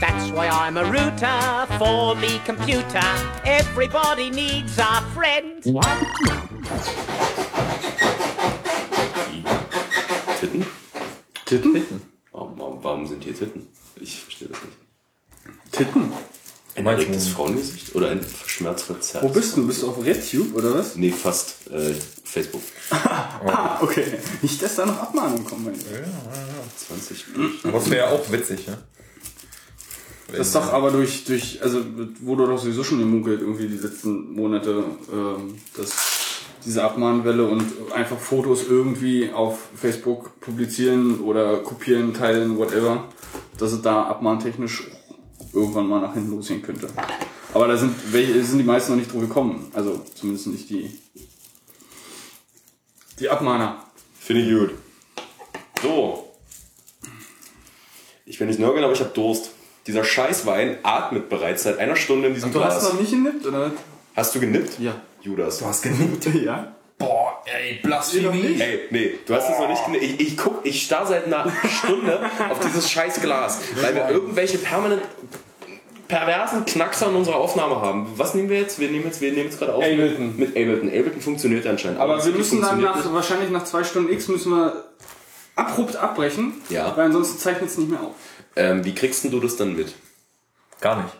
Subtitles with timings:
[0.00, 3.02] That's why I'm a router for me computer.
[3.44, 5.62] Everybody needs a friend.
[10.40, 10.66] Titten?
[11.44, 12.00] Titten?
[12.32, 13.66] Warum, warum, warum sind hier Titten?
[14.00, 15.72] Ich verstehe das nicht.
[15.72, 16.12] Titten?
[16.76, 19.28] Ein erregtes Frauengesicht oder ein schmerzverzerrtes?
[19.28, 19.66] Wo bist du?
[19.66, 20.94] Bist du auf RedTube oder was?
[20.94, 21.68] Nee, fast.
[21.72, 21.94] Äh,
[22.24, 22.62] Facebook.
[23.46, 24.04] Ah, okay.
[24.42, 25.66] Nicht, dass da noch Abmahnungen kommen.
[25.66, 25.88] Mein Lieber.
[26.76, 27.24] 20.
[27.62, 28.78] Aber das wäre ja auch witzig, ne?
[30.28, 31.80] Das ist doch aber durch, durch, also
[32.20, 37.64] wurde doch sowieso schon gemunkelt, irgendwie die letzten Monate, ähm, dass diese Abmahnwelle und
[37.94, 43.08] einfach Fotos irgendwie auf Facebook publizieren oder kopieren, teilen, whatever,
[43.56, 44.88] dass es da abmahntechnisch
[45.54, 46.88] irgendwann mal nach hinten losgehen könnte.
[47.54, 49.70] Aber da sind, welche, sind die meisten noch nicht drauf gekommen.
[49.72, 50.90] Also zumindest nicht die,
[53.18, 53.82] die Abmahner.
[54.18, 54.74] Finde ich gut.
[55.82, 56.24] So.
[58.26, 59.52] Ich will nicht nörgeln, aber ich habe Durst.
[59.88, 62.92] Dieser Scheißwein atmet bereits seit einer Stunde in diesem Du hast Glas.
[62.92, 63.72] noch nicht genippt, oder?
[64.14, 64.78] Hast du genippt?
[64.78, 64.94] Ja.
[65.22, 65.58] Judas.
[65.58, 66.26] Du hast genickt.
[66.44, 66.72] Ja.
[66.98, 68.60] Boah, ey, Blasphemie.
[68.60, 70.02] Ey, nee, du hast es noch nicht genippt.
[70.04, 71.50] Ich, ich guck, ich starr seit einer
[71.82, 72.20] Stunde
[72.50, 75.02] auf dieses scheiß Glas, weil wir irgendwelche permanent
[76.08, 78.08] perversen Knackser in unserer Aufnahme haben.
[78.16, 78.80] Was nehmen wir jetzt?
[78.80, 79.84] Wir nehmen jetzt, wir nehmen jetzt gerade auf.
[79.84, 80.36] Ableton.
[80.36, 80.88] Mit Ableton.
[80.88, 82.00] Ableton funktioniert anscheinend.
[82.00, 83.12] Aber das wir müssen dann nach, nicht.
[83.12, 84.84] wahrscheinlich nach zwei Stunden X müssen wir
[85.54, 86.54] abrupt abbrechen.
[86.68, 86.96] Ja.
[86.96, 88.14] Weil ansonsten zeichnet es nicht mehr auf.
[88.58, 89.94] Ähm, wie kriegst denn du das dann mit?
[90.80, 91.14] Gar nicht.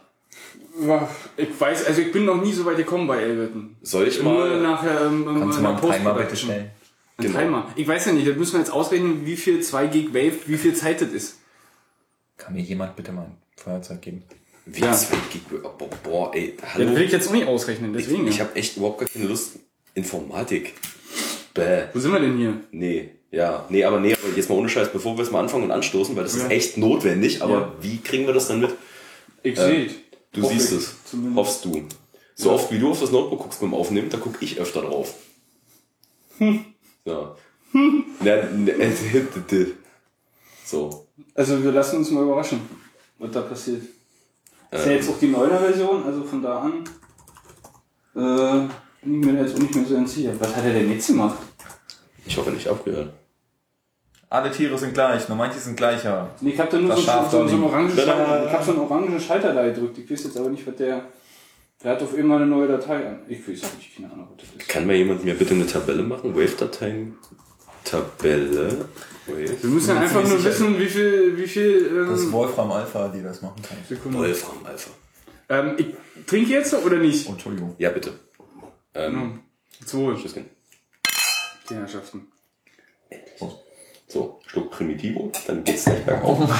[1.36, 3.76] Ich weiß, also ich bin noch nie so weit gekommen bei Ableton.
[3.82, 4.60] Soll ich Nur mal.
[4.60, 6.70] nachher ähm, Kannst du mal einen Timer bitte stellen?
[7.16, 7.38] Ein Genau.
[7.40, 7.72] Timer.
[7.74, 10.56] Ich weiß ja nicht, da müssen wir jetzt ausrechnen, wie viel 2 Gig Wave, wie
[10.56, 11.38] viel Zeit das ist.
[12.36, 14.22] Kann mir jemand bitte mal ein Feuerzeug geben?
[14.66, 14.92] Wie Ja.
[14.92, 15.42] zwei Gig?
[15.48, 16.94] Boah, boah, ey, Das hallo.
[16.94, 18.26] will ich jetzt auch nicht ausrechnen, deswegen.
[18.28, 18.44] Ich ja.
[18.44, 19.58] habe echt überhaupt gar keine Lust.
[19.94, 20.74] Informatik.
[21.54, 21.86] Bäh.
[21.92, 22.60] Wo sind wir denn hier?
[22.70, 23.10] Nee.
[23.30, 25.70] Ja, nee, aber nee, aber jetzt mal ohne Scheiß, bevor wir es mal anfangen und
[25.70, 26.44] anstoßen, weil das Ja.
[26.44, 27.72] ist echt notwendig, aber Ja.
[27.80, 28.74] wie kriegen wir das dann mit?
[29.42, 29.90] Ich sehe
[30.32, 30.96] Du siehst es.
[31.04, 31.36] Zumindest.
[31.36, 31.82] Hoffst du.
[32.34, 35.14] So oft wie du auf das Notebook guckst beim Aufnehmen, da guck ich öfter drauf.
[36.38, 36.64] Hm.
[37.04, 37.34] Ja.
[37.72, 38.90] Na, ne, äh,
[40.64, 41.06] so.
[41.34, 42.60] Also wir lassen uns mal überraschen,
[43.18, 43.82] was da passiert.
[44.70, 46.84] Das ist ja jetzt auch die neue Version, also von da an
[48.14, 48.68] äh,
[49.02, 50.32] bin ich mir da jetzt auch nicht mehr so ganz sicher.
[50.38, 51.38] Was hat er denn jetzt gemacht?
[52.26, 53.12] Ich hoffe nicht abgehört.
[54.30, 56.28] Alle Tiere sind gleich, nur manche sind gleicher.
[56.40, 57.90] Nee, ich hab da nur so, so, so, so einen orangen.
[57.90, 59.96] Schalter, ich hab so einen orangen Schalter da gedrückt.
[59.98, 61.06] Ich weiß jetzt aber nicht, was der.
[61.82, 63.20] Der hat auf immer eine neue Datei an.
[63.28, 64.68] Ich weiß nicht, keine Ahnung, was das ist.
[64.68, 66.34] Kann mir jemand mir bitte eine Tabelle machen?
[66.34, 67.16] Wave-Dateien?
[67.84, 68.88] Tabelle?
[69.26, 69.62] Wave?
[69.62, 72.06] Wir müssen ja einfach nur wissen, wie viel, wie viel.
[72.06, 73.78] Das ist Ähm, Wolfram Alpha, die das machen kann.
[73.88, 74.18] Sekunden.
[74.18, 74.90] Wolfram Alpha.
[75.48, 77.26] Ähm, ich trinke jetzt oder nicht?
[77.28, 77.74] Oh, Entschuldigung.
[77.78, 78.12] Ja, bitte.
[78.94, 79.40] Ähm,
[79.86, 80.46] Zu Wohl, Tschüsschen.
[81.70, 82.26] die Herrschaften.
[84.08, 86.38] So, Schluck Primitivo, dann geht's gleich bergauf.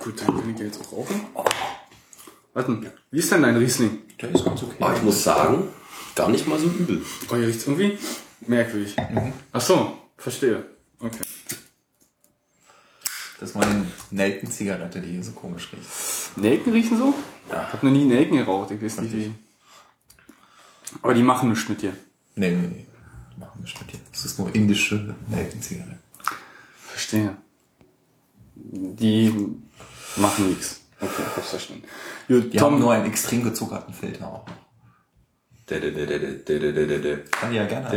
[0.00, 1.20] Gut, dann kann ich ja jetzt auch rauchen.
[2.52, 4.02] Warte, wie ist denn dein Riesling?
[4.20, 4.76] Der ist ganz okay.
[4.80, 5.68] Aber ich muss sagen,
[6.14, 7.02] gar nicht mal so übel.
[7.30, 7.98] Oh, hier riecht's irgendwie
[8.42, 8.96] merkwürdig.
[9.52, 10.64] Ach so, verstehe.
[11.00, 11.24] Okay.
[13.40, 16.38] Das ist meine Nelken-Zigarette, die hier so komisch riecht.
[16.38, 17.14] Nelken riechen so?
[17.50, 17.64] Ja.
[17.66, 19.32] Ich hab noch nie Nelken geraucht, ich weiß nicht wie.
[21.02, 21.94] Aber die machen nichts mit dir.
[22.34, 22.86] Nee, nee, nee.
[23.34, 24.00] Die machen nicht mit dir.
[24.10, 26.05] Das ist nur indische Nelken-Zigarette.
[26.96, 27.36] Verstehe.
[28.54, 29.30] Die
[30.16, 30.80] machen nichts.
[30.98, 31.84] Okay, ich hab's verstanden.
[32.26, 34.46] Gut, Die Tom haben nur einen extrem gezuckerten Filter auch.
[37.30, 37.90] Kann ja gerne.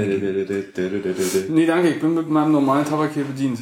[1.48, 3.60] Nee, danke, ich bin mit meinem normalen Tabak hier bedient.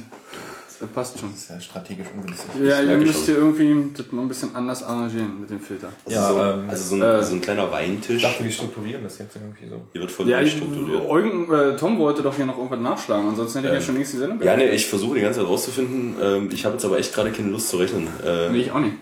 [0.80, 1.32] Das passt schon.
[1.32, 2.50] Das ist ja strategisch ungünstig.
[2.64, 5.90] Ja, ihr müsst hier irgendwie das mal ein bisschen anders arrangieren mit dem Filter.
[6.08, 8.18] Ja, so, ähm, also so ein, äh, so ein kleiner Weintisch.
[8.18, 9.82] Ich dachte, wir strukturieren das jetzt irgendwie so.
[9.92, 11.10] Hier wird voll Ja, ich, durchstrukturiert.
[11.10, 14.14] Eugen, äh, Tom wollte doch hier noch irgendwas nachschlagen, ansonsten hätte ich ja schon längst
[14.14, 16.16] die Sendung Ja, nee, ich versuche die ganze Zeit rauszufinden.
[16.22, 18.08] Ähm, ich habe jetzt aber echt gerade keine Lust zu rechnen.
[18.24, 18.94] Äh, Nee, ich auch nicht.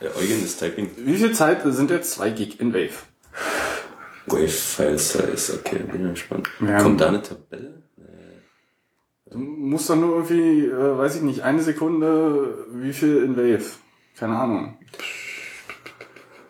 [0.00, 0.90] ja, Eugen ist Typing.
[0.96, 2.90] Wie viel Zeit sind jetzt 2 Gig in Wave?
[4.26, 6.48] Wave File Size, okay, bin ja gespannt.
[6.60, 6.82] Ja.
[6.82, 7.83] Kommt da eine Tabelle?
[9.34, 13.64] Du musst doch nur irgendwie, äh, weiß ich nicht, eine Sekunde, wie viel in Wave?
[14.16, 14.78] Keine Ahnung.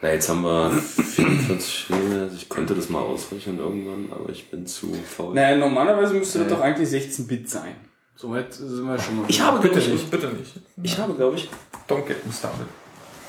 [0.03, 1.87] Na, jetzt haben wir 44
[2.21, 5.35] also ich könnte das mal ausrechnen irgendwann, aber ich bin zu faul.
[5.35, 7.75] Naja, normalerweise müsste das doch eigentlich 16 Bit sein.
[8.17, 9.25] Soweit sind wir schon mal.
[9.29, 10.53] Ich habe, Bitte glaube ich, nicht, bitte nicht.
[10.83, 11.49] ich habe, glaube ich,
[11.89, 12.67] Don't get me started.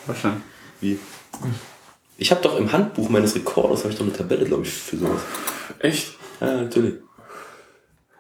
[0.05, 0.43] Wahrscheinlich.
[0.81, 0.99] wie?
[2.17, 4.97] Ich habe doch im Handbuch meines Rekorders habe ich doch eine Tabelle, glaube ich, für
[4.97, 5.21] sowas.
[5.79, 6.15] Echt?
[6.41, 6.95] Ja, natürlich.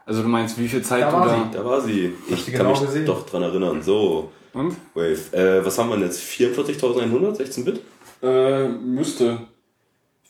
[0.05, 1.49] Also du meinst, wie viel Zeit Da du war da...
[1.51, 2.13] Da war sie.
[2.27, 3.05] Ich kann genau mich gesehen?
[3.05, 3.81] doch dran erinnern.
[3.81, 4.75] So, Und?
[4.93, 5.33] Wave.
[5.35, 6.21] Äh, was haben wir denn jetzt?
[6.21, 7.81] 44.100, 16 Bit?
[8.21, 9.39] Äh, müsste.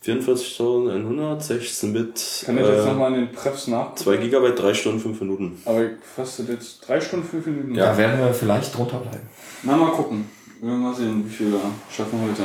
[0.05, 2.43] 44.100, 16 Bit.
[2.45, 3.95] Kann ich jetzt äh, nochmal in den Prefs nach?
[3.95, 5.61] 2 Gigabyte, 3 Stunden, 5 Minuten.
[5.65, 7.73] Aber ich fastet jetzt drei Stunden, fünf Minuten.
[7.73, 9.27] Da werden wir vielleicht drunter bleiben.
[9.63, 10.29] Na, mal gucken.
[10.61, 11.59] Wir werden mal sehen, wie viel wir
[11.91, 12.43] schaffen heute.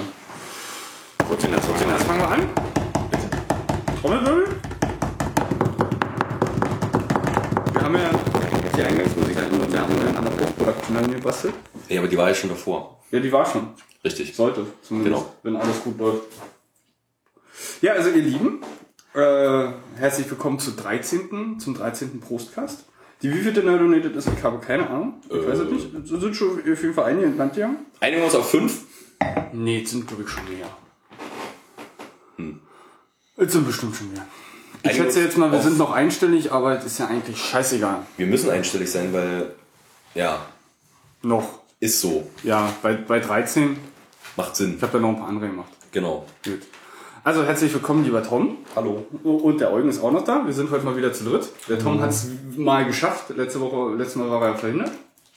[1.19, 1.53] Trotzdem.
[1.53, 2.49] Jetzt fangen wir an.
[4.01, 4.47] Trommelwirbel.
[7.91, 11.55] Haben ja die Eingangsmusik und wir haben ja an der Post-Production angebastelt.
[11.89, 13.01] Ja, aber die war ja schon davor.
[13.11, 13.69] Ja, die war schon.
[14.05, 14.35] Richtig.
[14.37, 15.35] Sollte, zumindest, Genau.
[15.43, 16.23] wenn alles gut läuft.
[17.83, 18.61] Ja, also ihr Lieben,
[19.15, 22.21] äh, herzlich willkommen zu 13., zum 13.
[22.21, 22.85] Prostcast.
[23.23, 25.15] Die wievielte Nerdonated ist, ich habe keine Ahnung.
[25.29, 25.95] Ich weiß es nicht.
[25.95, 27.87] Es sind schon auf jeden Fall einige entlang gegangen.
[27.99, 28.85] Einigen wir uns auf 5.
[29.53, 30.69] Nee, es sind glaube ich schon mehr.
[33.37, 34.25] Es sind bestimmt schon mehr.
[34.83, 37.99] Ich schätze jetzt mal, wir sind noch einstellig, aber es ist ja eigentlich scheißegal.
[38.17, 39.53] Wir müssen einstellig sein, weil,
[40.15, 40.41] ja,
[41.23, 41.61] Noch.
[41.81, 42.27] ist so.
[42.43, 43.77] Ja, bei, bei 13,
[44.37, 44.75] Macht Sinn.
[44.77, 45.71] ich habe da noch ein paar andere gemacht.
[45.93, 46.25] Genau.
[46.45, 46.61] Gut.
[47.23, 48.57] Also herzlich willkommen, lieber Tom.
[48.75, 49.07] Hallo.
[49.23, 50.47] Und der Eugen ist auch noch da.
[50.47, 51.51] Wir sind heute mal wieder zu dritt.
[51.69, 53.29] Der Tom hat es mal geschafft.
[53.37, 54.93] Letzte Woche, letztes Mal war er verhindert.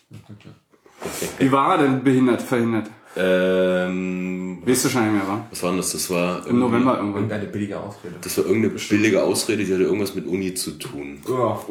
[1.40, 2.88] Wie war er denn behindert, verhindert?
[3.16, 5.46] Ähm, Weißt du schon nicht mehr, war?
[5.50, 5.92] was war denn das?
[5.92, 7.24] Das war Im November irgendwann.
[7.24, 8.16] Irgendeine billige Ausrede.
[8.22, 11.22] Das war irgendeine billige Ausrede, die hatte irgendwas mit Uni zu tun.
[11.26, 11.64] Boah,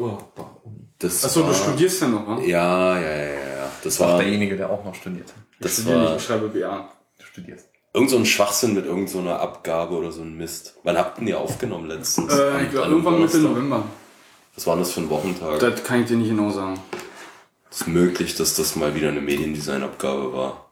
[0.63, 0.87] Uni.
[0.99, 2.39] Das Achso, war, du studierst ja noch, wa?
[2.41, 3.71] Ja, ja, ja, ja.
[3.83, 5.33] Das Auch war derjenige, der auch noch studiert.
[5.59, 6.89] das Studier nicht, war ich schreibe BA.
[7.19, 7.67] Du studierst.
[7.93, 10.75] irgend so ein Schwachsinn mit irgend so einer Abgabe oder so ein Mist.
[10.83, 12.31] Wann habt ihr die aufgenommen letztens?
[12.33, 13.41] Äh, ich glaub, an irgendwann Mitte Donnerstag.
[13.51, 13.83] November.
[14.55, 15.59] Was war denn das für ein Wochentag?
[15.59, 16.79] Das kann ich dir nicht genau sagen.
[17.69, 20.62] Es ist möglich, dass das mal wieder eine Mediendesign-Abgabe war,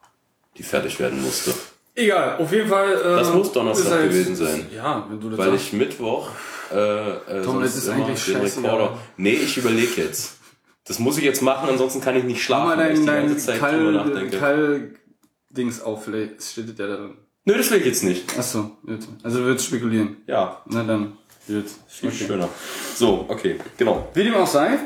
[0.57, 1.53] die fertig werden musste.
[1.95, 2.93] Egal, auf jeden Fall.
[2.93, 4.65] Äh, Das muss Donnerstag ist halt- gewesen sein.
[4.73, 5.65] Ja, wenn du das Weil sagst.
[5.67, 6.29] ich Mittwoch
[6.73, 6.75] äh,
[7.09, 8.37] äh, Tom, das ist eigentlich den.
[8.37, 8.97] Rekorder.
[9.17, 10.37] Nee, ich überlege jetzt.
[10.85, 13.45] Das muss ich jetzt machen, ansonsten kann ich nicht schlafen, mal dein, die dein ganze
[13.45, 14.37] Zeit drüber Kall, nachdenke.
[14.37, 17.17] Kall-Dings auf, vielleicht steht der da drin.
[17.45, 18.37] Nö, das will ich jetzt nicht.
[18.37, 18.99] Achso, gut.
[19.23, 20.17] Also du willst spekulieren.
[20.27, 21.65] Ja, Na dann, gut.
[21.87, 22.25] viel Okay.
[22.27, 22.49] schöner.
[22.95, 24.09] So, okay, genau.
[24.13, 24.79] Wie dem auch sei,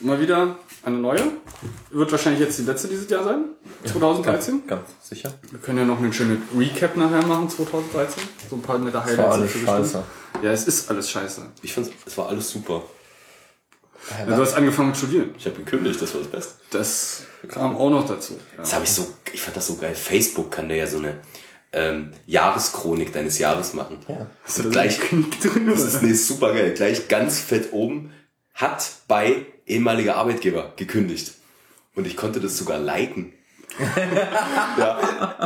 [0.00, 1.22] mal wieder eine neue.
[1.90, 3.44] Wird wahrscheinlich jetzt die letzte dieses Jahr sein.
[3.84, 4.66] 2013.
[4.66, 5.32] Ganz sicher.
[5.50, 8.22] Wir können ja noch einen schönen Recap nachher machen, 2013.
[8.50, 9.18] So ein paar nette Highlights.
[9.18, 10.02] war alles scheiße.
[10.42, 11.42] Ja, es ist alles scheiße.
[11.62, 12.82] Ich fand, es war alles super.
[14.26, 15.34] Ja, du hast angefangen mit Studieren.
[15.36, 16.54] Ich habe gekündigt, das war das Beste.
[16.70, 18.34] Das kam auch noch dazu.
[18.34, 18.58] Ja.
[18.62, 19.94] Das habe ich so, ich fand das so geil.
[19.94, 21.20] Facebook kann da ja so eine
[21.72, 23.98] ähm, Jahreschronik deines Jahres machen.
[24.44, 25.66] Hast du da gleich- drin?
[25.68, 26.72] Das ist nee, super geil.
[26.74, 28.12] Gleich ganz fett oben
[28.54, 31.32] hat bei ehemaliger Arbeitgeber gekündigt.
[31.94, 33.32] Und ich konnte das sogar liken.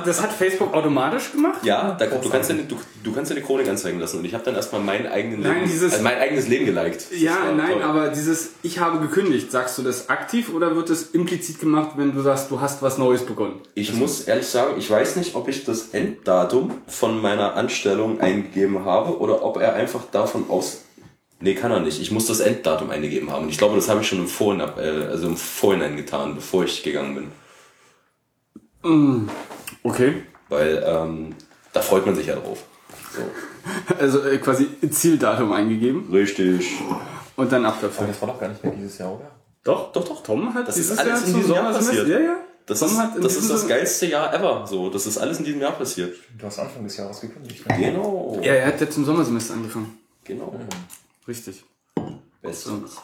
[0.04, 1.60] Das hat Facebook automatisch gemacht?
[1.64, 4.18] Ja, da, du, kannst ja, du, du kannst ja eine Chronik anzeigen lassen.
[4.18, 7.06] Und ich habe dann erstmal mein, eigenen Nein, Leben, dieses- also mein eigenes Leben geliked.
[7.10, 7.82] Das Ja, nein, toll.
[7.82, 12.14] aber dieses Ich habe gekündigt, sagst du das aktiv oder wird das implizit gemacht, wenn
[12.14, 13.60] du sagst, du hast was Neues begonnen?
[13.74, 18.84] Ich muss ehrlich sagen, ich weiß nicht, ob ich das Enddatum von meiner Anstellung eingegeben
[18.84, 20.82] habe oder ob er einfach davon aus.
[21.42, 22.00] Nee, kann er nicht.
[22.00, 23.44] Ich muss das Enddatum eingegeben haben.
[23.44, 26.64] Und ich glaube, das habe ich schon im Vorhinein, äh, also im Vorhinein getan, bevor
[26.64, 27.14] ich gegangen
[28.82, 29.28] bin.
[29.82, 30.22] Okay.
[30.48, 31.34] Weil ähm,
[31.72, 32.62] da freut man sich ja drauf.
[33.14, 33.22] So.
[33.98, 36.72] Also äh, quasi Zieldatum eingegeben Richtig.
[37.36, 38.06] und dann ab Aber dafür.
[38.06, 39.30] das war doch gar nicht mehr dieses Jahr, oder?
[39.64, 40.22] Doch, doch, doch.
[40.22, 42.08] Tom hat Das dieses ist alles Jahr in diesem Jahr Sommersemester- passiert.
[42.08, 42.36] Ja, ja.
[42.66, 44.64] Das, Tom ist, das ist das geilste Jahr ever.
[44.68, 46.14] So, das ist alles in diesem Jahr passiert.
[46.38, 47.68] Du hast Anfang des Jahres gekündigt.
[47.68, 47.76] Ne?
[47.78, 48.38] Genau.
[48.42, 49.98] Ja, er hat jetzt zum Sommersemester angefangen.
[50.24, 50.54] Genau.
[51.28, 51.64] Richtig.
[52.40, 52.96] Bestens.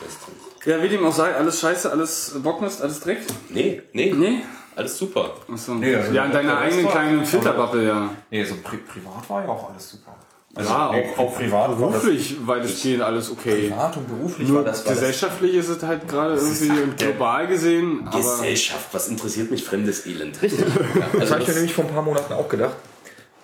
[0.00, 0.42] Bestens.
[0.64, 3.18] Ja, wie dem auch sei, alles scheiße, alles Bockmist, alles Dreck.
[3.50, 4.42] Nee, nee, Nee?
[4.74, 5.34] Alles super.
[5.52, 5.74] Achso.
[5.74, 8.10] Nee, also ja, in deiner eigenen kleinen Filterbubble, ja.
[8.30, 10.16] Nee, so pri privat war ja auch alles super.
[10.54, 13.68] Also, ja, auch, auch privat war das- beruflich, weil es geht alles okay.
[13.68, 16.96] Privat und beruflich Nur war das, war das gesellschaftlich ist es halt gerade irgendwie und
[16.98, 20.40] global gesehen, aber Gesellschaft, was interessiert mich fremdes Elend?
[20.42, 20.60] Richtig.
[20.60, 20.66] Ja,
[21.12, 22.76] Das also habe ich mir das, nämlich vor ein paar Monaten auch gedacht.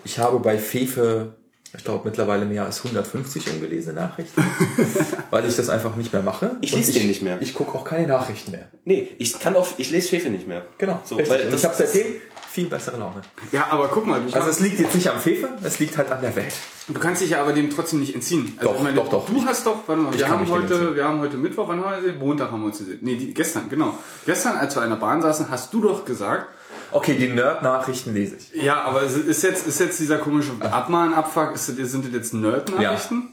[0.05, 1.35] Ich habe bei Fefe,
[1.77, 4.43] ich glaube mittlerweile mehr als 150 ungelesene Nachrichten,
[5.31, 6.57] weil ich das einfach nicht mehr mache.
[6.61, 7.41] Ich lese den nicht mehr.
[7.41, 8.69] Ich gucke auch keine Nachrichten mehr.
[8.85, 10.63] nee, ich kann auf, ich lese Fefe nicht mehr.
[10.79, 11.01] Genau.
[11.05, 11.39] So, richtig.
[11.47, 12.07] weil ich habe seitdem
[12.51, 13.21] viel bessere Laune.
[13.53, 16.21] ja, aber guck mal, Also es liegt jetzt nicht am Fefe, es liegt halt an
[16.23, 16.55] der Welt.
[16.89, 18.57] du kannst dich ja aber dem trotzdem nicht entziehen.
[18.59, 19.27] Also, Doch, doch, doch.
[19.27, 21.97] Du hast doch, warte mal, wir haben heute, wir haben heute Mittwoch, wann haben wir
[21.99, 22.19] uns gesehen?
[22.19, 22.99] Montag haben wir uns gesehen.
[23.03, 23.95] Nee, die, gestern, genau.
[24.27, 26.47] Gestern, als wir an der Bahn saßen, hast du doch gesagt,
[26.91, 28.63] Okay, die Nerd-Nachrichten lese ich.
[28.63, 33.29] ja, aber ist jetzt, ist jetzt dieser komische Abmahn-Abfuck, ist, das- sind das jetzt Nerd-Nachrichten?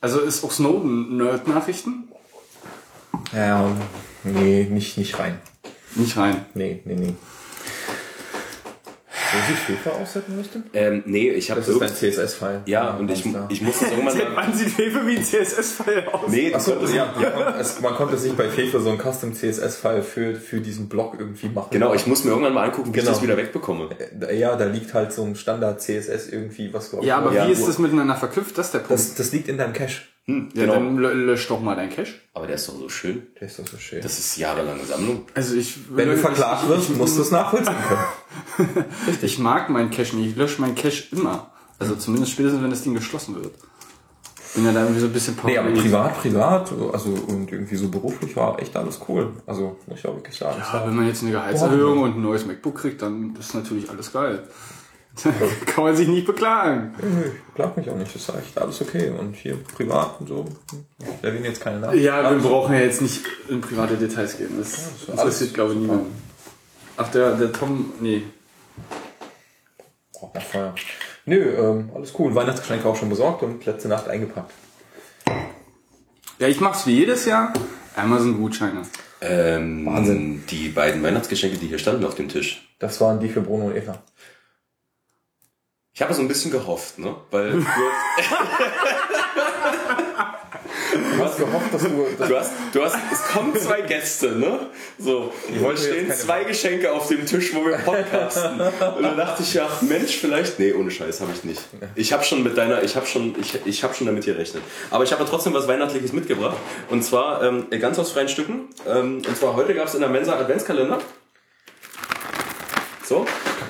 [0.00, 2.08] Also ist auch Snowden Nerd-Nachrichten?
[3.32, 3.70] Ja,
[4.24, 5.40] nee, nicht, nicht rein.
[5.94, 6.44] Nicht rein.
[6.54, 7.14] Nee, nee, nee.
[9.32, 10.62] Wo sich Fefe aussetzen müsste?
[10.74, 12.60] Ähm, nee, ich habe Das ist dein CSS-File.
[12.66, 14.36] Ja, und ich, ich muss das irgendwann Seit mal.
[14.46, 16.20] wann sieht Fefe wie ein CSS-File aus?
[16.28, 19.32] Nee, das Achso, konnte ja, ja, es, man konnte sich bei Fefe so ein Custom
[19.34, 21.68] CSS-File für, für diesen Blog irgendwie machen.
[21.70, 23.14] Genau, ich muss mir irgendwann mal angucken, wie ich Genau.
[23.14, 23.88] das wieder wegbekomme.
[24.28, 27.32] Äh, Ja, da liegt halt so ein Standard CSS irgendwie, was glaub ich, Ja, aber
[27.32, 28.58] Ja, wie ist das miteinander verknüpft?
[28.58, 28.92] Das ist der Punkt.
[28.92, 30.02] das, das liegt in deinem Cache.
[30.26, 30.74] Ja, genau.
[30.74, 32.14] dann lö- lösch doch mal dein Cache.
[32.34, 33.26] Aber der ist doch so schön.
[33.40, 34.00] Der ist doch so schön.
[34.02, 35.26] Das ist jahrelange Sammlung.
[35.34, 38.84] Also ich, Wenn du verklagt wirst, musst du es nachvollziehen können.
[39.22, 40.30] Ich mag meinen Cache nicht.
[40.30, 41.50] Ich lösche meinen Cache immer.
[41.78, 43.54] Also zumindest spätestens, wenn das Ding geschlossen wird.
[44.54, 47.88] Bin ja da irgendwie so ein bisschen Nee, aber privat, privat, also und irgendwie so
[47.88, 49.32] beruflich war echt alles cool.
[49.46, 50.58] Also, muss ich auch wirklich sagen.
[50.60, 53.88] Es Ja, wenn man jetzt eine Gehaltserhöhung und ein neues MacBook kriegt, dann ist natürlich
[53.88, 54.46] alles geil.
[55.66, 56.94] Kann man sich nicht beklagen.
[57.00, 59.10] Nö, ich plag mich auch nicht, das ist echt alles okay.
[59.10, 60.46] Und hier privat und so,
[60.98, 62.00] ich erwähne jetzt keine Namen.
[62.00, 64.56] Ja, wir brauchen ja jetzt nicht in private Details gehen.
[64.58, 66.12] Das ist interessiert, glaube ich, niemanden.
[66.96, 68.22] Ach, der, der Tom, nee.
[70.20, 70.74] Oh, na, Feuer.
[71.24, 72.34] Nö, ähm, alles cool.
[72.34, 74.52] Weihnachtsgeschenke auch schon besorgt und letzte Nacht eingepackt.
[76.38, 77.52] Ja, ich mach's wie jedes Jahr.
[77.96, 78.82] Amazon-Gutscheine.
[79.20, 80.44] Ähm, Wahnsinn.
[80.50, 82.68] Die beiden Weihnachtsgeschenke, die hier standen auf dem Tisch.
[82.78, 84.02] Das waren die für Bruno und Eva.
[85.94, 87.14] Ich habe so ein bisschen gehofft, ne?
[87.30, 87.66] Weil du,
[91.16, 91.88] Du hast gehofft, dass du...
[91.88, 94.68] du hast, du hast, es kommen zwei Gäste, ne?
[94.98, 95.32] So,
[95.72, 98.60] es stehen zwei Geschenke auf dem Tisch, wo wir podcasten.
[98.60, 101.60] Und dann dachte ich ja, Mensch, vielleicht, nee, ohne Scheiß habe ich nicht.
[101.94, 104.62] Ich habe schon mit deiner, ich habe schon, ich, ich habe schon damit gerechnet.
[104.90, 106.56] Aber ich habe trotzdem was Weihnachtliches mitgebracht.
[106.88, 108.68] Und zwar ähm, ganz aus freien Stücken.
[108.86, 111.00] Ähm, und zwar heute gab es in der Mensa Adventskalender.
[113.04, 113.26] So.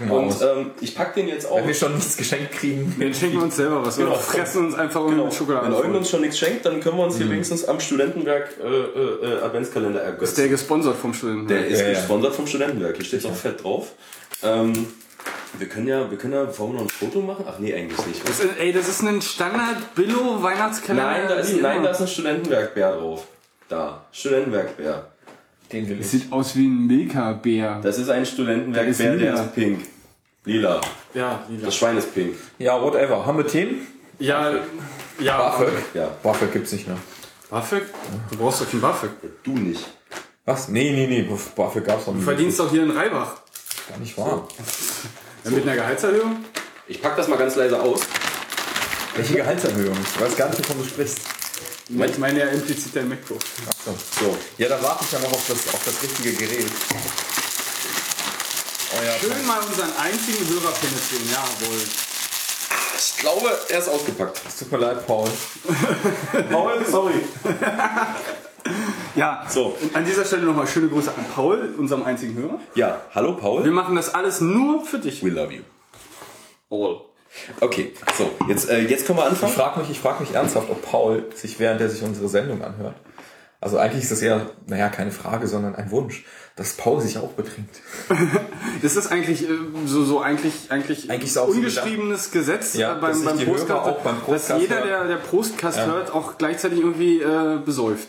[0.09, 1.59] Und ähm, ich pack den jetzt auf.
[1.59, 2.95] Wenn wir schon nichts geschenkt kriegen...
[2.99, 3.97] Wir schenken uns selber was.
[3.97, 4.11] Genau.
[4.11, 5.25] Wir fressen uns einfach genau.
[5.25, 5.67] mit Schokolade.
[5.67, 8.67] Wenn Eugen uns schon nichts schenkt, dann können wir uns hier wenigstens am Studentenwerk äh,
[8.67, 10.37] äh, äh, Adventskalender Ist ergötzen.
[10.37, 11.49] der gesponsert vom Studenten?
[11.49, 11.93] Der ist Ja, ja.
[11.95, 12.97] gesponsert vom Studentenwerk.
[12.97, 13.93] Hier steht auch fett drauf.
[14.43, 14.87] Ähm,
[15.59, 17.45] wir können ja, wir können ja, wir noch ein Foto machen?
[17.47, 18.27] Ach nee, eigentlich nicht.
[18.27, 21.11] Das ist, ey, das ist ein Standard-Billo-Weihnachtskalender.
[21.11, 23.27] Nein, da ist, nein, da ist ein Studentenwerk-Bär drauf.
[23.69, 25.12] Da, Studentenwerk-Bär.
[25.73, 26.09] Den will ich.
[26.09, 27.81] Sieht aus wie ein Milka-Bär.
[27.83, 29.43] Das ist ein Studentenwerk-Bär, Der ist der lila.
[29.43, 29.81] ist pink.
[30.45, 30.81] Lila.
[31.15, 31.67] Ja, lila.
[31.67, 32.35] Das Schwein ist pink.
[32.59, 33.25] Ja, whatever.
[33.25, 33.87] Haben wir Themen?
[34.19, 34.53] Ja,
[35.19, 35.39] ja.
[35.39, 35.73] BAföG?
[35.95, 36.09] Ja.
[36.23, 36.97] BAföG gibt's nicht mehr.
[37.51, 37.83] BAföG?
[38.31, 39.11] Du brauchst doch kein BAföG.
[39.43, 39.85] Du nicht.
[40.45, 40.69] Was?
[40.69, 41.29] Nee, nee, nee.
[41.57, 42.25] BAföG gab's noch Du nie.
[42.25, 43.37] verdienst doch hier in Reibach.
[43.89, 44.47] Gar nicht wahr.
[45.45, 46.37] Ja, mit einer Gehaltserhöhung?
[46.87, 48.01] Ich pack das mal ganz leise aus.
[49.17, 49.97] Welche Gehaltserhöhung?
[50.03, 51.21] Ich weiß gar nicht, wovon du sprichst.
[51.95, 53.39] Ich meine ja implizit dein MacBook.
[53.69, 53.95] Achso.
[54.21, 54.37] So.
[54.59, 56.67] Ja, da warte ich ja noch auf das, auf das richtige Gerät.
[58.95, 61.81] Oh ja, Schön mal unseren einzigen Hörer penetrieren, jawohl.
[62.99, 64.41] Ich glaube, er ist ausgepackt.
[64.49, 65.29] es tut mir leid, Paul.
[66.51, 67.15] Paul, sorry.
[69.15, 69.77] Ja, So.
[69.81, 72.59] und an dieser Stelle nochmal schöne Grüße an Paul, unserem einzigen Hörer.
[72.75, 73.65] Ja, hallo Paul.
[73.65, 75.23] Wir machen das alles nur für dich.
[75.25, 75.63] We love you.
[76.71, 77.03] All.
[77.61, 79.53] Okay, so, jetzt, äh, jetzt können wir Ich anfangen.
[79.53, 82.95] frage mich, ich frag mich ernsthaft, ob Paul sich, während er sich unsere Sendung anhört,
[83.61, 86.25] also eigentlich ist das eher, naja, keine Frage, sondern ein Wunsch,
[86.57, 87.81] dass Paul sich auch betrinkt.
[88.83, 89.53] Das ist eigentlich äh,
[89.87, 93.71] so, so eigentlich, eigentlich, Eigentlich ist auch so ungeschriebenes Gesetz Ja, äh, dass beim, beim
[93.71, 95.87] auch beim dass jeder, der, der Prostcast Ja.
[95.87, 98.09] hört, auch gleichzeitig irgendwie äh, besäuft.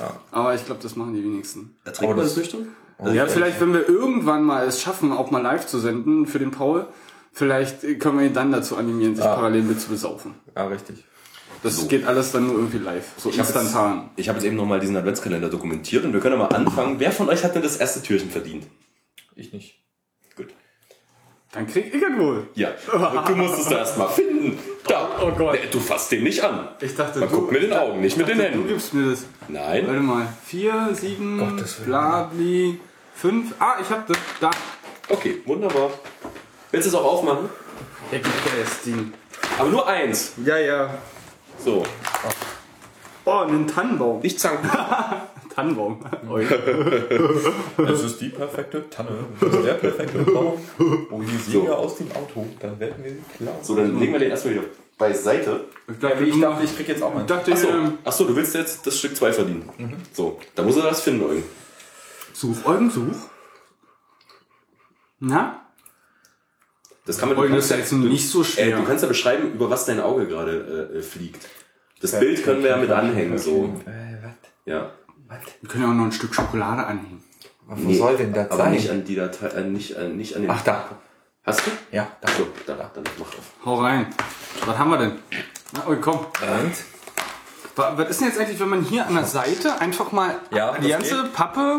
[0.00, 0.14] Ja.
[0.32, 1.76] Aber ich glaube, das machen die wenigsten.
[1.84, 2.74] Ertrinkt man das nüchtern?
[3.12, 6.50] ja, vielleicht, wenn wir irgendwann mal es schaffen, auch mal live zu senden für den
[6.50, 6.86] Paul,
[7.32, 9.34] vielleicht können wir ihn dann dazu animieren, sich Ja.
[9.34, 10.34] parallel mit zu besaufen.
[10.56, 11.04] Ja, richtig.
[11.62, 14.10] Das geht alles dann nur irgendwie live, so hab jetzt- instantan.
[14.16, 16.98] Ich habe jetzt eben nochmal diesen Adventskalender dokumentiert und wir können ja mal anfangen.
[16.98, 18.66] Wer von euch hat denn das erste Türchen verdient?
[19.36, 19.78] Ich nicht.
[20.36, 20.48] Gut.
[21.52, 22.46] Dann krieg ich ihn wohl.
[22.54, 22.70] Ja,
[23.26, 24.58] du musst es erst mal finden.
[24.86, 25.08] Da.
[25.20, 25.54] Oh Gott.
[25.54, 26.68] Nee, Du fasst den nicht an.
[26.80, 28.68] Ich dachte, Man guckt mit den Augen, nicht mit den Du Händen.
[28.68, 29.26] gibst mir das.
[29.48, 29.86] Nein.
[29.86, 30.28] Warte mal.
[30.46, 32.80] Vier, sieben, blabli,
[33.14, 33.54] fünf.
[33.58, 34.16] Ah, ich hab das.
[34.40, 34.50] Da.
[35.08, 35.90] Okay, wunderbar.
[36.70, 37.48] Willst du es auch aufmachen?
[38.12, 38.34] Der gibt
[38.64, 39.12] das Ding.
[39.58, 40.32] Aber nur eins.
[40.44, 40.94] Ja, ja.
[41.62, 41.82] So,
[43.26, 44.20] Oh, ein Tannenbaum.
[44.20, 44.68] nicht zanken.
[45.54, 46.00] Tannenbaum.
[46.28, 46.46] Oi.
[47.76, 49.10] Das ist die perfekte Tanne.
[49.40, 50.54] Das ist der perfekte Baum.
[51.10, 53.58] Wo die Sieger aus dem Auto, dann werden wir sie klauen.
[53.62, 54.64] So, dann legen wir den erstmal wieder
[54.96, 55.64] beiseite.
[55.86, 57.24] Ich Ja, dachte, ich dachte, ich krieg jetzt auch mal.
[57.26, 59.68] dachte Achso, ähm, Achso, du willst jetzt das Stück 2 verdienen.
[60.12, 61.44] So, da muss er das finden, Eugen.
[62.32, 63.16] Such, Eugen, such.
[65.18, 65.59] Na?
[67.06, 68.76] Das kann man das ist kannst jetzt nicht so Äh, schwer.
[68.78, 71.48] du kannst ja beschreiben, über was dein Auge gerade äh, äh, fliegt.
[72.00, 73.64] Das Bild können wir ja mit anhängen, so.
[73.86, 74.32] Äh, was?
[74.66, 74.90] Ja.
[75.60, 77.22] Wir können ja auch noch ein Stück Schokolade anhängen.
[77.66, 78.72] Wo soll denn das Aber sein?
[78.72, 80.50] nicht an die Datei, äh, nicht, äh, nicht an den.
[80.50, 80.88] Ach, da.
[81.44, 81.70] Hast du?
[81.92, 82.28] Ja, da.
[82.28, 83.52] Achso, da, dann mach auf.
[83.64, 84.06] Hau rein.
[84.66, 85.12] Was haben wir denn?
[85.72, 86.18] Na, Eugen, komm.
[86.18, 86.72] Und?
[87.76, 90.76] Wa- Was ist denn jetzt eigentlich, wenn man hier an der Seite einfach mal Ja,
[90.78, 91.78] die ganze Pappe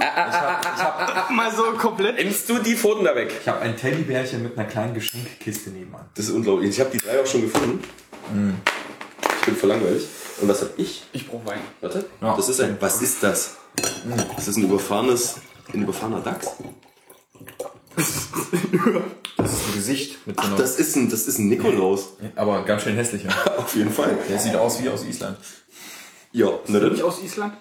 [1.31, 2.15] mal so komplett.
[2.17, 3.31] Nimmst du die Pfoten da weg?
[3.41, 6.05] Ich habe ein Teddybärchen mit einer kleinen Geschenkkiste nebenan.
[6.15, 6.69] Das ist unglaublich.
[6.69, 7.83] Ich habe die drei auch schon gefunden.
[9.39, 10.07] Ich bin voll langweilig.
[10.41, 11.03] Und was hab ich?
[11.13, 11.59] Ich brauche Wein.
[11.81, 12.05] Warte.
[12.21, 12.35] Ja.
[12.35, 12.77] Das ist ein.
[12.79, 13.57] Was ist das?
[14.35, 15.35] Das ist ein überfahrenes.
[15.73, 16.47] Ein überfahrener Dachs.
[17.95, 18.07] Das
[19.53, 22.13] ist ein Gesicht mit so einer, Das ist ein, das ist ein Nikolaus.
[22.35, 23.29] aber ganz schön hässlicher.
[23.57, 24.17] Auf jeden Fall.
[24.29, 25.37] Der sieht aus wie aus Island.
[26.31, 27.07] Ja, na Nicht dann.
[27.07, 27.53] aus Island?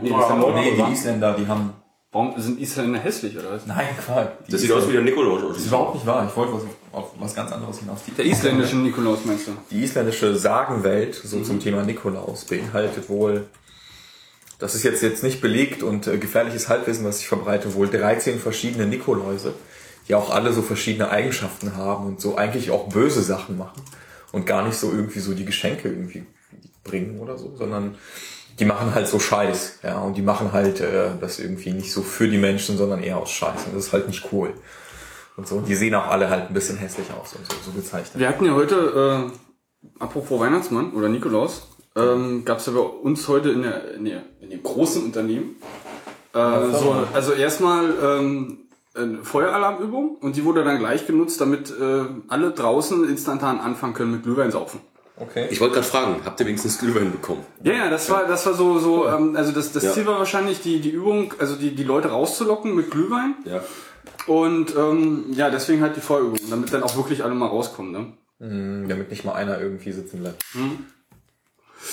[0.00, 1.72] Nee, Oh, das ist der Norden, nee, die Isländer, die haben.
[2.10, 3.66] Warum sind Isländer hässlich oder was?
[3.66, 4.46] Nein, Quark.
[4.48, 5.42] Das sieht aus wie der Nikolaus.
[5.48, 6.26] Das ist überhaupt nicht wahr.
[6.28, 6.62] Ich wollte was,
[6.92, 8.00] auf was ganz anderes hinaus.
[8.06, 9.52] Die, Der isländische Nikolaus meinst du?
[9.70, 13.46] die isländische Sagenwelt, so zum Thema Nikolaus, beinhaltet wohl,
[14.60, 18.38] das ist jetzt, jetzt nicht belegt und äh, gefährliches Halbwissen, was ich verbreite, wohl 13
[18.38, 19.52] verschiedene Nikoläuse,
[20.08, 23.82] die auch alle so verschiedene Eigenschaften haben und so eigentlich auch böse Sachen machen
[24.30, 26.24] und gar nicht so irgendwie so die Geschenke irgendwie
[26.84, 27.96] bringen oder so, sondern
[28.58, 32.02] die machen halt so Scheiß, ja, und die machen halt äh, das irgendwie nicht so
[32.02, 33.66] für die Menschen, sondern eher aus Scheiß.
[33.66, 34.54] Und das ist halt nicht cool.
[35.36, 35.56] Und so.
[35.56, 38.20] Und die sehen auch alle halt ein bisschen hässlich aus und so, so gezeichnet.
[38.20, 43.26] Wir hatten ja heute, äh, apropos Weihnachtsmann oder Nikolaus, ähm, gab es ja bei uns
[43.26, 45.56] heute in, der, in, der, in dem großen Unternehmen
[46.34, 48.58] äh, so, also erstmal ähm,
[48.94, 54.12] eine Feueralarmübung und die wurde dann gleich genutzt, damit äh, alle draußen instantan anfangen können
[54.12, 54.80] mit Glühwein saufen.
[55.16, 55.46] Okay.
[55.50, 57.44] Ich wollte gerade fragen, habt ihr wenigstens Glühwein bekommen?
[57.62, 59.92] Ja, ja, das war, das war so, so, ähm, also das, das Ja.
[59.92, 63.62] Ziel war wahrscheinlich die, die Übung, also die, die Leute rauszulocken mit Glühwein Ja.
[64.26, 68.12] und ähm, ja, deswegen halt die Feuerübung, damit dann auch wirklich alle mal rauskommen, ne?
[68.40, 70.42] Hm, damit nicht mal einer irgendwie sitzen bleibt.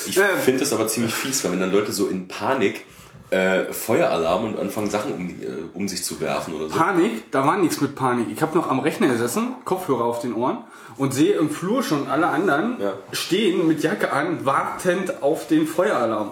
[0.08, 0.26] Ich Ja.
[0.44, 2.86] finde das aber ziemlich fies, weil wenn dann Leute so in Panik
[3.32, 6.76] äh, Feueralarm und anfangen Sachen um, die- äh, um sich zu werfen oder so.
[6.78, 8.28] Panik, da war nichts mit Panik.
[8.32, 10.60] Ich habe noch am Rechner gesessen, Kopfhörer auf den Ohren
[10.98, 12.94] und sehe im Flur schon alle anderen Ja.
[13.14, 16.32] stehen mit Jacke an, wartend auf den Feueralarm.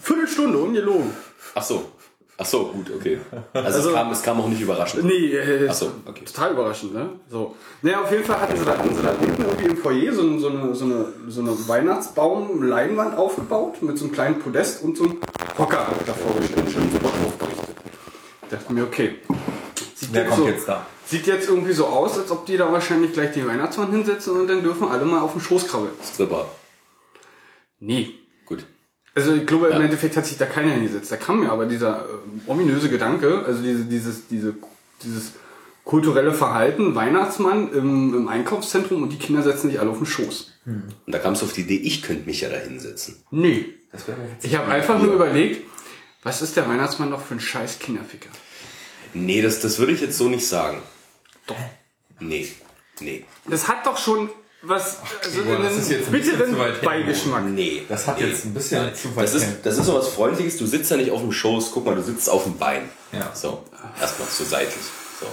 [0.00, 1.10] Viertelstunde, ungelogen.
[1.54, 1.90] Ach so.
[2.38, 3.20] Ach so, gut, okay.
[3.52, 5.04] Also, Also- es, kam, es kam auch nicht überraschend.
[5.04, 6.24] Nee, äh, Ach so, okay.
[6.24, 7.10] total überraschend, ne?
[7.30, 7.54] So.
[7.82, 10.38] Naja, auf jeden Fall hatten sie da, hatten sie da hinten irgendwie im Foyer so,
[10.38, 15.04] so, eine, so, eine, so eine Weihnachtsbaum-Leinwand aufgebaut mit so einem kleinen Podest und so
[15.04, 15.20] einem
[15.58, 16.70] Hocker davor gestellt.
[16.72, 17.68] Schön so aufgerichtet.
[18.44, 19.16] Ich dachte mir, okay.
[19.94, 20.86] Sieht Wer jetzt kommt so, jetzt da?
[21.06, 24.48] Sieht jetzt irgendwie so aus, als ob die da wahrscheinlich gleich den Weihnachtsmann hinsetzen und
[24.48, 25.92] dann dürfen alle mal auf den Schoß krabbeln.
[26.02, 26.46] Stripper.
[27.78, 28.14] Nee.
[29.14, 31.12] Also ich glaube, im Endeffekt hat sich da keiner hingesetzt.
[31.12, 34.54] Da kam mir aber dieser äh, ominöse Gedanke, also diese, dieses, diese,
[35.02, 35.32] dieses
[35.84, 40.52] kulturelle Verhalten, Weihnachtsmann im, im Einkaufszentrum und die Kinder setzen sich alle auf den Schoß.
[40.64, 43.16] Und da kam es auf die Idee, ich könnte mich ja da hinsetzen.
[43.30, 43.66] Nee.
[43.90, 45.66] Das wäre jetzt Ich habe einfach nur überlegt,
[46.22, 48.30] was ist der Weihnachtsmann noch für ein scheiß Kinderficker?
[49.12, 50.80] Nee, das, das würde ich jetzt so nicht sagen.
[51.46, 51.56] Doch.
[52.20, 52.48] Nee.
[53.00, 53.24] Nee.
[53.46, 54.30] Das hat doch schon
[54.62, 56.56] was, also Igor, das ist jetzt ein bisschen bitteren.
[56.82, 57.44] Beigeschmack.
[57.46, 57.82] Nee.
[57.88, 58.26] Das hat nee.
[58.26, 60.56] jetzt ein bisschen zu weit Das ist, das ist so was Freundliches.
[60.56, 61.70] Du sitzt ja nicht auf dem Schoß.
[61.72, 62.88] Guck mal, du sitzt auf dem Bein.
[63.12, 63.30] Ja.
[63.34, 63.64] So.
[64.00, 64.84] Erstmal so seitlich.
[65.20, 65.26] So.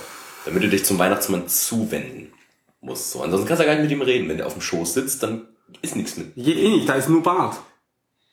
[0.45, 2.33] Damit du dich zum Weihnachtsmann zuwenden
[2.81, 3.11] musst.
[3.11, 3.21] So.
[3.21, 4.27] Ansonsten kannst du ja gar nicht mit ihm reden.
[4.29, 5.47] Wenn der auf dem Schoß sitzt, dann
[5.81, 6.33] ist nichts mit.
[6.35, 7.57] Geht eh nicht, da ist nur Bart.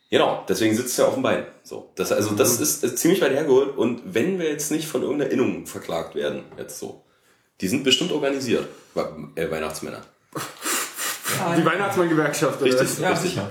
[0.08, 1.46] Genau, deswegen sitzt er auf dem Bein.
[1.64, 1.90] So.
[1.96, 3.76] Das, also, das ist, ist ziemlich weit hergeholt.
[3.76, 7.02] Und wenn wir jetzt nicht von irgendeiner Innung verklagt werden, jetzt so.
[7.60, 8.68] Die sind bestimmt organisiert.
[8.94, 10.02] We- Äh, Weihnachtsmänner.
[11.58, 12.62] Die Weihnachtsmann-Gewerkschaft.
[12.62, 12.98] Richtig.
[12.98, 13.30] Ja, richtig.
[13.30, 13.50] sicher.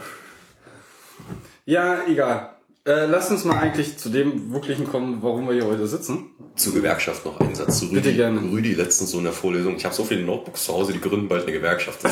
[1.65, 2.55] Ja, egal.
[2.87, 6.29] Äh, lass uns mal eigentlich zu dem wirklichen kommen, warum wir hier heute sitzen.
[6.55, 7.95] Zur Gewerkschaft noch einen Satz zu Rüdi.
[7.95, 8.39] Bitte gerne.
[8.39, 9.75] Rüdi letztens so in der Vorlesung.
[9.75, 12.03] Ich habe so viele Notebooks zu Hause, die gründen bald eine Gewerkschaft.
[12.03, 12.11] Das,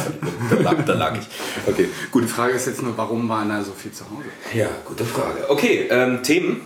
[0.50, 1.28] da, lag, da lag ich.
[1.72, 2.24] Okay, gut.
[2.24, 4.24] Die Frage ist jetzt nur, warum waren da so viel zu Hause?
[4.56, 5.48] Ja, gute Frage.
[5.48, 6.62] Okay, ähm, Themen.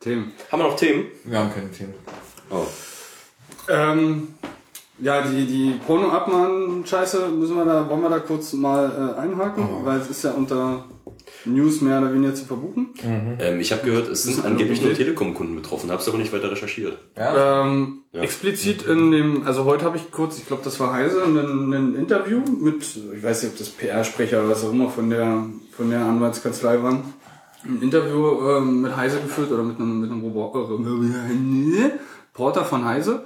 [0.00, 0.32] Themen.
[0.50, 1.04] Haben wir noch Themen?
[1.24, 1.92] Wir haben keine Themen.
[2.48, 2.66] Oh.
[3.68, 4.28] Ähm,
[5.02, 9.98] ja, die, die Porno-Abmahn-Scheiße müssen wir da, wollen wir da kurz mal äh, einhaken, weil
[10.00, 10.84] es ist ja unter
[11.44, 12.90] News mehr oder weniger zu verbuchen.
[13.38, 16.50] Ähm, ich habe gehört, es sind angeblich nur Telekom-Kunden betroffen, habe es aber nicht weiter
[16.50, 16.98] recherchiert.
[17.16, 21.22] Ja, Ähm, Explizit in dem, also heute habe ich kurz, ich glaube, das war Heise,
[21.24, 21.36] ein,
[21.72, 22.82] ein Interview mit,
[23.16, 25.44] ich weiß nicht, ob das PR-Sprecher oder was auch immer von der,
[25.76, 27.02] von der Anwaltskanzlei war.
[27.64, 31.90] Ein Interview ähm, mit Heise geführt oder mit einem, mit einem Robo- äh,
[32.32, 33.24] Porter von Heise.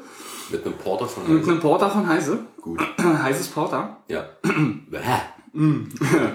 [0.51, 2.39] Mit einem Porter von Mit einem Porter von Heise.
[2.61, 2.81] Gut.
[3.23, 3.99] Heises Porter.
[4.09, 4.27] Ja.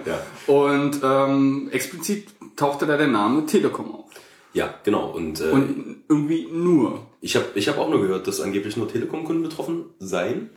[0.06, 0.54] ja.
[0.54, 4.06] Und ähm, explizit tauchte da der Name Telekom auf.
[4.54, 5.12] Ja, genau.
[5.12, 7.06] Und, äh, Und irgendwie nur.
[7.22, 10.50] ich habe ich hab auch nur gehört, dass angeblich nur Telekom-Kunden betroffen seien.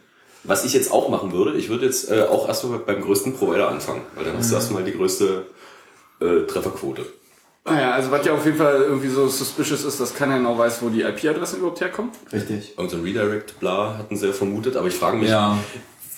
[0.44, 3.68] Was ich jetzt auch machen würde, ich würde jetzt äh, auch erstmal beim größten Provider
[3.68, 5.46] anfangen, weil dann hast du erstmal die größte
[6.20, 7.04] äh, Trefferquote.
[7.64, 10.82] Naja, also was ja auf jeden Fall irgendwie so suspicious ist, dass keiner genau weiß,
[10.82, 12.10] wo die IP-Adressen überhaupt herkommen.
[12.32, 12.76] richtig.
[12.76, 15.56] Irgend so ein Redirect, bla, hatten sie ja vermutet, aber ich frage mich, Ja.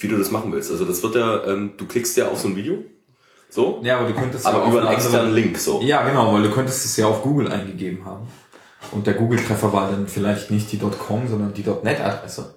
[0.01, 0.71] wie du das machen willst.
[0.71, 2.79] Also das wird ja, ähm, du klickst ja auf so ein Video,
[3.51, 3.81] So?
[3.85, 5.81] Ja, aber du könntest Aber ja über einen eine externen andere- Link, so.
[5.83, 8.27] Ja, genau, weil du könntest es ja auf Google eingegeben haben.
[8.91, 12.55] Und der Google-Treffer war dann vielleicht nicht die .com, sondern die .net-Adresse,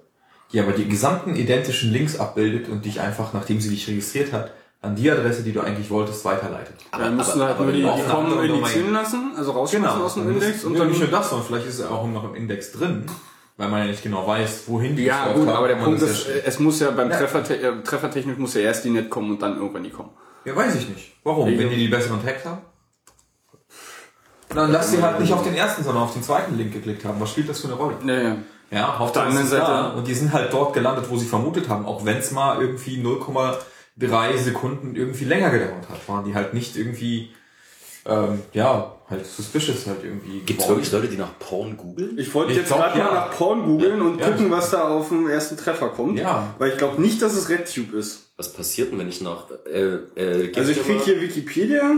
[0.54, 4.52] die aber die gesamten identischen Links abbildet und dich einfach, nachdem sie dich registriert hat,
[4.82, 6.76] an die Adresse, die du eigentlich wolltest, weiterleitet.
[6.92, 10.02] Dann müssen aber- halt aber nur die, die du auf anderen indizieren lassen, also rausschmeißen
[10.02, 12.24] aus dem Index und ja, dann nicht nur das, sondern vielleicht ist es auch noch
[12.26, 13.06] im Index drin,
[13.58, 16.34] weil man ja nicht genau weiß, wohin die Ja, gut, aber der Punkt ist, ja
[16.46, 19.58] es muss ja beim Treffer, äh, Treffertechnik muss ja erst die Net kommen und dann
[19.58, 20.10] irgendwann die kommen.
[20.46, 21.14] Ja, weiß ich nicht.
[21.24, 21.48] Warum?
[21.48, 22.62] Wegen- Wenn die die besseren Tags haben?
[24.50, 27.20] Dann lass sie halt nicht auf den ersten, sondern auf den zweiten Link geklickt haben.
[27.20, 27.96] Was spielt das für eine Rolle?
[28.06, 28.36] Ja, ja.
[28.70, 29.98] Ja, auf der der anderen Seite- Seite.
[29.98, 31.86] Und die sind halt dort gelandet, wo sie vermutet haben.
[31.86, 32.98] Auch wenn es mal irgendwie
[34.00, 37.32] 0,3 Sekunden irgendwie länger gedauert hat, waren die halt nicht irgendwie,
[38.06, 40.42] ähm, ja, halt suspicious halt irgendwie.
[40.42, 42.18] Gibt es wirklich Leute, die nach Porn googeln?
[42.18, 43.06] Ich wollte jetzt gerade ja.
[43.06, 44.30] mal nach Porn googeln und Ja.
[44.30, 46.20] gucken, was da auf dem ersten Treffer kommt.
[46.20, 46.54] Ja.
[46.58, 48.32] Weil ich glaube nicht, dass es RedTube ist.
[48.38, 49.46] Was passiert denn, wenn ich nach...
[49.72, 51.92] Äh, äh, Also ich mir krieg mal- hier Wikipedia,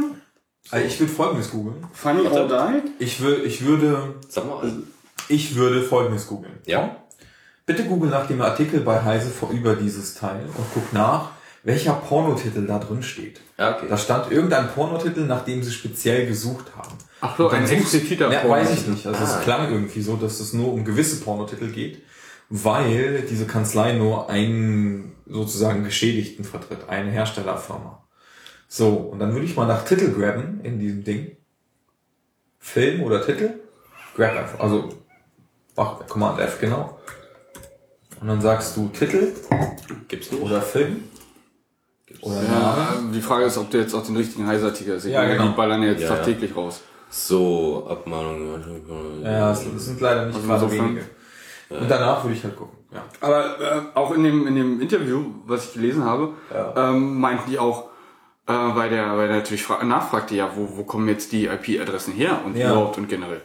[0.71, 1.83] Also ich würde folgendes googeln.
[1.93, 3.03] Funny or Die.
[3.03, 4.71] Ich, will, ich würde, Sag mal.
[5.27, 6.53] ich würde folgendes googeln.
[6.65, 6.95] Ja?
[7.65, 11.31] Bitte google nach dem Artikel bei Heise vor über dieses Teil und guck nach,
[11.63, 13.41] welcher Pornotitel da drin steht.
[13.57, 13.87] Ja, okay.
[13.89, 16.95] Da stand irgendein Pornotitel, nach dem sie speziell gesucht haben.
[17.21, 18.71] Ach so, ein expliziter ja, Pornotitel.
[18.71, 19.07] weiß ich nicht.
[19.07, 22.01] Also es klang irgendwie so, dass es nur um gewisse Pornotitel geht,
[22.49, 28.03] weil diese Kanzlei nur einen sozusagen Geschädigten vertritt, eine Herstellerfirma.
[28.67, 31.35] So, und dann würde ich mal nach Titel grabben in diesem Ding.
[32.59, 33.59] Film oder Titel.
[34.15, 34.59] Grab einfach.
[34.59, 34.89] Also
[35.75, 36.99] mach Command F, genau.
[38.21, 39.33] Und dann sagst du Titel
[40.07, 40.41] Gibt's nicht?
[40.41, 41.05] oder Film.
[42.21, 42.43] Oder.
[42.43, 45.13] Ja, die Frage ist, ob du jetzt auch den richtigen Heißartikel siehst.
[45.13, 45.47] Ja, genau.
[45.49, 46.15] Die ballern ja jetzt Ja, ja.
[46.15, 46.82] tagtäglich raus.
[47.10, 49.21] So, Abmahnung.
[49.23, 51.05] Ja, es es sind leider nicht Also gerade insofern- wenige.
[51.69, 52.77] Und danach würde ich halt gucken.
[52.91, 53.03] Ja.
[53.21, 56.34] Aber äh, auch in dem, in dem Interview, was ich gelesen habe,
[56.75, 57.86] ähm, meinten die auch,
[58.47, 62.13] äh, weil der, weil der natürlich fra- nachfragte, ja, wo, wo kommen jetzt die IP-Adressen
[62.13, 62.71] her und Ja.
[62.71, 63.41] überhaupt und generell.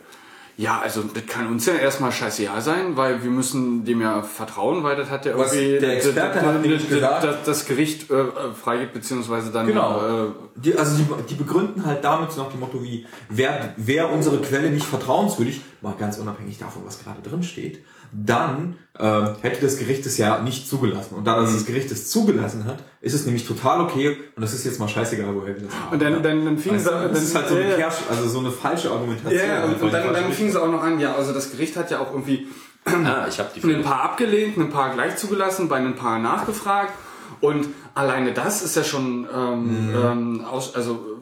[0.56, 4.84] Ja, also das kann uns ja erstmal scheißegal sein, weil wir müssen dem ja vertrauen,
[4.84, 8.08] weil das hat ja Was irgendwie der Experte das, hat das, gesagt- das, das Gericht
[8.10, 10.26] äh, freigibt, beziehungsweise dann Genau.
[10.26, 14.12] äh, Die, also die, die begründen halt damit so nach dem Motto wie, wer, wer
[14.12, 17.80] unsere Quelle nicht vertrauenswürdig, mal ganz unabhängig davon, was gerade drin steht,
[18.14, 21.16] dann ähm, hätte das Gericht es ja nicht zugelassen.
[21.16, 24.54] Und da das, das Gericht es zugelassen hat, ist es nämlich total okay und das
[24.54, 25.92] ist jetzt mal scheißegal, woher wir das haben.
[25.92, 27.76] Und dann, dann, dann fing Weißt sie, dann, das ist halt so eine, ja.
[27.76, 29.40] Kersch, also so eine falsche Argumentation.
[29.40, 31.50] Ja, ja, und, Einfach und dann, dann fing sie auch noch an, ja, also das
[31.50, 32.46] Gericht hat ja auch irgendwie
[32.86, 36.92] Ah, ich hab die ein paar abgelehnt, ein paar gleich zugelassen, bei ein paar nachgefragt.
[37.40, 39.94] Und alleine das ist ja schon, ähm, Mhm.
[39.96, 41.13] ähm, aus, also äh,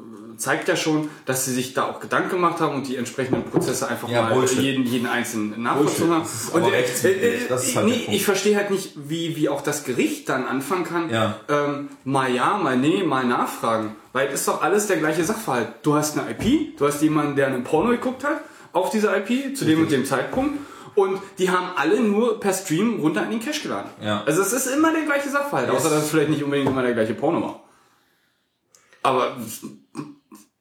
[0.42, 3.88] zeigt ja schon, dass sie sich da auch Gedanken gemacht haben und die entsprechenden Prozesse
[3.88, 4.59] einfach Ja, mal Bullshit.
[4.59, 6.26] jeden, jeden einzelnen nachvollzogen haben.
[6.52, 10.46] Und äh, äh, halt nee, ich verstehe halt nicht, wie, wie auch das Gericht dann
[10.46, 11.37] anfangen kann, Ja.
[11.48, 13.96] ähm, mal ja, mal nee, mal nachfragen.
[14.12, 15.68] Weil es ist doch alles der gleiche Sachverhalt.
[15.83, 18.40] Du hast eine IP, du hast jemanden, der einen Porno geguckt hat,
[18.72, 20.59] auf dieser IP, zu dem und dem Zeitpunkt.
[20.94, 23.90] Und die haben alle nur per Stream runter in den Cache geladen.
[24.02, 24.22] Ja.
[24.26, 26.92] Also es ist immer der gleiche Sachverhalt, außer dass es vielleicht nicht unbedingt immer der
[26.92, 27.62] gleiche Porno war.
[29.02, 29.37] Aber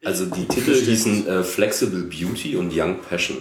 [0.03, 3.37] Also die Titel hießen äh, Flexible Beauty und Young Passion.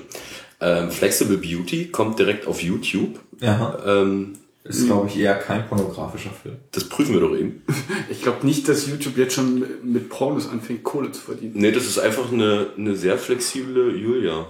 [0.61, 3.18] Ähm, Flexible Beauty kommt direkt auf YouTube.
[3.40, 6.57] Ja, Ähm, ist glaube ich eher kein pornografischer Film.
[6.73, 7.62] das prüfen wir doch eben.
[8.11, 11.53] ich glaube nicht, dass YouTube jetzt schon mit Pornos anfängt, Kohle zu verdienen.
[11.55, 14.46] Nee, das ist einfach eine, eine sehr flexible Julia.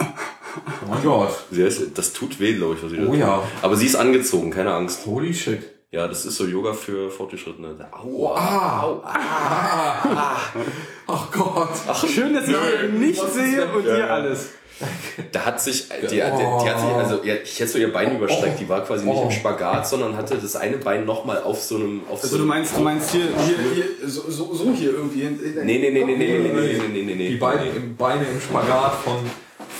[0.00, 0.04] Oh
[0.90, 1.32] mein Gott.
[1.94, 3.18] Das tut weh, glaube ich, was sie da Oh tut.
[3.18, 3.48] ja.
[3.62, 5.06] Aber sie ist angezogen, keine Angst.
[5.06, 5.60] Holy shit.
[5.92, 7.76] Ja, das ist so Yoga für Fortgeschrittene.
[7.92, 8.34] Aua.
[9.04, 10.36] Ah.
[11.06, 11.68] Ach Gott.
[11.86, 12.56] Ach, schön, dass ich
[12.92, 14.50] nicht was ist sehe und ihr alles.
[15.32, 18.14] Da hat sich, die, die, die hat sich, also ja, ich hätte so ihr Bein
[18.16, 19.22] überstreckt, die war quasi nicht Oh.
[19.24, 22.44] im Spagat, sondern hatte das eine Bein nochmal auf so einem, auf Also so du
[22.44, 25.22] meinst, du meinst hier, hier, hier so, so, so hier irgendwie.
[25.22, 27.28] Nee, nee, nee, nee, nee, nee, nee, nee, nee, nee, nee.
[27.30, 29.16] Die Beine im, Beine im Spagat von,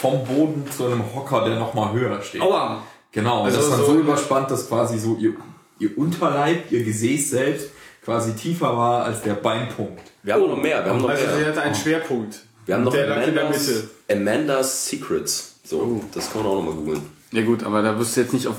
[0.01, 2.40] vom Boden zu einem Hocker, der noch mal höher steht.
[2.40, 2.83] Aua.
[3.12, 5.35] Genau, also das ist dann so- so überspannt, dass quasi so ihr,
[5.79, 7.71] ihr Unterleib, ihr Gesäß selbst
[8.05, 10.03] quasi tiefer war als der Beinpunkt.
[10.23, 11.47] Wir haben noch mehr, wir haben noch Also sie mehr.
[11.49, 12.41] hatte einen Schwerpunkt.
[12.65, 13.91] Wir haben noch der in der Amanda's, Mitte.
[14.12, 15.57] Amanda's Secrets.
[15.65, 17.03] So, das kann man auch nochmal googeln.
[17.33, 18.55] Ja gut, aber da wirst du jetzt nicht auf...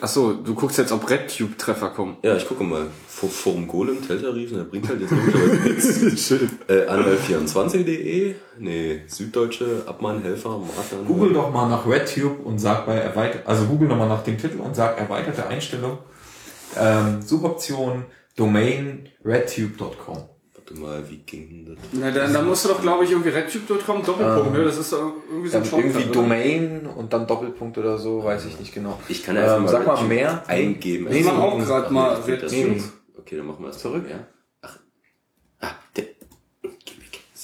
[0.00, 2.16] Achso, du guckst jetzt, ob RedTube-Treffer kommen.
[2.22, 2.86] Ja, ich gucke mal.
[3.08, 5.12] Vor- Forum Golem, Teltarif, der bringt halt jetzt
[6.04, 6.30] nichts.
[6.68, 11.06] äh, Anwalt24.de, nee, Süddeutsche, Abmahnhelfer, Martin.
[11.06, 14.58] Google doch mal nach RedTube und sag bei erweitert, also Google nochmal nach dem Titel
[14.60, 15.98] und sag erweiterte Einstellung,
[16.78, 18.04] ähm, Suchoption,
[18.36, 20.28] Domain, redtube.com.
[20.54, 21.84] Warte mal, wie ging denn das?
[21.92, 24.64] Na, dann, dann musst du doch, glaube ich, irgendwie RedTube.com Doppelpunkt, ne?
[24.64, 26.12] Das ist doch irgendwie so ein Shortcut, irgendwie oder?
[26.12, 28.98] Domain und dann Doppelpunkt oder so, weiß ich nicht genau.
[29.08, 30.42] Ich kann ja einfach Ähm, mal sag mal mehr.
[30.46, 31.08] eingeben.
[31.10, 32.80] Ich mach auch Ach, gerade nee, mal RedTube.
[33.18, 34.26] Okay, dann machen wir es zurück, ja.
[34.62, 34.78] Ach,
[35.60, 36.04] ah, der,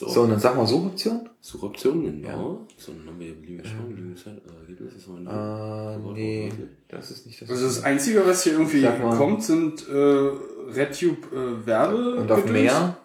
[0.07, 1.29] So, und dann sag mal Suchoption.
[1.41, 2.67] Suchoptionen, genau.
[2.77, 6.53] So, dann haben wir hier beliebige Schauen, beliebige Zeit, äh, Ergebnis ist mal Äh, nee,
[6.87, 7.51] das ist nicht das.
[7.51, 9.17] Also das Einzige, was hier irgendwie mal.
[9.17, 12.15] kommt, sind äh, RedTube äh, Werbe.
[12.15, 12.97] und auf mehr?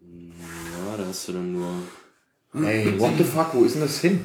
[0.00, 1.70] Ja, da hast du dann nur.
[2.66, 4.24] Ey, what the fuck, wo ist denn das hin?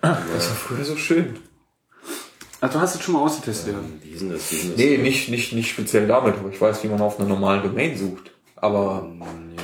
[0.00, 1.36] Das war früher so schön.
[2.60, 3.78] Also du hast es schon mal ausgetestet, ja.
[4.02, 4.50] Wie ist denn das?
[4.50, 4.78] Wie ist denn das?
[4.78, 7.96] Nee, nicht, nicht, nicht speziell damit, aber ich weiß, wie man auf einer normalen Domain
[7.96, 8.32] sucht.
[8.62, 9.08] Aber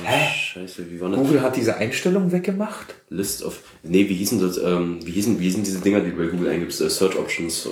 [0.03, 1.19] Nee, Scheiße, wie war das?
[1.19, 2.95] Google hat diese Einstellung weggemacht.
[3.09, 3.61] List of.
[3.83, 4.57] Nee, wie hießen das?
[4.57, 6.81] Ähm, wie hießen, wie hießen diese Dinger, die du bei Google eingibst?
[6.81, 7.65] Äh, Search Options.
[7.67, 7.69] Äh.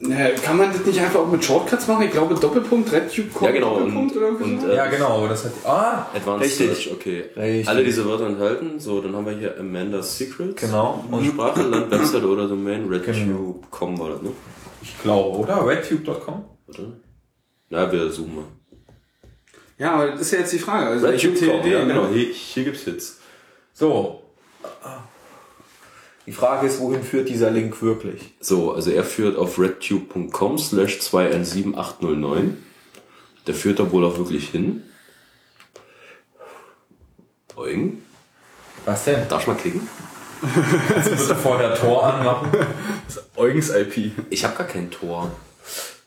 [0.00, 2.04] Naja, kann man das nicht einfach auch mit Shortcuts machen?
[2.04, 3.74] Ich glaube Doppelpunkt, RedTube, Ja, genau.
[3.74, 4.68] Und, Doppelpunkt oder irgendwie und so.
[4.68, 5.52] äh, Ja, genau, aber das hat.
[5.64, 6.06] Ah!
[6.14, 6.66] Advanced Richtig.
[6.84, 7.24] Search, okay.
[7.36, 7.68] Richtig.
[7.68, 8.80] Alle diese Wörter enthalten.
[8.80, 10.60] So, dann haben wir hier Amanda's Secrets.
[10.60, 11.04] Genau.
[11.10, 12.86] Und Sprache, Land, Website oder Domain.
[12.90, 14.30] RedTube.com war das, ne?
[14.82, 15.66] Ich glaube, oder?
[15.66, 16.44] Redtube.com?
[16.68, 16.78] Oder?
[17.68, 18.44] Na, wir suchen mal.
[19.80, 20.88] Ja, aber das ist ja jetzt die Frage.
[20.88, 21.94] Also welche RedTube.com, TLD, ja, ne?
[21.94, 22.08] genau.
[22.08, 23.18] Hier, hier gibt's Hits.
[23.72, 24.22] So.
[26.26, 28.34] Die Frage ist, wohin führt dieser Link wirklich?
[28.40, 32.62] So, also er führt auf redtube.com slash 217809.
[33.46, 34.82] Der führt da wohl auch wirklich hin.
[37.56, 38.02] Eugen,
[38.84, 39.26] Was denn?
[39.28, 39.88] darf ich mal klicken?
[40.42, 42.50] Bitte vorher Tor anmachen.
[43.36, 44.12] Eugens IP.
[44.28, 45.30] Ich habe gar kein Tor.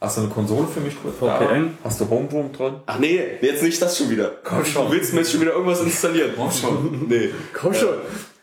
[0.04, 0.96] Hast du eine Konsole für mich?
[0.96, 1.78] VPN?
[1.82, 2.74] Hast du Homebroom drin?
[2.88, 4.32] Ach nee, jetzt nicht das schon wieder.
[4.44, 4.88] Komm schon.
[4.88, 6.32] Du willst mir jetzt schon wieder irgendwas installieren.
[6.36, 7.06] Komm schon.
[7.10, 7.30] Nee.
[7.54, 7.94] Komm schon.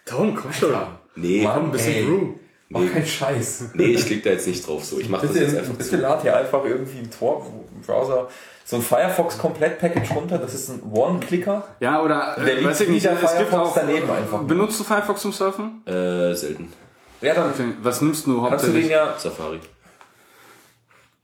[0.06, 0.74] Tom, komm schon.
[1.16, 2.04] Nee, Mann, Ein bisschen ey.
[2.04, 2.28] Brew.
[2.70, 3.64] Mach keinen Scheiß.
[3.74, 4.98] nee, ich klicke da jetzt nicht drauf so.
[5.00, 8.28] Ich mache das jetzt einfach bitte lad hier einfach irgendwie ein Tor-Browser,
[8.64, 10.38] so ein Firefox-Komplett-Package runter.
[10.38, 11.64] Das ist ein One-Clicker.
[11.80, 13.74] Ja, oder Der äh, liegt weiß ich nicht, es gibt Firefox auch.
[13.74, 14.42] daneben einfach.
[14.44, 15.82] Benutzt du Firefox zum Surfen?
[15.84, 16.72] Äh, selten.
[17.20, 17.52] Ja, dann.
[17.82, 18.90] Was nimmst du kannst du den hauptsächlich?
[18.90, 19.14] ja...
[19.18, 19.60] Safari.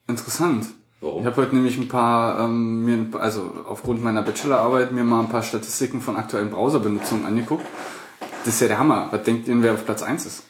[0.09, 0.67] Interessant.
[1.01, 1.21] Warum?
[1.21, 5.05] Ich habe heute nämlich ein paar, ähm, mir, ein paar- also aufgrund meiner Bachelorarbeit, mir
[5.05, 7.67] mal ein paar Statistiken von aktuellen Browserbenutzungen angeguckt.
[8.45, 9.09] Das ist ja der Hammer.
[9.11, 10.45] Was denkt ihr, wer auf Platz 1 ist?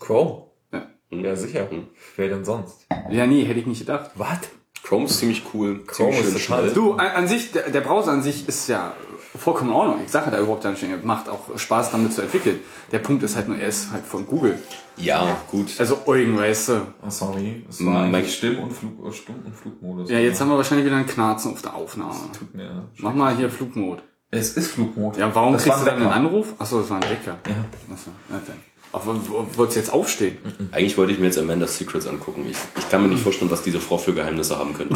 [0.00, 0.44] Chrome.
[0.72, 1.68] Ja, Ja, sicher.
[2.16, 2.86] Wer denn sonst?
[3.10, 4.10] ja nee, hätte ich nicht gedacht.
[4.14, 4.38] Was?
[4.82, 5.82] Chrome ist ziemlich cool.
[5.86, 6.70] Chrome ziemlich ist total-.
[6.70, 8.94] Du, an, an sich, der, der Browser an sich ist ja
[9.38, 10.00] vollkommen in Ordnung.
[10.04, 12.60] Ich sage da überhaupt nicht, macht auch Spaß damit zu entwickeln.
[12.92, 14.58] Der Punkt ist halt nur, er ist halt von Google.
[14.96, 15.68] Ja, gut.
[15.78, 16.72] Also Eugen, weißt du.
[17.04, 17.64] Oh, sorry.
[17.68, 20.10] Es war eigentlich Stimm- und, Flug, Stumm- und Flugmodus.
[20.10, 22.14] Ja, jetzt haben wir wahrscheinlich wieder einen Knarzen auf der Aufnahme.
[22.38, 22.88] Tut mir...
[22.98, 24.02] Mach mal hier Flugmode.
[24.30, 25.18] Es ist Flugmodus.
[25.18, 26.06] Ja, warum Das kriegst du dann einen.
[26.06, 26.54] Anruf?
[26.58, 27.38] Achso, das war ein Wecker.
[27.48, 27.54] Ja.
[27.92, 28.56] Achso, na dann.
[28.92, 30.38] Wo- wolltest du jetzt aufstehen?
[30.70, 32.46] Eigentlich wollte ich mir jetzt Amanda's Secrets angucken.
[32.48, 34.94] Ich, ich kann mir nicht vorstellen, was diese Frau für Geheimnisse haben könnte.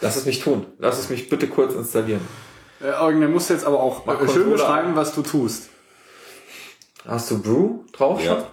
[0.00, 0.66] Lass es mich tun.
[0.78, 2.20] Lass es mich bitte kurz installieren.
[2.80, 5.68] Äh, Eugen, der muss jetzt aber auch Mach schön beschreiben, was du tust.
[7.06, 8.38] Hast du Brew drauf schon?
[8.38, 8.46] Ja.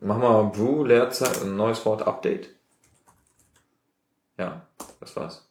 [0.00, 2.50] Mach mal Brew, Leerzeit, ein neues Wort, Update.
[4.38, 4.62] Ja,
[5.00, 5.46] das war's.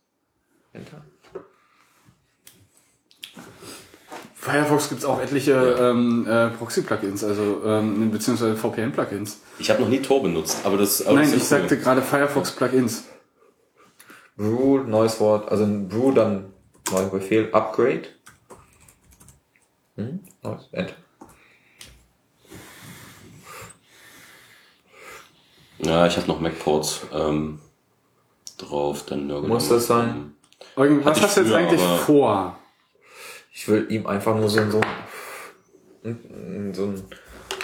[0.73, 1.01] Enter.
[4.33, 9.41] Firefox gibt's auch etliche ähm, äh, Proxy-Plugins, also ähm, beziehungsweise VPN-Plugins.
[9.59, 11.05] Ich habe noch nie Tor benutzt, aber das.
[11.05, 11.47] Aber Nein, das ich cool.
[11.47, 13.03] sagte gerade Firefox-Plugins.
[14.37, 16.53] Brew, neues Wort, also ein Brew, dann
[16.91, 18.03] neuer Befehl, Upgrade.
[19.95, 20.19] Hm?
[20.43, 20.93] Neues, Enter.
[25.79, 27.59] Ja, ich habe noch MacPorts ähm,
[28.57, 29.05] drauf.
[29.05, 30.33] Dann nörgel Muss das sein?
[30.75, 32.57] Eugen, was hast du jetzt eigentlich vor?
[33.53, 34.81] Ich will ihm einfach nur so, ein- so,
[36.03, 37.03] ein- so ein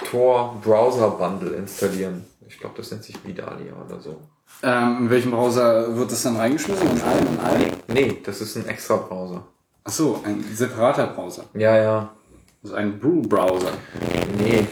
[0.09, 2.25] Tor-Browser-Bundle installieren.
[2.47, 4.21] Ich glaube, das nennt sich Vidalia oder so.
[4.61, 6.89] Ähm, in welchem Browser wird das dann reingeschmissen?
[6.89, 7.71] In allen, in allen?
[7.87, 9.43] Nee, das ist ein extra Browser.
[9.83, 11.45] Ach so, ein separater Browser.
[11.53, 12.09] Ja, ja.
[12.63, 13.71] Also ein Brew-Browser.
[14.37, 14.67] Nee.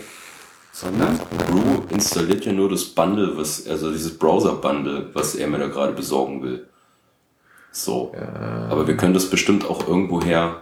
[0.71, 1.17] Sondern?
[1.17, 5.91] Brew installiert ja nur das Bundle, was, also dieses Browser-Bundle, was er mir da gerade
[5.91, 6.69] besorgen will.
[7.71, 8.13] So.
[8.69, 10.61] Aber wir können das bestimmt auch irgendwoher.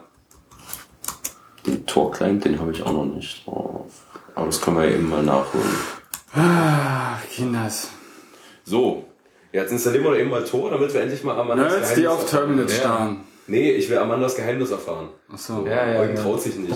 [1.68, 3.92] Den Tor-Client, den habe ich auch noch nicht drauf.
[4.34, 5.70] Aber das können wir ja eben mal nachholen.
[6.34, 7.90] Ach, Kinders.
[8.64, 9.06] So.
[9.52, 12.22] Jetzt installieren wir doch eben mal Tor, damit wir endlich mal Amandas Nerds, die auf
[12.22, 12.42] erfahren.
[12.48, 12.80] Terminals Ja.
[12.80, 13.22] starren.
[13.48, 15.10] Nee, ich will Amandas Geheimnis erfahren.
[15.34, 15.66] Ach so.
[15.66, 16.22] Ja, ja, Eugen ja.
[16.22, 16.76] traut sich nicht.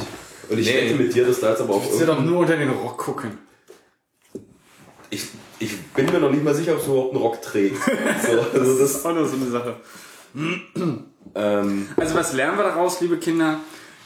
[0.50, 0.90] Und ich Nee.
[0.90, 2.98] wette mit dir, dass da jetzt aber auch Ich will doch nur unter den Rock
[2.98, 3.38] gucken.
[5.12, 5.24] ich,
[5.60, 7.78] ich bin mir noch nicht mal sicher, ob es überhaupt einen Rock trägt.
[8.26, 9.76] So, also das, ist auch nur so eine Sache.
[11.36, 13.60] ähm, Also was lernen wir daraus, liebe Kinder?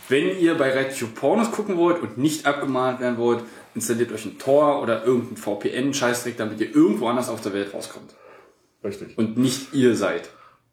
[0.10, 3.44] Wenn ihr bei RedTube Pornos gucken wollt und nicht abgemahnt werden wollt,
[3.76, 8.14] installiert euch ein Tor oder irgendein VPN-Scheißdreck, damit ihr irgendwo anders auf der Welt rauskommt.
[8.84, 9.18] Richtig.
[9.18, 10.30] Und nicht ihr seid.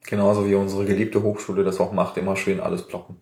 [0.07, 3.17] Genauso wie unsere geliebte Hochschule das auch macht, immer schön alles blocken.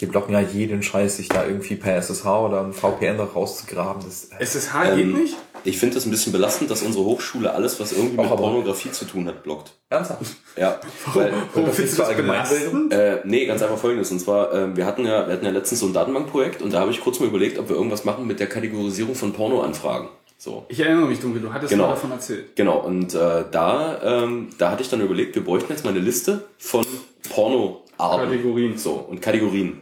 [0.00, 4.02] Die blocken ja jeden Scheiß, sich da irgendwie per SSH oder ein VPN rauszgraben.
[4.04, 5.36] Das, SSH geht Ähm, nicht?
[5.66, 8.90] Ich finde das ein bisschen belastend, dass unsere Hochschule alles, was irgendwie mit aber- Pornografie
[8.90, 9.72] zu tun hat, blockt.
[9.88, 10.22] Ernsthaft?
[10.56, 10.80] Ja,
[11.14, 12.92] weil, Warum das findest ist du das belastend?
[12.92, 14.10] äh, nee, ganz einfach folgendes.
[14.10, 16.80] Und zwar, ähm, wir hatten ja, wir hatten ja letztens so ein Datenbankprojekt und da
[16.80, 20.08] habe ich kurz mal überlegt, ob wir irgendwas machen mit der Kategorisierung von Pornoanfragen.
[20.44, 20.66] So.
[20.68, 21.84] Ich erinnere mich dunkel, du hattest Genau.
[21.86, 22.54] mal davon erzählt.
[22.54, 26.00] Genau, und äh, da, ähm, da hatte ich dann überlegt, wir bräuchten jetzt mal eine
[26.00, 26.84] Liste von
[27.30, 28.28] Pornoarten.
[28.28, 28.76] Kategorien.
[28.76, 29.80] So, und Kategorien.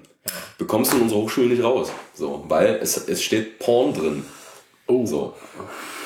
[0.58, 1.90] Bekommst du in unserer Hochschule nicht raus.
[2.14, 4.24] So, weil es, es steht Porn drin.
[4.86, 5.04] Oh.
[5.04, 5.34] So.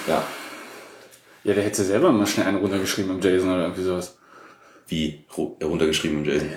[0.08, 0.24] Ja.
[1.44, 4.16] Ja, der hätte selber mal schnell einen runtergeschrieben im JSON oder irgendwie sowas.
[4.88, 6.48] Wie ru- runtergeschrieben im JSON.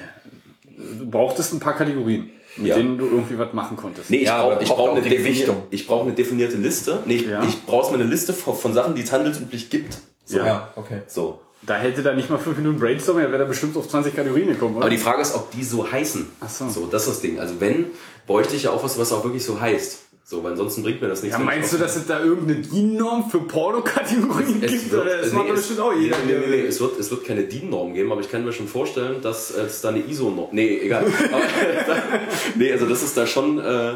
[1.00, 2.76] Du brauchtest ein paar Kategorien, mit Ja.
[2.76, 4.10] denen du irgendwie was machen konntest.
[4.10, 5.64] Nee, ich Ja, brauche brauch auch eine, definier Gewichtung.
[5.70, 7.00] ich brauch eine definierte Liste.
[7.06, 7.44] Nee, ich, Ja.
[7.44, 9.98] ich brauche mal eine Liste von, von Sachen, die es handelsüblich gibt.
[10.26, 10.38] So.
[10.38, 10.72] Ja.
[10.76, 11.02] okay.
[11.08, 11.40] so.
[11.62, 14.48] Da hätte da nicht mal fünf Minuten Brainstorming, er wäre da bestimmt auf 20 Kategorien
[14.48, 14.86] gekommen, oder?
[14.86, 16.26] Aber die Frage ist, ob die so heißen.
[16.40, 16.70] Ach so.
[16.70, 17.40] So, das ist das Ding.
[17.40, 17.88] Also wenn,
[18.26, 20.00] bräuchte ich ja auch was, was auch wirklich so heißt.
[20.30, 21.36] So, weil ansonsten bringt mir das nichts.
[21.36, 24.92] ja, meinst du, dass es da irgendeine DIN-Norm für Pornokategorien gibt?
[24.92, 26.18] wird, Oder das nee, macht doch es- bestimmt auch jeder.
[26.28, 28.68] Nee, nee, nee, es wird, es wird keine DIN-Norm geben, aber ich kann mir schon
[28.68, 30.50] vorstellen, dass es da eine ISO-Norm.
[30.52, 31.06] Nee, egal.
[31.32, 31.42] aber,
[32.56, 33.94] nee, also dass es da schon äh,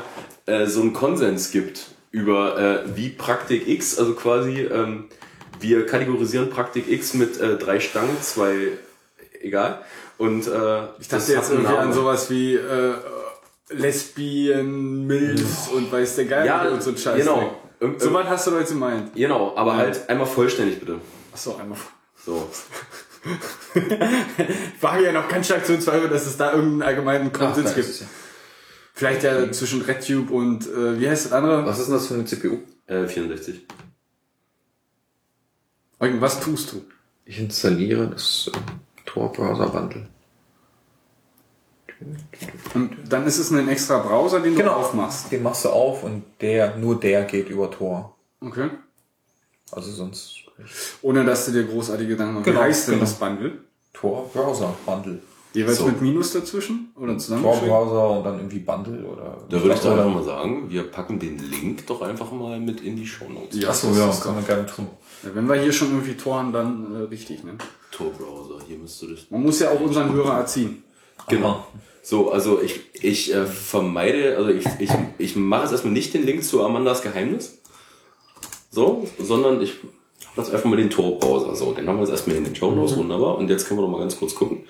[0.47, 5.05] äh, so einen Konsens gibt über äh, wie Praktik X, also quasi ähm,
[5.59, 8.69] wir kategorisieren Praktik X mit äh, drei Stangen, zwei,
[9.39, 9.81] egal.
[10.17, 12.93] Und äh, Ich dachte jetzt irgendwie an sowas wie äh,
[13.75, 17.17] Lesbien, Milfs und weiß der Geil Ja, und so ein Scheiß.
[17.19, 17.59] genau.
[17.81, 19.13] Irg- So was hast du heute gemeint.
[19.15, 20.99] Genau, aber halt einmal vollständig bitte.
[21.33, 21.77] Achso, einmal.
[22.25, 22.49] So.
[23.75, 27.75] Ich wage ja noch ganz stark zu bezweifeln, dass es da irgendeinen allgemeinen Konsens Ach,
[27.75, 27.99] gibt.
[28.01, 28.05] ja-
[28.93, 31.65] Vielleicht ja zwischen RedTube und, äh, wie heißt das andere?
[31.65, 32.57] Was ist denn das für eine CPU?
[32.85, 33.65] Äh, 64.
[35.99, 36.83] Eugen, was tust du?
[37.25, 38.57] Ich installiere das äh,
[39.05, 40.07] Tor-Browser-Bundle.
[42.73, 45.31] Und dann ist es ein extra Browser, den du aufmachst.
[45.31, 48.15] Den machst du auf und der, nur der geht über Tor.
[48.41, 48.69] Okay.
[49.71, 50.35] Also sonst
[51.01, 52.45] Ohne dass du dir großartige Gedanken machst.
[52.45, 53.05] Genau, Wie heißt denn genau.
[53.05, 53.51] das Bundle?
[53.93, 55.19] Tor-Browser-Bundle.
[55.53, 55.85] Jeweils So.
[55.85, 56.91] mit Minus dazwischen?
[56.95, 57.69] Oder zusammengeschrieben?
[57.69, 59.37] Tor-Browser und dann irgendwie Bundle oder.
[59.49, 62.81] Da würde ich doch einfach mal sagen, wir packen den Link doch einfach mal mit
[62.81, 63.59] in die Shownotes.
[63.59, 64.87] Ja, Achso, das ja, ist kann man gerne tun.
[65.21, 67.43] Ja, wenn wir hier schon irgendwie toren, dann äh, richtig.
[67.43, 67.53] Ne?
[67.91, 69.29] Tor-Browser, hier müsste das.
[69.29, 70.83] Man muss ja auch unseren Hörer erziehen.
[71.29, 71.65] Genau.
[72.01, 76.25] So, also ich, ich äh, vermeide, also ich, ich, ich mache jetzt erstmal nicht den
[76.25, 77.61] Link zu Amandas Geheimnis.
[78.71, 79.75] So, sondern ich
[80.35, 81.55] lasse einfach mal den Tor-Browser.
[81.55, 83.37] So, den haben wir jetzt erstmal in den Show Notes, wunderbar.
[83.37, 84.65] Und jetzt können wir noch mal ganz kurz gucken.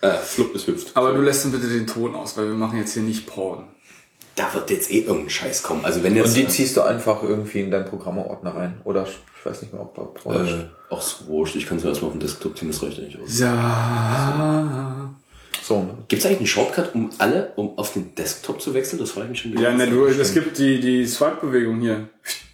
[0.00, 0.96] Äh, Flupp ist hüpft.
[0.96, 3.68] Aber du lässt dann bitte den Ton aus, weil wir machen jetzt hier nicht Porn.
[4.38, 5.84] Da wird jetzt eh irgendein Scheiß kommen.
[5.84, 6.28] Also wenn jetzt.
[6.28, 8.80] Und die ziehst du einfach irgendwie in deinen Programmeordner rein.
[8.84, 12.10] Oder ich weiß nicht mehr, ob da äh, ach so, wurscht, ich kann es erstmal
[12.10, 13.38] auf dem Desktop ziehen, das reicht ja nicht aus.
[13.38, 15.14] Ja.
[15.62, 15.98] So, ne?
[16.06, 19.00] Gibt es eigentlich einen Shortcut, um alle, um auf den Desktop zu wechseln?
[19.00, 19.62] Das frage ich mich schon.
[19.62, 22.08] Ja, ne, du, es gibt die, die Swipe-Bewegung hier.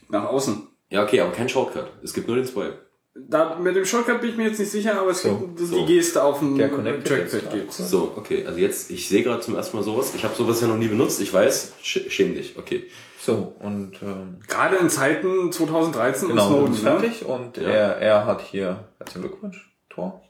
[0.08, 0.66] Nach außen.
[0.90, 1.92] Ja, okay, aber kein Shortcut.
[2.02, 2.78] Es gibt nur den Swipe.
[3.16, 5.86] Da, mit dem Shortcut bin ich mir jetzt nicht sicher, aber es gibt die so.
[5.86, 7.72] Geste auf dem Trackpad gibt.
[7.72, 10.12] So, okay, also jetzt, ich sehe gerade zum ersten Mal sowas.
[10.16, 11.20] Ich habe sowas ja noch nie benutzt.
[11.20, 12.58] Ich weiß, sch schäm dich.
[12.58, 12.88] Okay.
[13.20, 17.00] So, und ähm, Gerade in Zeiten 2013 genau, du Snowden, ne?
[17.00, 20.20] fertig und er, er hat hier herzlichen Glückwunsch, Tor.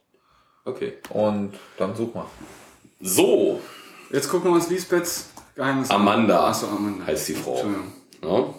[0.66, 0.92] Okay.
[1.09, 2.27] Und dann such mal.
[3.01, 3.61] So,
[4.11, 5.97] Jetzt gucken wir uns Lisbeths Geheimnis an.
[6.03, 7.05] Amanda Achso, Amanda.
[7.07, 7.55] heißt die Frau.
[7.55, 7.92] Entschuldigung.
[8.23, 8.55] Ja?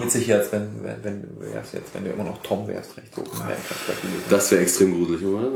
[0.00, 3.14] Witzig jetzt, wenn, wenn, wenn du wärst jetzt, wenn du immer noch Tom wärst, recht
[3.14, 3.22] so.
[3.22, 3.56] Ja.
[4.30, 5.24] Das wäre extrem gruselig.
[5.24, 5.48] oder?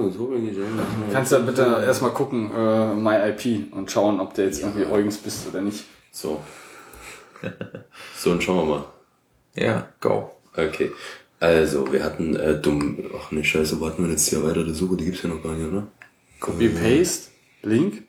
[1.12, 5.46] Kannst du bitte erstmal gucken, äh, MyIP und schauen, ob der jetzt irgendwie Eugens bist
[5.48, 5.84] oder nicht.
[6.12, 6.40] So.
[8.16, 8.84] So, und schauen wir mal.
[9.54, 10.30] Ja, go.
[10.56, 10.90] Okay.
[11.38, 12.98] Also, wir hatten äh, dumm.
[13.18, 15.54] Ach ne Scheiße, warten wir jetzt hier weiter die Suche, die gibt's ja noch gar
[15.54, 15.86] nicht, oder?
[16.40, 17.30] Copy Paste,
[17.62, 18.04] Link.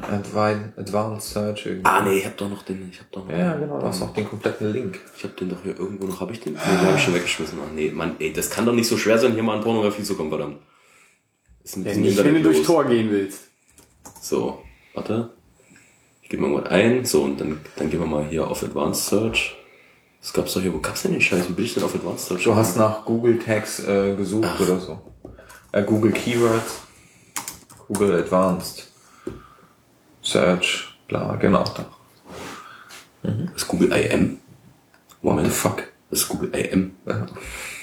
[0.00, 1.84] Advanced, Advanced Search irgendwie.
[1.86, 2.88] Ah nee, ich hab doch noch den.
[2.90, 3.36] Ich hab doch noch.
[3.36, 5.00] Ja, genau, du hast auch den kompletten Link.
[5.16, 6.20] Ich hab den doch hier irgendwo noch.
[6.20, 6.54] Hab ich den?
[6.54, 7.58] Nee, den hab ich schon weggeschmissen.
[7.64, 10.02] Ach nee, Mann, ey, das kann doch nicht so schwer sein, hier mal an Pornografie
[10.02, 10.58] zu kommen, verdammt.
[11.64, 12.62] Ist ein Ja, bisschen nicht, wenn du durch.
[12.64, 13.42] Tor gehen willst.
[14.20, 14.62] So,
[14.94, 15.30] warte.
[16.22, 17.04] Ich gebe mal was ein.
[17.04, 19.56] So, und dann, dann gehen wir mal hier auf Advanced Search.
[20.20, 20.72] Das gab's doch hier.
[20.72, 21.48] Wo gab's denn den Scheiß?
[21.48, 22.44] Wie bin ich denn auf Advanced Search?
[22.44, 25.00] Du hast nach Google Tags äh, gesucht oder so.
[25.72, 26.82] Äh, Google Keywords,
[27.88, 28.91] Google Advanced
[30.22, 31.64] Search, bla, genau.
[31.64, 31.86] Da.
[33.22, 34.38] Das ist Google IM.
[35.20, 35.48] Moment.
[35.48, 35.84] the fuck?
[36.10, 36.92] Das ist Google IM.
[37.06, 37.26] Ja.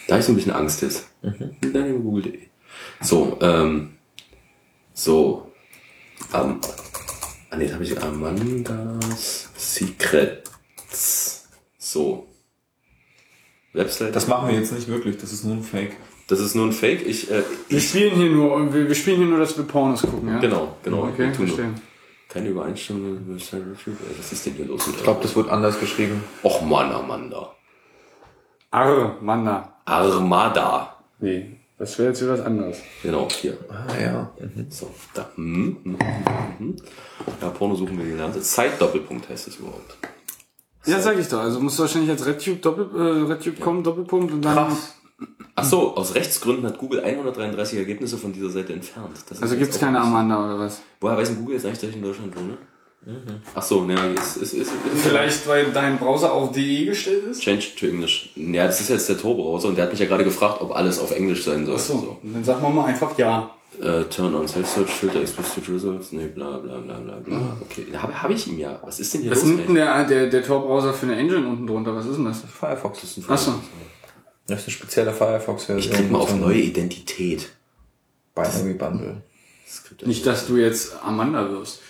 [0.08, 1.08] Da ich so ein bisschen Angst jetzt.
[1.22, 2.40] Dann nehmen Google.de.
[3.02, 3.98] So, ähm,
[4.94, 5.52] so,
[6.34, 6.60] ähm,
[7.50, 11.48] ah nee, da habe ich Amandas Secrets.
[11.78, 12.28] So.
[13.74, 14.16] Website.
[14.16, 15.96] Das machen wir jetzt nicht wirklich, das ist nur ein Fake.
[16.28, 17.06] das ist nur ein Fake.
[17.06, 20.30] Ich, äh, Wir spielen hier nur, wir, wir spielen hier nur, dass wir Pornos gucken,
[20.30, 20.40] ja?
[20.40, 21.04] genau, genau.
[21.08, 21.58] Okay, tun nur.
[22.30, 23.28] Keine Übereinstimmung.
[23.28, 23.66] mit Review.
[23.88, 24.88] Ey, Was ist denn hier los?
[24.88, 26.24] Ich glaube, das wird anders geschrieben.
[26.44, 27.56] Och Mann, Amanda.
[28.72, 29.82] Armanda.
[29.84, 30.96] Armada.
[31.20, 32.78] Nee, das wäre jetzt wieder was anderes.
[33.02, 33.58] Genau, hier.
[33.68, 34.32] Ah ja.
[34.70, 35.32] So, da.
[35.36, 36.76] Hm, hm, hm, hm.
[37.42, 38.42] Ja, Porno suchen wir gelernt.
[38.42, 39.98] Zeit-Doppelpunkt heißt es überhaupt.
[40.86, 41.40] Ja, sag ich doch.
[41.40, 44.56] Also musst du wahrscheinlich als RedTube, Doppel, äh, RedTube kommen, Doppelpunkt und dann...
[44.56, 44.99] Krass.
[45.60, 49.10] Ach so, aus Rechtsgründen hat Google 133 Ergebnisse von dieser Seite entfernt.
[49.42, 50.82] Also gibt's auch keine Amanda oder was?
[51.02, 52.58] Woher weiß denn Google jetzt eigentlich, dass ich in Deutschland wohne?
[53.56, 54.72] Ach so, ne, es ist, ist, ist,
[55.04, 57.42] Vielleicht, weil dein Browser auf DE gestellt ist?
[57.42, 58.32] Change to English.
[58.36, 61.00] Ja, das ist jetzt der Tor-Browser und der hat mich ja gerade gefragt, ob alles
[61.00, 61.80] auf Englisch sein soll.
[61.80, 63.52] So, dann sagen wir mal einfach ja.
[63.82, 67.58] Äh, turn on Self-Search, Filter, Explicit Results, nee, bla bla bla bla bla.
[67.62, 68.78] Okay, habe hab ich ihm ja.
[68.84, 69.52] Was ist denn hier Was ist los?
[69.52, 71.96] denn unten der, der, der Tor-Browser für eine Engine unten drunter?
[71.96, 72.42] Was ist denn das?
[72.42, 73.54] Firefox ist ein Achso.
[74.50, 75.78] Das ist eine spezielle Firefox-Version.
[75.78, 77.52] Ich klicke mal auf neue Identität.
[78.34, 79.22] Binary Bundle.
[79.66, 81.82] Das Nicht, dass du jetzt Amanda wirst.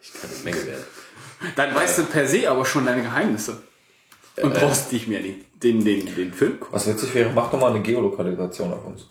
[0.00, 0.84] Ich kann eine Menge werden.
[1.56, 3.62] Dann weißt du per se aber schon deine Geheimnisse.
[4.40, 6.72] Und brauchst nicht mehr den, den, den, den Film gucken.
[6.72, 9.06] Was witzig wäre, mach doch mal eine Geolokalisation auf uns.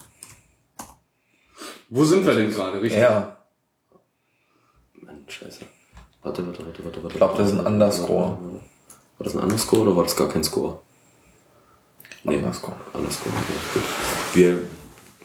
[1.89, 2.81] Wo sind wir denn gerade?
[2.81, 3.01] Richtig?
[3.01, 3.37] Ja,
[4.93, 5.65] Mann, scheiße.
[6.23, 7.13] Warte, warte, warte, warte, warte.
[7.13, 8.37] ich glaube, das ist ein Underscore.
[9.17, 10.81] War das ein Underscore oder war das gar kein Score?
[12.23, 12.75] Nee, Underscore.
[12.93, 13.33] Underscore.
[13.35, 13.83] Ja, gut.
[14.33, 14.59] Wir,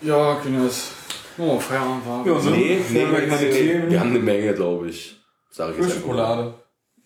[0.03, 0.89] Ja, Kinders.
[1.37, 2.25] Oh, Feierabend war.
[2.25, 3.91] nee, nee, wir haben nee, keine nee, Themen.
[3.91, 5.21] wir haben eine Menge, glaube ich.
[5.51, 5.97] Sag ich jetzt.
[5.97, 6.55] Schokolade.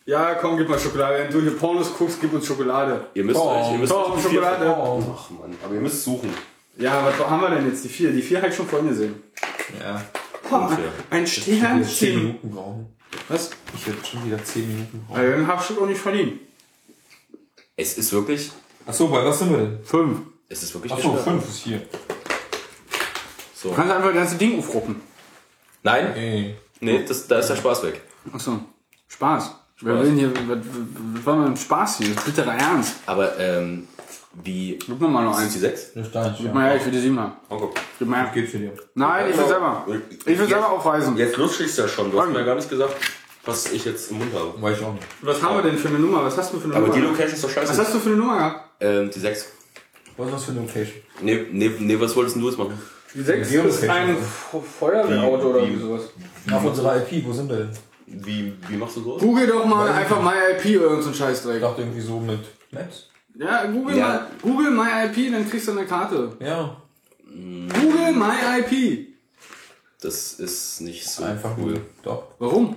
[0.05, 1.18] Ja, komm, gib mal Schokolade.
[1.24, 3.07] Wenn du hier Pornos guckst, gib uns Schokolade.
[3.14, 4.76] Ihr müsst Oh, euch, ihr müsst Tom, euch die vier- Schokolade.
[4.76, 6.30] Ach man, aber ihr müsst suchen.
[6.78, 7.84] Ja, was haben wir denn jetzt?
[7.84, 8.11] Die vier?
[8.12, 9.22] Die vier halt schon vorhin gesehen.
[9.80, 10.03] Ja.
[11.11, 12.16] Ein Zehn Sternchen.
[12.16, 12.86] Minuten brauchen.
[13.28, 13.51] Was?
[13.74, 15.20] Ich werde schon wieder 10 Minuten brauchen.
[15.20, 16.41] Also, den hab ich auch nicht verliehen.
[17.76, 18.51] Es ist wirklich,
[18.89, 19.78] Achso, bei was sind wir denn?
[19.84, 20.20] Fünf.
[20.49, 21.14] es ist wirklich Achso.
[21.14, 21.82] 5 ist hier.
[23.55, 23.68] So.
[23.68, 25.03] Du kannst einfach das ganze Ding aufruppen.
[25.82, 26.57] Nein, Ey.
[26.80, 28.01] nee, das, da ist der Spaß weg.
[28.32, 28.61] Achso.
[29.09, 29.55] Spaß.
[29.82, 30.59] Wer will denn hier, was,
[31.14, 32.14] was war denn Spaß hier?
[32.14, 32.97] Das ist bitterer Ernst.
[33.05, 33.89] Aber, ähm,
[34.43, 35.93] wie, Gib mir mal noch ist die eins.
[35.93, 35.93] 6?
[35.93, 36.34] Der Stein.
[36.39, 37.32] Gib mal her, ich will die sieben haben.
[37.51, 37.74] Oh, guck.
[37.99, 38.30] Gib mal her.
[38.32, 38.72] Geht für dir.
[38.95, 39.86] Nein, ich will selber.
[40.24, 41.14] Ich will selber aufweisen.
[41.18, 42.11] Jetzt lustigst du ja schon.
[42.11, 42.97] Du hast mir ja gar nicht gesagt,
[43.49, 44.61] was ich jetzt im Mund habe.
[44.62, 45.07] Weiß ich auch nicht.
[45.22, 46.24] Was haben wir denn für eine Nummer?
[46.24, 46.99] Was hast du für eine Aber Nummer?
[47.01, 47.78] die Location ist doch Was scheiße.
[47.82, 48.70] hast du für eine Nummer gehabt?
[48.80, 49.46] Ähm, die 6.
[50.16, 50.94] Was ist das für eine Location?
[51.22, 52.80] Nee, nee, nee, was wolltest denn du jetzt machen?
[53.14, 53.84] Die sechs Geolocation.
[53.84, 56.03] ist ein Fe- Feuerwehrauto oder Wie- wie sowas.
[56.53, 57.70] Auf unserer IP, wo sind wir denn?
[58.07, 59.22] Wie, wie machst du sowas?
[59.22, 61.57] Google doch mal einfach MyIP oder irgendein Scheißdreck.
[61.57, 62.40] Ich dachte irgendwie so mit
[62.70, 63.05] Netz.
[63.38, 64.07] Ja, Google, Ja.
[64.09, 66.32] Mal, Google MyIP, dann kriegst du eine Karte.
[66.40, 66.76] Ja.
[67.26, 69.09] Google MyIP.
[70.01, 71.72] Das ist nicht so Einfach cool.
[71.74, 71.80] cool.
[72.03, 72.22] Doch.
[72.38, 72.76] Warum?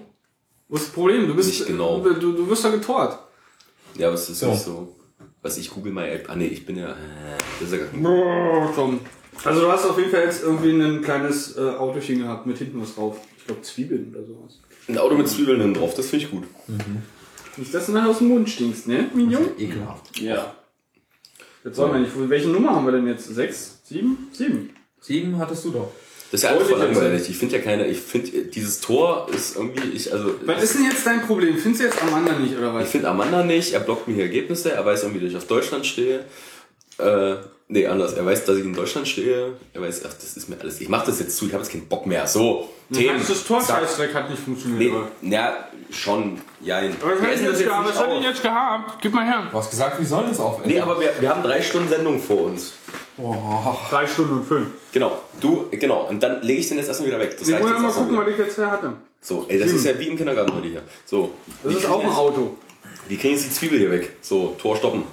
[0.71, 1.27] Wo ist das Problem?
[1.27, 1.99] Du bist, Nicht genau.
[1.99, 3.19] du, du, du wirst da getort.
[3.95, 4.47] Ja, aber es ist So.
[4.51, 4.95] nicht so.
[5.41, 6.29] Was ich google mal App.
[6.29, 6.91] Ah nee, ich bin ja.
[6.91, 6.95] Äh,
[7.59, 8.99] das ist ja gar kein Brrr.
[9.43, 12.81] Also du hast auf jeden Fall jetzt irgendwie ein kleines äh, Autochen gehabt mit hinten
[12.81, 13.17] was drauf.
[13.37, 14.59] Ich glaube Zwiebeln oder sowas.
[14.87, 16.43] Ein Auto mit Zwiebeln hinten drauf, das finde ich gut.
[17.57, 19.49] Nicht, dass du nachher aus dem Mund stinkst, ne, Minion?
[19.57, 20.19] Ekelhaft.
[20.21, 20.55] Ja.
[21.65, 22.13] Jetzt sollen wir nicht.
[22.29, 23.25] Welche Nummer haben wir denn jetzt?
[23.27, 23.81] Sechs?
[23.83, 24.29] Sieben?
[24.31, 24.69] Sieben.
[25.01, 25.91] Sieben hattest du doch.
[26.31, 27.29] Das ist ja alles voll ich langweilig.
[27.29, 27.87] Ich finde ja keine.
[27.87, 29.89] Ich finde dieses Tor ist irgendwie.
[29.89, 31.57] Ich, also, Was ist denn jetzt dein Problem?
[31.57, 32.89] Findest du jetzt Amanda nicht oder ich was?
[32.89, 33.73] finde Amanda nicht.
[33.73, 34.71] Er blockt mir hier Ergebnisse.
[34.71, 36.23] Er weiß irgendwie, dass ich auf Deutschland stehe.
[36.99, 37.35] Äh,
[37.67, 38.13] nee, anders.
[38.13, 39.57] Er weiß, dass ich in Deutschland stehe.
[39.73, 40.79] Er weiß, ach, das ist mir alles.
[40.79, 41.47] Ich mache das jetzt zu.
[41.47, 42.25] Ich habe jetzt keinen Bock mehr.
[42.27, 42.69] So.
[42.93, 43.19] Themen.
[43.19, 44.79] Das, das Tor-Scheißdreck hat nicht funktioniert.
[44.79, 45.07] Nee, oder?
[45.21, 46.39] ja, schon.
[46.61, 46.95] Jein.
[47.01, 47.89] Was essen ihn das jetzt gehabt?
[47.89, 49.01] Was jetzt gehabt?
[49.01, 49.47] Gib mal her.
[49.51, 50.71] Du hast gesagt, wir sollen das aufessen.
[50.71, 52.73] Nee, aber wir, wir haben drei Stunden Sendung vor uns.
[53.17, 54.67] Drei Stunden und fünf.
[54.91, 55.21] Genau.
[55.39, 56.07] Du, genau.
[56.07, 57.37] Und dann lege ich den jetzt erstmal wieder weg.
[57.37, 58.25] Das wollen jetzt mal gucken, wieder.
[58.25, 58.93] was ich jetzt her hatte.
[59.21, 60.81] So, ey, das ist ja wie im Kindergarten heute hier.
[61.05, 61.31] So.
[61.63, 62.57] Das ist auch ein Auto.
[63.07, 64.15] Wie kriegen jetzt die Zwiebel hier weg?
[64.21, 65.03] So, Tor stoppen.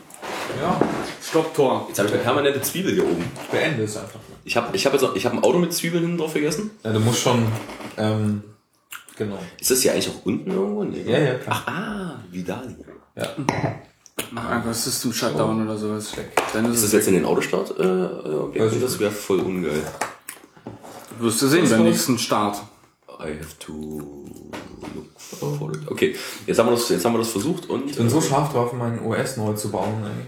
[0.60, 0.80] Ja,
[1.22, 1.86] Stopptor.
[1.88, 3.24] Jetzt habe ich eine permanente Zwiebel hier oben.
[3.42, 4.20] ich beende es einfach.
[4.44, 6.70] Ich habe ich hab jetzt ich hab ein Auto mit Zwiebeln hinten drauf vergessen.
[6.82, 7.46] Ja, du musst schon,
[7.98, 8.42] ähm,
[9.16, 9.38] genau.
[9.60, 10.84] Ist das hier eigentlich auch unten irgendwo?
[10.84, 11.02] Nee.
[11.06, 11.64] Ja, ja, klar.
[11.66, 12.76] Ach, ah, Vidali.
[13.14, 13.28] Ja.
[14.30, 16.12] Mach einfach System Shutdown oder sowas.
[16.52, 17.78] Dann ist Ist es das jetzt in den Autostart?
[17.78, 19.82] Äh, äh, das wäre voll ungeil.
[21.18, 22.62] Wirst du sehen beim nächsten Start.
[23.20, 23.72] I have to
[24.94, 25.90] look for it.
[25.90, 26.14] Okay,
[26.46, 27.90] jetzt haben wir das, jetzt haben wir das versucht und.
[27.90, 30.26] Ich bin so scharf drauf, meinen OS neu zu bauen, ey.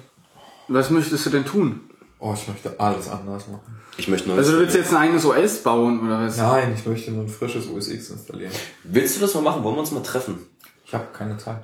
[0.67, 1.81] Was möchtest du denn tun?
[2.19, 3.81] Oh, ich möchte alles anders machen.
[3.97, 4.39] ich möchte neues.
[4.39, 6.37] Also du willst jetzt ein eigenes OS bauen oder was?
[6.37, 8.53] Nein, ich möchte nur ein frisches OS X installieren.
[8.85, 9.63] Willst du das mal machen?
[9.63, 10.39] Wollen wir uns mal treffen?
[10.85, 11.63] Ich habe keine Zeit.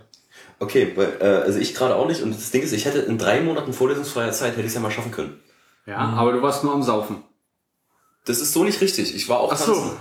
[0.59, 2.23] Okay, weil, äh, also ich gerade auch nicht.
[2.23, 4.81] Und das Ding ist, ich hätte in drei Monaten vorlesungsfreier Zeit, hätte ich es ja
[4.81, 5.39] mal schaffen können.
[5.87, 7.23] Ja, aber du warst nur am Saufen.
[8.25, 9.15] Das ist so nicht richtig.
[9.15, 9.93] Ich war auch Ach so.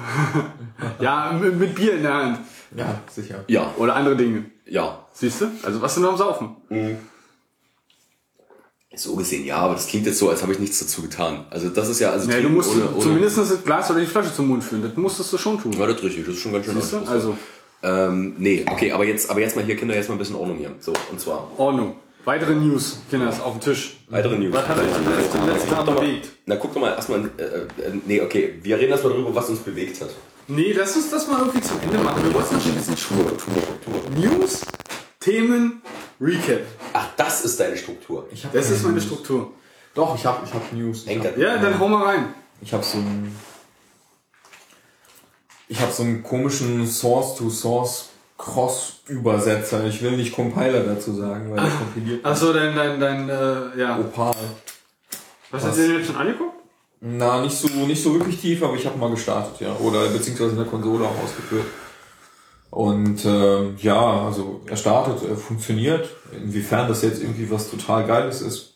[0.99, 2.39] Ja, mit, mit Bier in der Hand.
[2.75, 3.43] Ja, sicher.
[3.47, 4.45] Ja, Oder andere Dinge.
[4.65, 5.05] ja.
[5.13, 5.45] Siehst du?
[5.63, 6.57] Also warst du nur am Saufen.
[8.93, 11.45] So gesehen, ja, aber das klingt jetzt so, als habe ich nichts dazu getan.
[11.49, 14.05] Also das ist ja, also Ja, du musst ohne, ohne, zumindest das Glas oder die
[14.05, 14.81] Flasche zum Mund führen.
[14.83, 15.73] Das musstest du schon tun.
[15.73, 16.97] Ja, das ist richtig, das ist schon ganz schön Siehst du?
[16.99, 17.37] Also,
[17.83, 20.57] Ähm, nee, okay, aber jetzt, aber jetzt mal hier, Kinder, jetzt mal ein bisschen Ordnung
[20.57, 20.71] hier.
[20.79, 21.95] So, und zwar, Ordnung.
[22.25, 23.97] Weitere News, Kinders, auf dem Tisch.
[24.09, 24.51] Weitere News.
[24.51, 26.29] Was hat euch die letzte, letzte Tag bewegt?
[26.47, 27.19] Na, guck doch mal erstmal.
[27.37, 27.67] Äh, äh,
[28.07, 28.55] nee, okay.
[28.63, 30.09] Wir reden erstmal darüber, was uns bewegt hat.
[30.47, 32.23] Nee, lass uns das mal irgendwie zum Ende machen.
[32.23, 33.37] Wir wollten noch ein bisschen Struktur.
[34.17, 34.61] News,
[35.19, 35.81] Themen,
[36.19, 36.61] Recap.
[36.93, 38.27] Ach, das ist deine Struktur.
[38.31, 39.05] Ich hab Das ist meine News.
[39.05, 39.51] Struktur.
[39.93, 41.05] Doch, ich habe ich hab News.
[41.07, 42.33] Ich hab, Ja, dann hau mal rein.
[42.61, 43.35] ich hab so einen.
[45.67, 49.85] Ich habe so einen komischen Source-to-Source Cross-Übersetzer.
[49.85, 53.97] Ich will nicht Compiler dazu sagen, weil der kompiliert Achso, dein, dein, dein, äh, ja.
[53.97, 54.35] Opal.
[55.51, 56.53] Was hast du dir jetzt schon angeguckt?
[56.99, 59.75] Na, nicht so, nicht so wirklich tief, aber ich habe mal gestartet, ja.
[59.77, 61.65] Oder beziehungsweise in der Konsole auch ausgeführt.
[62.71, 66.09] Und ähm, ja, also er startet, er funktioniert.
[66.33, 68.73] Inwiefern das jetzt irgendwie was total Geiles ist,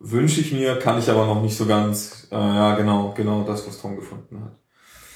[0.00, 2.26] wünsche ich mir, kann ich aber noch nicht so ganz.
[2.30, 4.52] Äh, ja, genau, genau das, was Tom gefunden hat.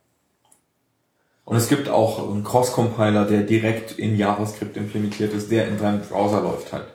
[1.43, 6.01] Und es gibt auch einen Cross-Compiler, der direkt in JavaScript implementiert ist, der in deinem
[6.01, 6.85] Browser läuft halt.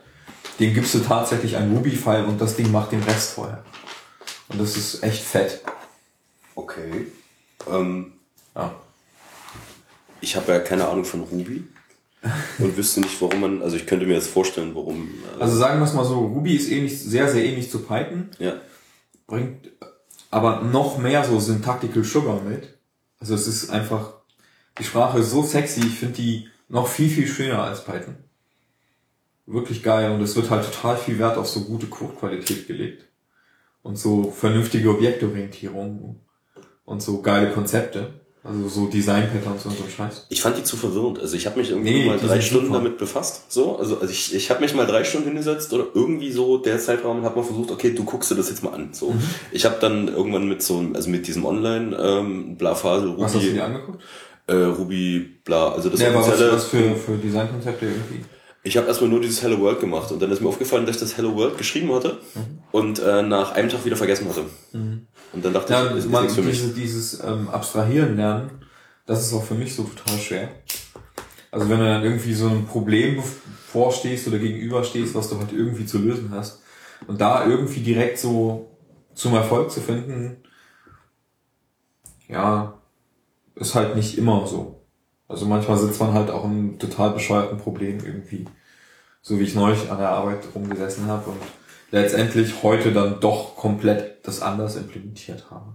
[0.57, 3.63] Den gibst du tatsächlich ein Ruby-File und das Ding macht den Rest vorher.
[4.47, 5.61] Und das ist echt fett.
[6.55, 7.07] Okay.
[7.69, 8.13] Ähm,
[8.55, 8.71] Ja.
[10.21, 11.67] ich habe ja keine Ahnung von Ruby
[12.59, 13.61] und wüsste nicht, warum man.
[13.61, 15.09] Also ich könnte mir jetzt vorstellen, warum.
[15.37, 18.29] Äh, Also sagen wir es mal so, Ruby ist ähnlich, sehr, sehr ähnlich zu Python,
[18.39, 18.53] ja.
[19.27, 19.69] bringt
[20.31, 22.77] aber noch mehr so Syntactical Sugar mit.
[23.19, 24.13] Also es ist einfach,
[24.77, 28.15] die Sprache ist so sexy, ich finde die noch viel, viel schöner als Python.
[29.45, 33.05] Wirklich geil und es wird halt total viel Wert auf so gute Codequalität gelegt.
[33.81, 36.19] Und so vernünftige Objektorientierung
[36.85, 38.18] und so geile Konzepte.
[38.41, 40.27] Also so Design-Patterns und so ein Scheiß.
[40.29, 41.19] Ich fand die zu verwirrend.
[41.19, 42.77] Also ich habe mich irgendwie Nee, mal drei Stunden super.
[42.79, 43.51] damit befasst.
[43.51, 46.79] So, also, also ich, ich habe mich mal drei Stunden hingesetzt oder irgendwie so der
[46.79, 48.89] Zeitraum hat man versucht, okay, du guckst dir das jetzt mal an.
[48.93, 49.21] So, Mhm.
[49.51, 53.37] ich habe dann irgendwann mit so also mit diesem Online ähm, Blafasel Was hast du
[53.39, 54.01] Ruby dir angeguckt?
[54.47, 58.23] äh, Ruby bla, also das Ja, aber was, was für, für Designkonzepte irgendwie?
[58.63, 61.01] Ich habe erstmal nur dieses Hello World gemacht und dann ist mir aufgefallen, dass ich
[61.01, 62.17] das Hello World geschrieben hatte
[62.71, 64.45] und äh, nach einem Tag wieder vergessen hatte.
[65.33, 66.59] Und dann dachte Ja, ich, ist man, nichts für mich.
[66.59, 68.49] diese, dieses ähm, Abstrahieren lernen,
[69.05, 70.49] das ist auch für mich so total schwer.
[71.51, 73.21] Also wenn du dann irgendwie so ein Problem
[73.71, 76.61] vorstehst oder gegenüberstehst, was du halt irgendwie zu lösen hast
[77.07, 78.77] und da irgendwie direkt so
[79.13, 80.37] zum Erfolg zu finden,
[82.27, 82.79] ja,
[83.55, 84.85] ist halt nicht immer so.
[85.27, 88.45] Also manchmal sitzt man halt auch im total bescheuerten Problem irgendwie.
[89.21, 91.37] So wie ich neulich an der Arbeit rumgesessen habe und
[91.91, 95.73] letztendlich heute dann doch komplett das anders implementiert habe.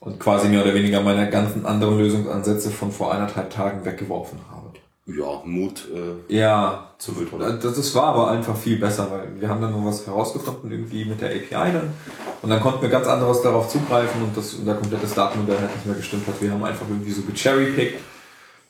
[0.00, 4.68] Und quasi mehr oder weniger meine ganzen anderen Lösungsansätze von vor eineinhalb Tagen weggeworfen habe.
[5.06, 7.30] Ja, Mut äh, Ja, zu wild.
[7.64, 11.06] das, das war aber einfach viel besser, weil wir haben dann nur was herausgefunden irgendwie
[11.06, 11.94] mit der API dann
[12.42, 15.86] und dann konnten wir ganz anderes darauf zugreifen und das unser komplettes Datenmodell hat nicht
[15.86, 16.40] mehr gestimmt hat.
[16.42, 18.00] Wir haben einfach irgendwie so gecherrypickt.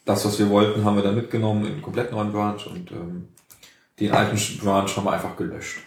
[0.05, 3.28] Das, was wir wollten, haben wir dann mitgenommen in einen komplett neuen Branch und ähm,
[3.99, 5.80] den alten Branch haben wir einfach gelöscht.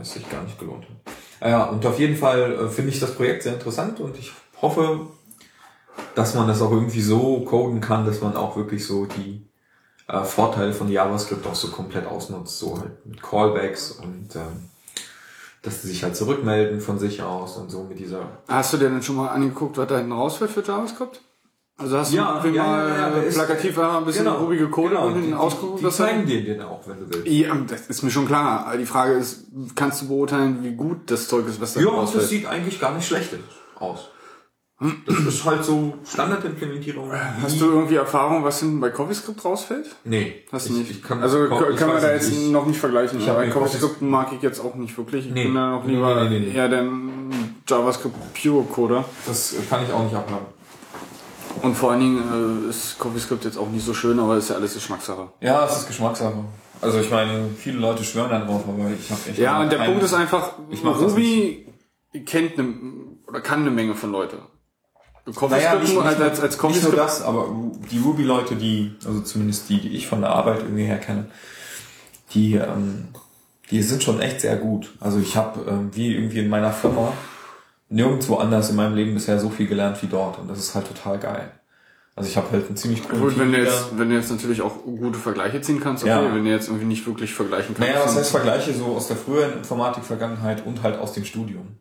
[0.00, 1.14] Es sich gar nicht gelohnt hat.
[1.40, 4.32] Ah Ja, und auf jeden Fall äh, finde ich das Projekt sehr interessant und ich
[4.60, 5.06] hoffe,
[6.14, 9.46] dass man das auch irgendwie so coden kann, dass man auch wirklich so die
[10.08, 14.68] äh, Vorteile von JavaScript auch so komplett ausnutzt, so halt mit Callbacks und ähm,
[15.62, 18.38] dass die sich halt zurückmelden von sich aus und so mit dieser.
[18.48, 21.20] Hast du dir denn schon mal angeguckt, was da hinten rausfällt für JavaScript?
[21.80, 24.68] Also hast Ja, du irgendwie ja, mal ja, ja, ist- plakativ einmal ein bisschen rubige
[24.68, 25.76] Kohle genau, und hinten ausgucken.
[25.76, 27.26] die, die das zeigen dir den auch, wenn du willst.
[27.26, 28.66] Ja, das ist mir schon klar.
[28.66, 31.88] Aber die Frage ist, kannst du beurteilen, wie gut das Zeug ist, was da Ja,
[32.12, 33.30] das sieht eigentlich gar nicht schlecht
[33.78, 34.08] aus.
[35.06, 37.12] Das ist halt so Standardimplementierung.
[37.42, 39.94] Hast du irgendwie Erfahrung, was hinten bei CoffeeScript rausfällt?
[40.04, 40.44] Nee.
[40.50, 40.90] Hast du ich, nicht?
[40.92, 43.20] Ich kann, also kann, kann man da nicht, jetzt ich- noch nicht vergleichen.
[43.20, 45.26] ich aber CoffeeScript mag ich jetzt auch nicht wirklich.
[45.26, 45.44] Ich Nee.
[45.44, 46.54] bin da noch Nee, lieber nee, nee, nee.
[46.56, 46.86] eher der
[47.68, 49.04] JavaScript Pure Coder.
[49.26, 50.46] Das kann ich auch nicht abhaben.
[51.62, 54.56] Und vor allen Dingen äh, ist CoffeeScript jetzt auch nicht so schön, aber ist ja
[54.56, 55.28] alles Geschmackssache.
[55.40, 56.44] Ja, es ist Geschmackssache.
[56.80, 59.78] Also ich meine, viele Leute schwören dann drauf, aber ich habe echt Ja, und der
[59.78, 61.66] Punkt ist einfach, Ich Ruby
[62.24, 62.74] kennt eine,
[63.26, 64.38] oder kann eine Menge von Leute.
[65.26, 67.48] Naja, CoffeeScript nicht, nur nicht, als, als, als nicht nur CoffeeScript das, aber
[67.90, 71.26] die Ruby-Leute, die, also zumindest die, die ich von der Arbeit irgendwie her kenne,
[72.32, 73.08] die, ähm,
[73.70, 74.92] die sind schon echt sehr gut.
[75.00, 77.12] Also ich habe ähm, wie irgendwie in meiner Firma
[77.90, 80.86] nirgendwo anders in meinem Leben bisher so viel gelernt wie dort und das ist halt
[80.88, 81.50] total geil.
[82.16, 84.62] Also ich habe halt einen ziemlich coolen Gut, wenn du jetzt, wenn du jetzt natürlich
[84.62, 86.34] auch gute Vergleiche ziehen kannst, okay, Ja.
[86.34, 87.88] wenn du jetzt irgendwie nicht wirklich vergleichen kannst.
[87.92, 91.76] Naja, was heißt Vergleiche so aus der früheren Informatik-Vergangenheit und halt aus dem Studium.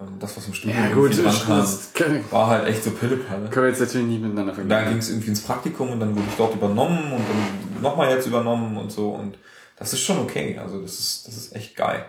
[0.00, 3.50] Ähm, Das, was im Studium Ja gut, dran kam, können war halt echt so Pillepalle.
[3.54, 4.88] wir jetzt natürlich nicht miteinander Da vergleichen.
[4.90, 8.26] ging es irgendwie ins Praktikum und dann wurde ich dort übernommen und dann nochmal jetzt
[8.26, 9.36] übernommen und so und
[9.76, 10.58] das ist schon okay.
[10.62, 12.04] Also das ist, das ist echt geil.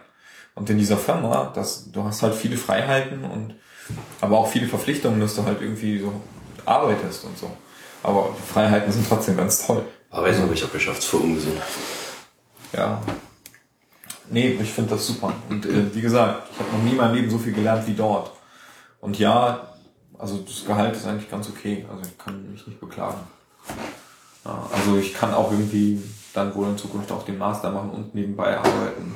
[0.56, 3.56] Und in dieser Firma, das, du hast halt viele Freiheiten und
[4.22, 6.14] aber auch viele Verpflichtungen, dass du halt irgendwie so
[6.66, 7.52] arbeitest und so.
[8.02, 9.86] Aber die Freiheiten sind trotzdem ganz toll.
[10.10, 11.62] Aber weiß noch, ich habe geschafft, voll ungesund.
[12.74, 13.02] Ja.
[14.30, 15.34] Nee, ich finde das super.
[15.50, 17.94] Und äh, wie gesagt, ich habe noch nie in meinem Leben so viel gelernt wie
[17.94, 18.32] dort.
[19.02, 19.74] Und ja,
[20.18, 21.86] also das Gehalt ist eigentlich ganz okay.
[21.90, 23.20] Also ich kann mich nicht beklagen.
[24.46, 26.02] Ja, also ich kann auch irgendwie
[26.34, 29.16] dann wohl in Zukunft auch den Master machen und nebenbei arbeiten.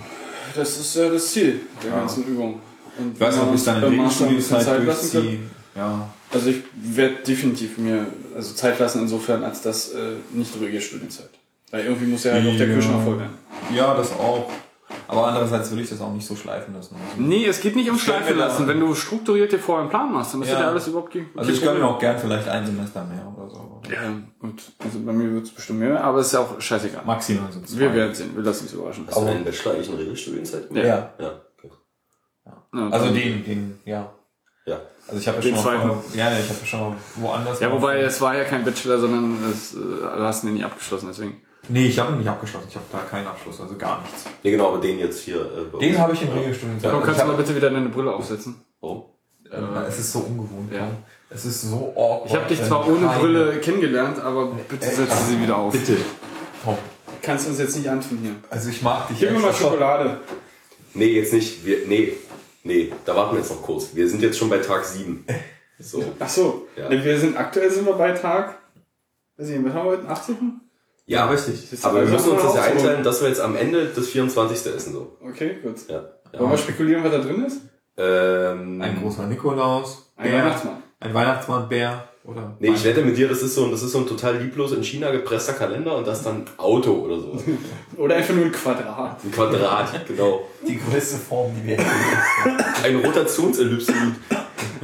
[0.55, 1.99] Das ist ja das Ziel der Ja.
[1.99, 2.59] ganzen Übung.
[2.97, 5.49] Und Ich weiß Master ein bisschen Regelstudienzeit Zeit lassen kann.
[5.75, 6.09] Ja.
[6.31, 11.29] Also ich werde definitiv mir also Zeit lassen insofern, als das äh, nicht ruhige Studienzeit.
[11.71, 12.67] Weil irgendwie muss ja halt auch der.
[12.67, 13.33] Küchener voll werden.
[13.73, 14.49] ja, das auch.
[15.11, 16.95] Aber andererseits will ich das auch nicht so schleifen lassen.
[16.95, 18.67] Also, Nee, es geht nicht um Schleifen lassen.
[18.67, 20.61] Wenn du strukturiert dir vorher einen Plan machst, dann ist Ja.
[20.61, 23.49] ja alles überhaupt kein also ich gönne mir auch gern vielleicht ein Semester mehr oder
[23.49, 23.81] so.
[23.89, 24.01] Ja,
[24.39, 24.61] gut.
[24.77, 27.01] Also bei mir wird es bestimmt mehr, aber ist ja auch scheißegal.
[27.05, 27.79] Maximal zwei.
[27.79, 29.05] Wir werden sehen, wir lassen uns überraschen.
[29.07, 30.67] Hast du deinen Bachelor eigentlich in Regelstudienzeit?
[30.73, 30.83] Ja.
[30.85, 31.71] Ja, okay.
[32.45, 34.13] Ja, Also den, den, ja.
[34.67, 34.79] Ja.
[35.07, 35.87] Also ich habe ja schon mal, zweiten.
[35.87, 37.59] vor- ja, ich habe ja schon mal woanders.
[37.59, 40.63] Ja, mal- wobei es war ja kein Bachelor, sondern es, äh, du hast ihn nie
[40.63, 41.41] abgeschlossen, deswegen.
[41.69, 42.65] Nee, ich habe ihn nicht abgeschlossen.
[42.69, 44.25] Ich habe da keinen Abschluss, also gar nichts.
[44.43, 45.39] Nee, genau, aber den jetzt hier.
[45.41, 46.29] Äh, Den habe ich in.
[46.29, 46.59] Komm, Ich
[47.05, 48.55] kannst du mal bitte wieder deine Brille aufsetzen?
[48.81, 49.03] Warum?
[49.51, 49.57] Äh,
[49.87, 50.73] es ist so ungewohnt.
[50.73, 50.87] Ja.
[51.29, 52.25] Es ist so awkward.
[52.25, 55.71] Ich habe dich zwar ohne keine- Brille kennengelernt, aber bitte setze sie wieder auf.
[55.73, 55.97] Bitte.
[56.63, 56.77] Tom.
[57.21, 58.31] Kannst du uns jetzt nicht antun hier.
[58.49, 60.19] Also ich mag dich Gib mir mal Schokolade.
[60.93, 61.65] Nee, jetzt nicht.
[61.65, 62.13] Wir, nee,
[62.63, 63.93] nee, da warten wir jetzt noch kurz.
[63.93, 65.25] Wir sind jetzt schon bei Tag 7.
[65.77, 66.03] So.
[66.19, 66.67] Ach so.
[66.75, 66.89] Ja.
[66.89, 68.57] Nee, wir sind aktuell sind wir bei Tag.
[69.37, 70.07] Weiß ich nicht, was haben wir heute?
[70.09, 70.61] 18.
[71.09, 71.55] Ja, richtig.
[71.81, 74.75] aber wir müssen uns das ja einteilen, dass wir jetzt am Ende des 24.
[74.75, 74.93] essen.
[74.93, 75.17] So.
[75.27, 75.77] Okay, gut.
[75.87, 76.03] Ja.
[76.33, 76.57] Wollen wir ja.
[76.57, 77.61] spekulieren, was da drin ist?
[77.97, 80.11] Ähm, Ein großer Nikolaus.
[80.15, 80.83] Ein Bär, Weihnachtsmann.
[80.99, 82.03] Ein Weihnachtsmann-Bär.
[82.25, 84.71] Oder nee, ich wette mit dir, das ist so, das ist so ein total lieblos
[84.71, 87.39] in China gepresster Kalender und das dann Auto oder so.
[87.97, 89.23] Oder einfach nur ein Quadrat.
[89.23, 90.47] Ein Quadrat, genau.
[90.67, 92.63] die größte Form, die wir kennen.
[92.83, 94.13] Ein Rotationsellipsoid.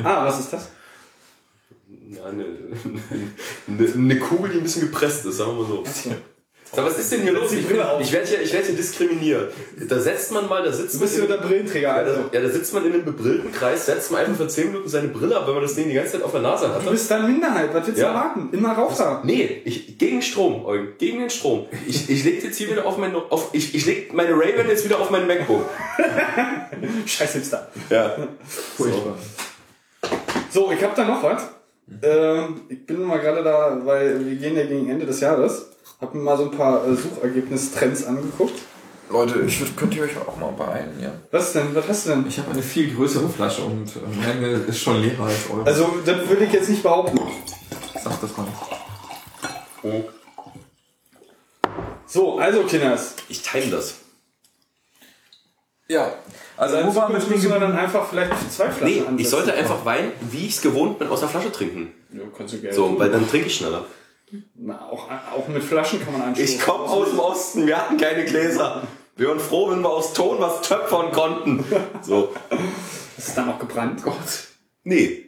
[0.04, 0.72] Ah, was ist das?
[2.10, 2.46] Ja, eine,
[3.68, 5.84] eine, eine Kugel, die ein bisschen gepresst ist, sagen wir mal so.
[6.74, 7.52] Sag, was ist denn hier los?
[7.54, 7.70] Ich, ich
[8.12, 9.54] werde hier, ich werd hier diskriminiert.
[9.88, 12.22] Da setzt man mal, da sitzt Du bist man der Brillenträger, ja, da, also.
[12.34, 15.08] ja, da sitzt man in einem bebrillten Kreis, setzt man einfach für 10 Minuten seine
[15.08, 16.86] Brille ab, wenn man das Ding die ganze Zeit auf der Nase hat.
[16.86, 18.10] Du bist dann Minderheit, was willst du Ja.
[18.10, 18.50] erwarten?
[18.52, 19.22] Immer Raucher.
[19.24, 21.68] Nee, ich, gegen Strom, Eugen, gegen den Strom.
[21.88, 24.84] Ich, ich leg jetzt hier wieder auf mein, auf, ich, ich leg meine Ray-Ban jetzt
[24.84, 25.64] wieder auf mein MacBook.
[27.06, 27.70] Scheiß Hipster.
[27.90, 28.16] Ja.
[28.76, 29.18] Furchtbar.
[30.52, 31.44] So, ich hab da noch was.
[32.02, 35.68] Ähm, ich bin mal gerade da, weil wir gehen ja gegen Ende des Jahres.
[36.02, 38.60] Hab mir mal so ein paar äh, Suchergebnistrends angeguckt.
[39.10, 41.12] Leute, ich würd, könnt ihr euch auch mal beeilen, ja.
[41.30, 41.76] Was denn?
[41.76, 42.26] Was hast du denn?
[42.28, 45.66] Ich habe eine viel größere Flasche und äh, meine ist schon leerer als eure.
[45.66, 47.20] Also, das würde ich jetzt nicht behaupten.
[48.04, 48.48] Sag das mal
[49.84, 50.06] nicht.
[52.08, 53.16] So, also, Kinders.
[53.30, 53.96] Ich time das.
[55.88, 56.12] Ja.
[56.58, 59.20] Also, Also, wo waren wir müssen wir dann einfach vielleicht zwei Flaschen Nee, ansetzen.
[59.20, 61.92] ich sollte einfach Wein, wie ich es gewohnt bin, aus der Flasche trinken.
[62.14, 63.00] Ja, kannst du gerne So, tun.
[63.00, 63.86] weil dann trinke ich schneller.
[64.56, 66.56] Na, auch, auch mit Flaschen kann man anstoßen.
[66.56, 68.84] Ich komme aus dem Osten, wir hatten keine Gläser.
[69.18, 71.64] Wir waren froh, wenn wir aus Ton was töpfern konnten.
[72.02, 72.34] So.
[73.18, 74.02] Ist es dann auch gebrannt?
[74.04, 74.16] Gott.
[74.84, 75.26] Nee.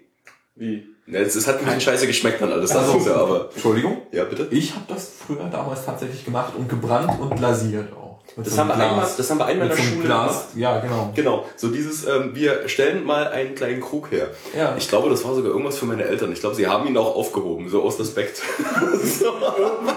[0.56, 0.88] Wie?
[1.08, 3.50] Ja, Es es hat ein bisschen scheiße geschmeckt dann alles, das ist ja, aber.
[3.54, 4.02] Entschuldigung?
[4.12, 4.48] Ja, bitte?
[4.52, 8.07] Ich habe das früher damals tatsächlich gemacht und gebrannt und glasiert auch.
[8.44, 10.30] Das so haben, wir einmal, das haben wir einmal in der so Schule gemacht.
[10.30, 10.48] Glas.
[10.56, 11.12] Ja, genau.
[11.16, 14.30] Genau, so dieses, ähm, wir stellen mal einen kleinen Krug her.
[14.56, 14.76] Ja.
[14.78, 16.32] Ich glaube, das war sogar irgendwas für meine Eltern.
[16.32, 18.38] Ich glaube, sie haben ihn auch aufgehoben, so aus Respekt.
[19.20, 19.34] so.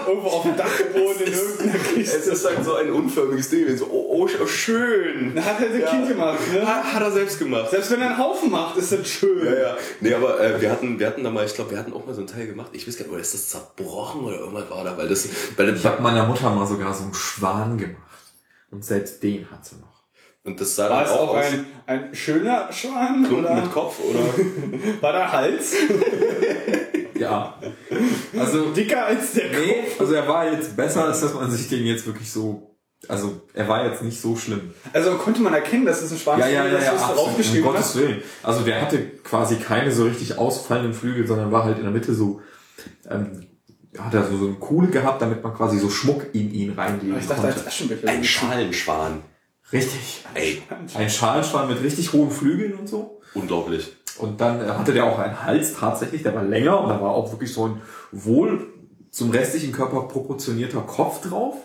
[0.07, 2.31] Irgendwo auf dem Dachboden in irgendeiner Es Kiste.
[2.31, 3.77] ist halt so ein unförmiges Ding.
[3.77, 5.33] So, oh, oh, oh schön.
[5.43, 6.65] Hat er das Kind gemacht, ne?
[6.65, 7.69] Hat, hat er selbst gemacht.
[7.69, 9.45] Selbst wenn er einen Haufen macht, ist das schön.
[9.45, 9.77] Ja, ja.
[9.99, 12.13] Nee, aber äh, wir hatten, wir hatten da mal, ich glaube, wir hatten auch mal
[12.13, 12.69] so einen Teil gemacht.
[12.73, 15.75] Ich weiß gar nicht, oder ist das zerbrochen oder irgendwas war da, weil das, weil
[15.75, 17.97] Ich habe meiner Mutter mal sogar so einen Schwan gemacht.
[18.71, 20.03] Und selbst den hat sie noch.
[20.43, 21.45] und das sah War dann es auch auch aus.
[21.45, 23.25] ein, ein schöner Schwan?
[23.27, 24.19] Klumpen Oder mit Kopf oder?
[25.01, 25.73] war der Hals
[27.19, 27.59] Ja.
[28.37, 29.59] Also, dicker als der Kopf?
[29.65, 32.75] nee, also er war jetzt besser, als dass man sich den jetzt wirklich so,
[33.07, 34.73] also er war jetzt nicht so schlimm.
[34.93, 37.25] Also konnte man erkennen, dass es ein Schwan Ja, ja, ja, ja, es absolut, um
[37.25, 37.95] draufgeschrieben Gottes?
[37.95, 38.23] Willen.
[38.41, 42.13] Also der hatte quasi keine so richtig ausfallenden Flügel, sondern war halt in der Mitte
[42.15, 42.41] so,
[43.09, 43.45] ähm,
[43.97, 47.17] hat er so, so eine Kuhle gehabt, damit man quasi so Schmuck in ihn reinlegen
[47.19, 47.67] Ich dachte, als konnte.
[47.69, 48.07] Aschenbecher.
[48.07, 49.21] Ein Schalenschwan.
[49.73, 50.25] Richtig.
[50.33, 50.61] Ey,
[50.95, 53.21] Ein Schalenschwan mit richtig hohen Flügeln und so.
[53.33, 53.91] unglaublich.
[54.17, 57.11] Und dann äh, hatte der auch einen Hals tatsächlich, der war länger und da war
[57.11, 57.81] auch wirklich so ein
[58.11, 58.67] wohl
[59.09, 61.55] zum restlichen Körper proportionierter Kopf drauf.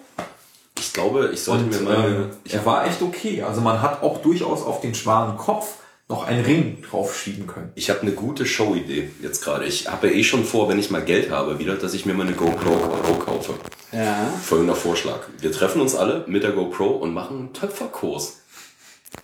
[0.79, 2.07] Ich glaube, ich sollte Und mir mal.
[2.07, 3.43] ähm, er war echt okay.
[3.43, 5.77] Also man hat auch durchaus auf den schwaren Kopf
[6.09, 7.73] noch einen Ring draufschieben können.
[7.75, 9.65] Ich habe eine gute Show-Idee jetzt gerade.
[9.65, 12.15] Ich habe ja eh schon vor, wenn ich mal Geld habe, wieder, dass ich mir
[12.15, 13.55] mal eine GoPro Pro kaufe.
[13.93, 14.27] Ja.
[14.43, 15.21] Folgender Vorschlag.
[15.41, 18.41] Wir treffen uns alle mit der GoPro und machen einen Töpferkurs.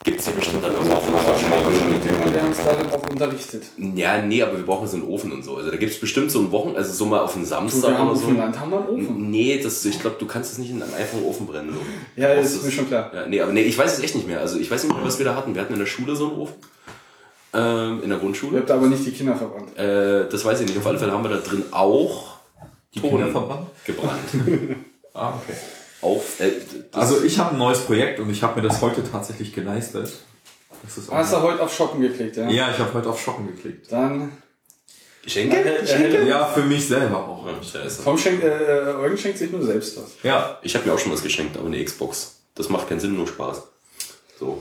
[0.04, 1.04] Gibt's ja bestimmt dann irgendwo auf
[2.92, 3.62] auch unterrichtet.
[3.94, 5.56] Ja, nee, aber wir brauchen so einen Ofen und so.
[5.56, 7.98] Also da gibt's bestimmt so einen Wochen, also so mal auf einen Du, Samstag wir
[7.98, 8.30] haben oder so.
[8.30, 9.30] Land haben wir einen Ofen.
[9.30, 11.72] Nee, das, ich glaube, du kannst es nicht in einem einfachen Ofen brennen.
[12.16, 12.20] Du.
[12.20, 13.10] Ja, brauchst ist es- mir schon klar.
[13.14, 14.40] Ja, nee, aber nee, ich weiß es echt nicht mehr.
[14.40, 15.54] Also ich weiß nicht mehr, was wir da hatten.
[15.54, 16.54] Wir hatten in der Schule so einen Ofen.
[17.54, 18.58] Ähm, in der Ihr Grundschule.
[18.60, 19.76] habt aber nicht die Kinder verbrannt.
[19.78, 20.78] Äh, das weiß ich nicht.
[20.78, 22.36] Auf alle Fälle haben wir da drin auch
[22.94, 23.66] Die Kinder verbrannt?
[23.84, 24.20] gebrannt.
[25.14, 25.54] Ah, okay.
[26.02, 26.50] Auf, äh,
[26.92, 30.12] Also ich habe ein neues Projekt und ich habe mir das heute tatsächlich geleistet.
[30.82, 32.48] Das ist Hast du heute auf Schocken geklickt, ja?
[32.50, 33.90] ja, ich habe heute auf Schocken geklickt.
[33.90, 34.32] Dann.
[35.22, 35.62] Geschenke?
[35.80, 36.26] Geschenke?
[36.26, 37.46] Ja, für mich selber auch.
[37.62, 38.02] Scheiße.
[38.02, 40.10] Tom schenkt, äh, Eugen schenkt sich nur selbst was.
[40.24, 42.40] Ja, Ich habe mir auch schon was geschenkt, aber eine Xbox.
[42.56, 43.62] Das macht keinen Sinn, nur Spaß.
[44.38, 44.60] So.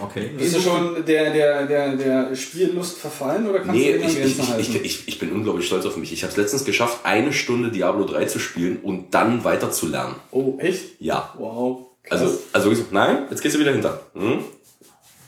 [0.00, 0.30] Okay.
[0.36, 4.58] Bist du schon der, der, der, der Spiellust verfallen oder kannst Nee, du ich, ich,
[4.58, 6.12] ich, ich, ich, bin unglaublich stolz auf mich.
[6.12, 9.86] Ich habe es letztens geschafft, eine Stunde Diablo 3 zu spielen und dann weiter zu
[9.88, 10.16] lernen.
[10.30, 11.00] oh, echt?
[11.00, 11.32] Ja.
[11.38, 11.86] Wow.
[12.02, 12.20] Krass.
[12.52, 14.00] Also, also nein, jetzt gehst du wieder hinter.
[14.14, 14.44] Hm?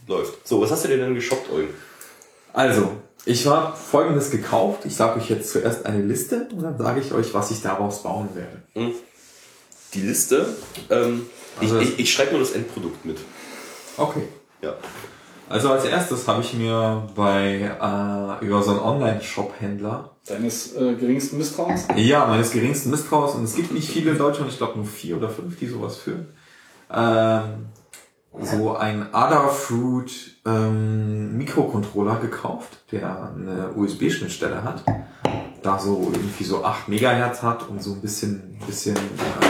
[0.07, 0.47] Läuft.
[0.47, 1.69] So, was hast du dir denn geshoppt, Eugen?
[2.53, 2.93] Also,
[3.25, 4.85] ich habe folgendes gekauft.
[4.85, 8.03] Ich sage euch jetzt zuerst eine Liste und dann sage ich euch, was ich daraus
[8.03, 8.63] bauen werde.
[9.95, 10.47] Die Liste.
[10.91, 11.27] Ähm,
[11.61, 13.19] Also- ich ich, ich schreibe nur das Endprodukt mit.
[13.97, 14.23] Okay.
[14.63, 14.75] Ja.
[15.49, 21.39] Also als erstes habe ich mir bei äh, über so einen Online-Shop-Händler Deines äh, geringsten
[21.39, 21.89] Misstrauens?
[21.97, 23.35] Ja, meines geringsten Misstrauens.
[23.35, 25.97] Und es gibt nicht viele in Deutschland, ich glaube nur vier oder fünf, die sowas
[25.97, 26.29] führen.
[26.93, 27.69] Ähm,
[28.41, 34.85] so ein Adafruit ähm, Mikrocontroller gekauft, der eine USB-Schnittstelle hat.
[35.63, 39.49] Da so irgendwie so 8 Megahertz hat und so ein bisschen, bisschen ähm,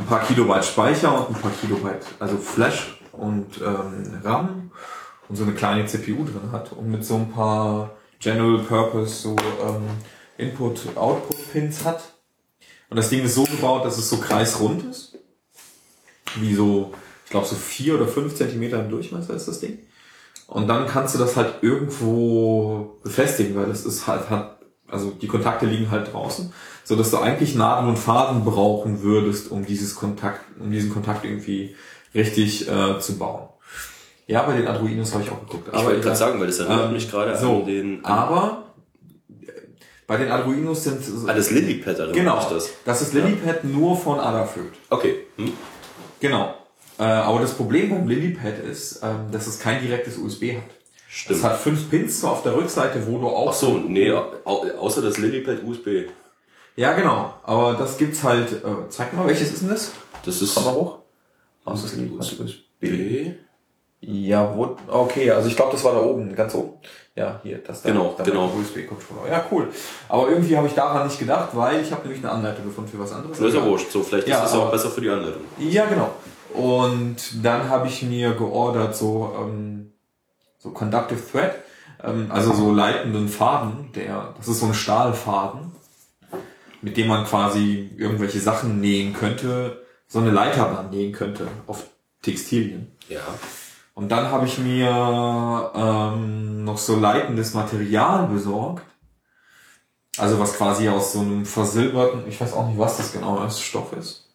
[0.00, 4.70] ein paar Kilobyte Speicher und ein paar Kilobyte, also Flash und ähm, RAM
[5.28, 9.36] und so eine kleine CPU drin hat und mit so ein paar General Purpose so
[9.62, 9.88] ähm,
[10.38, 12.02] Input-Output-Pins hat.
[12.90, 15.18] Und das Ding ist so gebaut, dass es so kreisrund ist.
[16.36, 16.92] Wie so,
[17.24, 19.78] ich glaube so vier oder fünf Zentimeter im Durchmesser ist das Ding.
[20.46, 24.58] Und dann kannst du das halt irgendwo befestigen, weil das ist halt, hat,
[24.88, 26.52] also die Kontakte liegen halt draußen,
[26.84, 31.24] so dass du eigentlich Nadeln und Faden brauchen würdest, um dieses Kontakt, um diesen Kontakt
[31.24, 31.74] irgendwie
[32.14, 33.48] richtig äh, zu bauen.
[34.26, 35.68] Ja, bei den Arduinos habe ich auch geguckt.
[35.68, 36.00] Ich wollte egal.
[36.00, 38.04] gerade sagen, weil das erinnert Ähm, mich gerade so, an den.
[38.04, 38.64] An, aber
[39.42, 39.50] äh,
[40.06, 42.70] bei den Arduinos sind ah, das Lilypad erinnert genau mich das.
[42.84, 44.72] das ist Lilypad nur von Adafruit.
[44.88, 45.26] Okay.
[45.36, 45.52] Hm?
[46.20, 46.54] Genau.
[46.98, 50.62] Äh, aber das Problem beim Lilypad ist, ähm, dass es kein direktes USB hat.
[51.08, 51.38] Stimmt.
[51.38, 54.64] Es hat fünf Pins so auf der Rückseite, wo du auch Ach so, nee, au
[54.78, 56.08] außer das Lilypad USB.
[56.76, 57.34] Ja, genau.
[57.42, 58.52] Aber das gibt's halt.
[58.52, 59.92] Äh, zeig mal, welches ist denn das?
[60.24, 60.98] Das ist Komm mal hoch.
[61.72, 62.60] Ist Lilypad USB?
[62.80, 63.32] B.
[64.00, 64.76] Ja, wo?
[64.88, 66.74] Okay, also ich glaube, das war da oben, ganz oben.
[67.16, 67.90] Ja, hier, das da.
[67.90, 68.52] Genau, da genau.
[68.58, 69.30] USB-Controller.
[69.30, 69.68] Ja, cool.
[70.08, 72.98] Aber irgendwie habe ich daran nicht gedacht, weil ich habe nämlich eine Anleitung gefunden für
[72.98, 73.38] was anderes.
[73.38, 73.90] Das ist ja wurscht.
[73.90, 75.42] So, vielleicht Ja, ist ja auch besser für die Anleitung.
[75.58, 76.10] Ja, genau.
[76.52, 79.92] Und dann habe ich mir geordert so ähm,
[80.58, 81.54] so Conductive Thread,
[82.02, 85.72] ähm, also so leitenden Faden, der das ist so ein Stahlfaden,
[86.82, 91.84] mit dem man quasi irgendwelche Sachen nähen könnte, so eine Leiterbahn nähen könnte auf
[92.22, 92.92] Textilien.
[93.08, 93.20] Ja.
[93.94, 98.84] Und dann habe ich mir ähm, noch so leitendes Material besorgt.
[100.16, 103.60] Also was quasi aus so einem versilberten, ich weiß auch nicht, was das genau als
[103.60, 104.28] Stoff ist.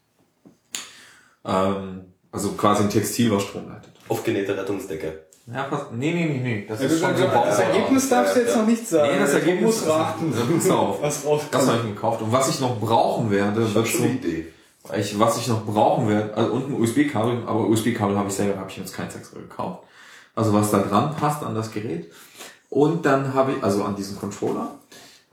[1.46, 3.92] Ähm, Also quasi ein Textil, was Strom leitet.
[4.08, 5.26] Aufgenähte Rettungsdecke.
[5.52, 6.66] Ja, pass, nee, nee, nee, nee.
[6.68, 9.12] Das Ja, ist du, schon so das Ergebnis darfst du jetzt noch nicht sagen.
[9.14, 10.32] Nee, das Du Ergebnis musst raten.
[10.32, 11.02] Pass auf.
[11.02, 12.22] Was Das habe ich mir gekauft.
[12.22, 14.48] Und was ich noch brauchen werde, Ich wird hab schon eine so, Idee.
[14.98, 18.60] Ich, was ich noch brauchen werde, also und ein USB-Kabel, aber USB-Kabel habe ich selber,
[18.60, 19.84] habe ich jetzt kein extra gekauft.
[20.36, 22.12] Also was da dran passt an das Gerät.
[22.70, 24.80] Und dann habe ich, also an diesen Controller.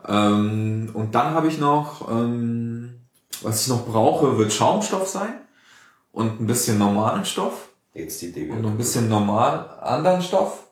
[0.07, 3.00] Ähm, und dann habe ich noch, ähm,
[3.42, 5.40] was ich noch brauche, wird Schaumstoff sein.
[6.12, 7.68] Und ein bisschen normalen Stoff.
[7.92, 8.50] Jetzt die Idee.
[8.50, 10.65] Und noch ein bisschen normal anderen Stoff.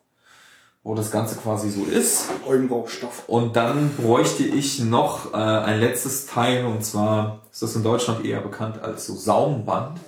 [0.85, 2.27] Wo das Ganze quasi so ist.
[2.47, 3.25] Eugenbaustoff.
[3.27, 8.25] Und dann bräuchte ich noch äh, ein letztes Teil, und zwar ist das in Deutschland
[8.25, 9.99] eher bekannt als so Saumband,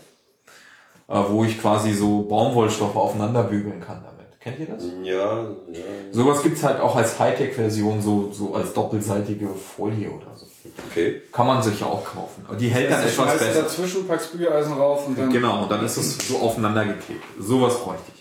[1.09, 4.17] äh, wo ich quasi so Baumwollstoffe aufeinander bügeln kann damit.
[4.39, 4.85] Kennt ihr das?
[5.03, 5.83] Ja, ja.
[6.13, 10.47] Sowas gibt's halt auch als Hightech-Version, so, so als doppelseitige Folie oder so.
[10.91, 11.23] Okay.
[11.33, 12.45] Kann man sich ja auch kaufen.
[12.47, 13.63] Aber die hält dann etwas besser.
[13.63, 15.33] dazwischen, packst Bügeleisen rauf und dann...
[15.33, 17.25] Genau, und dann ist es so aufeinander geklebt.
[17.41, 18.16] Sowas bräuchte ich.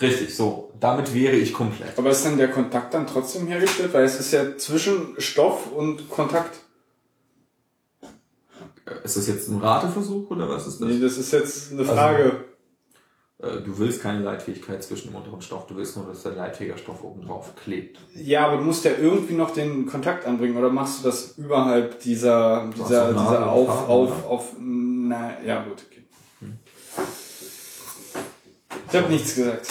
[0.00, 0.72] Richtig, so.
[0.80, 1.98] Damit wäre ich komplett.
[1.98, 3.92] Aber ist dann der Kontakt dann trotzdem hergestellt?
[3.92, 6.58] Weil es ist ja zwischen Stoff und Kontakt.
[8.86, 10.88] Äh, Ist das jetzt ein Rateversuch oder was ist das?
[10.88, 12.24] Nee, das ist jetzt eine Frage.
[13.38, 17.02] Äh, Du willst keine Leitfähigkeit zwischen dem unteren Stoff, du willst nur, dass der Leitträgerstoff
[17.02, 17.98] oben drauf klebt.
[18.14, 22.00] Ja, aber du musst ja irgendwie noch den Kontakt anbringen oder machst du das überhalb
[22.00, 25.99] dieser, dieser, dieser auf, auf, auf, na, ja gut, okay.
[28.90, 29.66] Ich habe nichts gesagt.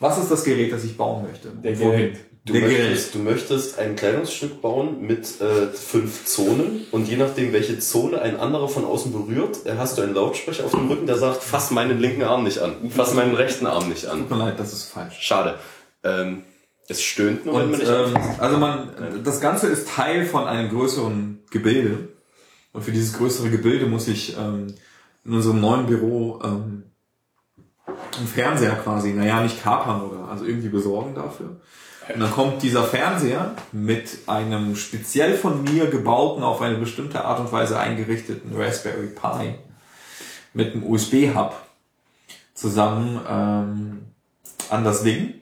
[0.00, 1.48] Was ist das Gerät, das ich bauen möchte?
[1.48, 1.72] Der?
[1.72, 2.18] Gerät.
[2.44, 2.78] Du Der Gerät.
[2.78, 8.22] möchtest, du möchtest ein Kleidungsstück bauen mit äh, fünf Zonen und je nachdem, welche Zone
[8.22, 11.42] ein anderer von außen berührt, äh, hast du einen Lautsprecher auf dem Rücken, der sagt,
[11.42, 14.20] fass meinen linken Arm nicht an, fass meinen rechten Arm nicht an.
[14.20, 15.18] Tut mir leid, das ist falsch.
[15.20, 15.56] Schade.
[16.04, 16.44] Ähm,
[16.88, 18.90] es stöhnt nur, wenn Und man nicht ähm, also man,
[19.24, 22.08] das Ganze ist Teil von einem größeren Gebilde.
[22.72, 24.68] Und für dieses größere Gebilde muss ich ähm,
[25.24, 26.84] in unserem neuen Büro ähm,
[28.16, 31.56] einen Fernseher quasi, naja, nicht kapern oder also irgendwie besorgen dafür.
[32.12, 37.38] Und dann kommt dieser Fernseher mit einem speziell von mir gebauten, auf eine bestimmte Art
[37.38, 39.54] und Weise eingerichteten Raspberry Pi
[40.54, 41.54] mit einem USB-Hub
[42.54, 44.06] zusammen ähm,
[44.70, 45.34] an das Ding.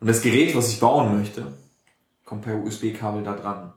[0.00, 1.52] Und das Gerät, was ich bauen möchte,
[2.24, 3.72] kommt per USB-Kabel da dran.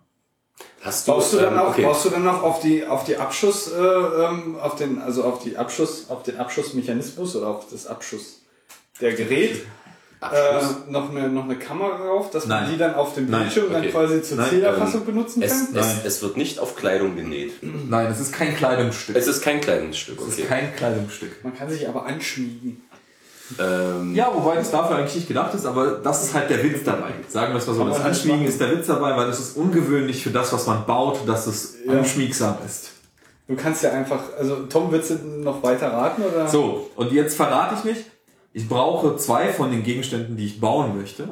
[0.82, 1.84] Hast du, Baust du dann ähm, auch, okay.
[1.84, 5.43] baust du dann noch auf die, auf die Abschuss, äh, ähm, auf den, also auf
[5.43, 8.41] die Abschuss, auf den Abschussmechanismus oder auf das Abschuss
[9.01, 9.66] der Gerät?
[10.22, 12.72] Äh, noch eine noch eine Kamera drauf, dass man Nein.
[12.74, 13.91] die dann auf dem Bildschirm dann okay.
[13.91, 15.68] quasi zur Nein, Zählerfassung benutzen es, kann?
[15.68, 16.01] es, Nein.
[16.03, 17.53] es wird nicht auf Kleidung genäht.
[17.62, 19.16] Nein, es ist kein Kleidungsstück.
[19.16, 20.41] Es ist kein Kleidungsstück, Es okay.
[20.41, 21.41] ist kein Kleidungsstück.
[21.41, 22.82] Man kann sich aber anschmiegen.
[23.58, 26.84] Ähm, Ja, wobei das dafür eigentlich nicht gedacht ist, aber das ist halt der Witz
[26.84, 27.12] dabei.
[27.28, 30.22] Sagen wir es mal so, das Anschmiegen ist der Witz dabei, weil es ist ungewöhnlich
[30.24, 31.93] für das, was man baut, dass es Ja.
[31.93, 32.91] anschmiegsam ist.
[33.47, 36.47] Du kannst ja einfach, also Tom, willst du noch weiter raten oder?
[36.47, 38.06] So, und jetzt verrate ich mich.
[38.54, 41.30] Ich brauche zwei von den Gegenständen, die ich bauen möchte,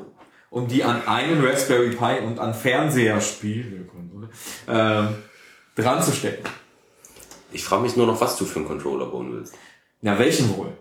[0.50, 4.30] um die an einen Raspberry Pi und an Fernseher Spielekonsole
[4.68, 5.08] ähm,
[5.76, 6.44] dran zu stecken.
[7.52, 9.54] ich frage mich nur noch, was du für einen Controller bauen willst.
[10.02, 10.72] Ja, welchen wohl?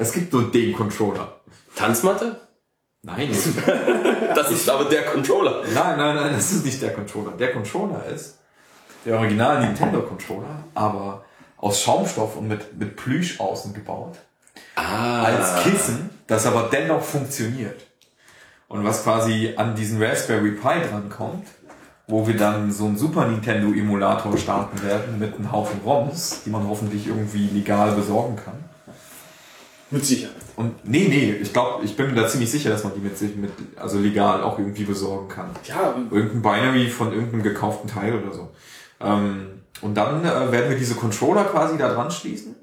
[0.00, 1.40] Es gibt nur den Controller.
[1.76, 2.40] Tanzmatte?
[3.02, 3.30] Nein,
[4.34, 5.62] Das ist aber der Controller.
[5.74, 7.32] nein, nein, nein, das ist nicht der Controller.
[7.32, 8.38] Der Controller ist
[9.04, 11.24] der Original Nintendo Controller, aber
[11.58, 14.18] aus Schaumstoff und mit, mit Plüsch außen gebaut.
[14.74, 15.24] Ah.
[15.24, 17.80] als Kissen, das aber dennoch funktioniert.
[18.68, 21.46] Und was quasi an diesen Raspberry Pi drankommt,
[22.06, 26.50] wo wir dann so einen Super Nintendo Emulator starten werden mit einem Haufen ROMs, die
[26.50, 28.69] man hoffentlich irgendwie legal besorgen kann.
[29.90, 30.36] Mit Sicherheit.
[30.56, 33.18] Und nee, nee, ich glaube, ich bin mir da ziemlich sicher, dass man die mit
[33.18, 35.50] sich mit also legal auch irgendwie besorgen kann.
[35.64, 38.50] Ja, Irgendein Binary von irgendeinem gekauften Teil oder so.
[39.00, 42.54] Ähm, und dann äh, werden wir diese Controller quasi da dran schließen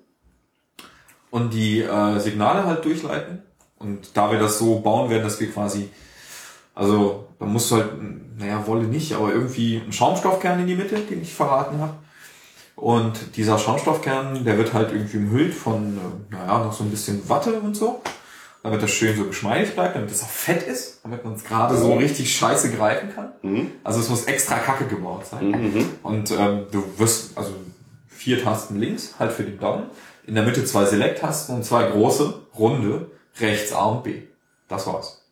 [1.32, 3.42] und die äh, Signale halt durchleiten.
[3.80, 5.90] Und da wir das so bauen werden, dass wir quasi,
[6.74, 7.92] also da muss halt,
[8.38, 11.94] naja, Wolle nicht, aber irgendwie ein Schaumstoffkern in die Mitte, den ich verraten habe.
[12.78, 17.28] Und dieser Schaumstoffkern, der wird halt irgendwie umhüllt von, äh, naja, noch so ein bisschen
[17.28, 18.02] Watte und so.
[18.62, 21.76] Damit das schön so geschmeidig bleibt, damit es auch fett ist, damit man es gerade
[21.76, 23.32] so richtig scheiße greifen kann.
[23.84, 25.52] Also es muss extra kacke gebaut sein.
[26.04, 27.52] Und ähm, du wirst, also
[28.10, 29.86] vier Tasten links, halt für den Daumen.
[30.26, 33.10] In der Mitte zwei Select-Tasten und zwei große, runde,
[33.40, 34.24] rechts A und B.
[34.68, 35.24] Das war's.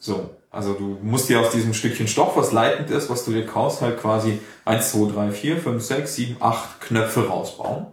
[0.00, 3.46] So, also du musst dir aus diesem Stückchen Stoff, was leitend ist, was du dir
[3.46, 7.86] kaufst, halt quasi 1, 2, 3, 4, 5, 6, 7, 8 Knöpfe rausbauen.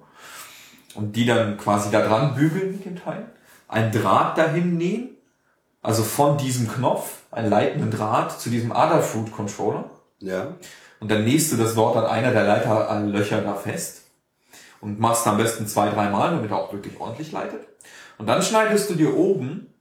[0.95, 3.25] Und die dann quasi da dran bügeln mit dem Teil.
[3.67, 5.09] Ein Draht dahin nähen.
[5.81, 9.91] Also von diesem Knopf, einen leitenden Draht zu diesem Adafruit Controller.
[10.19, 10.55] Ja.
[11.01, 14.03] Und dann nähst du das Wort an einer der Leiterlöcher da fest.
[14.81, 17.67] und machst am besten zwei, dreimal, damit er auch wirklich ordentlich leitet.
[18.17, 19.74] Und dann schneidest du dir oben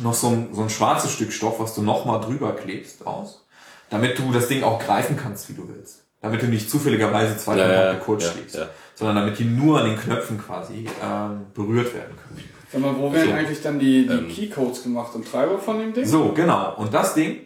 [0.00, 3.44] noch so ein, so ein schwarzes Stück Stoff, was du nochmal drüber klebst, aus,
[3.90, 6.04] damit du das Ding auch greifen kannst, wie du willst.
[6.20, 8.68] Damit du nicht zufälligerweise zwei, Ja, ja, kurz ja, schlägst, ja.
[8.94, 12.44] sondern damit die nur an den Knöpfen quasi ähm, berührt werden können.
[12.72, 13.34] Sag mal, wo werden So.
[13.34, 14.28] eigentlich dann die, die Ähm.
[14.28, 16.06] Keycodes gemacht und Treiber von dem Ding?
[16.06, 16.74] So, genau.
[16.76, 17.40] Und das Ding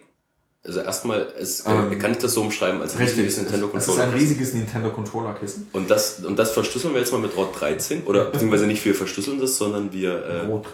[0.67, 3.91] Also erstmal, es, äh, Ähm, kann ich das so umschreiben als riesiges Nintendo Es ist
[3.91, 4.15] ein Controller.
[4.21, 5.69] riesiges Nintendo Controller Kissen.
[5.73, 8.03] Und das, und das verschlüsseln wir jetzt mal mit ROT 13.
[8.05, 10.67] Oder beziehungsweise nicht wir verschlüsseln das, sondern wir, äh, Rot.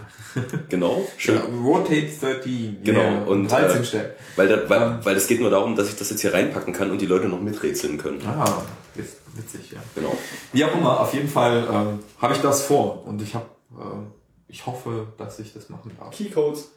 [0.68, 1.36] genau, schön.
[1.36, 2.78] Ja, Rotate 13.
[2.82, 4.10] Genau, Ja, und, 13 äh, stellen.
[4.36, 4.98] Weil, da, weil, Ähm.
[5.02, 7.28] weil es geht nur darum, dass ich das jetzt hier reinpacken kann und die Leute
[7.28, 8.20] noch miträtseln können.
[8.26, 8.62] Ah,
[8.96, 9.78] ist witzig, ja.
[9.94, 10.16] Genau.
[10.52, 13.46] Wie auch immer, auf jeden Fall ähm, habe ich das vor und ich habe,
[13.78, 14.06] ähm,
[14.48, 16.10] ich hoffe, dass ich das machen darf.
[16.16, 16.70] Keycodes.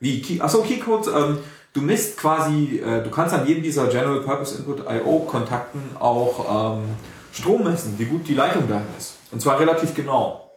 [0.00, 0.22] Wie?
[0.22, 1.38] Key, achso, Keycodes, ähm,
[1.72, 6.78] du misst quasi, äh, du kannst an jedem dieser General Purpose Input IO Kontakten auch
[6.78, 6.84] ähm,
[7.32, 9.16] Strom messen, wie gut die Leitung dahin ist.
[9.30, 10.50] Und zwar relativ genau.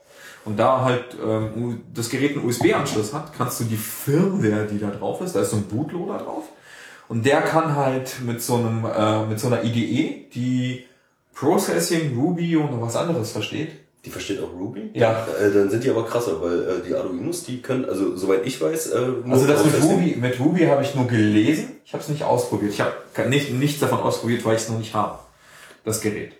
[0.43, 4.89] Und da halt ähm, das Gerät einen USB-Anschluss hat, kannst du die Firmware, die da
[4.89, 6.45] drauf ist, da ist so ein Bootloader drauf.
[7.07, 10.85] Und der kann halt mit so einem, äh, mit so einer IDE, die
[11.35, 13.71] Processing, Ruby und noch was anderes versteht.
[14.03, 14.89] Die versteht auch Ruby?
[14.93, 15.27] Ja.
[15.39, 18.59] Äh, dann sind die aber krasser, weil äh, die Arduinos, die können, also soweit ich
[18.59, 19.81] weiß, äh, nur Also das mit.
[19.83, 22.73] Ruby, mit Ruby habe ich nur gelesen, ich habe es nicht ausprobiert.
[22.73, 25.19] Ich habe nicht, nichts davon ausprobiert, weil ich es noch nicht habe.
[25.85, 26.33] Das Gerät.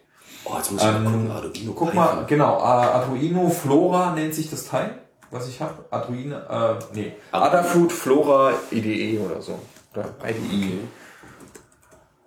[0.43, 1.73] Oh, jetzt muss ich mal Ähm, gucken, Arduino.
[1.73, 1.95] Guck Python.
[1.95, 4.97] mal, genau, äh, Arduino Flora nennt sich das Teil,
[5.29, 5.85] was ich habe.
[5.91, 7.11] Arduino, äh, nee.
[7.31, 9.59] Adafruit Flora IDE oder so.
[9.93, 10.79] Oder IDE.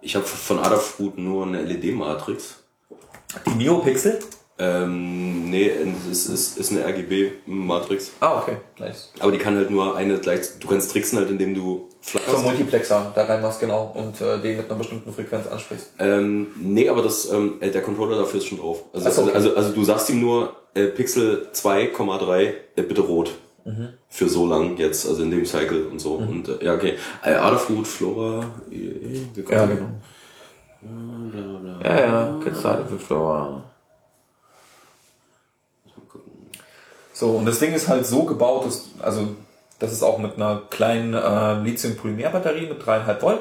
[0.00, 2.62] Ich habe von Adafruit nur eine LED-Matrix.
[3.46, 4.20] Die Neopixel?
[4.56, 5.68] Ähm, nee,
[6.10, 8.12] es ist, ist eine RGB-Matrix.
[8.20, 8.56] Ah, okay.
[8.78, 9.12] Nice.
[9.18, 10.58] Aber die kann halt nur eine gleich.
[10.60, 12.44] Du kannst tricksen halt, indem du ein flackerst.
[12.44, 15.94] Multiplexer da reinmachst, genau, und äh, den mit einer bestimmten Frequenz ansprichst.
[15.98, 18.84] Ähm, nee, aber das, ähm, äh, der Controller dafür ist schon drauf.
[18.92, 19.32] Also, so, okay.
[19.34, 23.32] also, also du sagst ihm nur äh, Pixel 2,3 äh, bitte rot.
[23.64, 23.88] Mhm.
[24.08, 26.14] Für so lang jetzt, also in dem Cycle und so.
[26.14, 26.94] Und äh, ja, okay.
[27.24, 29.88] Äh, Adafruit, Flora, äh, wir Ja, genau.
[31.82, 33.64] Ja, ja, Kickstarter für Flora.
[37.14, 39.28] So, und das Ding ist halt so gebaut, dass, also,
[39.78, 43.40] das ist auch mit einer kleinen äh, Lithium-Polymer-Batterie mit 3,5 Volt.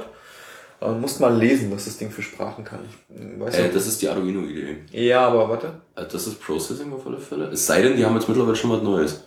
[0.81, 2.79] Äh, musst mal lesen, was das Ding für Sprachen kann.
[3.09, 3.75] Ich weiß Äh, nicht.
[3.75, 4.77] das ist die Arduino-Idee.
[4.91, 5.67] ja, aber warte.
[5.95, 7.45] Äh, Das ist Processing auf alle Fälle.
[7.47, 9.23] Es sei denn, die haben jetzt mittlerweile schon was Neues.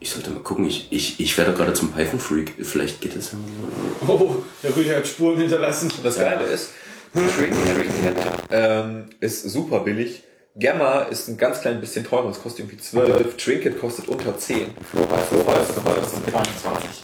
[0.00, 2.54] Ich sollte mal gucken, ich, ich, ich werde gerade zum Python-Freak.
[2.62, 4.12] Vielleicht geht es ja mal.
[4.12, 5.90] Oh, der Rüdiger hat Spuren hinterlassen.
[6.02, 6.70] Das Geile ist,
[7.14, 8.16] Trinket
[8.50, 10.24] ähm, ist super billig.
[10.58, 13.36] Gamma ist ein ganz klein bisschen teurer, es kostet irgendwie 12.
[13.36, 14.66] Trinket kostet unter 10.
[14.90, 15.30] Flora, ist
[15.74, 17.02] teuer, sind 22.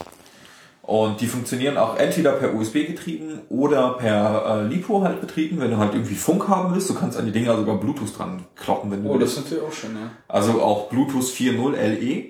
[0.82, 5.70] Und die funktionieren auch entweder per USB getrieben oder per äh, LiPo halt betrieben, wenn
[5.70, 6.88] du halt irgendwie Funk haben willst.
[6.88, 9.38] Du kannst an die Dinger sogar Bluetooth dran kloppen, wenn du Oh, das willst.
[9.38, 10.10] ist natürlich auch schön, ja.
[10.28, 12.24] Also auch Bluetooth 4.0 LE.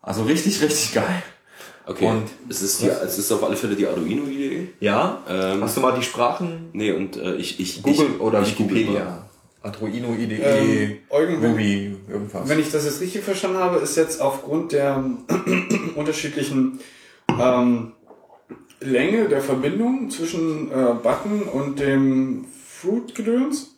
[0.00, 1.22] Also richtig, richtig geil.
[1.86, 2.06] Okay.
[2.06, 4.68] Und- es ist, die, es ist auf alle Fälle die Arduino-Idee.
[4.80, 7.82] Ja, Ähm, hast du mal die Sprachen Nee, und äh, ich, ich.
[7.82, 8.80] Google ich, oder ich google mal.
[8.80, 9.00] Wikipedia?
[9.02, 9.22] Arduino
[9.64, 12.48] IDE, Ähm, Eugen, wenn- Ruby, irgendwas.
[12.48, 15.02] Wenn ich das jetzt richtig verstanden habe, ist jetzt aufgrund der
[15.96, 16.80] unterschiedlichen
[17.40, 17.92] ähm,
[18.80, 22.46] Länge der Verbindung zwischen äh, Button und dem
[22.80, 23.68] Fruit-Gedöns.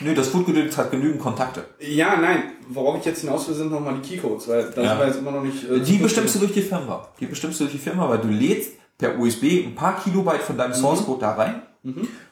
[0.00, 1.64] Nö, das Foodgedöns hat genügend Kontakte.
[1.80, 4.90] Ja, nein, worauf ich jetzt hinaus will, sind nochmal die Keycodes, weil da Ja.
[4.90, 5.68] sind wir jetzt immer noch nicht.
[5.68, 7.08] äh, Die bestimmst du durch die Firmware.
[7.18, 10.56] Die bestimmst du durch die Firmware, weil du lädst per USB ein paar Kilobyte von
[10.58, 11.62] deinem Source Code da rein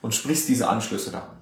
[0.02, 1.35] und sprichst diese Anschlüsse da an.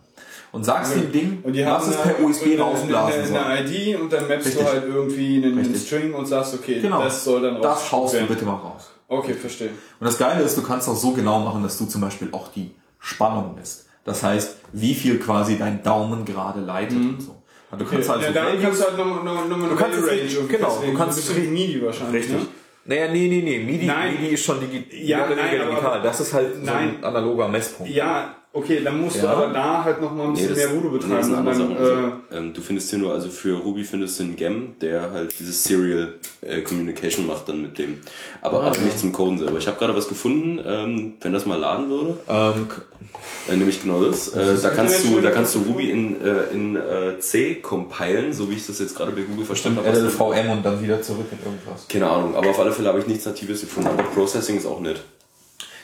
[0.55, 3.39] Und sagst dem Ding, Und die haben es per eine- USB eine, rausblasen eine, soll.
[3.39, 4.63] eine ID und dann mappst Richtig.
[4.65, 5.83] du halt irgendwie einen, einen Richtig.
[5.87, 8.29] String und sagst, okay, Genau, das soll dann das haust du werden.
[8.29, 8.91] bitte mal raus.
[9.09, 9.71] Okay, verstehe.
[9.99, 12.49] Und das Geile ist, du kannst auch so genau machen, dass du zum Beispiel auch
[12.53, 13.87] die Spannung misst.
[14.05, 17.35] Das heißt, wie viel quasi dein Daumen gerade leitet und so.
[17.73, 19.67] Und du kannst halt ja, so dann Values- kannst du halt nochmal noch, noch mal
[19.71, 20.93] eine kannst es Range genau, festlegen.
[20.93, 22.23] du kannst- so ein bisschen MIDI wahrscheinlich.
[22.23, 22.37] Richtig.
[22.43, 22.47] Ne?
[22.87, 23.59] Naja, nee, nee, nee.
[23.65, 24.13] MIDI, Nein.
[24.21, 26.03] MIDI ist schon digi Ja, nein, weniger aber- digital.
[26.03, 26.97] Das ist halt so Nein.
[26.99, 27.91] ein analoger Messpunkt.
[27.93, 29.33] Ja, okay, dann musst du Ja.
[29.33, 31.49] aber da halt nochmal ein Nee, bisschen das, mehr Voodoo nee, das ist betreiben.
[31.49, 31.77] andere dann.
[31.77, 35.39] Also, ähm, du findest hier nur, also für Ruby findest du einen Gem, der halt
[35.39, 37.99] dieses Serial äh, Communication macht dann mit dem.
[38.41, 39.59] Aber, Ah, aber nicht zum Coden selber.
[39.59, 42.17] Ich habe gerade was gefunden, ähm, wenn das mal laden würde.
[42.29, 42.67] Ähm,
[43.49, 44.29] Äh, nämlich genau das.
[44.29, 45.59] Äh, da kannst du, da kannst du?
[45.61, 49.45] Ruby in, äh, in äh, C compilen, so wie ich das jetzt gerade bei Google
[49.45, 49.89] verstanden habe.
[49.91, 51.87] LLVM und dann wieder zurück in irgendwas.
[51.89, 53.89] Keine Ahnung, aber auf alle Fälle habe ich nichts Natives gefunden.
[53.91, 55.03] Aber Processing ist auch nett.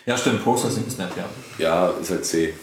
[0.07, 1.24] Ja, stimmt, Processing ist nett, ja.
[1.59, 2.55] Ja, ist halt C.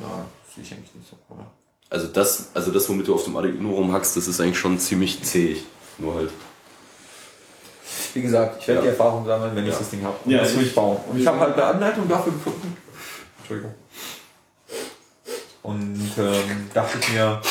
[0.00, 1.46] Ja, sehe ich eigentlich nicht so, oder?
[1.90, 5.22] Also das, also das, womit du auf dem Arduino rumhackst, das ist eigentlich schon ziemlich
[5.22, 5.56] zäh.
[5.98, 6.30] Nur halt.
[8.14, 8.82] Wie gesagt, ich werde Ja.
[8.82, 9.78] die Erfahrung sammeln, wenn ich Ja.
[9.78, 10.16] das Ding habe.
[10.26, 10.98] Ja, das will ich- ich bauen.
[11.10, 12.76] Und ich habe halt eine Anleitung dafür gefunden.
[13.38, 13.74] Entschuldigung.
[15.62, 17.42] und ähm, dachte ich mir,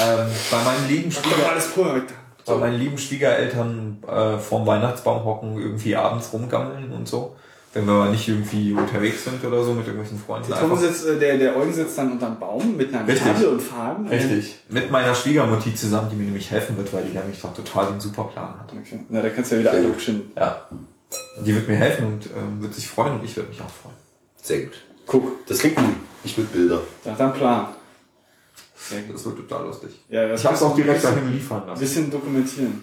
[0.00, 2.12] ähm, bei meinen lieben Schwieger alles korrekt.
[2.46, 7.36] Bei meinen lieben Schwiegereltern äh, vorm Weihnachtsbaum hocken, irgendwie abends rumgammeln und so.
[7.74, 10.50] Wenn wir mal nicht irgendwie unterwegs sind oder so mit irgendwelchen Freunden.
[10.50, 13.24] Tom einfach- sitzt, äh, der, der Eugen sitzt dann unterm Baum mit einer Richtig.
[13.26, 14.08] Karte und Faden.
[14.08, 14.56] Richtig.
[14.70, 18.00] Mit meiner Schwiegermutti zusammen, die mir nämlich helfen wird, weil die nämlich doch total den
[18.00, 18.72] super Plan hat.
[18.72, 19.00] Okay.
[19.10, 20.32] Na, da kannst du ja wieder einlutschen.
[20.36, 20.62] Ja.
[21.44, 23.94] Die wird mir helfen und ähm, wird sich freuen und ich würde mich auch freuen.
[24.42, 24.72] Sehr gut.
[25.06, 25.84] Guck, Das klingt gut.
[26.24, 26.80] Ich mit Bilder.
[27.04, 27.66] da hat er einen Plan.
[29.12, 29.90] Das wird total lustig.
[30.08, 31.80] Ja, das Ich habe es auch direkt ein dahin liefern lassen.
[31.80, 32.82] bisschen dokumentieren.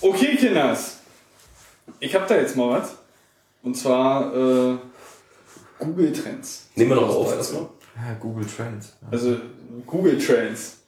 [0.00, 0.98] Okay, Kinders.
[2.00, 2.96] Ich hab da jetzt mal was.
[3.62, 4.76] Und zwar äh,
[5.78, 6.66] Google Trends.
[6.74, 7.62] Nehmen wir noch auf erstmal.
[7.96, 8.92] Ja, Google Trends.
[9.02, 9.08] Ja.
[9.10, 9.36] Also
[9.86, 10.78] Google Trends.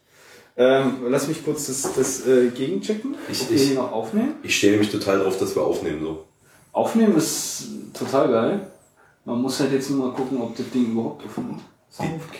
[0.56, 3.14] Ähm, lass mich kurz das, das äh, gegenchecken.
[3.30, 4.34] Ich- ob wir ich- noch aufnehmen.
[4.42, 6.24] Ich stehe nämlich total drauf, dass wir aufnehmen so.
[6.72, 7.64] Aufnehmen ist
[7.94, 8.66] total geil.
[9.24, 11.60] Man muss halt jetzt nur mal gucken, ob das Ding überhaupt aufnimmt.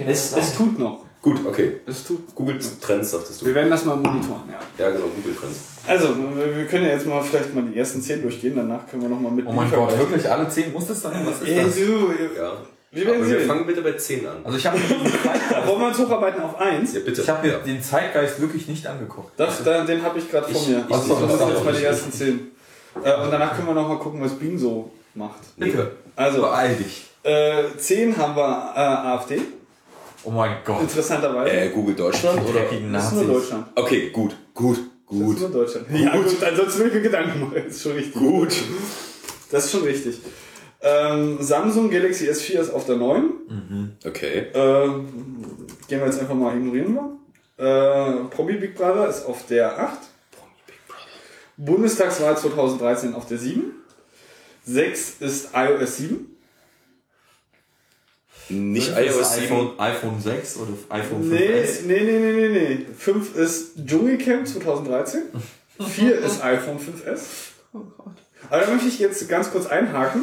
[0.07, 1.05] Es, es tut noch.
[1.21, 1.81] Gut, okay.
[1.87, 2.35] Es tut.
[2.35, 3.47] Google Trends, sagtest du.
[3.47, 4.85] Wir werden das mal monitoren, ja.
[4.85, 5.59] Ja, genau, Google Trends.
[5.87, 9.09] Also, wir können ja jetzt mal vielleicht mal die ersten 10 durchgehen, danach können wir
[9.09, 10.73] nochmal mit Oh mein Gott, wirklich alle zehn?
[10.73, 11.27] Muss das sein?
[11.27, 11.79] Was ist das?
[11.79, 12.53] Ja.
[12.93, 14.37] wir werden Aber wir fangen bitte bei 10 an.
[14.45, 14.79] Also ich habe
[15.67, 16.95] Wollen wir uns hocharbeiten auf 1?
[16.95, 17.21] Ja, bitte.
[17.23, 17.59] ich hab mir ja.
[17.59, 19.33] den Zeitgeist wirklich nicht angeguckt.
[19.39, 20.85] Das, da, den habe ich gerade vor mir.
[20.89, 22.41] ich- Also, ich- das sind jetzt mal die ersten 10.
[23.03, 25.41] Äh, und danach können wir nochmal gucken, was Bing so macht.
[25.57, 25.93] Bitte.
[26.15, 27.08] Also, Beeil dich.
[27.29, 29.41] Äh, 10 haben wir äh, AfD,
[30.25, 30.83] Oh mein Gott.
[30.83, 31.51] interessanterweise.
[31.51, 32.61] Äh, Google Deutschland oder?
[32.61, 33.37] Dreckigen das ist nur Nazis.
[33.41, 33.67] Deutschland.
[33.77, 35.35] Okay, gut, gut, Das gut.
[35.37, 35.87] ist nur Deutschland.
[35.93, 37.53] Ja, gut, ansonsten will ich mir Gedanken machen.
[37.55, 38.15] Das ist schon richtig.
[38.15, 38.53] Gut.
[39.51, 40.21] Das ist schon richtig.
[40.81, 43.97] Ähm, Samsung Galaxy S4 ist auf der 9.
[44.07, 44.47] Okay.
[44.55, 45.09] Ähm,
[45.89, 47.65] gehen wir jetzt einfach mal ignorieren wir.
[47.65, 49.99] Äh, Promi Big Brother ist auf der 8.
[51.57, 53.73] Bundestagswahl 2013 auf der 7.
[54.65, 56.37] 6 ist iOS 7.
[58.51, 59.45] Nicht iOS das 7.
[59.47, 61.87] iPhone, iPhone 6 oder iPhone Nee, 5S?
[61.87, 62.87] nee, nee, nee, nee, nee.
[62.97, 65.23] 5 ist Dschungelcamp 2013.
[65.87, 67.21] 4 ist iPhone 5S.
[68.51, 70.23] Aber da möchte ich jetzt ganz kurz einhaken.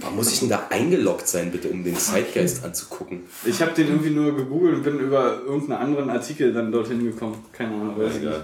[0.00, 3.20] Warum muss ich denn da eingeloggt sein, bitte, um den Zeitgeist anzugucken?
[3.44, 7.44] Ich habe den irgendwie nur gegoogelt und bin über irgendeinen anderen Artikel dann dorthin gekommen.
[7.52, 8.40] Keine Ahnung, weiß ich nicht.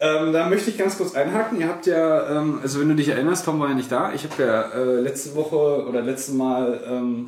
[0.00, 1.60] Ähm, da möchte ich ganz kurz einhaken.
[1.60, 4.12] Ihr habt ja, ähm, also wenn du dich erinnerst, Tom war ja nicht da.
[4.12, 7.26] Ich habe ja äh, letzte Woche oder letztes Mal ähm,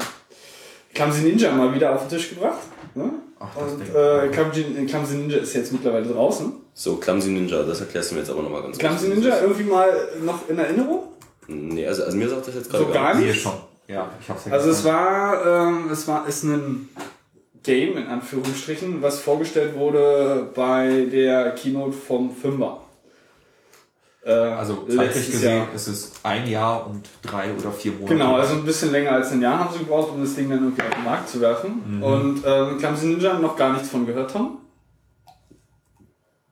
[0.94, 2.58] Clumsy Ninja mal wieder auf den Tisch gebracht.
[2.94, 3.10] Ne?
[3.40, 3.94] Ach, Und Ding.
[3.94, 6.52] äh, Clumsy, Clumsy Ninja ist jetzt mittlerweile draußen.
[6.72, 9.18] So, Clumsy Ninja, das erklärst du mir jetzt aber nochmal ganz Clumsy kurz.
[9.18, 9.92] Ninja irgendwie mal
[10.24, 11.00] noch in Erinnerung?
[11.46, 13.40] Nee, also, also mir sagt das jetzt gerade So gar nicht.
[13.42, 13.52] schon.
[13.86, 16.88] Ja, ich hab's ja Also es war, ähm, es war, ist ein
[17.62, 22.80] Game in Anführungsstrichen, was vorgestellt wurde bei der Keynote vom Fünfer.
[24.26, 25.74] Äh, Also zeitlich letztes gesehen Jahr.
[25.74, 28.14] ist es ein Jahr und drei oder vier Monate.
[28.14, 30.60] Genau, also ein bisschen länger als ein Jahr haben sie gebraucht, um das Ding dann
[30.62, 32.02] irgendwie auf den Markt zu werfen.
[32.02, 34.58] Und ähm, Clumsy Ninja noch gar nichts von gehört haben.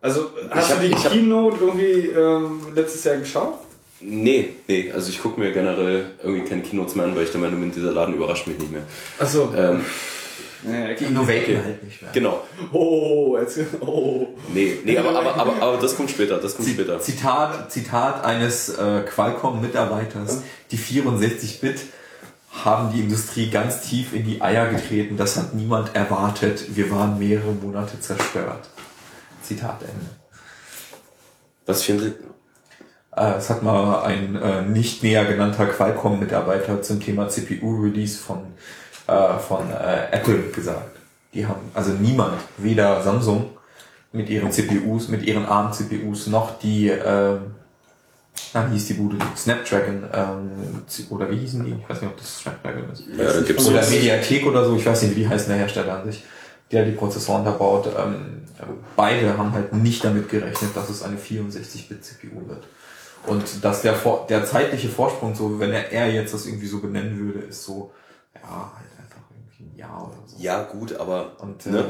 [0.00, 3.54] Also hast hab- du die ich hab- Keynote irgendwie ähm, letztes Jahr geschaut?
[4.00, 7.40] Nee, nee, also ich gucke mir generell irgendwie keine Keynotes mehr an, weil ich der
[7.40, 8.82] Meinung bin, dieser Laden überrascht mich nicht mehr.
[9.20, 9.52] Achso.
[9.56, 9.80] Ähm,
[10.64, 12.10] Ja, die Innovaten halt nicht mehr.
[12.12, 12.42] genau.
[12.72, 14.28] Oh, jetzt, oh.
[14.54, 17.00] Nee, nee, aber, aber, aber, aber das kommt später, das kommt später.
[17.00, 20.42] Zitat, Zitat eines äh, Qualcomm-Mitarbeiters.
[20.70, 21.80] Die 64-Bit
[22.64, 25.16] haben die Industrie ganz tief in die Eier getreten.
[25.16, 26.76] Das hat niemand erwartet.
[26.76, 28.68] Wir waren mehrere Monate zerstört.
[29.42, 30.10] Zitat Ende.
[31.66, 32.20] Was findet.
[33.16, 38.38] Äh, Es hat mal ein äh, nicht näher genannter Qualcomm-Mitarbeiter zum Thema CPU-Release von,
[39.12, 40.96] äh, von äh, Apple gesagt.
[41.34, 43.50] Die haben, also niemand, weder Samsung
[44.12, 47.38] mit ihren CPUs, mit ihren ARM-CPUs, noch die, äh,
[48.54, 49.16] na, wie hieß die Bude?
[49.36, 50.50] Snapdragon, ähm,
[51.10, 51.70] oder wie hießen die?
[51.72, 53.04] Ich weiß nicht, ob das Snapdragon ist.
[53.16, 53.94] Ja, da gibt's Oder so.
[53.94, 56.24] Mediatek oder so, ich weiß nicht, wie heißt der Hersteller an sich,
[56.70, 57.86] der die Prozessoren da baut.
[57.86, 58.42] Ähm,
[58.96, 62.64] beide haben halt nicht damit gerechnet, dass es eine 64-Bit-CPU wird.
[63.26, 63.94] Und dass der,
[64.28, 67.92] der zeitliche Vorsprung, so wenn er, er jetzt das irgendwie so benennen würde, ist so,
[68.34, 68.72] ja,
[69.62, 70.36] ein Jahr oder so.
[70.38, 71.32] Ja, gut, aber.
[71.38, 71.78] Und ne?
[71.80, 71.84] äh,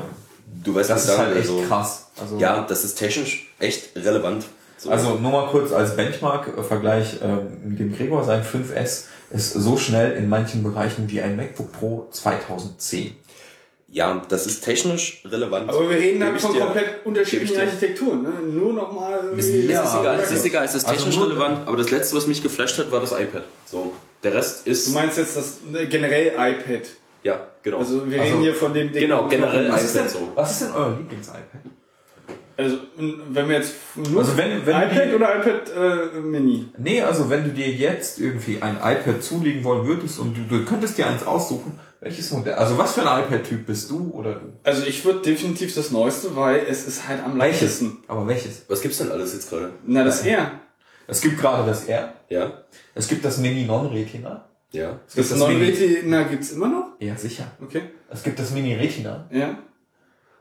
[0.64, 2.06] Du weißt, das ist sagen halt echt also, krass.
[2.20, 4.44] Also, Ja, das ist technisch echt relevant.
[4.76, 4.90] So.
[4.90, 10.12] also nur mal kurz als Benchmark-Vergleich, ähm, mit dem Gregor sein 5S ist so schnell
[10.12, 13.12] in manchen Bereichen wie ein MacBook Pro 2010.
[13.88, 15.68] ja, das ist technisch relevant.
[15.70, 16.60] Aber wir reden dann von dir.
[16.60, 17.58] komplett unterschiedlichen.
[17.60, 18.22] Architekturen.
[18.22, 18.30] Ne?
[18.52, 19.20] Nur nochmal.
[19.38, 22.16] Es ist egal, es ist egal, es ist Also technisch nur- relevant, aber das letzte,
[22.16, 23.44] was mich geflasht hat, war das iPad.
[23.66, 23.92] So.
[24.22, 24.88] Der Rest ist.
[24.88, 26.82] Du meinst jetzt das ne, generell iPad.
[27.22, 27.78] Ja, genau.
[27.78, 29.02] Also wir Also, reden hier von dem Ding.
[29.02, 30.32] genau, generell Was ist denn, so.
[30.34, 31.60] was ist denn euer Lieblings-iPad?
[32.54, 32.76] Also,
[33.30, 35.72] wenn wir jetzt nur Also wenn- wenn iPad die- oder iPad
[36.14, 36.68] äh, Mini?
[36.76, 40.64] Nee, also wenn du dir jetzt irgendwie ein iPad zulegen wollen würdest und du, du
[40.64, 44.52] könntest dir eins aussuchen, welches Modell, also was für ein iPad-Typ bist du oder du?
[44.64, 47.98] Also ich würde definitiv das Neueste, weil es ist halt am leichtesten.
[48.06, 48.64] Aber welches?
[48.68, 49.70] Was gibt's denn alles jetzt gerade?
[49.86, 50.50] Na, das R.
[51.06, 52.52] Es gibt gerade das R, Ja?
[52.94, 54.44] es gibt das Mini Non-Retina.
[54.72, 54.98] Ja?
[55.06, 56.86] Es gibt Das das, Mini, Non-Retina gibt's immer noch?
[56.98, 57.44] ja sicher.
[57.62, 57.82] Okay.
[58.10, 59.26] Es gibt das Mini Retina.
[59.30, 59.58] Ja.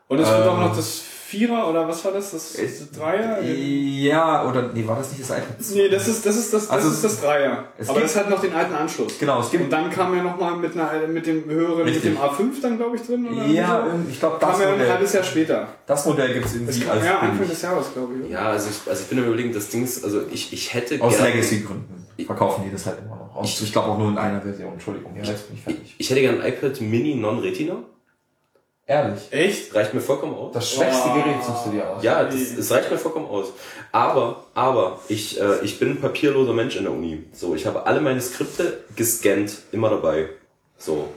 [0.08, 0.48] Und es gibt Ähm.
[0.48, 2.32] auch noch das Vierer oder was war das?
[2.32, 3.40] Das, das Dreier?
[3.42, 5.56] Ja, oder nee, war das nicht das iPad?
[5.74, 7.64] Nee, das ist das ist das, das Also ist das Dreier.
[7.78, 9.18] es Aber gibt- das hat noch den alten Anschluss.
[9.18, 11.86] Genau, es gibt Und dann kam ja noch mal mit einer mit dem höheren mit
[11.94, 12.02] Richtig.
[12.12, 14.10] dem A5 dann glaube ich drin oder ja, so.
[14.10, 15.68] ich glaube kam das ja ein halbes Modell, Jahr später.
[15.86, 18.20] das Modell gibt's Das irgendwie als ja Anfang des Jahres glaube ich.
[18.26, 18.28] oder?
[18.30, 21.18] Ja, also ich, also ich bin überlegen, das Ding ist, also ich, ich hätte Aus
[21.18, 23.34] Legacy-Gründen verkaufen die das halt immer noch.
[23.36, 24.72] Aus, ich glaube auch nur in einer Version.
[24.74, 25.94] Entschuldigung, ja, jetzt bin ich fertig.
[25.98, 27.76] Ich hätte gern ein iPad Mini Non-Retina.
[28.86, 29.28] Ehrlich.
[29.30, 29.74] Echt?
[29.74, 30.52] Reicht mir vollkommen aus.
[30.52, 31.14] Das schwächste Oh.
[31.14, 32.02] Gerät suchst du dir aus.
[32.02, 33.46] Ja, das, das reicht mir vollkommen aus.
[33.92, 37.24] Aber, aber, ich, äh, ich bin ein papierloser Mensch in der Uni.
[37.32, 40.30] So, ich habe alle meine Skripte gescannt, immer dabei.
[40.78, 41.08] So.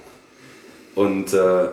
[0.94, 1.70] Und äh,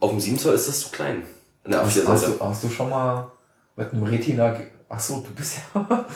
[0.00, 1.24] auf dem 7 Zoll ist das zu klein.
[1.66, 2.38] Der Hast, hast, A4-Seite.
[2.38, 3.30] du, hast du schon mal
[3.76, 4.56] mit einem Retina...
[4.90, 5.84] Ach so, du bist ja...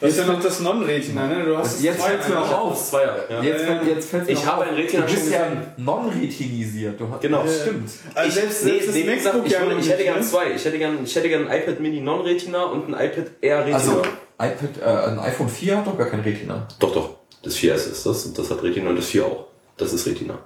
[0.00, 1.44] Das ist ja noch das Non-Retina, ne?
[1.44, 2.88] Du hast Jetzt das fällt's mir auch auf.
[2.88, 3.42] Zweier, ja.
[3.42, 4.68] Jetzt, fällt- jetzt fällt's mir Ich auch habe auf.
[4.68, 6.98] ein Retina Du bist schon ja non-retinisiert.
[7.20, 7.42] Genau.
[7.42, 7.90] Das stimmt.
[8.14, 10.22] Also Ich, selbst, nee, selbst das nee, wie gesagt, ich, würde, ich hätte gern ne?
[10.24, 10.52] zwei.
[10.52, 13.76] Ich hätte gern, ich hätte gern ein iPad Mini Non-Retina und ein iPad Air Retina.
[13.76, 14.02] Also,
[14.40, 16.66] iPad, äh, ein iPhone 4 hat doch gar kein Retina.
[16.78, 17.10] doch, doch.
[17.42, 19.46] Das 4S ist das und das hat Retina und das 4 auch.
[19.76, 20.38] Das ist Retina.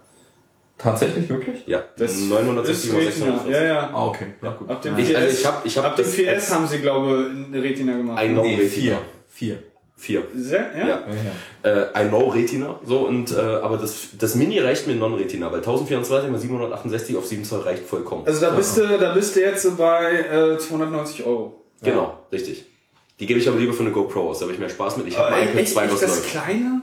[0.78, 1.66] Tatsächlich, wirklich?
[1.66, 3.10] Ja, Das 960 ist Retina.
[3.38, 3.52] 640.
[3.52, 3.90] Ja, ja.
[3.92, 4.26] Ah, okay.
[4.42, 4.68] Ja, gut.
[4.70, 6.66] Ab dem Ich- 4S, also ich hab- ich hab ab dem das 4S als- haben
[6.66, 8.18] sie, glaube ich, eine Retina gemacht.
[8.18, 8.98] Ein No Nee, Retina.
[8.98, 8.98] 4.
[9.28, 9.58] 4.
[9.96, 10.22] 4.
[10.34, 10.86] Sehr, ja?
[10.86, 10.86] Ja.
[11.64, 11.82] Ja, ja.
[11.82, 12.80] Äh, ein No Retina.
[12.84, 17.26] So, und, äh, aber das, das Mini reicht mir Non-Retina, weil 1024 mal 768 auf
[17.26, 18.26] 7 Zoll reicht vollkommen.
[18.26, 21.62] Also da bist du, da bist du jetzt bei äh, 290 Euro.
[21.82, 22.64] genau, richtig.
[23.20, 25.06] Die gebe ich aber lieber für eine GoPro aus, da habe ich mehr Spaß mit.
[25.06, 26.81] Ich habe Äh, iPad echt, 2, echt was das kleine?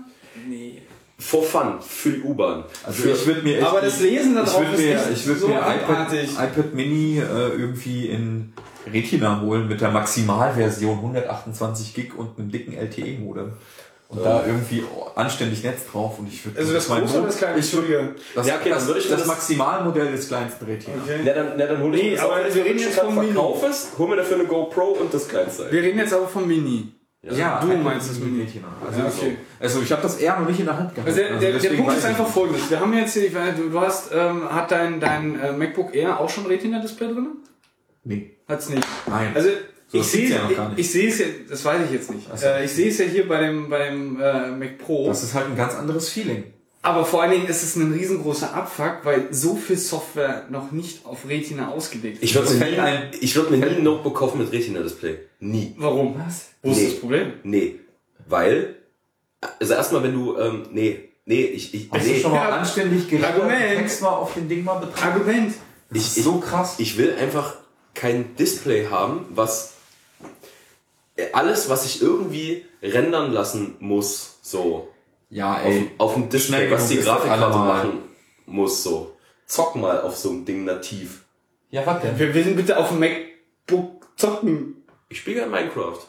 [1.19, 2.63] For fun, für die U-Bahn.
[2.83, 5.13] Also Für- ich würde mir echt Aber das Lesen da ich drauf würde ist mir,
[5.13, 8.53] ich würde so mir iPad, iPad Mini äh, irgendwie in
[8.91, 13.51] Retina holen mit der Maximalversion 128 Gig und einem dicken LTE-Modem.
[14.07, 14.83] Und da irgendwie
[15.13, 17.59] anständig Netz drauf und ich würde Also das mein große oder das kleine?
[17.59, 18.15] Ich würd, Entschuldige.
[18.33, 20.95] das, Ja, okay, dann das, würde ich das das- Maximalmodell des kleinsten Retina.
[21.03, 21.19] Okay.
[21.23, 23.35] Na, dann, na, dann hol ich Nee, das aber auch, wir reden jetzt vom Mini.
[23.35, 25.71] Hol mir dafür eine GoPro und das kleinste.
[25.71, 26.91] Wir reden jetzt aber vom Mini.
[27.21, 28.41] Ja, du meinst das Mini.
[28.43, 28.67] Retina.
[28.85, 29.37] Also, Ja, okay.
[29.59, 31.07] also ich habe das eher noch nicht in der Hand gehabt.
[31.07, 32.33] Also der, also der, der deswegen Punkt ist einfach nicht.
[32.33, 32.69] folgendes.
[32.69, 36.45] Wir haben jetzt hier, du, hast, ähm, hat dein, dein äh, MacBook Air auch schon
[36.45, 37.27] Retina-Display drin?
[38.05, 38.37] Nee.
[38.47, 38.87] Hat's nicht.
[39.07, 39.31] Nein.
[39.35, 39.49] Also
[39.89, 40.79] So, ich sehe ja noch gar ich, nicht.
[40.85, 42.27] ich sehe es ja, das weiß ich jetzt nicht.
[42.37, 42.45] So.
[42.45, 45.07] Äh, ich sehe es ja hier bei dem, bei dem äh, Mac Pro.
[45.07, 46.45] das ist halt ein ganz anderes Feeling.
[46.81, 51.05] Aber vor allen Dingen ist es ein riesengroßer Abfuck, weil so viel Software noch nicht
[51.05, 52.23] auf Retina ausgelegt ist.
[52.23, 55.17] Ich würde Das mir, nie- ein- ich würd mir nie ein Notebook kaufen mit Retina-Display.
[55.41, 55.75] Nie.
[55.77, 56.15] Warum?
[56.25, 56.47] Was?
[56.63, 56.85] Wo ist Nee.
[56.85, 57.33] das Problem?
[57.43, 57.79] Nee.
[58.27, 58.75] Weil,
[59.59, 62.57] also erstmal, wenn du, ähm, nee, nee, ich, ich, Hast nee, du schon mal Ja.
[62.57, 63.59] anständig Argument.
[63.77, 65.19] Text mal auf den Ding mal betrachten?
[65.19, 65.53] Argument.
[65.89, 66.75] Das Ich- ist ich- so krass.
[66.77, 67.55] ich will einfach
[67.93, 69.73] kein Display haben, was
[71.33, 74.87] alles, was ich irgendwie rendern lassen muss, so
[75.29, 75.91] ja, auf, ey.
[75.97, 77.91] auf dem Display, was die Grafikkarte machen
[78.45, 79.15] muss, so.
[79.45, 81.23] Zock mal auf so einem Ding nativ.
[81.71, 82.17] Ja, was denn?
[82.17, 84.83] Wir will bitte auf dem MacBook zocken.
[85.09, 85.99] Ich spiele gerne Minecraft.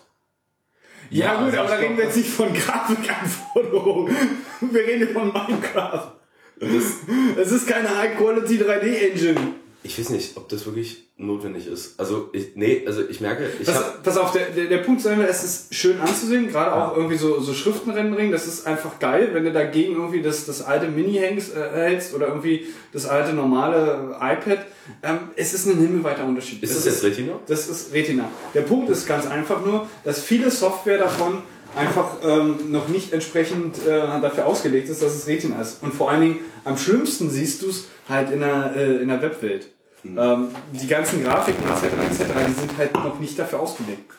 [1.10, 4.14] Ja, Ja, gut, also aber da reden wir jetzt nicht von Grafikanforderungen.
[4.60, 6.12] Wir reden hier von Minecraft.
[6.60, 9.40] Es ist keine High-Quality 3D-Engine.
[9.82, 11.98] Ich weiß nicht, ob das wirklich notwendig ist.
[11.98, 15.00] Also, ich, nee, also ich merke, ich Pass, hab, pass auf, der, der, der Punkt
[15.00, 18.98] ist einfach, es ist schön anzusehen, gerade auch irgendwie so, so Schriftenrendering, das ist einfach
[18.98, 23.06] geil, wenn du dagegen irgendwie das, das alte Mini hängst, äh, hältst oder irgendwie das
[23.06, 24.66] alte normale iPad.
[25.02, 26.62] Ähm, es ist ein himmelweiter Unterschied.
[26.62, 27.38] ist das jetzt Retina?
[27.46, 28.28] Das ist Retina.
[28.54, 31.42] Der Punkt ist ganz einfach nur, dass viele Software davon
[31.76, 35.82] einfach ähm, noch nicht entsprechend äh, dafür ausgelegt ist, dass es Retina ist.
[35.82, 39.22] Und vor allen Dingen am schlimmsten siehst du es halt in der, äh, in der
[39.22, 39.68] Webwelt.
[40.04, 41.84] Ähm, die ganzen Grafiken etc.
[41.84, 42.32] etc.
[42.48, 44.10] die sind halt noch nicht dafür ausgelegt.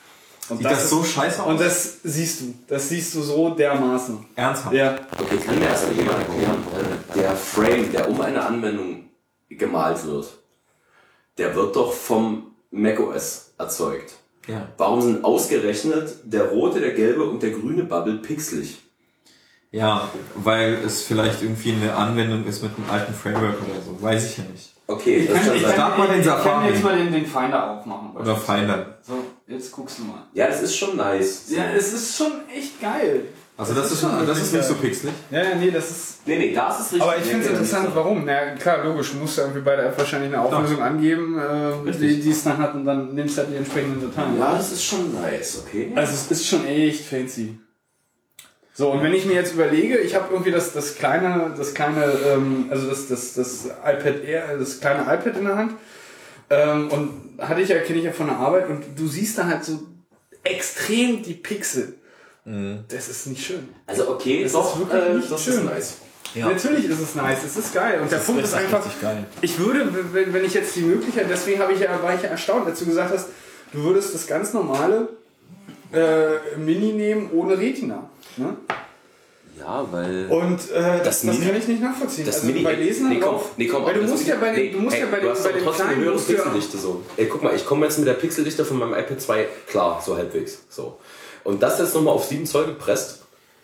[0.48, 1.48] Und Sieht das so scheiße aus?
[1.48, 2.54] Und das siehst du.
[2.68, 4.24] Das siehst du so dermaßen.
[4.34, 4.74] Ernsthaft?
[4.74, 4.96] Ja.
[5.18, 6.64] Okay, kann mir erst mal jemand erklären,
[7.14, 9.04] der Frame, der um eine Anwendung
[9.48, 10.38] gemalt wird,
[11.38, 14.14] der wird doch vom macOS erzeugt.
[14.46, 14.68] Ja.
[14.76, 18.78] Warum sind ausgerechnet der rote, der gelbe und der grüne Bubble pixelig?
[19.70, 24.02] Ja, weil es vielleicht irgendwie eine Anwendung ist mit einem alten Framework oder so.
[24.02, 24.72] Weiß ich ja nicht.
[24.86, 25.62] Okay, das kann ich.
[25.62, 26.68] Start mal den Safari.
[26.68, 28.14] jetzt mal den, den Finder aufmachen.
[28.14, 28.98] Oder Finder.
[29.00, 30.24] So, jetzt guckst du mal.
[30.34, 31.44] Ja, das ist schon nice.
[31.48, 33.28] Ja, es ist schon echt geil.
[33.56, 35.14] Also das, Das ist, ist schon das ist nicht so pixelig.
[35.30, 36.26] Ja, ja, nee, das ist.
[36.26, 37.02] Nee, nee, das ist richtig.
[37.02, 38.24] Aber ich finde es interessant, nee, warum.
[38.24, 41.92] Na klar, logisch, du musst ja irgendwie bei der App wahrscheinlich eine Auflösung angeben, äh,
[41.92, 44.38] die, die es dann hat und dann nimmst du halt die entsprechenden Dateien.
[44.38, 45.92] Ja, das ist schon nice, okay.
[45.94, 47.58] Also es ist schon echt fancy.
[48.74, 52.10] So, und wenn ich mir jetzt überlege, ich habe irgendwie das, das kleine, das kleine,
[52.32, 55.72] ähm, also das, das, das iPad Air, das kleine iPad in der Hand.
[56.48, 59.44] Ähm, und hatte ich ja, kenne ich ja von der Arbeit und du siehst da
[59.44, 59.80] halt so
[60.42, 61.98] extrem die Pixel.
[62.44, 63.68] Das ist nicht schön.
[63.86, 65.54] Also okay, Das doch, ist wirklich äh, nicht das schön.
[65.54, 65.94] ist nice.
[66.34, 68.00] Natürlich ist es nice, es ist geil.
[68.00, 69.24] Und der Punkt ist einfach, geil.
[69.42, 72.30] ich würde, wenn, wenn ich jetzt die Möglichkeit, deswegen habe ich ja, war ich ja
[72.30, 73.28] erstaunt, als du gesagt hast,
[73.72, 75.08] du würdest das ganz normale
[75.92, 78.08] äh, Mini nehmen ohne Retina.
[78.38, 78.56] Ne?
[79.60, 80.26] Ja, weil...
[80.28, 82.24] Und äh, das, Das das, Mini- kann ich nicht nachvollziehen.
[82.24, 84.52] Das also Mini, bei Lesen nee, komm, nee, komm, weil du das musst ja bei
[84.54, 86.78] den, du musst ey, ja bei du den, bei den trotzdem kleinen höhere ja, Pixeldichte
[86.78, 87.02] so.
[87.18, 90.16] Ey, guck mal, ich komme jetzt mit der Pixeldichte von meinem iPad 2 klar, so
[90.16, 90.62] halbwegs.
[90.70, 90.98] So.
[91.44, 93.22] Und das jetzt nochmal auf 7 Zoll gepresst,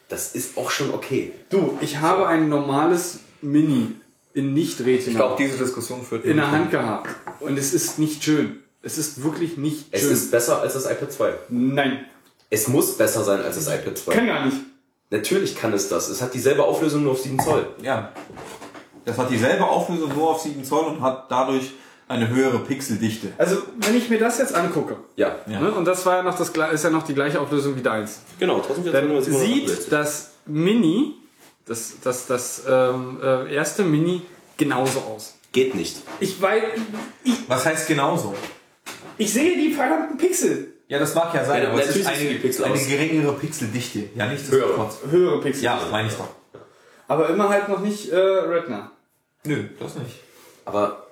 [0.09, 1.33] das ist auch schon okay.
[1.51, 3.93] du, ich habe ein normales Mini
[4.35, 7.09] in nicht Ich Retina glaube, diese Diskussion führt in der Hand gehabt
[7.41, 8.63] und es ist nicht schön.
[8.83, 10.13] Es ist wirklich nicht Es schön.
[10.13, 11.33] ist besser als das iPad 2.
[11.49, 12.05] Nein,
[12.51, 14.13] Es muss besser sein als das iPad 2.
[14.15, 14.57] kann gar nicht.
[15.11, 16.09] Natürlich kann es das.
[16.09, 17.67] Es hat dieselbe Auflösung nur auf 7 Zoll.
[17.83, 18.13] Ja.
[19.05, 21.73] Das hat dieselbe Auflösung nur auf 7 Zoll und hat dadurch
[22.09, 23.29] eine höhere Pixeldichte.
[23.39, 25.61] Also wenn ich mir das jetzt angucke, Ja, Ja.
[25.61, 28.21] ne, und das war ja noch das ist ja noch die gleiche Auflösung wie deins.
[28.39, 28.63] genau.
[28.93, 31.15] dann sieht das Mini,
[31.67, 34.23] das, das, das ähm, äh, erste Mini,
[34.57, 35.35] genauso aus.
[35.53, 35.97] Geht nicht.
[36.21, 36.63] Ich weiß,
[37.25, 38.35] ich, Was heißt genauso?
[39.19, 40.75] ich sehe die verdammten Pixel.
[40.89, 42.87] Ja, das mag ja sein, Ja, aber es ist eine, Pixel eine aus.
[42.89, 44.05] geringere Pixeldichte.
[44.15, 44.99] Ja, nicht das trotz.
[45.11, 45.65] Höhere Pixel.
[45.65, 46.29] Ja, meine ich doch.
[47.09, 48.91] Aber immer halt noch nicht äh, Retina.
[49.45, 50.17] Nö, das nicht.
[50.65, 51.08] Aber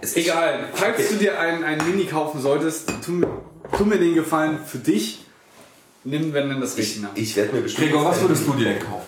[0.00, 3.28] es ist Egal, falls du dir ein, ein Mini kaufen solltest, tu, mir-
[3.76, 5.24] tu mir den Gefallen für dich,
[6.04, 7.10] nimm wenn dann das Ich, Retina.
[7.14, 7.88] ich werde mir bestimmt.
[7.88, 9.06] Gregor, was würdest du dir denn kaufen?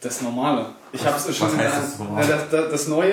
[0.00, 0.66] Das normale.
[0.92, 2.26] Ich hab's ja schon Was in heißt der- das normale?
[2.26, 3.12] Das, das, das neue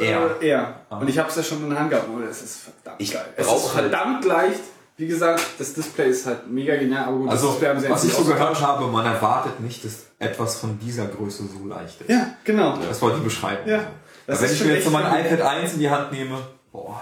[0.00, 0.36] äh, Air.
[0.40, 0.74] äh, Air.
[0.90, 2.08] Und ich hab's ja schon in der Hand gehabt.
[2.14, 3.26] Oh, das ist verdammt Ich geil.
[3.36, 4.60] Es ist halt- verdammt leicht.
[4.96, 7.60] Wie gesagt, das Display ist halt mega genial, aber gut, das Also,
[7.90, 12.00] was ich so gehört habe, man erwartet nicht, dass etwas von dieser Größe so leicht
[12.02, 12.08] ist.
[12.10, 12.76] Ja, genau.
[12.78, 13.68] Das wollte ich beschreiben.
[13.68, 13.88] Ja.
[14.26, 16.38] Das Wenn ist ich mir jetzt so mein iPad 1 in die Hand nehme,
[16.72, 17.00] boah,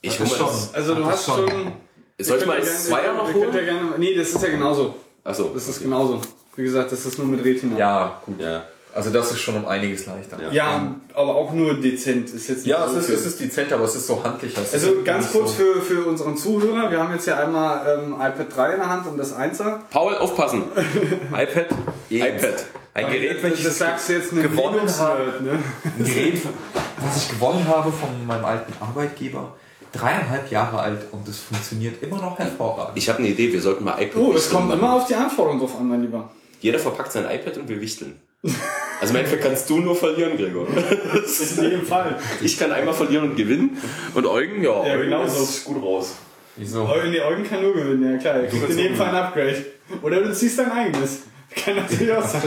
[0.00, 0.46] Ich das ist mir schon.
[0.46, 0.74] das.
[0.74, 1.72] Also du das hast ist schon.
[2.20, 3.52] Soll ich Ihr mal gerne- Zweier noch ja holen?
[3.52, 4.94] gerne, Nee, das ist ja genauso.
[5.24, 5.50] Achso.
[5.54, 6.20] Das ist genauso.
[6.56, 7.76] Wie gesagt, das ist nur mit Retina.
[7.78, 8.40] Ja, gut.
[8.40, 8.64] Ja.
[8.94, 10.42] Also das ist schon um einiges leichter.
[10.42, 10.50] Ja.
[10.50, 12.30] Ja, aber auch nur dezent.
[12.30, 13.14] Ist jetzt nicht Ja, es so ist, viel.
[13.14, 14.54] es ist dezent, aber es ist so handlich.
[14.54, 16.90] das Also ist ganz kurz so- für, für unseren Zuhörer.
[16.90, 19.80] Wir haben jetzt hier einmal ähm, iPad 3 in der Hand und das 1er.
[19.90, 20.64] Paul, aufpassen.
[21.32, 21.66] iPad.
[22.10, 22.64] iPad.
[23.06, 25.50] Ein Gerät, das welches sagst du jetzt eine gewonnen Linux-Nerd, ne?
[25.84, 26.42] ein Gerät,
[27.00, 29.56] was ich gewonnen habe von meinem alten Arbeitgeber,
[29.92, 32.96] dreieinhalb Jahre alt und es funktioniert immer noch hervorragend.
[32.98, 34.78] Ich habe eine Idee, wir sollten mal iPad Oh, es kommt machen.
[34.80, 36.30] immer auf die Anforderungen drauf an, mein Lieber.
[36.60, 38.20] Jeder verpackt sein iPad und wir wichteln.
[39.00, 40.66] Also im Endeffekt kannst du nur verlieren, Gregor.
[41.56, 42.16] In jedem Fall.
[42.40, 43.78] Ich kann einmal verlieren und gewinnen.
[44.14, 45.42] Und Eugen, ja, Ja, Eugen genau so.
[45.42, 46.16] ist gut raus.
[46.56, 46.84] Wieso?
[46.88, 48.34] Eugen, nee, Eugen kann nur gewinnen, ja klar.
[48.42, 49.64] Er kriegt in jedem Fall ein Upgrade.
[50.02, 51.20] Oder du ziehst dein eigenes.
[51.54, 52.42] Kann natürlich auch sein.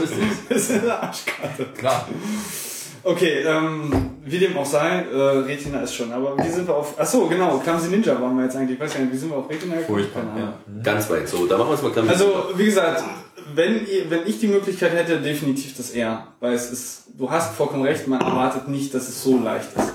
[0.48, 1.66] Das ist eine Arschkarte.
[1.76, 2.08] Klar.
[3.04, 6.12] Okay, ähm, wie dem auch sei, äh, Retina ist schon.
[6.12, 6.98] Aber wie sind wir auf.
[6.98, 8.78] Achso, genau, Clumsy Ninja waren wir jetzt eigentlich.
[8.78, 9.98] Ich weiß gar nicht, wie sind wir auf Retina gekommen?
[9.98, 10.54] Furchtbar, ja.
[10.82, 11.46] Ganz weit so.
[11.46, 12.08] Da machen wir es mal klar.
[12.08, 13.02] Also, wie gesagt,
[13.54, 16.28] wenn, ihr, wenn ich die Möglichkeit hätte, definitiv das R.
[16.38, 19.94] Weil es ist, du hast vollkommen recht, man erwartet nicht, dass es so leicht ist.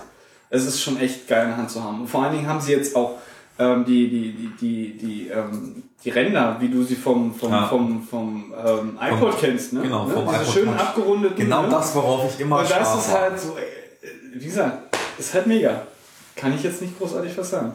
[0.50, 2.02] Es ist schon echt geil in der Hand zu haben.
[2.02, 3.18] Und vor allen Dingen haben sie jetzt auch
[3.60, 7.68] ähm, die, die, die, die, die, ähm, die Ränder, wie du sie vom, vom, Ja.
[7.68, 9.82] vom, vom ähm, iPod Vom- kennst, ne?
[9.82, 10.14] genau, ne?
[10.14, 10.88] vom Diese iPod schönen Touch.
[10.88, 11.38] abgerundeten.
[11.38, 11.70] Genau ne?
[11.70, 13.22] das, worauf ich immer Und das ist war.
[13.22, 13.62] halt so, äh,
[14.40, 15.82] wie gesagt, ist halt mega.
[16.36, 17.74] Kann ich jetzt nicht großartig was sagen.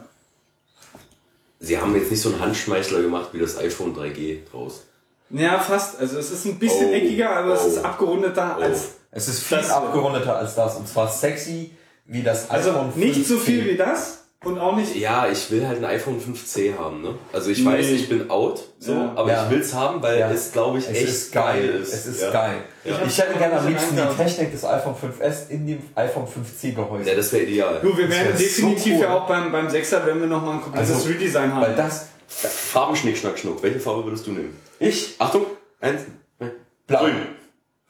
[1.59, 4.85] Sie haben jetzt nicht so einen Handschmeichler gemacht wie das iPhone 3G draus.
[5.31, 5.99] Ja, fast.
[5.99, 8.63] Also es ist ein bisschen Oh, eckiger, aber es oh, ist abgerundeter oh.
[8.63, 8.89] als.
[9.11, 11.71] Es ist viel Das- abgerundeter als das und zwar sexy
[12.07, 13.41] wie das Also iPhone nicht so 5C.
[13.41, 14.95] viel wie das und auch nicht.
[14.97, 17.15] Ja, ich will halt ein iPhone 5C haben, ne?
[17.33, 17.67] Also ich Nee.
[17.73, 19.13] weiß, ich bin out, so, Ja.
[19.15, 19.45] aber Ja.
[19.45, 20.31] ich will's haben, weil Ja.
[20.31, 21.65] es, glaube ich, Es echt ist geil.
[21.83, 21.93] ist.
[21.93, 22.31] Es ist ja.
[22.31, 22.57] geil.
[22.85, 23.01] Ja.
[23.07, 27.09] Ich hätte gerne am liebsten die Technik des iPhone 5S in dem iPhone 5C Gehäuse.
[27.11, 27.79] Ja, das wäre ideal.
[27.83, 29.01] Du, wir werden wär so definitiv cool.
[29.03, 31.63] ja auch beim, beim 6er, wenn wir nochmal ein komplettes Also, Redesign haben.
[31.63, 33.63] Weil das Farben Schnick, Schnack, Schnuck.
[33.63, 34.57] Welche Farbe würdest du nehmen?
[34.81, 35.47] ich Achtung,
[35.81, 36.03] eins,
[36.39, 36.51] zwei,
[36.87, 37.01] blau.
[37.01, 37.15] grün.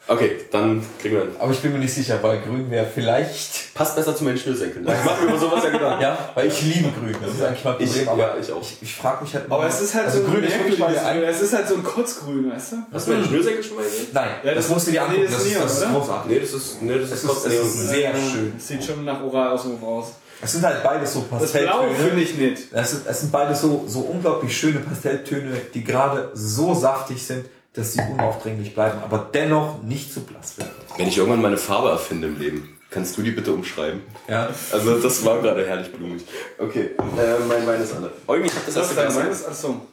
[0.09, 1.31] Okay, dann kriegen wir hin.
[1.39, 3.73] Aber ich bin mir nicht sicher, weil grün wäre vielleicht.
[3.73, 4.85] Passt besser zu meinen Schnürsenkeln.
[4.87, 6.03] Ich mache mir über sowas ja Gedanken.
[6.03, 7.15] Ja, weil ich liebe grün.
[7.25, 8.03] Das ist eigentlich mein Problem.
[8.03, 8.61] Ich- aber ja, ich auch.
[8.61, 10.99] Ich, ich frage mich halt Aber es ist halt also so grün ist mal Grün.
[10.99, 11.23] ein.
[11.23, 12.77] Es ist halt so ein Kotzgrün, weißt du?
[12.93, 14.07] Hast du meine Schnürsenkel schon mal gesehen?
[14.13, 15.33] Nein, Ja, das das musst du dir ist- nee, angucken.
[15.33, 16.01] das Das ist ist, das ist Neon, oder?
[16.01, 16.31] großartig.
[16.33, 18.53] Nee, das ist, nee, das ist Es ist, ist sehr schön.
[18.57, 20.07] Das sieht schon nach Oral aus dem raus.
[20.45, 21.95] Es sind halt beides so Das Blau Pastelltöne.
[21.95, 22.63] finde ich nicht.
[22.73, 27.45] Es sind, es sind beide so, so unglaublich schöne Pastelltöne, die gerade so saftig sind,
[27.75, 30.73] dass sie unaufdringlich bleiben, aber dennoch nicht zu blass werden.
[30.97, 34.03] Wenn ich irgendwann meine Farbe erfinde im Leben, kannst du die bitte umschreiben?
[34.29, 34.49] Ja.
[34.71, 36.23] Also das war gerade herrlich blumig.
[36.59, 38.13] Okay, äh, mein Wein ist alle.
[38.27, 39.17] Eugen, ich hab das Das erste ist dein Glas.
[39.25, 39.47] meines?
[39.47, 39.87] Achso.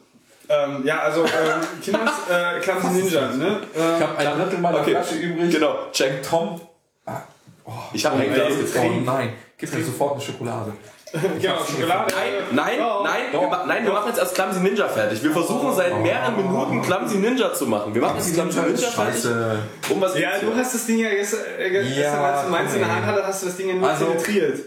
[0.48, 3.60] Ähm, ja, also ähm, Kinders äh, Clumsy Ninja, ne?
[3.74, 4.90] Ähm, Ich habe ein Drittel meiner Okay.
[4.90, 5.50] Flasche übrig.
[5.54, 6.22] Genau, check.
[6.22, 6.60] Tom,
[7.92, 8.98] Ich habe ein Glas getrunken.
[9.02, 10.72] oh nein, gib mir sofort eine Schokolade.
[11.12, 12.12] Genau, Schokolade.
[12.52, 13.04] Nein, Doch.
[13.04, 15.22] nein, wir, ma- nein, wir machen jetzt erst Clumsy Ninja fertig.
[15.22, 17.94] Wir versuchen seit mehreren Minuten Clumsy Ninja zu machen.
[17.94, 19.14] Wir machen jetzt Clumsy Ninja fertig.
[19.22, 19.58] Scheiße.
[19.90, 20.56] Um was Ja, geht's du hier?
[20.56, 23.26] hast das Ding ja gestern, äh, gestern Ja, als du meins in der Hand hattest,
[23.26, 24.58] hast du das Ding ja nur Also- penetriert.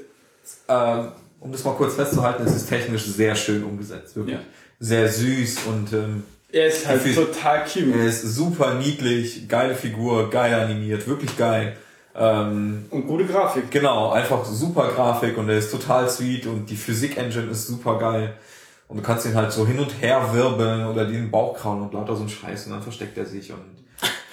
[0.68, 1.08] Ähm,
[1.40, 4.36] um das mal kurz festzuhalten, es ist technisch sehr schön umgesetzt, wirklich.
[4.38, 4.42] Ja.
[4.80, 7.96] Sehr süß und ähm, Er ist halt total cute.
[7.96, 11.78] er ist super niedlich, geile Figur, geil animiert, wirklich geil.
[12.16, 13.72] Ähm, Und gute Grafik.
[13.72, 18.34] genau, einfach super Grafik und er ist total sweet und die Physik-Engine ist super geil.
[18.88, 21.94] Und du kannst ihn halt so hin und her wirbeln oder den Bauch krauen und
[21.94, 23.84] lauter so ein Scheiß und dann versteckt er sich und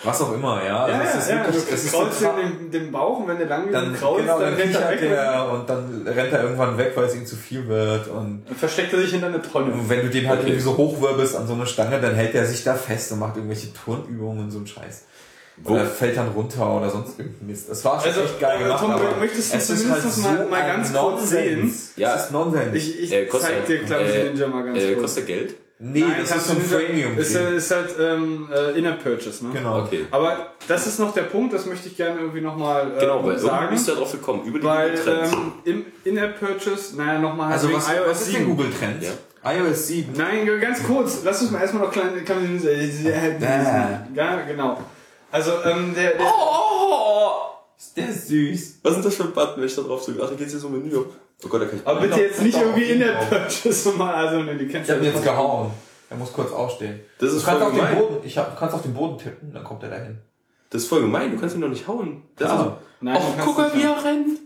[0.03, 0.85] was auch immer, ja.
[0.85, 3.37] Also Ja, es ist ja, wirklich, du es kraulst dir den, den Bauch und wenn
[3.37, 6.43] der lang dann, kraulst, genau, dann dann rennt er weg er und dann rennt er
[6.43, 9.43] irgendwann weg, weil es ihm zu viel wird und und versteckt er sich hinter eine
[9.43, 9.73] Tonne.
[9.73, 12.47] Und wenn du den halt irgendwie so hochwirbelst an so eine Stange, dann hält er
[12.47, 15.05] sich da fest und macht irgendwelche Turnübungen und so einen Scheiß.
[15.65, 17.69] Oder fällt dann runter oder sonst irgendein Mist.
[17.69, 18.81] Das war schon Also, echt geil äh, gemacht.
[18.81, 20.05] Tom, aber möchtest du es zumindest halt
[20.37, 21.75] mal- so mal ganz kurz sehen?
[21.97, 22.13] Ja.
[22.15, 22.75] Das ist Nonsens.
[22.75, 25.03] Ich, ich Äh, kostet- zeig dir Clumsy äh, Ninja mal ganz Äh, kurz.
[25.03, 25.55] kostet Geld?
[25.83, 27.17] nee, Nein, das ist so ein Freemium.
[27.19, 29.53] Ist, äh, ist halt ähm, äh, Inner Purchase, ne?
[29.55, 29.81] Genau.
[29.81, 30.05] Okay.
[30.11, 33.39] Aber das ist noch der Punkt, das möchte ich gerne irgendwie nochmal äh, Genau, weil
[33.39, 33.69] sagen.
[33.71, 35.33] bist du ja drauf gekommen, über die Weil Trends.
[35.33, 38.39] ähm, im In-App-Purchase, naja, nochmal halt Also wegen was, iOS was ist 7.
[38.39, 39.07] denn Google Trends?
[39.43, 40.13] iOS 7.
[40.19, 44.07] Nein, ganz kurz, lass uns mal erstmal noch kleine Clumsy Ninja.
[44.15, 44.79] Ja, genau.
[45.33, 47.31] Also, ähm, der, der Oh,
[47.79, 48.79] Ist der süß.
[48.83, 50.21] was ist das für ein Button, wenn ich da drauf drücke?
[50.25, 50.97] Ach, da geht's hier so um Menü.
[50.97, 51.87] Oh Gott, da kann ich...
[51.87, 53.07] aber bitte jetzt nicht irgendwie doch.
[53.07, 55.71] In-App-Purchase nochmal, also, ne, die kennst Ich hab ihn jetzt gehauen.
[56.11, 57.01] Er muss kurz aufstehen.
[57.19, 57.99] Das Du ist kannst voll auf den gemein.
[57.99, 60.19] Boden, ich hab, du kannst auf den Boden tippen, dann kommt er dahin.
[60.71, 62.23] Das ist voll gemein, du kannst ihn doch nicht hauen.
[62.37, 62.67] Das Klar.
[62.81, 64.39] ist Nein, oh, du kannst guck mal, nicht wie er rennt.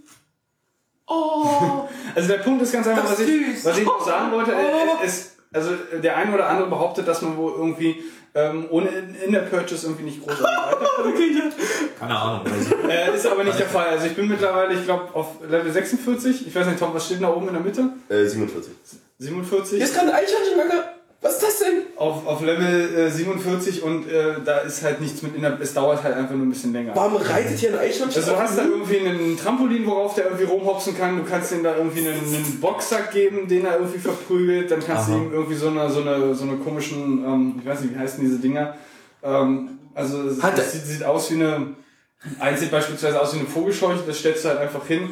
[1.06, 1.88] Oh.
[2.14, 3.64] Also der Punkt ist ganz einfach, Das was ist ich, süß.
[3.64, 5.02] was ich noch sagen wollte, Oh.
[5.02, 8.04] äh, ist, also äh, der eine oder andere behauptet, dass man wohl irgendwie
[8.34, 8.88] ähm, ohne
[9.24, 10.34] In-App-Purchase irgendwie nicht groß.
[11.98, 12.46] Keine Ahnung.
[12.88, 13.86] äh, ist aber nicht der Fall.
[13.86, 16.46] Also ich bin mittlerweile, ich glaube, auf Level 46.
[16.46, 17.90] Ich weiß nicht, Tom, was steht denn da oben in der Mitte?
[18.08, 18.72] Äh, 47.
[19.18, 19.76] 47?
[19.76, 20.93] Hier ist gerade ein Eichhörnchenwecker.
[21.24, 21.82] Was ist das denn?
[21.96, 26.02] Auf, auf Level äh, 47 und äh, da ist halt nichts mit In-App, es dauert
[26.02, 26.92] halt einfach nur ein bisschen länger.
[26.94, 28.22] Warum reitet hier ein Eichhörnchen?
[28.22, 31.16] Also du hast da irgendwie einen Trampolin, worauf der irgendwie rumhopsen kann.
[31.16, 34.70] Du kannst ihm da irgendwie einen, einen Boxsack geben, den er irgendwie verprügelt.
[34.70, 35.22] Dann kannst du Aha.
[35.22, 38.20] ihm irgendwie so eine, so eine, so eine komischen, ähm, ich weiß nicht, wie heißen
[38.20, 38.74] diese Dinger?
[39.22, 40.36] Ähm, also es
[40.72, 41.68] sieht, sieht aus wie eine,
[42.38, 45.08] eins sieht beispielsweise aus wie eine Vogelscheuche, das stellst du halt einfach hin.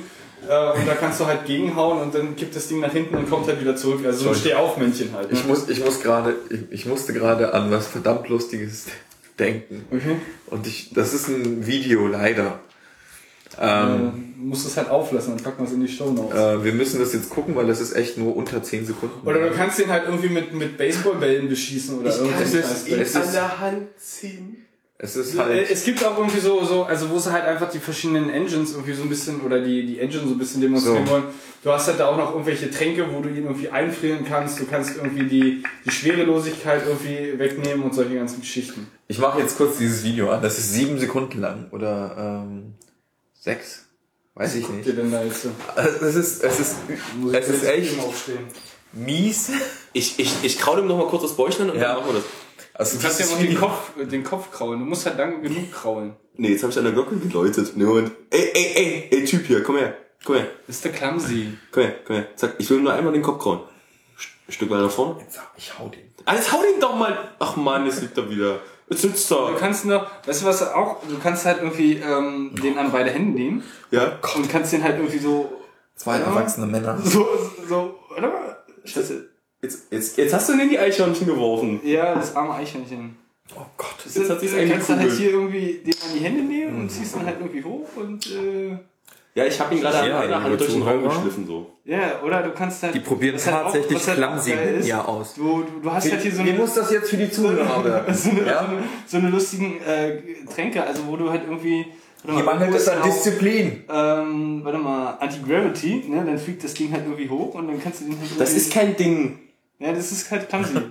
[0.48, 3.30] Äh, und da kannst du halt gegenhauen und dann kippt das Ding nach hinten und
[3.30, 4.04] kommt halt wieder zurück.
[4.04, 5.30] Also so ein Stehaufmännchen halt.
[5.32, 5.38] Ne?
[5.38, 8.86] Ich, muss, ich, muss gerade, ich, ich musste gerade an was verdammt Lustiges
[9.38, 9.84] denken.
[9.90, 10.16] okay.
[10.46, 12.60] Und ich, das ist ein Video leider.
[13.60, 16.34] Ähm, äh, musst es halt auflassen, dann packen wir es in die Show Notes.
[16.38, 19.26] äh, wir müssen das jetzt gucken, weil das ist echt nur unter 10 Sekunden.
[19.26, 22.54] Oder du kannst den halt irgendwie mit, mit Baseballbällen beschießen oder irgendwas.
[22.54, 22.88] es- Scheiß.
[22.88, 24.61] es ist- der Hand ziehen.
[25.02, 25.70] Es ist Äh, halt.
[25.70, 28.94] Es gibt auch irgendwie so, so, also wo sie halt einfach die verschiedenen Engines irgendwie
[28.94, 31.12] so ein bisschen oder die, die Engine so ein bisschen demonstrieren So.
[31.12, 31.24] wollen.
[31.64, 34.58] Du hast halt da auch noch irgendwelche Tränke, wo du ihn irgendwie einfrieren kannst.
[34.58, 38.88] Du kannst irgendwie die, die Schwerelosigkeit irgendwie wegnehmen und solche ganzen Geschichten.
[39.08, 40.40] Ich mache jetzt kurz dieses Video an.
[40.42, 42.74] Das ist sieben Sekunden lang oder ähm,
[43.38, 43.86] sechs.
[44.34, 44.86] Weiß ich nicht.
[44.86, 45.50] dir denn da jetzt so?
[45.76, 46.76] Es ist, es ist,
[47.32, 48.38] es ist echt aufstehen.
[48.92, 49.50] mies.
[49.92, 51.88] Ich, ich, ich kraule ihm noch mal kurz das Bäuchlein und Ja.
[51.94, 52.24] dann machen wir das.
[52.74, 54.80] Also Du kannst ja dieses auch den Kopf, den Kopf kraulen.
[54.80, 56.14] Du musst halt lange genug kraulen.
[56.36, 57.72] Nee, jetzt habe ich an der Glocke geläutet.
[57.76, 58.10] Nee, Moment.
[58.30, 59.94] Ey, ey, ey, ey, Typ hier, komm her.
[60.24, 61.52] Komm her, Das ist der Clumsy.
[61.72, 62.26] komm her, komm her.
[62.36, 63.60] Zack, ich will nur einmal den Kopf kraulen.
[64.48, 65.16] Ein Stück weiter nach vorne.
[65.56, 66.12] Ich hau den.
[66.24, 67.16] Ah, jetzt hau den doch mal.
[67.38, 68.60] Ach man, jetzt liegt er wieder.
[68.88, 69.54] Jetzt sitzt Du er.
[69.56, 73.32] kannst noch, weißt du was auch, du kannst halt irgendwie ähm, den an beide Hände
[73.38, 74.18] nehmen Ja.
[74.36, 75.52] und kannst den halt irgendwie so,
[75.96, 76.24] Zwei Ja.
[76.24, 76.98] erwachsene Männer.
[77.02, 77.26] so,
[77.68, 78.64] so, oder?
[79.62, 81.80] Jetzt, jetzt, jetzt hast du ihn in die Eichhörnchen geworfen.
[81.84, 83.16] Ja, das arme Eichhörnchen.
[83.54, 83.94] Oh Gott.
[84.04, 86.90] Jetzt hat sich's Dann kannst du halt hier irgendwie den an die Hände nehmen und
[86.90, 88.70] ziehst dann halt irgendwie hoch und äh,
[89.34, 91.70] Ja, ich habe ihn gerade Ja, an einer Hand durch den Raum geschliffen so.
[91.84, 92.94] Ja, oder du kannst halt.
[92.94, 95.34] Die probieren halt tatsächlich halt clumsy ist, ja aus.
[95.34, 97.84] Du, du, du hast halt hier so Wie eine, muss das jetzt für die Zuhörer
[97.84, 98.14] werden?
[98.14, 98.64] so eine, Ja?
[98.64, 100.22] so eine, so eine lustigen äh,
[100.52, 101.86] Tränke, also wo du halt irgendwie.
[102.24, 103.84] warte mal, Hier mangelt es ist an Disziplin.
[103.88, 106.24] Ähm, warte mal, Anti-Gravity, ne?
[106.24, 108.72] Dann fliegt das Ding halt irgendwie hoch und dann kannst du den halt Das ist
[108.72, 109.38] kein Ding.
[109.82, 110.74] Ja, das ist halt clumsy.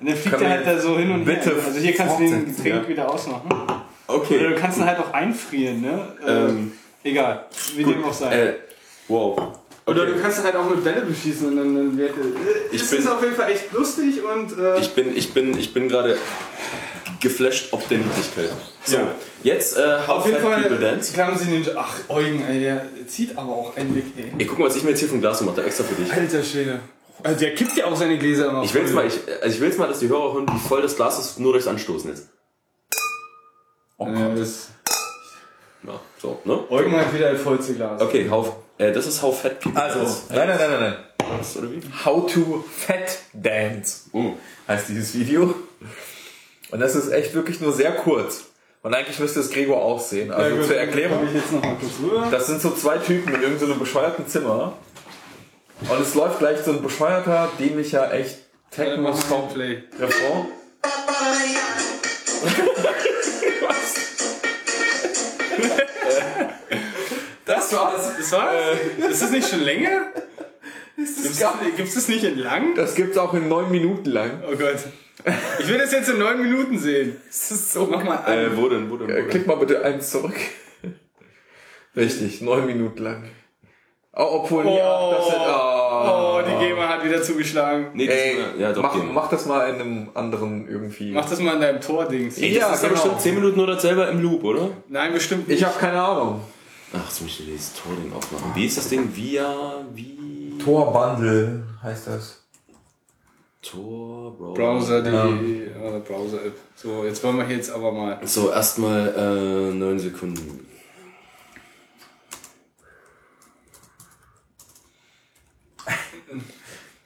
[0.00, 1.64] Und dann fliegt er halt da so hin und bitte her.
[1.66, 2.88] Also hier kannst du den Getränk ja.
[2.88, 3.48] wieder ausmachen.
[3.50, 4.38] Oder Okay.
[4.38, 6.08] du kannst ihn halt auch einfrieren, ne?
[6.26, 6.72] Ähm,
[7.02, 7.46] Egal,
[7.76, 8.34] wie dem auch sei.
[8.34, 8.54] Äh,
[9.08, 9.56] wow.
[9.86, 12.12] Oder du kannst ihn halt auch mit Bälle beschießen und dann, dann wird
[12.72, 15.56] Ich Es bin- ist auf jeden Fall echt lustig und äh, Ich bin, ich bin,
[15.58, 16.18] ich bin gerade
[17.20, 18.50] geflasht ob der Niedlichkeit.
[18.84, 19.14] So, Ja.
[19.42, 21.12] jetzt äh, How auf jeden Fat People Fall Dance.
[21.14, 21.66] klammern sie den.
[21.76, 24.24] Ach, Eugen, ey, der zieht aber auch einen weg, ey.
[24.38, 26.12] Ey, guck mal, was ich mir jetzt hier vom Glas gemacht habe, extra für dich.
[26.12, 26.80] Alter Schwede.
[27.22, 28.62] Also der kippt ja auch seine Gläser immer.
[28.64, 30.96] Ich will's mal, ich, also ich will's mal, dass die Hörer hören, wie voll das
[30.96, 32.28] Glas ist, nur durchs Anstoßen jetzt.
[33.98, 34.68] Äh, das
[35.86, 36.58] Ja, so, ne?
[36.70, 38.00] Eugen hat wieder das vollste Glas.
[38.00, 40.22] Okay, how, äh, das ist How Fat People Also, Dance.
[40.30, 40.96] nein, nein, nein, nein, nein.
[41.38, 41.80] Was, oder wie?
[42.04, 44.32] How to Fat Dance Oh.
[44.68, 45.54] heißt dieses Video.
[46.70, 48.44] Und das ist echt wirklich nur sehr kurz.
[48.82, 50.30] Und eigentlich müsste es Gregor auch sehen.
[50.30, 52.28] Also zur Erklärung, Komm ich jetzt noch mal kurz rüber.
[52.30, 54.74] das sind so zwei Typen in irgendeinem so bescheuerten Zimmer.
[55.80, 58.38] Und es läuft gleich so ein bescheuerter, dämlicher, echt
[58.76, 59.50] wir Techno-Song.
[59.98, 60.46] Refrain.
[67.46, 68.16] Das war's.
[68.16, 68.54] Das war's?
[69.10, 70.12] ist das nicht schon länger?
[70.96, 71.44] Gibt's,
[71.76, 72.74] gibt's das nicht in lang?
[72.74, 74.42] Das gibt's auch in neun Minuten lang.
[74.46, 74.78] Oh Gott.
[75.58, 77.16] Ich will das jetzt in neun Minuten sehen.
[77.26, 77.86] Das ist so.
[77.86, 78.38] Mach mal an.
[78.38, 79.28] Äh, wo denn, wo denn, wo Äh, denn?
[79.28, 80.36] Klick mal bitte eins zurück.
[81.96, 83.24] Richtig, neun Minuten lang.
[84.16, 86.42] Oh, obwohl, nee, ach, das sind, Oh, oh.
[86.42, 87.86] die GEMA hat wieder zugeschlagen.
[87.94, 91.10] Nee, das Ey, ist, ja, doch, mach, mach das mal in einem anderen irgendwie.
[91.12, 92.38] Mach das mal in deinem Tor-Dings.
[92.38, 93.00] Ey, das Ja, ist ja genau.
[93.00, 94.68] bestimmt 10 Minuten oder selber im Loop, oder?
[94.88, 95.58] Nein, bestimmt nicht.
[95.58, 96.40] Ich habe keine Ahnung.
[96.92, 98.52] Ach, jetzt muss ich dieses Tor-Ding aufmachen.
[98.54, 99.08] Wie ist das Ding?
[99.14, 99.52] Via,
[99.94, 100.58] wie?
[100.64, 102.40] Tor-Bundle heißt das.
[103.62, 104.54] Tor, Browser.
[104.54, 106.52] Browser, die äh, Browser-App.
[106.76, 108.18] So, jetzt wollen wir hier jetzt aber mal.
[108.24, 110.66] So, erstmal äh, 9 Sekunden.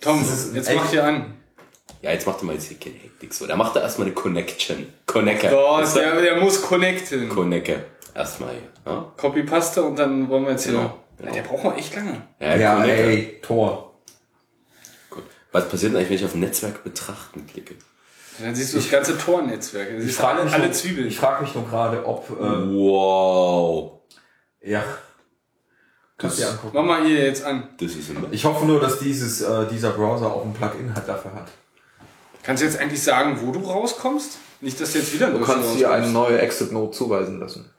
[0.01, 1.35] Tom, jetzt mach hier an.
[2.03, 3.47] Ja, jetzt macht er mal jetzt hier keine Hektik so.
[3.47, 4.87] Da macht er erstmal eine Connection.
[5.07, 5.51] Connector.
[5.79, 7.29] So, Ist der- der, der muss connecten.
[7.29, 7.77] Connector.
[8.15, 8.55] Erstmal.
[8.87, 11.27] Ja, Copy-Paste und dann wollen wir jetzt hier Genau, noch.
[11.27, 12.23] Ja, der braucht noch echt lange.
[12.41, 13.95] ja, Ja, ey, Tor.
[15.11, 15.25] Gut.
[15.51, 17.75] Was passiert denn eigentlich, wenn ich auf Netzwerk betrachten klicke?
[18.41, 19.89] Dann siehst du das ganze Tor-Netzwerk.
[19.99, 21.09] Ich frage alle, mich, alle Zwiebeln.
[21.09, 22.31] Ich frage mich nur gerade, ob.
[22.31, 24.01] Äh, Wow.
[24.63, 24.85] ja.
[26.19, 26.73] Kannst du dir angucken.
[26.75, 27.69] Mach mal hier jetzt an.
[27.79, 28.27] Das ist immer.
[28.33, 31.49] Ich hoffe nur, dass dieses, äh, dieser Browser auch ein Plugin hat, dafür hat.
[32.43, 34.39] Kannst du jetzt eigentlich sagen, wo du rauskommst?
[34.61, 37.71] Nicht, dass du jetzt wieder Du kannst dir eine neue Exit-Note zuweisen lassen.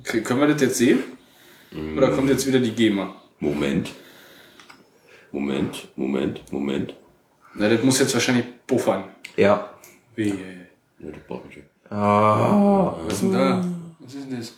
[0.00, 1.02] Okay, können wir das jetzt sehen?
[1.96, 3.14] Oder kommt jetzt wieder die GEMA?
[3.40, 3.90] Moment.
[5.32, 6.94] Moment, Moment, Moment.
[7.54, 9.04] Na, das muss jetzt wahrscheinlich buffern.
[9.36, 9.70] Ja.
[10.14, 10.28] Wie?
[10.28, 11.62] Ja, das braucht ich.
[11.90, 12.94] Ah.
[13.04, 13.64] Was ist denn da?
[13.98, 14.52] Was ist denn das?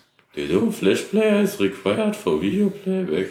[0.46, 3.30] The Flash Player is required for video playback.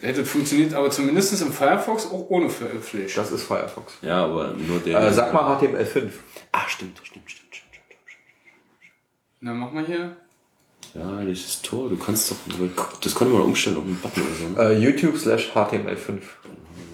[0.00, 3.14] Das funktioniert aber zumindest im Firefox auch ohne Flash.
[3.14, 3.94] Das ist Firefox.
[4.02, 5.00] Ja, aber nur der.
[5.00, 6.10] Äh, sag mal HTML5.
[6.52, 7.94] Ah, stimmt, stimmt, stimmt, stimmt, stimmt.
[9.40, 10.16] Na, mach mal hier.
[10.94, 12.36] Ja, dieses Tor, du kannst doch.
[13.00, 14.62] Das konnte man umstellen auf einen Button oder so.
[14.62, 14.74] Ne?
[14.74, 16.20] Äh, YouTube slash HTML5.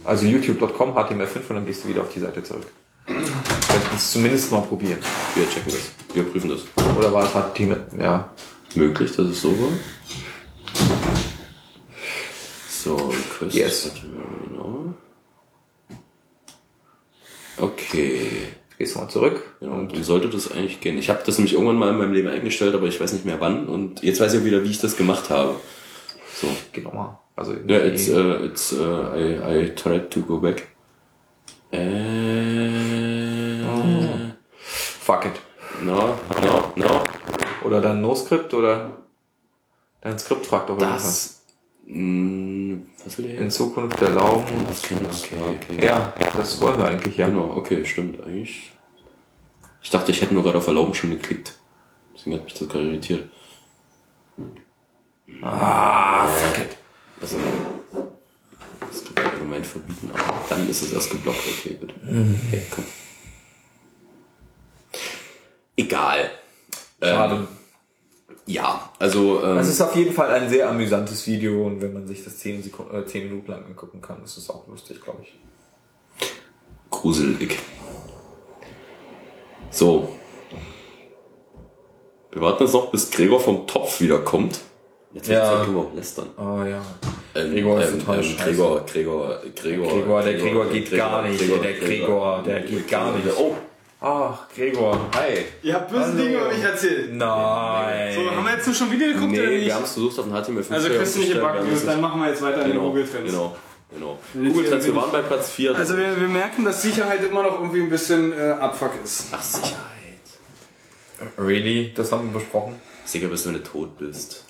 [0.04, 2.66] Also youtube.com HTML5 und dann gehst du wieder auf die Seite zurück.
[3.06, 4.98] Kannst es zumindest mal probieren.
[5.34, 5.92] Wir checken das.
[6.14, 6.62] Wir prüfen das.
[6.96, 7.84] Oder war es HTML?
[8.00, 8.30] Ja.
[8.74, 9.72] Möglich, dass es so war.
[12.68, 13.54] So, Request.
[13.54, 13.92] Yes.
[14.48, 14.94] Genau.
[17.58, 18.48] Okay.
[18.78, 19.56] Gehst du mal zurück.
[19.60, 20.98] Genau, und dann sollte das eigentlich gehen.
[20.98, 23.40] Ich habe das nämlich irgendwann mal in meinem Leben eingestellt, aber ich weiß nicht mehr
[23.40, 23.68] wann.
[23.68, 25.54] Und jetzt weiß ich auch wieder, wie ich das gemacht habe.
[26.34, 26.48] So.
[26.72, 27.18] Geh nochmal.
[27.36, 30.68] Also Ja, it's, uh, it's, uh, I, I tried to go back.
[31.70, 33.60] Äh,
[35.00, 35.40] fuck it.
[35.82, 37.02] no, no, no.
[37.64, 38.98] Oder dein No-Script oder
[40.00, 40.78] dein Skript fragt doch.
[40.78, 41.42] Das,
[41.86, 43.50] mh, was will der In?
[43.50, 44.66] Zukunft erlauben.
[44.68, 45.84] Okay, okay.
[45.86, 47.28] Ja, das wollen wir eigentlich ja.
[47.28, 48.72] Genau, okay, stimmt eigentlich.
[49.82, 51.58] Ich dachte, ich hätte nur gerade auf Erlauben schon geklickt.
[52.14, 53.28] Deswegen hat mich das gerade irritiert.
[55.40, 56.76] Ah, fuck it.
[57.20, 57.36] Also,
[58.80, 61.38] das kann man allgemein verbieten, aber dann ist es erst geblockt.
[61.58, 61.94] Okay, gut.
[62.04, 62.38] Mhm.
[62.48, 62.84] Okay, komm.
[65.76, 66.30] Egal.
[67.02, 67.34] Schade.
[67.34, 67.48] Ähm,
[68.46, 72.06] ja, also, ähm, Es ist auf jeden Fall ein sehr amüsantes Video und wenn man
[72.06, 75.22] sich das 10, Sekunden, äh, 10 Minuten lang angucken kann, ist es auch lustig, glaube
[75.22, 75.38] ich.
[76.90, 77.58] gruselig.
[79.70, 80.08] So.
[82.30, 84.60] Wir warten jetzt noch, bis Gregor vom Topf wiederkommt.
[85.14, 85.62] Jetzt Ja.
[85.62, 85.72] ja.
[85.72, 86.28] wir auch lästern.
[86.36, 86.82] Oh ja.
[87.34, 88.36] Ähm, Gregor ist ähm, total ähm.
[88.36, 89.88] Gregor, Gregor, Gregor.
[89.88, 93.26] Gregor, der Gregor geht gar nicht, der Gregor, der geht gar nicht.
[93.38, 93.54] Oh,
[94.04, 95.44] Ach, Gregor, hi.
[95.62, 97.12] Ihr habt böse Dinge über mich erzählt.
[97.14, 98.14] Nein.
[98.16, 99.66] So, haben wir jetzt nur schon Video geguckt oder nee, nicht?
[99.66, 100.72] wir haben es versucht auf den HTML5.
[100.72, 103.30] Also christliche Backnews, dann machen wir jetzt weiter in den Genau, Google Trends.
[103.30, 103.56] genau,
[103.94, 104.18] genau.
[104.34, 105.76] Google Trends, wir waren bei Platz 4.
[105.76, 109.26] Also wir, wir merken, dass Sicherheit immer noch irgendwie ein bisschen äh, Abfuck ist.
[109.30, 109.78] Ach, Sicherheit.
[111.38, 111.92] Really?
[111.94, 112.80] Das haben wir besprochen?
[113.04, 114.44] Sicher bist, wenn du tot bist.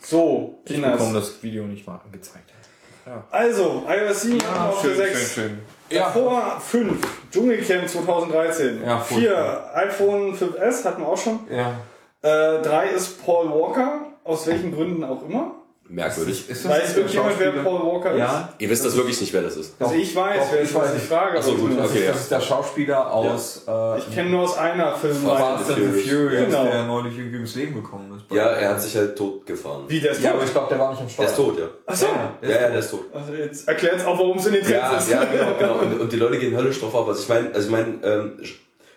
[0.00, 1.32] So, Ich bekomme Kinders.
[1.32, 2.45] das Video nicht mal angezeigt.
[3.30, 5.34] Also, iOS 7 auf der 6.
[5.34, 5.58] schön.
[5.90, 8.82] Davor 5, Dschungelcamp 2013.
[8.84, 11.40] Ja, 4, iPhone 5S hatten wir auch schon.
[11.48, 11.74] Ja.
[12.22, 15.52] Äh, 3 ist Paul Walker, aus welchen Gründen auch immer.
[15.88, 16.48] Merkwürdig.
[16.50, 17.52] Ist Weiß der irgendjemand, wer?
[17.62, 18.52] Paul Walker Ja.
[18.58, 19.60] Ihr wisst das wirklich nicht, wer das ist.
[19.70, 19.74] ist?
[19.82, 21.36] Also ich weiß, Doch, wer ich ist, weiß was ich frage.
[21.38, 22.04] Ach so, aber gut, okay.
[22.08, 25.14] Das ist der Schauspieler aus äh, Ich kenne nur aus einer Film.
[25.16, 26.64] Fast and the Furious, Genau.
[26.64, 28.34] der neulich irgendwie ums Leben gekommen ist.
[28.36, 29.84] Ja, er hat sich halt tot gefahren.
[29.88, 30.36] Wie, der ist Ja, tot?
[30.38, 31.26] aber ich glaube, der war nicht am Steuer.
[31.26, 31.66] Der ist tot, ja.
[31.86, 32.06] Achso.
[32.42, 33.04] Ja, ja, der ist tot.
[33.14, 35.10] Also jetzt erklärt auch, warum es in den Trends Ja, ist.
[35.10, 35.74] ja, genau, genau.
[35.78, 37.08] Und, und die Leute gehen höllisch drauf auf.
[37.08, 38.32] Also ich meine, also ich meine, ähm,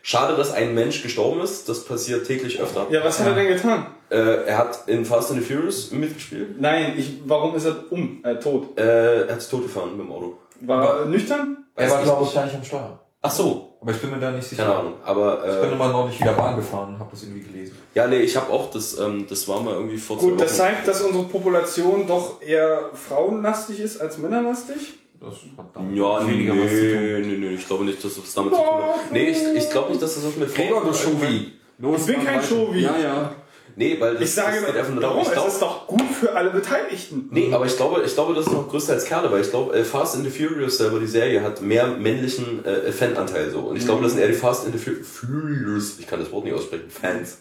[0.01, 1.67] schade, dass ein Mensch gestorben ist.
[1.69, 2.87] Das passiert täglich öfter.
[2.89, 3.87] Ja, was hat er denn getan?
[4.09, 6.59] Äh, er hat in Fast and the Furious mitgespielt.
[6.59, 8.77] Nein, ich, warum ist er um, äh, tot?
[8.79, 10.37] Äh, er hat sich tot gefahren mit dem Auto.
[10.61, 11.65] War er nüchtern?
[11.75, 12.29] Er war, glaube nicht.
[12.29, 12.99] ich, gar nicht am Steuer.
[13.21, 14.63] Ach so, Aber ich bin mir da nicht sicher.
[14.63, 14.93] keine Ahnung.
[15.03, 17.77] Aber Ich bin äh, immer neulich wieder Bahn gefahren und habe das irgendwie gelesen.
[17.93, 20.55] ja, nee, ich habe auch das, ähm, das war mal irgendwie vor zwei Gut, das
[20.55, 24.93] zeigt, dass unsere Population doch eher frauenlastig ist als männerlastig.
[25.21, 27.01] Das hat damit Ja, nee, weniger was zu tun.
[27.01, 29.11] nee, nee, nee, ich glaube nicht, dass das damit zu tun hat.
[29.11, 31.51] Nee, ich, ich glaube nicht, dass das was mit Gregor, du Schovi.
[31.77, 32.47] Los, Ich bin kein weiter.
[32.47, 32.81] Shovi.
[32.81, 33.35] Ja, ja.
[33.75, 35.21] Nee, weil das, Ich sage, das geht einfach nur darum.
[35.21, 37.27] Ich es glaub, ist doch gut für alle Beteiligten.
[37.31, 39.73] Nee, aber ich glaube, ich glaube, das ist noch größer als Kerle, weil ich glaube,
[39.73, 43.59] äh, Fast and the Furious selber, die Serie, hat mehr männlichen äh, Fananteil so.
[43.59, 46.31] Und ich glaube, das sind eher die Fast and the Fu- Furious, ich kann das
[46.31, 47.39] Wort nicht aussprechen, Fans.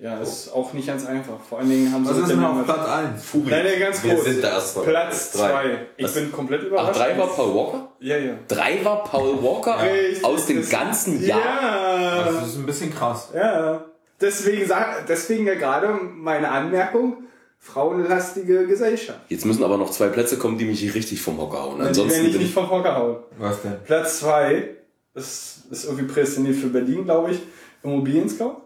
[0.00, 1.40] Ja, ist auch nicht ganz einfach.
[1.40, 3.24] Vor allen Dingen haben sie Was ist denn auf Platz 1?
[3.24, 3.50] Fury.
[3.50, 4.24] Nein, nein, ganz Wir kurz.
[4.26, 4.84] sind da erstmal.
[4.84, 5.48] Platz Drei.
[5.50, 5.78] 2.
[5.96, 6.14] Ich Was?
[6.14, 7.00] bin komplett Ach, überrascht.
[7.00, 7.92] drei war Paul Walker?
[7.98, 8.34] Ja, ja.
[8.46, 9.82] Drei war Paul Walker?
[9.82, 11.40] Richtig, Aus dem das- ganzen Jahr?
[11.40, 12.24] Ja.
[12.32, 13.30] Das ist ein bisschen krass.
[13.34, 13.86] Ja,
[14.20, 17.24] deswegen, sag, deswegen ja gerade meine Anmerkung,
[17.58, 19.18] frauenlastige Gesellschaft.
[19.28, 21.78] Jetzt müssen aber noch zwei Plätze kommen, die mich richtig vom Hocker hauen.
[21.80, 22.54] Wenn Ansonsten ich bin nicht ich...
[22.54, 23.16] vom Hocker hauen.
[23.38, 23.74] Was denn?
[23.84, 24.68] Platz 2
[25.14, 27.40] ist, ist irgendwie prädestiniert für Berlin, glaube ich.
[27.82, 28.62] Immobilien Scout.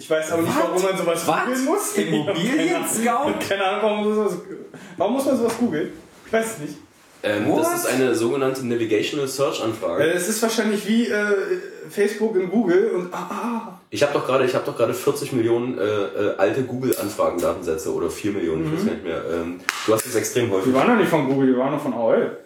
[0.00, 1.44] Ich weiß aber nicht, warum man sowas Was?
[1.44, 1.94] googeln muss.
[1.94, 3.34] Immobilien Scout?
[3.48, 4.38] Keine Ahnung, warum, man sowas,
[4.96, 5.92] warum muss man sowas googeln?
[6.26, 6.76] Ich weiß es nicht.
[7.22, 10.04] Ähm, das ist eine sogenannte Navigational Search Anfrage.
[10.04, 11.26] Äh, Es ist wahrscheinlich wie äh,
[11.90, 15.34] Facebook in Google und ah, ah, Ich habe doch gerade, ich habe doch gerade 40
[15.34, 19.22] Millionen äh, äh, alte Google-Anfragen-Datensätze oder 4 Millionen, ich weiß gar nicht mehr.
[19.34, 20.72] Ähm, du hast es extrem die häufig.
[20.72, 22.38] waren noch nicht von Google, die waren noch von AOL.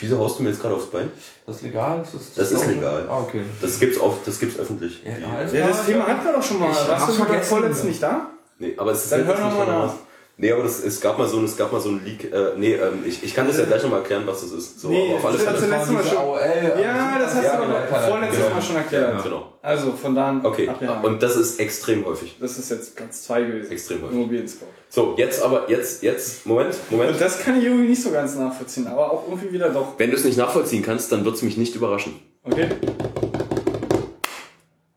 [0.00, 1.10] Wieso haust du mir jetzt gerade aufs Bein?
[1.46, 1.98] Das ist legal?
[2.04, 3.06] Das ist, Das ist legal.
[3.08, 3.42] Ah, okay.
[3.60, 5.02] Das gibt's auf, das gibt's öffentlich.
[5.04, 5.86] Ja, alles Ja, das.
[5.86, 6.70] Thema hatten wir doch schon mal.
[6.70, 8.30] Ich Warst du vorletzt nicht da?
[8.58, 9.94] Nee, aber es ist Dann halt hör jetzt noch nicht mal von nach.
[10.40, 12.32] Nee, aber das, es gab mal so, es gab mal so ein Leak.
[12.32, 14.78] Äh, nee, ähm, ich, ich kann das ja gleich nochmal erklären, was das ist.
[14.80, 15.56] So, Nee, aber auf alle das Fälle.
[15.56, 16.16] hast du letztes Mal schon.
[16.18, 17.78] AOL, Ja, das hast Ja, du genau.
[18.08, 18.54] vorletztes Genau.
[18.54, 19.24] Mal schon erklärt.
[19.24, 19.52] Genau.
[19.62, 20.46] Also von da an.
[20.46, 20.68] Okay.
[20.68, 21.04] abgehakt.
[21.04, 22.36] Und das ist extrem häufig.
[22.40, 23.72] das ist jetzt Platz 2 gewesen.
[23.72, 24.16] Extrem häufig.
[24.16, 24.66] Immobilien Scout.
[24.90, 27.10] So, jetzt aber, jetzt, jetzt, Moment, Moment.
[27.10, 29.98] Und das kann ich irgendwie nicht so ganz nachvollziehen, aber auch irgendwie wieder doch.
[29.98, 32.14] Wenn du es nicht nachvollziehen kannst, dann wird es mich nicht überraschen.
[32.44, 32.68] Okay.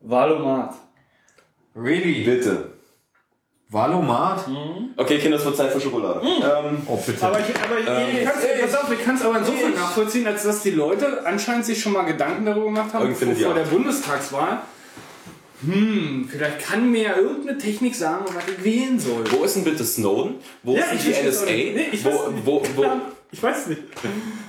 [0.00, 0.74] Valomat.
[1.74, 2.24] Really?
[2.24, 2.71] Bitte.
[3.72, 4.44] Valomat?
[4.96, 6.20] Okay, Kinder, es wird Zeit für Schokolade.
[6.22, 7.26] Ähm, Oh, bitte.
[7.26, 10.42] Aber ich, aber ich, ich, kann's, pass auf, ich kann es aber insofern nachvollziehen, als
[10.42, 13.52] dass die Leute anscheinend sich schon mal Gedanken darüber gemacht haben, vor, vor ja.
[13.54, 14.58] der Bundestagswahl.
[15.64, 19.24] Hm, vielleicht kann mir ja irgendeine Technik sagen, was ich wählen soll.
[19.30, 20.34] wo ist denn bitte Snowden?
[20.62, 21.44] Wo ist denn die NSA?
[21.46, 22.46] Nee, ich wo, weiß nicht.
[22.46, 23.00] wo, wo, Ja,
[23.30, 23.82] Ich weiß nicht.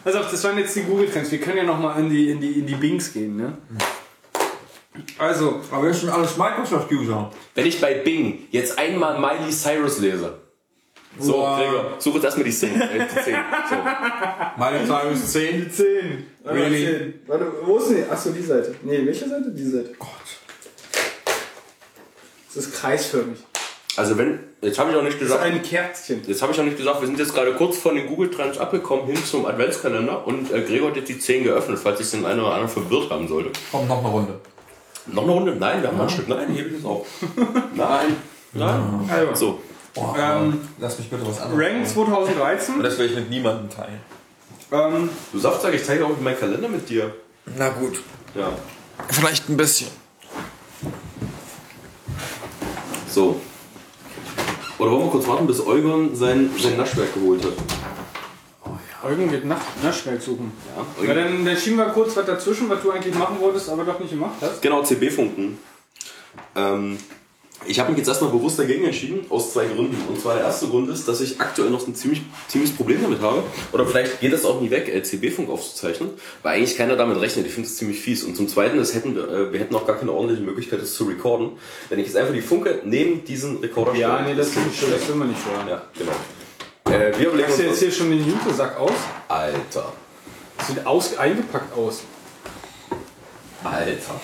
[0.03, 1.31] Also das waren jetzt die Google-Trends.
[1.31, 3.53] Wir können ja nochmal in die, in, die, in die Bings gehen, ne?
[5.17, 7.31] Also, Aber wir sind alles Microsoft-User.
[7.55, 10.37] Wenn ich bei Bing jetzt einmal Miley Cyrus lese.
[11.19, 11.57] So, Wow.
[11.59, 12.81] Gregor, suche jetzt erstmal die 10.
[12.81, 13.35] Äh, die 10.
[13.69, 13.75] So.
[14.57, 15.71] Meine Zahl ist 10.
[15.71, 16.25] 10.
[16.43, 16.85] Warte, Really?
[16.85, 17.13] 10.
[17.27, 18.09] Warte, wo ist denn?
[18.09, 18.75] Achso, die Seite.
[18.83, 19.51] Nee, welche Seite?
[19.51, 19.93] Die Seite.
[19.99, 20.09] Gott.
[22.49, 23.39] Es ist kreisförmig.
[23.95, 26.21] Also wenn, jetzt habe ich auch nicht Das ist gesagt, ein Kerzchen.
[26.25, 28.57] jetzt habe ich auch nicht gesagt, wir sind jetzt gerade kurz von den Google Trends
[28.57, 32.25] abgekommen hin zum Adventskalender und äh, Gregor hat jetzt die 10 geöffnet, falls sich den
[32.25, 33.51] einen oder anderen verwirrt haben sollte.
[33.71, 34.39] Kommt noch eine Runde.
[35.07, 35.55] Noch eine Runde?
[35.55, 36.27] Nein, wir haben noch ein Stück.
[36.29, 37.05] Nein, hebe ich jetzt auf.
[37.75, 38.15] Nein,
[38.53, 39.09] nein.
[39.09, 39.59] Also, So,
[39.95, 41.63] Oh, Ähm, Lass mich bitte was anderes.
[41.67, 42.81] Rank 2013.
[42.81, 43.99] Das will ich mit niemandem teilen.
[44.71, 47.13] Ähm, du sagst, ich zeige auch meinen Kalender mit dir.
[47.57, 48.01] Na gut.
[48.33, 48.49] Ja.
[49.09, 49.89] Vielleicht ein bisschen.
[53.07, 53.39] So.
[54.79, 57.53] Oder wollen wir kurz warten, bis Eugen sein, sein Naschwerk geholt hat?
[59.03, 60.51] Eugen wird nach Naschwerk suchen.
[60.75, 61.19] Ja, Ja, Eugen.
[61.35, 64.11] dann, dann schieben wir kurz was dazwischen, was du eigentlich machen wolltest, aber doch nicht
[64.11, 64.61] gemacht hast.
[64.61, 65.57] Genau, CB-Funken.
[66.55, 66.97] Ähm,
[67.65, 69.95] Ich habe mich jetzt erstmal bewusst dagegen entschieden, aus zwei Gründen.
[70.09, 73.21] Und zwar der erste Grund ist, dass ich aktuell noch ein ziemlich, ziemliches Problem damit
[73.21, 73.41] habe.
[73.71, 76.09] Oder vielleicht geht das auch nie weg, LCB-Funk aufzuzeichnen,
[76.41, 77.45] weil eigentlich keiner damit rechnet.
[77.47, 78.25] Ich finde es ziemlich fies.
[78.25, 80.93] Und zum Zweiten, das hätten wir, äh, wir hätten auch gar keine ordentliche Möglichkeit, das
[80.93, 81.51] zu recorden.
[81.87, 85.07] Wenn ich jetzt einfach die Funke neben diesen Rekorder Ja, stelle, nee, das, das schlecht.
[85.07, 85.65] will man nicht hören.
[85.69, 86.11] Ja, genau.
[86.85, 88.91] Äh, wir überlegen Hast du jetzt hier schon den Jutesack aus?
[89.27, 89.93] Alter.
[90.67, 92.03] Sieht aus, eingepackt aus.
[93.63, 94.19] Alter.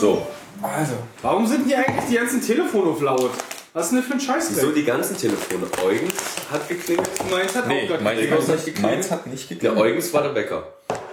[0.00, 0.26] So.
[0.60, 3.30] Also, warum sind hier eigentlich die ganzen Telefone auf laut?
[3.72, 4.54] Was ist denn das für ein Scheiß?
[4.60, 5.66] So die ganzen Telefone.
[5.84, 6.12] Eugens
[6.52, 7.08] hat geklingelt.
[7.30, 8.48] Meins hat Nee, auch gerade meins, geklingelt.
[8.48, 9.80] hat nicht meins hat nicht Der geklingelt.
[9.82, 10.66] Eugens war der Bäcker.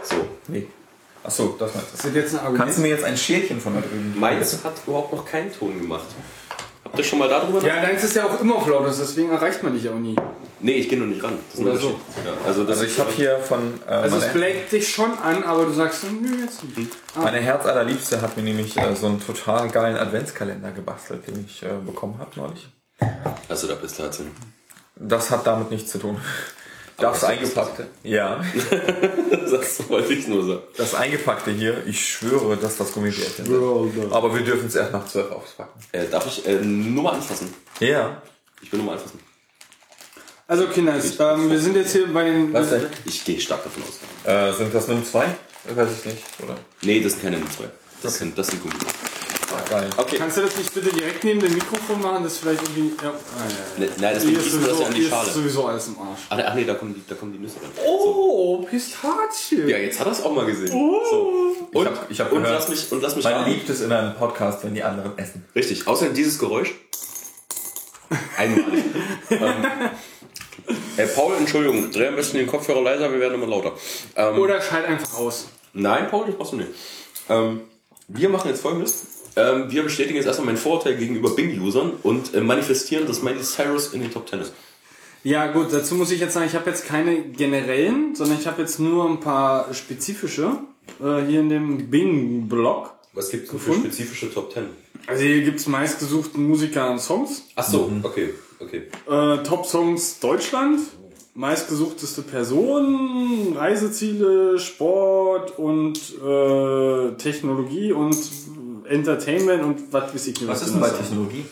[0.04, 0.28] So.
[0.48, 0.68] Nee.
[1.24, 2.54] Achso, das meinst Ist das jetzt ein.
[2.56, 4.20] Kannst du mir jetzt ein Schälchen von da drüben geben?
[4.20, 6.06] Meins hat überhaupt noch keinen Ton gemacht.
[6.90, 9.61] Habt ihr schon mal darüber Ja, deins ist ja auch immer auf laut, deswegen erreicht
[9.61, 10.16] man dich auch nie.
[10.60, 11.38] Nee, ich gehe noch nicht ran.
[11.52, 11.88] Das ist ein Oder so.
[11.88, 12.26] Unterschied.
[12.26, 15.18] Ja, also das Also ich habe hier von äh, Also es meine, blägt dich schon
[15.20, 16.91] an, aber du sagst, nö, jetzt nicht.
[17.16, 21.68] meine Herzallerliebste hat mir nämlich äh, so einen total geilen Adventskalender gebastelt, den ich äh,
[21.86, 22.68] bekommen habe neulich.
[23.48, 24.32] Also da bist du halt hin.
[24.95, 26.18] Das hat damit nichts zu tun.
[27.00, 27.88] Das eingepackte.
[28.04, 28.44] Ja.
[29.50, 30.62] Das wollte ich nur sagen.
[30.78, 34.14] Das eingepackte hier, ich schwöre, dass das Gummibärchen sind.
[34.14, 35.80] Aber wir dürfen es erst nach 12 auspacken.
[35.92, 37.52] Äh, darf ich äh, nur mal anfassen?
[37.80, 38.22] Ja.
[38.62, 39.20] Ich will nur mal anfassen.
[40.48, 42.54] Also Kinders, ähm, wir sind jetzt hier bei den...
[42.54, 42.86] Was denn?
[43.06, 44.00] Ich gehe stark davon aus.
[44.24, 45.26] Äh, sind das Nimm 2?
[45.76, 46.56] Weiß ich nicht, oder?
[46.82, 47.66] Nee, das sind keine Nummer 2.
[48.02, 48.76] Das sind, das sind Gummi.
[49.70, 49.90] Geil.
[49.98, 50.16] Okay.
[50.18, 52.24] Kannst du das nicht bitte direkt neben dem Mikrofon machen?
[52.24, 52.91] Das ist vielleicht irgendwie...
[53.04, 53.86] Ja, ah, ja, ja.
[53.86, 55.32] Ne, nein, Hier deswegen ist gießen wir das sowieso, ja an die hier ist Schale.
[55.32, 56.20] sowieso alles im Arsch.
[56.30, 57.70] Ach, ne, ach nee, da kommen die, da kommen die Nüsse rein.
[57.86, 59.70] Oh, Pistazie.
[59.70, 60.68] Ja, jetzt hat er es auch mal gesehen.
[60.70, 61.32] So.
[61.72, 63.52] Und, hab- ich hab und gehört, lass mich, und lass mich Man raten.
[63.52, 65.46] liebt es in einem Podcast, wenn die anderen essen.
[65.56, 65.86] Richtig.
[65.88, 66.74] Außerdem dieses Geräusch.
[68.38, 68.86] Einmalig.
[69.30, 69.54] ähm,
[70.98, 73.74] äh, Paul, Entschuldigung, dreh am besten den Kopfhörer leiser, wir werden immer lauter.
[74.16, 75.48] Ähm, Oder schalt einfach aus.
[75.74, 76.72] Nein, Paul, das brauchst du nicht.
[77.30, 77.62] Ähm,
[78.08, 79.19] wir machen jetzt folgendes.
[79.40, 83.94] Ähm, wir bestätigen jetzt erstmal meinen Vorurteil gegenüber Bing-Usern und äh, manifestieren, dass Miley Cyrus
[83.94, 84.53] in den Top 10 ist.
[85.24, 88.61] Ja gut, dazu muss ich jetzt sagen, ich habe jetzt keine generellen, sondern ich habe
[88.61, 90.57] jetzt nur ein paar spezifische
[91.02, 92.94] äh, hier in dem Bing-Blog.
[93.14, 94.66] Was gibt es für spezifische Top 10?
[95.07, 97.44] Also hier gibt's meistgesuchten Musiker und Songs.
[97.56, 98.84] Ach so, okay, okay.
[99.07, 100.80] Äh, Top-Songs Deutschland.
[101.36, 108.18] Meistgesuchteste Person, Reiseziele, Sport und äh, Technologie und
[108.90, 110.48] Entertainment und was weiß ich nicht.
[110.49, 110.90] Was ist die denn bei.
[110.90, 111.45] Technologie?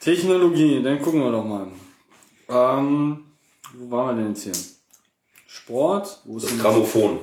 [0.00, 1.66] Technologie, dann gucken wir doch mal.
[2.48, 3.24] Ähm,
[3.74, 4.52] wo waren wir denn jetzt hier?
[5.46, 7.20] Sport, wo ist Das denn Grammophon.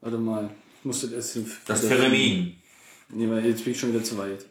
[0.00, 1.50] Warte mal, ich musste erst hin.
[1.66, 2.56] Das Theremin.
[3.10, 4.44] Nee, weil jetzt bin ich schon wieder zu weit.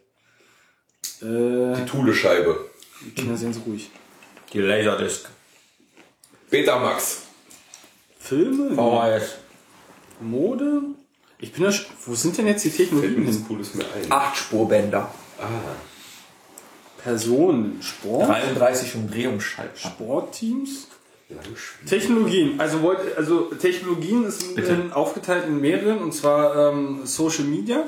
[1.21, 2.69] Äh, Thule-Scheibe.
[3.05, 3.89] die Kinder sind so ruhig.
[4.53, 5.29] Die Laserdisc.
[6.49, 7.23] Betamax.
[8.19, 8.73] Filme?
[8.75, 9.35] VHS.
[10.21, 10.81] Mode?
[11.39, 13.85] Ich bin da sch- Wo sind denn jetzt die Fällt Technologien mir nichts Cooles mehr
[13.95, 14.11] ein.
[14.11, 15.11] Acht Spurbänder.
[17.03, 19.91] Personen, Sport, 33 Umdrehungsschaltschalten.
[19.91, 20.87] Sportteams,
[21.87, 22.59] Technologien.
[22.59, 27.83] Also, wollt, also Technologien ist in, aufgeteilt in mehreren und zwar ähm, Social Media.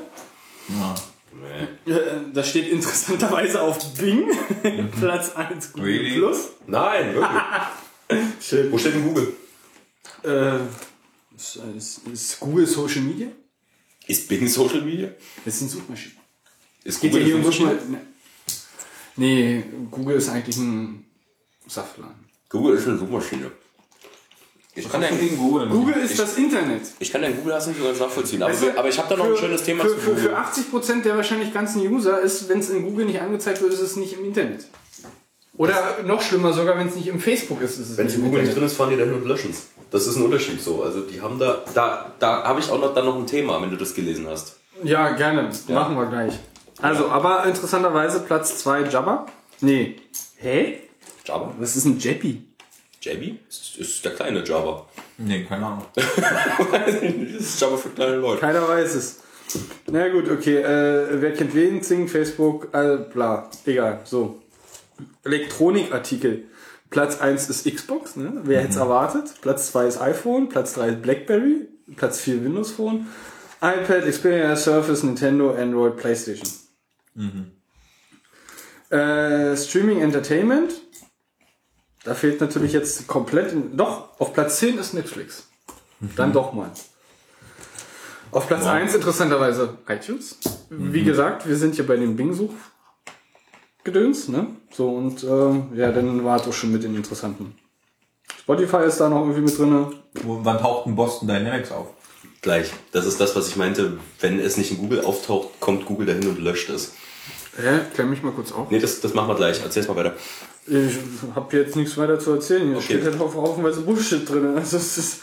[1.86, 1.94] Äh,
[2.32, 4.24] Das steht interessanterweise auf Bing,
[5.00, 6.18] Platz 1 Google Really?
[6.18, 6.48] Plus.
[6.66, 8.70] Nein, wirklich.
[8.72, 9.32] Wo steht denn Google?
[10.24, 10.56] Äh,
[11.36, 13.28] ist, ist, ist Google Social Media?
[14.08, 15.08] Ist Bing Social Media?
[15.44, 16.16] Das sind Suchmaschinen.
[16.84, 17.80] Ist Geht ja Google hier um eine Suchmaschine?
[17.80, 18.08] Suchmaschinen.
[19.16, 21.04] Nee, Google ist eigentlich ein
[21.66, 22.14] Saftladen.
[22.48, 23.50] Google ist eine Suchmaschine.
[24.74, 25.68] Ich kann, dein, Google.
[25.68, 26.82] Google ist das Internet.
[27.00, 29.08] ich kann dein Google das nicht so ganz nachvollziehen, aber, Weißt du, aber ich habe
[29.08, 30.22] da noch ein für- schönes Thema für, zu für, Google.
[30.22, 33.80] für 80% der wahrscheinlich ganzen User ist, wenn es in Google nicht angezeigt wird, ist
[33.80, 34.66] es nicht im Internet.
[35.58, 38.20] Oder noch schlimmer sogar, wenn es nicht im Facebook ist, ist es Wenn es nicht
[38.20, 39.66] in im Google nicht drin ist, fahren die dahin und löschen es.
[39.90, 40.82] Das ist ein Unterschied so.
[40.82, 43.70] Also die haben da, da, da habe ich auch noch dann noch ein Thema, wenn
[43.70, 44.56] du das gelesen hast.
[44.84, 45.50] Ja, gerne.
[45.68, 46.34] Machen wir gleich.
[46.80, 49.26] Also, aber interessanterweise Platz 2 Jabba.
[49.60, 49.96] Nee.
[50.36, 50.78] Hä?
[51.24, 51.52] Java?
[51.58, 52.44] Was ist ein Jeppy?
[53.02, 53.38] JB?
[53.48, 54.86] Ist, ist der kleine Java.
[55.18, 55.86] Nee, keine Ahnung.
[55.94, 58.40] das ist Java für kleine Leute.
[58.40, 59.20] Keiner weiß es.
[59.90, 60.58] Na gut, okay.
[60.58, 61.82] Äh, wer kennt wen?
[61.82, 63.50] Zing, Facebook, äh, bla.
[63.66, 64.00] Egal.
[64.04, 64.40] So.
[65.24, 66.44] Elektronikartikel.
[66.90, 68.40] Platz 1 ist Xbox, ne?
[68.44, 69.34] Wer hätte es erwartet?
[69.42, 73.06] Platz 2 ist iPhone, Platz 3 ist Blackberry, Platz 4 Windows Phone,
[73.60, 76.48] iPad, Xperia, Surface, Nintendo, Android, Playstation.
[78.90, 80.72] Äh, Streaming Entertainment.
[82.04, 83.54] Da fehlt natürlich jetzt komplett.
[83.74, 85.48] Doch, auf Platz 10 ist Netflix.
[86.16, 86.70] Dann doch mal.
[88.30, 90.38] Auf Platz 1 interessanterweise iTunes.
[90.70, 92.54] Wie gesagt, wir sind hier bei dem Bing-Such
[93.92, 94.46] gedöns, ne?
[94.72, 97.54] So und ähm, ja, dann war es auch schon mit den interessanten.
[98.40, 99.90] Spotify ist da noch irgendwie mit drinne.
[100.22, 101.88] Wo- Wann taucht ein Boston Dynamics auf?
[102.40, 102.70] Gleich.
[102.92, 103.98] Das ist das, was ich meinte.
[104.20, 106.92] Wenn es nicht in Google auftaucht, kommt Google dahin und löscht es.
[107.56, 107.80] Hä?
[107.94, 108.70] Klär mich mal kurz auf.
[108.70, 109.60] Nee, das, das machen wir gleich.
[109.62, 110.14] Erzähl's mal weiter.
[110.66, 110.94] Ich
[111.34, 112.68] habe jetzt nichts weiter zu erzählen.
[112.68, 112.84] Hier Okay.
[112.84, 114.52] steht halt auf haufenweise Bullshit drin.
[114.56, 115.20] Also es ist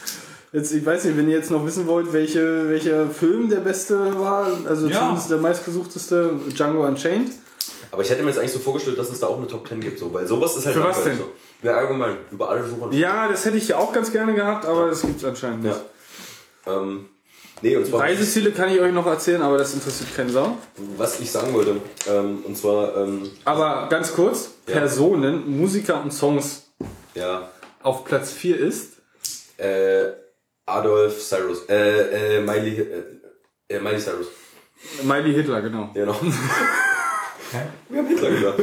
[0.51, 4.19] jetzt, ich weiß nicht, wenn ihr jetzt noch wissen wollt, welche, welcher Film der beste
[4.19, 4.99] war, also Ja.
[4.99, 7.31] zumindest der meistgesuchteste, Django Unchained.
[7.91, 9.79] Aber ich hätte mir jetzt eigentlich so vorgestellt, dass es da auch eine Top 10
[9.81, 11.17] gibt, so, weil sowas ist halt Für was denn?
[11.17, 11.31] So.
[11.63, 12.91] Ja, allgemein, über alle Suchen.
[12.91, 15.79] Ja, das hätte ich ja auch ganz gerne gehabt, aber das gibt's anscheinend nicht.
[16.65, 16.81] Ja.
[16.81, 17.05] Ähm,
[17.61, 20.57] nee, und zwar, Reiseziele kann ich euch noch erzählen, aber das interessiert keinen Sau.
[20.97, 21.77] was ich sagen wollte,
[22.09, 24.75] ähm, und zwar, ähm, Aber ganz kurz, Ja.
[24.79, 26.63] Personen, Musiker und Songs
[27.13, 27.49] ja,
[27.81, 28.93] auf Platz 4 ist
[29.57, 30.07] äh,
[30.65, 34.27] Adolf Cyrus, äh, äh, Miley, äh, äh, Miley Cyrus,
[35.03, 35.89] Miley Hitler, genau.
[35.93, 36.15] genau.
[37.89, 38.59] Wir haben Hitler gesagt.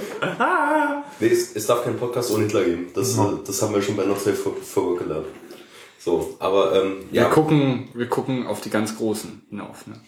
[1.21, 2.87] nee, es, es darf keinen Podcast ohne Hitler geben.
[2.95, 5.27] Das, äh, das haben wir schon bei Not Safe for, for Work gelernt.
[5.99, 9.87] So, aber, ähm, Wir ja, gucken, wir gucken auf die ganz Großen hinauf.
[9.87, 10.01] Ne?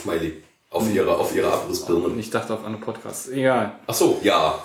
[0.00, 0.42] Smiley.
[0.70, 2.18] Auf ihre, auf ihre Abrissbirne.
[2.18, 3.28] Ich dachte auf andere Podcasts.
[3.28, 3.78] Egal.
[3.86, 4.58] Ach so, ja.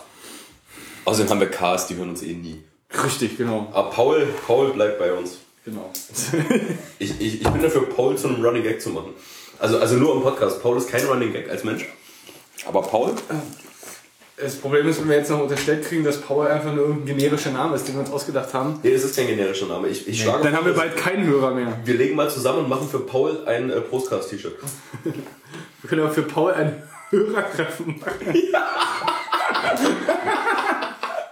[1.06, 2.64] Außerdem haben wir Cars, die hören uns eh nie.
[3.04, 3.70] Richtig, genau.
[3.72, 5.38] Aber Paul, Paul bleibt bei uns.
[5.64, 5.92] genau.
[7.00, 9.14] Ich, ich, ich bin dafür, Paul zu einem Running Gag zu machen.
[9.60, 10.62] Also, also nur im Podcast.
[10.62, 11.86] Paul ist kein Running Gag als Mensch.
[12.68, 13.14] Aber Paul?
[14.38, 17.52] Das Problem ist, wenn wir jetzt noch unterstellt kriegen, dass Paul einfach nur irgendein generischer
[17.52, 19.88] Name ist, den wir uns ausgedacht haben, Nee, das ist kein generischer Name.
[19.88, 21.78] Ich, ich schlage dann haben wir bald keinen Hörer mehr.
[21.84, 24.56] wir legen mal zusammen und machen für Paul ein äh, Postcast-T-Shirt.
[25.82, 28.36] Wir können aber für Paul ein Hörertreffen machen.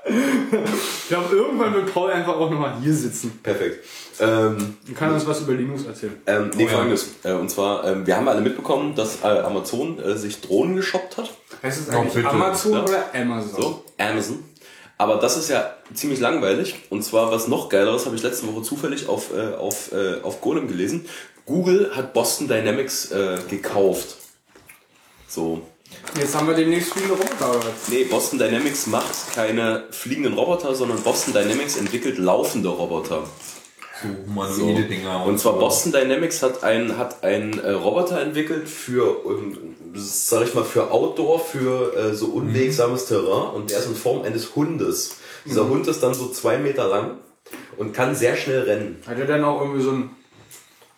[0.10, 3.86] Ich glaube, irgendwann wird Paul einfach auch nochmal hier sitzen Perfekt.
[4.20, 6.16] Ähm, und kann uns was über Linux erzählen.
[6.28, 6.74] Ähm, nee, Oh ja.
[6.74, 7.10] folgendes.
[7.24, 11.18] Äh, und zwar, ähm, wir haben alle mitbekommen, dass äh, Amazon äh, sich Drohnen geshoppt
[11.18, 11.30] hat.
[11.64, 12.30] Heißt es Oh, eigentlich bitte.
[12.30, 12.84] Amazon Ja.
[12.84, 13.62] oder Amazon?
[13.62, 14.44] So, Amazon.
[14.98, 16.76] Aber das ist ja ziemlich langweilig.
[16.90, 20.42] Und zwar was noch geileres habe ich letzte Woche zufällig auf, äh, auf, äh, auf
[20.42, 21.06] Golem gelesen.
[21.46, 24.18] Google hat Boston Dynamics äh, gekauft.
[25.28, 25.62] So.
[26.18, 27.72] Jetzt haben wir demnächst fliegende Roboter oder?
[27.88, 33.24] Nee, Boston Dynamics macht keine fliegenden Roboter, sondern Boston Dynamics entwickelt laufende Roboter.
[34.02, 35.26] So humanoide Dinger.
[35.26, 35.60] Und zwar so.
[35.60, 41.40] Boston Dynamics hat ein hat äh, Roboter entwickelt für, ähm, sag ich mal, für Outdoor,
[41.40, 45.18] für äh, so unwegsames Terrain und der ist in Form eines Hundes.
[45.46, 47.18] Dieser Hund ist dann so zwei Meter lang
[47.78, 49.02] und kann sehr schnell rennen.
[49.06, 50.10] Hat er dann auch irgendwie so ein,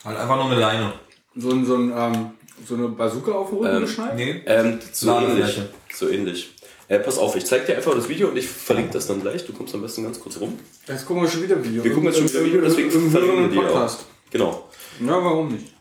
[0.03, 0.93] Halt einfach nur eine Leine.
[1.35, 2.31] so ein, so ein, ähm,
[2.67, 4.15] so eine Bazooka auf den Rücken geschnallt?
[4.15, 4.41] Nee.
[4.45, 5.61] Ähm, so ähnlich.
[5.93, 6.51] So ähnlich.
[6.87, 9.45] Äh, pass auf, ich zeig dir einfach das Video und ich verlinke das dann gleich.
[9.45, 10.59] Du kommst am besten ganz kurz rum.
[10.87, 11.83] Jetzt gucken wir schon wieder Video.
[11.83, 13.99] Wir gucken jetzt schon wieder Video, deswegen verlinken wir die Podcast.
[14.01, 14.31] auch.
[14.31, 14.69] Genau.
[14.99, 15.73] Ja, warum nicht?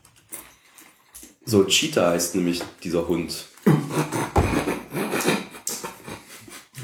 [1.45, 3.45] So, Cheetah heißt nämlich dieser Hund.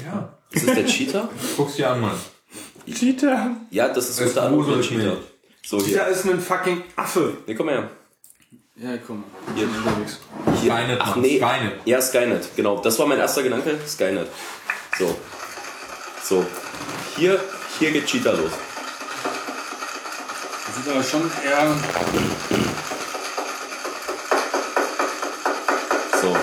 [0.04, 0.36] Ja.
[0.50, 1.30] Ist das der Cheetah?
[1.56, 2.16] Guck's dir an, Mann.
[2.92, 3.56] Cheetah.
[3.70, 5.16] Ja, das ist unter anderem der Cheetah.
[5.64, 7.38] So, Cheetah ist ein fucking Affe.
[7.46, 7.90] Nee, komm mal her.
[8.80, 9.24] Ja, guck mal.
[9.56, 9.66] Hier.
[9.66, 10.18] Unterwegs.
[10.60, 10.72] Hier.
[10.72, 11.38] Skynet, Ach nee.
[11.38, 11.72] Skynet.
[11.84, 12.80] Ja, Skynet, genau.
[12.80, 13.76] Das war mein erster Gedanke.
[13.84, 14.28] Skynet.
[14.96, 15.16] So.
[16.22, 16.46] So.
[17.16, 17.40] Hier,
[17.80, 18.52] hier geht Cheetah los.
[20.66, 21.74] Das sieht aber schon eher.
[26.20, 26.36] So.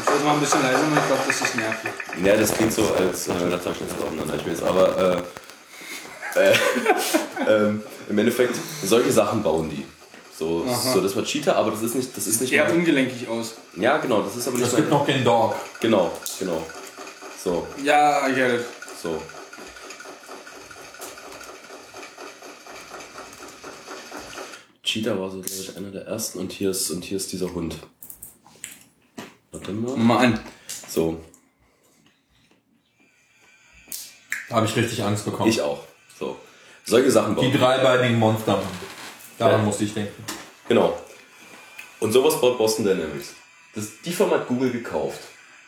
[0.00, 1.90] Ich sollte mal ein bisschen leiser machen, ich glaube, das ist nervig.
[2.24, 4.34] Ja, das klingt so, als äh, Latzerschnitt aufeinander.
[4.34, 5.24] Ich weiß, aber
[6.34, 6.54] äh, äh,
[7.48, 9.86] ähm, im Endeffekt, solche Sachen bauen die.
[10.38, 13.54] So, so, das war Cheetah, aber das ist nicht, das ist nicht Eher ungelenkig aus.
[13.74, 15.56] Ja, genau, das ist aber nicht Es gibt noch den Dog.
[15.80, 16.64] Genau, genau.
[17.42, 18.66] So, Ja, I get it.
[19.02, 19.20] so.
[24.84, 27.52] Cheetah war so, glaube ich, einer der ersten und hier ist, und hier ist dieser
[27.52, 27.76] Hund.
[29.50, 29.96] Warte mal.
[29.96, 30.40] Mal an.
[30.88, 31.20] So,
[34.48, 35.50] Da habe ich richtig Angst bekommen.
[35.50, 35.80] ich auch.
[36.18, 36.36] So.
[36.84, 37.50] Solche Sachen bauen.
[37.50, 38.62] Die dreibeinigen Monster.
[39.38, 39.64] Daran Ja.
[39.66, 40.24] musste ich denken.
[40.68, 40.98] Genau.
[42.00, 43.34] Und sowas baut Boston Dynamics.
[43.74, 45.20] Das, die Firma hat Google gekauft.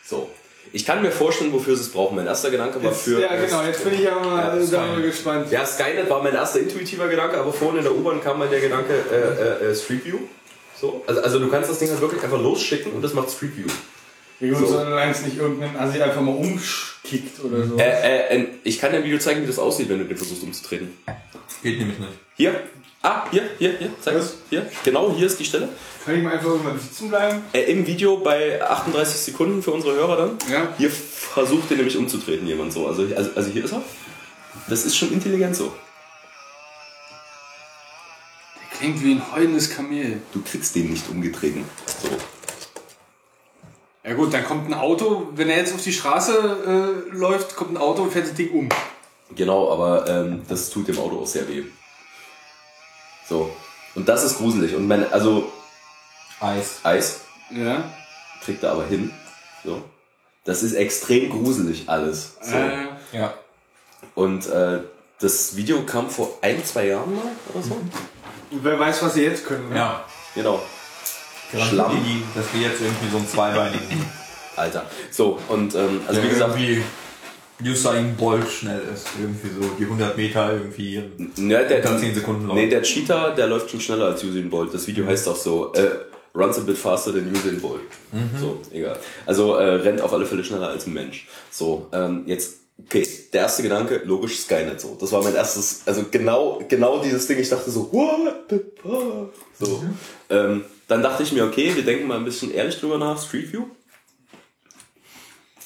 [0.04, 0.28] So.
[0.72, 2.16] Ich kann mir vorstellen, wofür sie es brauchen.
[2.16, 3.20] Mein erster Gedanke war für.
[3.20, 5.50] ja, genau, jetzt bin ich ja mal Ja, äh, darüber gespannt.
[5.50, 8.60] Ja, Skynet war mein erster intuitiver Gedanke, aber vorhin in der U-Bahn kam mal der
[8.60, 10.18] Gedanke äh, äh, äh, Street View.
[10.80, 11.02] So.
[11.06, 13.66] Also, also du kannst das Ding halt wirklich einfach losschicken und das macht Street View.
[14.38, 14.66] Wie gut, So.
[14.66, 17.76] solange es nicht irgendein Assi einfach mal umkickt oder so.
[17.76, 17.82] Äh,
[18.36, 20.42] äh, äh, ich kann dir ein Video zeigen, wie das aussieht, wenn du den versuchst
[20.42, 20.96] umzutreten.
[21.62, 22.12] Geht nämlich nicht.
[22.36, 22.60] Hier.
[23.02, 23.90] Ah, hier, hier, hier.
[24.00, 24.34] Zeig Was?
[24.50, 24.70] Hier.
[24.84, 25.70] Genau, hier ist die Stelle.
[26.04, 27.42] Kann ich mal einfach irgendwann sitzen bleiben?
[27.54, 30.38] Äh, Im Video bei 38 Sekunden für unsere Hörer dann.
[30.50, 30.68] Ja.
[30.76, 32.86] Hier versucht er nämlich umzutreten, jemand so.
[32.86, 33.82] Also, also, also hier ist er.
[34.68, 35.72] Das ist schon intelligent so.
[38.76, 40.20] Klingt wie ein heulendes Kamel.
[40.34, 41.64] Du kriegst den nicht umgetreten.
[42.02, 42.08] So.
[44.04, 47.72] Ja gut, dann kommt ein Auto, wenn er jetzt auf die Straße äh, läuft, kommt
[47.72, 48.68] ein Auto und fährt das Ding um.
[49.34, 51.64] Genau, aber ähm, das tut dem Auto auch sehr weh.
[53.30, 53.50] So.
[53.94, 54.74] Und das ist gruselig.
[54.74, 55.50] Und mein, also
[56.40, 56.80] Eis.
[56.82, 57.20] Eis
[57.50, 57.84] Ja.
[58.44, 59.12] kriegt er aber hin.
[59.64, 59.82] So.
[60.44, 62.34] Das ist extrem gruselig alles.
[62.42, 62.56] So.
[63.12, 63.34] Ja.
[64.14, 64.80] Und äh,
[65.20, 67.80] das Video kam vor ein, zwei Jahren mal oder so.
[68.50, 69.68] Wer weiß, was sie jetzt können.
[69.68, 69.76] Ne?
[69.76, 70.04] Ja.
[70.34, 70.60] Genau.
[71.50, 71.68] Schlamm.
[71.68, 72.04] Schlamm.
[72.04, 74.06] Die, dass wir jetzt irgendwie so einen zweibeinigen,
[74.56, 74.86] Alter.
[75.10, 76.82] So, und ähm, also der wie gesagt, irgendwie
[77.62, 79.06] Usain Bolt schnell ist.
[79.20, 81.02] Irgendwie so die 100 Meter irgendwie
[81.36, 82.60] ne, der, unter 10 Sekunden läuft.
[82.60, 84.72] nee, der Cheater, der läuft schon schneller als Usain Bolt.
[84.72, 85.90] Das Video heißt auch so, äh,
[86.34, 87.80] runs a bit faster than Usain Bolt.
[88.38, 88.98] So, egal.
[89.26, 91.26] Also äh, rennt auf alle Fälle schneller als ein Mensch.
[91.50, 94.96] So, ähm, jetzt, okay, der erste Gedanke, logisch Skynet so.
[95.00, 99.32] Das war mein erstes, also genau, genau dieses Ding, ich dachte so, what the fuck?
[99.58, 99.84] So.
[100.28, 103.52] Ähm, dann dachte ich mir, okay, wir denken mal ein bisschen ehrlich drüber nach, Street
[103.52, 103.66] View.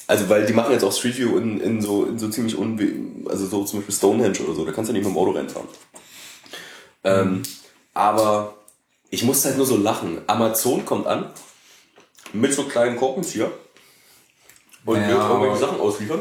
[0.07, 3.31] Also, weil die machen jetzt auch Street View in, in so, in so ziemlich unwe
[3.31, 5.69] also so zum Beispiel Stonehenge oder so, da kannst du nicht mit dem Auto reinfahren.
[7.05, 7.43] Ähm,
[7.95, 8.55] aber
[9.11, 10.19] ich musste halt nur so lachen.
[10.27, 11.31] Amazon kommt an
[12.33, 13.51] mit so kleinen Korkenzieher
[14.85, 16.21] und Ja, wird irgendwelche Sachen ausliefern.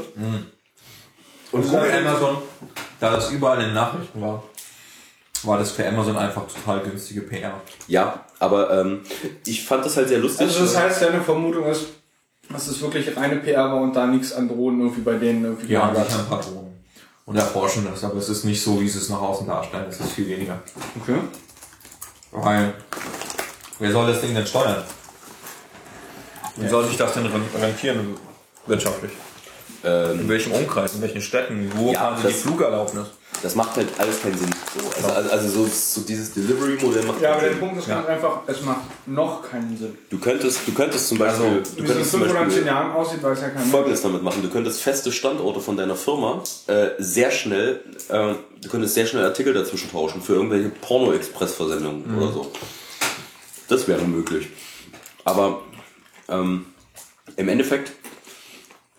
[1.51, 2.37] Und bei Amazon,
[2.99, 4.43] da das überall in den Nachrichten war,
[5.43, 7.59] war das für Amazon einfach total günstige PR.
[7.87, 9.01] Ja, aber ähm,
[9.45, 10.47] ich fand das halt sehr lustig.
[10.47, 11.87] Also das heißt, deine Vermutung ist,
[12.49, 15.67] dass es wirklich reine PR war und da nichts an Drohnen irgendwie bei denen irgendwie
[15.67, 16.73] Die haben ein paar Drohnen
[17.25, 19.85] und erforschen das, aber es ist nicht so, wie sie es nach außen darstellen.
[19.89, 20.59] Es ist viel weniger.
[21.01, 21.19] Okay.
[22.31, 22.73] Weil,
[23.79, 24.83] wer soll das Ding denn steuern?
[26.57, 27.25] Wie soll sich das denn
[27.59, 28.15] rentieren
[28.67, 29.11] wirtschaftlich?
[29.83, 31.71] ähm, In welchem Umkreis, in welchen Städten?
[31.75, 33.07] Wo Ja, fahren sie die das- Flugerlaubnis?
[33.43, 34.49] Das macht halt alles keinen Sinn.
[34.79, 37.59] So, also, also, also so, so dieses Delivery-Modell macht Ja, keinen aber der Sinn.
[37.59, 39.97] Punkt ist ganz einfach, es macht noch keinen Sinn.
[40.09, 42.47] Du könntest, du könntest zum Beispiel, du Wie es in könntest zum 5 oder 10
[42.47, 43.65] Beispiel Jahren aussieht, weiß ja keiner.
[43.65, 44.41] Folgendes damit machen.
[44.41, 49.25] Du könntest feste Standorte von deiner Firma äh, sehr schnell, äh, du könntest sehr schnell
[49.25, 52.51] Artikel dazwischen tauschen für irgendwelche Porno-Express-Versendungen oder so.
[53.67, 54.47] Das wäre möglich.
[55.25, 55.61] Aber
[56.29, 56.65] ähm,
[57.35, 57.91] im Endeffekt,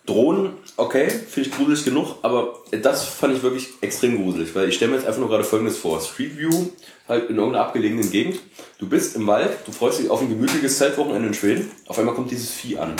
[0.07, 4.77] Drohnen, okay, finde ich gruselig genug, aber das fand ich wirklich extrem gruselig, weil ich
[4.77, 6.01] stelle mir jetzt einfach nur gerade folgendes vor.
[6.01, 6.71] Street View,
[7.09, 8.41] halt in irgendeiner abgelegenen Gegend.
[8.79, 12.15] Du bist im Wald, du freust dich auf ein gemütliches Zeltwochenende in Schweden, auf einmal
[12.15, 12.97] kommt dieses Vieh an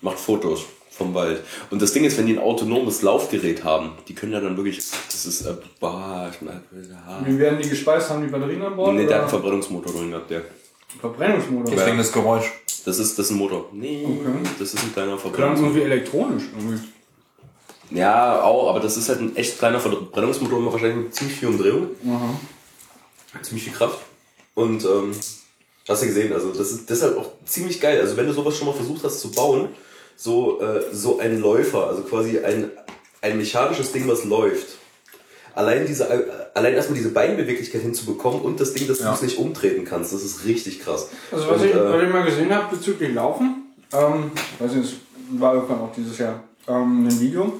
[0.00, 1.42] macht Fotos vom Wald.
[1.70, 4.76] Und das Ding ist, wenn die ein autonomes Laufgerät haben, die können ja dann wirklich,
[5.10, 7.26] das ist, äh, bah, ich bin halt, ja.
[7.26, 8.10] Wie werden die gespeist?
[8.10, 8.94] Haben die Batterien an Bord?
[8.94, 10.42] Nee, der hat einen oder Verbrennungsmotor drin gehabt, der.
[11.00, 11.74] Verbrennungsmotor.
[11.74, 12.52] Deswegen das Geräusch.
[12.84, 13.66] Das ist, das ist ein Motor.
[13.72, 14.48] Nee, Okay.
[14.58, 15.76] das ist ein kleiner Klang Verbrennungsmotor.
[15.76, 16.42] irgendwie elektronisch.
[16.56, 16.88] Irgendwie.
[17.98, 21.48] Ja, auch, aber das ist halt ein echt kleiner Verbrennungsmotor, immer wahrscheinlich mit ziemlich viel
[21.48, 21.88] Umdrehung.
[23.42, 23.98] Ziemlich viel Kraft.
[24.54, 25.12] Und, ähm,
[25.88, 28.00] hast du gesehen, also das ist deshalb auch ziemlich geil.
[28.00, 29.68] Also wenn du sowas schon mal versucht hast zu bauen,
[30.16, 32.70] so, äh, so ein Läufer, also quasi ein,
[33.20, 34.78] ein mechanisches Ding, was läuft.
[35.54, 36.08] Allein diese,
[36.54, 40.24] allein erstmal diese Beinbeweglichkeit hinzubekommen und das Ding, dass du es nicht umtreten kannst, das
[40.24, 41.08] ist richtig krass.
[41.30, 44.92] Also was und, ich, äh, was ich mal gesehen habe bezüglich Laufen, ähm, weiß nicht,
[44.92, 47.52] es war irgendwann auch dieses Jahr ähm, ein Video,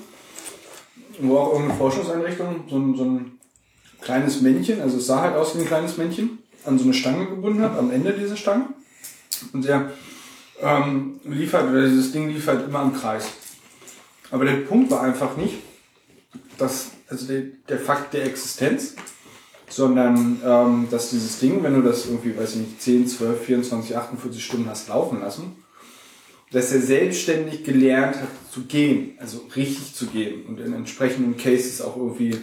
[1.20, 3.38] wo auch irgendeine Forschungseinrichtung so ein, so ein
[4.00, 7.26] kleines Männchen, also es sah halt aus wie ein kleines Männchen, an so eine Stange
[7.26, 8.66] gebunden hat, am Ende dieser Stange.
[9.52, 9.90] Und der
[10.60, 13.26] ähm, liefert, oder dieses Ding liefert immer im Kreis.
[14.30, 15.56] Aber der Punkt war einfach nicht,
[16.58, 18.94] dass, also der, der Fakt der Existenz,
[19.68, 23.96] sondern ähm, dass dieses Ding, wenn du das irgendwie, weiß ich nicht, 10, 12, 24,
[23.96, 25.56] 48 Stunden hast laufen lassen,
[26.52, 31.82] dass er selbstständig gelernt hat zu gehen, also richtig zu gehen und in entsprechenden Cases
[31.82, 32.36] auch irgendwie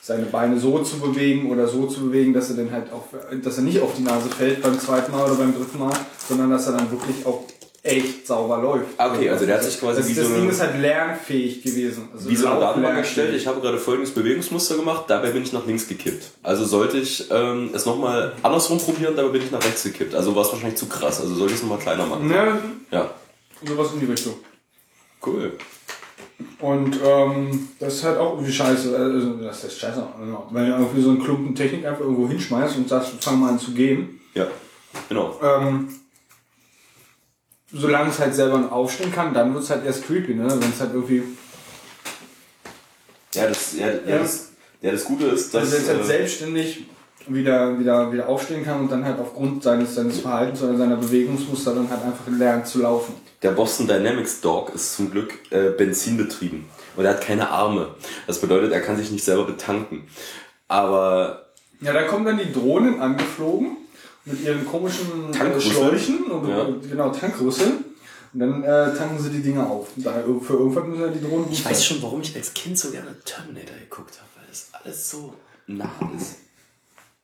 [0.00, 3.04] seine Beine so zu bewegen oder so zu bewegen, dass er dann halt auch,
[3.42, 5.92] dass er nicht auf die Nase fällt beim zweiten Mal oder beim dritten Mal,
[6.26, 7.44] sondern dass er dann wirklich auch
[7.82, 8.86] echt sauber läuft.
[8.98, 12.08] Okay, also der hat sich quasi das, wie das so Ding ist halt lernfähig gewesen.
[12.12, 13.34] Also wie so eine Datenbank erstellt.
[13.34, 16.30] Ich habe gerade folgendes Bewegungsmuster gemacht, dabei bin ich nach links gekippt.
[16.42, 20.14] Also sollte ich ähm, es nochmal andersrum probieren, dabei bin ich nach rechts gekippt.
[20.14, 21.20] Also war es wahrscheinlich zu krass.
[21.20, 22.28] Also sollte ich es nochmal kleiner machen.
[22.28, 22.58] Ne,
[22.90, 23.10] Ja.
[23.64, 24.34] sowas in die Richtung.
[25.24, 25.52] Cool.
[26.60, 28.96] Und ähm, das ist halt auch irgendwie scheiße.
[28.96, 30.02] Also, das ist scheiße.
[30.20, 30.48] Genau.
[30.52, 33.58] Wenn du irgendwie so einen Klumpen Technik einfach irgendwo hinschmeißt und sagst, fang mal an
[33.58, 34.20] zu gehen.
[34.34, 34.46] Ja.
[35.08, 35.38] Genau.
[35.42, 35.88] Ähm,
[37.72, 40.46] solange es halt selber aufstehen kann, dann wird es halt erst creepy, ne?
[40.48, 41.22] Wenn es halt irgendwie.
[43.34, 44.18] Ja, das, ja, ja, Ja.
[44.18, 44.50] das,
[44.80, 45.62] ja, das Gute ist, dass.
[45.62, 46.86] Also wenn es halt äh, selbstständig
[47.26, 51.74] wieder, wieder, wieder aufstehen kann und dann halt aufgrund seines, seines Verhaltens oder seiner Bewegungsmuster
[51.74, 53.14] dann halt einfach lernt zu laufen.
[53.42, 56.64] Der Boston Dynamics Dog ist zum Glück äh, benzinbetrieben
[56.96, 57.94] und er hat keine Arme.
[58.26, 60.08] Das bedeutet, er kann sich nicht selber betanken.
[60.68, 61.46] Aber
[61.80, 63.76] Ja, da kommen dann die Drohnen angeflogen
[64.30, 65.60] mit ihren komischen äh.
[65.60, 66.66] Schläuchen und Ja.
[66.88, 67.84] genau Tankrüsseln.
[68.34, 69.88] Und dann äh, tanken sie die Dinger auf.
[69.96, 72.90] Da, für irgendwann müssen ja die Drohnen ich weiß schon, warum ich als Kind so
[72.90, 75.32] gerne Terminator geguckt habe, weil das alles so
[75.66, 76.36] nah ist.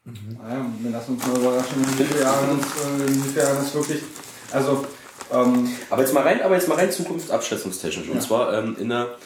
[0.05, 2.61] Naja, wir lassen uns mal überraschen, inwiefern
[3.01, 4.03] äh, inwiefern das wirklich.
[4.53, 4.85] Also,
[5.33, 8.09] Ähm, Aber jetzt mal rein, aber jetzt mal rein Zukunft abschätzungstechnisch.
[8.09, 9.17] Und zwar ähm, in der.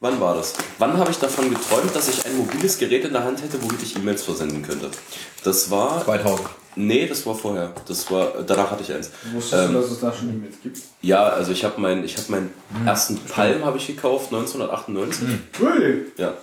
[0.00, 0.52] Wann war das?
[0.78, 3.82] Wann habe ich davon geträumt, dass ich ein mobiles Gerät in der Hand hätte, womit
[3.82, 4.90] ich E-Mails versenden könnte?
[5.42, 6.04] Das war.
[6.04, 6.48] 2000.
[6.74, 7.72] Nee, das war vorher.
[7.88, 8.42] Das war.
[8.46, 9.10] Danach hatte ich eins.
[9.32, 10.78] wusstest du, dass es da schon E-Mails gibt?
[11.00, 12.50] Ja, also ich habe meinen, ich habe meinen
[12.84, 15.28] ersten Palm habe ich gekauft 1998.
[15.60, 16.04] Really?
[16.18, 16.34] Ja.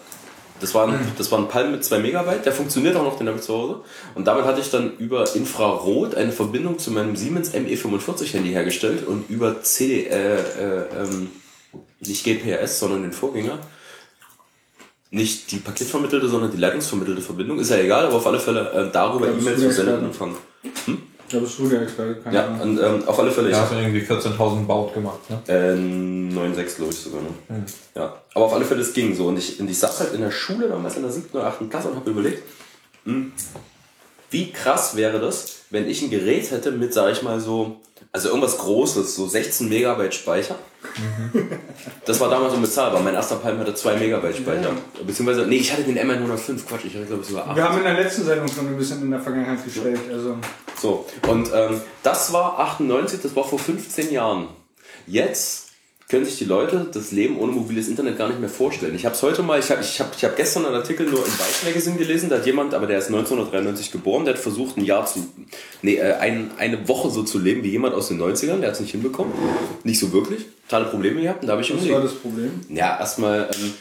[0.60, 3.28] Das war, ein, das war ein Palm mit 2 Megabyte, der funktioniert auch noch, den
[3.28, 3.82] habe ich zu Hause.
[4.16, 9.06] Und damit hatte ich dann über Infrarot eine Verbindung zu meinem Siemens ME45 Handy hergestellt
[9.06, 11.32] und über C, äh, äh, ähm,
[12.08, 13.60] nicht GPRS, sondern den Vorgänger.
[15.12, 17.60] Nicht die paketvermittelte, sondern die leitungsvermittelte Verbindung.
[17.60, 19.94] Ist ja egal, aber auf alle Fälle äh, darüber Ja, E-Mails und Experte?
[20.06, 20.36] empfangen.
[21.30, 22.62] Da bist du der Experte, keine Ja, Ahnung.
[22.62, 23.50] und ähm, auf alle Fälle.
[23.50, 25.40] Da ich hast du irgendwie 14.000 Baut gemacht, ne?
[25.48, 27.22] Äh, 9,6 glaube ich sogar.
[27.22, 27.66] Ne?
[27.96, 28.18] Ja.
[28.34, 29.28] Aber auf alle Fälle, es ging so.
[29.28, 31.70] Und ich, und ich saß halt in der Schule damals in der siebten oder achten
[31.70, 32.42] Klasse und habe überlegt,
[33.06, 33.32] hm,
[34.32, 37.82] wie krass wäre das, wenn ich ein Gerät hätte mit, sag ich mal so,
[38.12, 40.56] also irgendwas Großes, so 16 Megabyte Speicher.
[42.06, 43.02] Das war damals unbezahlbar.
[43.02, 44.72] Mein erster Palm hatte 2 Megabyte Speicher.
[45.06, 47.56] Beziehungsweise, nee, ich hatte den MN105, Quatsch, ich hatte glaube ich sogar 8.
[47.56, 50.00] Wir haben in der letzten Sendung schon ein bisschen in der Vergangenheit gestellt.
[50.12, 50.38] Also,
[50.80, 54.50] So, und ähm, das war 98, das war vor 15 Jahren.
[55.08, 55.63] Jetzt
[56.14, 58.94] können sich die Leute das Leben ohne mobiles Internet gar nicht mehr vorstellen.
[58.94, 61.26] Ich habe es heute mal, ich habe ich hab, ich hab gestern einen Artikel nur
[61.26, 64.78] im Vice Magazine gelesen, da hat jemand, aber der ist 1993 geboren, der hat versucht,
[64.78, 65.26] ein Jahr zu,
[65.82, 68.76] nee, äh, ein, eine Woche so zu leben wie jemand aus den 90ern, der hat
[68.76, 69.34] es nicht hinbekommen.
[69.84, 72.62] Nicht so wirklich, totale Probleme gehabt und da habe ich was war das Problem?
[72.70, 73.74] Ja, erstmal ähm,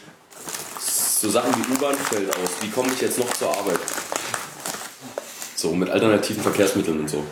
[0.81, 2.51] so Sachen wie U-Bahn fällt aus.
[2.63, 3.79] Wie komme ich jetzt noch zur Arbeit?
[5.55, 7.23] So, mit alternativen Verkehrsmitteln und so.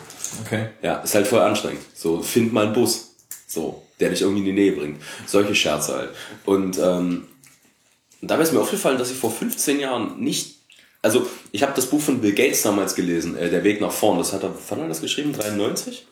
[0.45, 0.67] Okay.
[0.83, 1.81] Ja, ist halt voll anstrengend.
[1.95, 3.15] So, find mal einen Bus.
[3.47, 5.01] So, der dich irgendwie in die Nähe bringt.
[5.25, 6.09] Solche Scherze halt.
[6.45, 7.27] Und ähm,
[8.21, 10.55] dabei ist mir aufgefallen, dass ich vor 15 Jahren nicht.
[11.01, 14.17] Also, ich habe das Buch von Bill Gates damals gelesen, äh, Der Weg nach vorn.
[14.17, 15.33] Das hat er, wann hat er das geschrieben?
[15.33, 16.05] 93?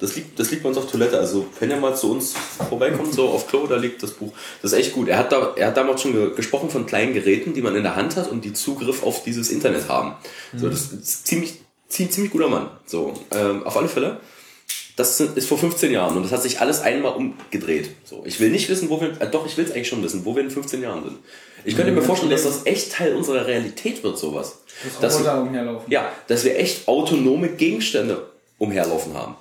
[0.00, 1.18] Das liegt, das liegt bei uns auf Toilette.
[1.18, 2.34] Also, wenn ihr mal zu uns
[2.68, 4.32] vorbeikommt, so auf Klo, da liegt das Buch.
[4.60, 5.08] Das ist echt gut.
[5.08, 7.82] Er hat, da, er hat damals schon ge gesprochen von kleinen Geräten, die man in
[7.82, 10.14] der Hand hat und die Zugriff auf dieses Internet haben.
[10.56, 11.54] So, das ist ziemlich,
[11.88, 12.70] ziemlich, ziemlich guter Mann.
[12.86, 14.20] So, ähm, auf alle Fälle.
[14.96, 17.90] Das ist vor 15 Jahren und das hat sich alles einmal umgedreht.
[18.04, 20.24] So, ich will nicht wissen, wo wir, äh, doch, ich will es eigentlich schon wissen,
[20.26, 21.18] wo wir in 15 Jahren sind.
[21.64, 24.58] Ich könnte mir vorstellen, dass das echt Teil unserer Realität wird, sowas.
[25.00, 25.90] Das Dass, umherlaufen.
[25.90, 28.26] ja, dass wir echt autonome Gegenstände
[28.58, 29.36] umherlaufen haben.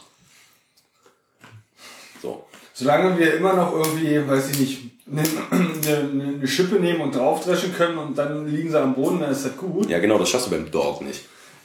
[2.21, 2.45] So.
[2.73, 4.79] Solange wir immer noch irgendwie, weiß ich nicht,
[5.11, 9.31] eine, eine, eine Schippe nehmen und draufdreschen können und dann liegen sie am Boden, dann
[9.31, 9.89] ist das gut.
[9.89, 11.21] Ja, genau, das schaffst du beim Dog nicht.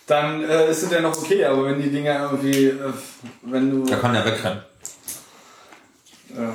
[0.06, 2.92] Dann äh, ist es ja noch okay, aber wenn die Dinger irgendwie, äh,
[3.42, 4.62] wenn du Da kann er wegrennen.
[6.30, 6.52] äh,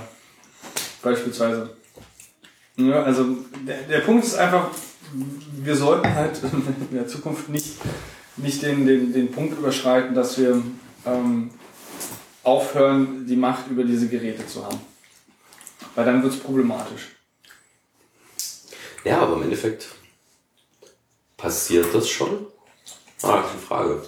[1.02, 1.76] beispielsweise.
[2.78, 3.26] Ja, also
[3.68, 4.70] der, der Punkt ist einfach,
[5.14, 7.78] wir sollten halt in der Zukunft nicht,
[8.38, 10.64] nicht den, den, den Punkt überschreiten, dass wir
[11.06, 11.52] ähm,
[12.44, 14.80] aufhören, die Macht über diese Geräte zu haben.
[15.96, 17.10] Weil dann wird es problematisch.
[19.04, 19.90] Ja, aber im Endeffekt
[21.36, 22.46] passiert das schon?
[23.24, 24.02] Ah, das ist eine Frage.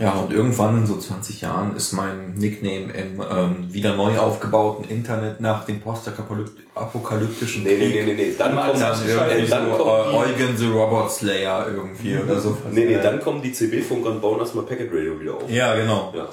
[0.00, 4.88] Ja, und irgendwann in so 20 Jahren ist mein Nickname im ähm, wieder neu aufgebauten
[4.88, 8.34] Internet nach dem postapokalyptischen Nee, nee, Krieg nee, nee, nee.
[8.36, 11.12] Dann Mal kommt, das dann ist irgendwie äh, so dann äh, kommt Eugen the Robot
[11.12, 12.56] Slayer irgendwie oder so.
[12.72, 15.48] nee, nee, dann kommen die CB-Funker und bauen erstmal Packet Radio wieder auf.
[15.48, 16.12] Ja, genau.
[16.16, 16.28] Ja.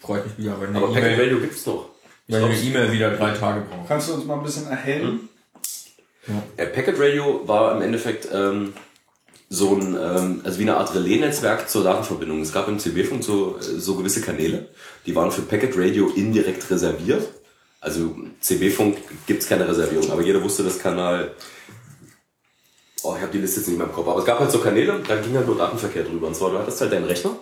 [0.00, 1.86] Freut mich wieder, wenn Aber eine Packet Radio gibt's noch.
[2.28, 3.88] wenn eine E-Mail wieder drei Tage braucht.
[3.88, 5.28] Kannst du uns mal ein bisschen erhellen?
[6.56, 8.74] Äh, Packet Radio war im Endeffekt ähm,
[9.48, 12.40] so ein, ähm, also wie eine Art Relais-Netzwerk zur Datenverbindung.
[12.40, 14.68] Es gab im CB-Funk so, äh, so gewisse Kanäle,
[15.04, 17.28] die waren für Packet Radio indirekt reserviert.
[17.80, 18.96] Also CB-Funk
[19.26, 21.32] gibt's keine Reservierung, aber jeder wusste, das Kanal.
[23.02, 24.60] Oh, ich habe die Liste jetzt nicht mehr im Kopf, aber es gab halt so
[24.60, 26.28] Kanäle, da ging halt nur Datenverkehr drüber.
[26.28, 27.36] Und zwar, du hattest halt deinen Rechner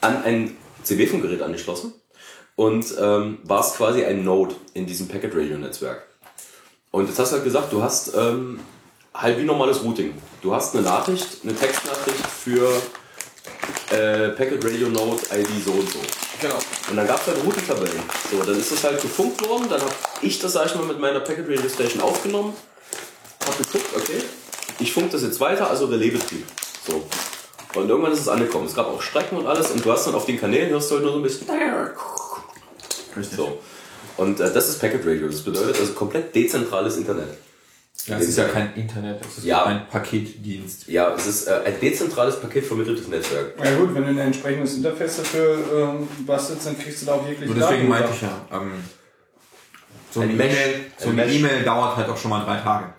[0.00, 1.92] an ein CB-Funkgerät angeschlossen
[2.56, 6.06] und ähm, warst quasi ein Node in diesem Packet Radio Netzwerk.
[6.96, 8.58] Und jetzt hast du halt gesagt, du hast ähm,
[9.12, 10.14] halt wie normales Routing.
[10.40, 12.72] Du hast eine Nachricht, eine Textnachricht für
[13.90, 15.98] äh, Packet Radio Node ID so und so.
[16.40, 16.54] Genau.
[16.88, 18.00] Und dann gab es halt Routing-Tabellen.
[18.30, 19.92] So, dann ist das halt gefunkt worden, dann habe
[20.22, 22.54] ich das, sag ich mal, mit meiner Packet Radio Station aufgenommen,
[23.46, 24.22] hab geguckt, okay,
[24.78, 26.46] ich funk das jetzt weiter, also Relaisbetrieb.
[26.88, 27.04] So.
[27.78, 28.64] Und irgendwann ist es angekommen.
[28.64, 30.94] Es gab auch Strecken und alles und du hast dann auf den Kanälen, hörst du
[30.94, 31.46] halt nur so ein bisschen.
[33.36, 33.58] So.
[34.16, 35.26] Und äh, das ist Packet Radio.
[35.28, 37.28] Das bedeutet also komplett dezentrales Internet.
[38.06, 39.64] Ja, es ist ja kein Internet, es ist Ja.
[39.64, 40.86] ein Paketdienst.
[40.86, 43.54] Ja, es ist äh, ein dezentrales paketvermitteltes Netzwerk.
[43.62, 47.26] Ja gut, wenn du ein entsprechendes Interface dafür ähm, bastelst, dann kriegst du da auch
[47.26, 48.70] jegliche Nur deswegen Daten meinte ich ja, ähm,
[50.12, 50.34] so Ein eine.
[50.44, 51.18] E-Mail so Ein.
[51.18, 52.92] E-Mail dauert halt auch schon mal drei Tage.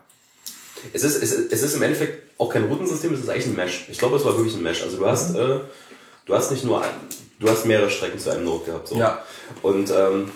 [0.93, 3.55] Es ist, es, ist- es ist im Endeffekt auch kein Routensystem, es ist eigentlich ein
[3.55, 3.87] Mesh.
[3.89, 4.81] Ich glaube, es war wirklich ein Mesh.
[4.83, 5.59] Also du hast, äh,
[6.25, 6.89] Du hast nicht nur ein,
[7.39, 8.89] du hast mehrere Strecken zu einem Node gehabt.
[8.89, 8.97] So.
[8.97, 9.23] Ja.
[9.61, 10.29] Und ähm,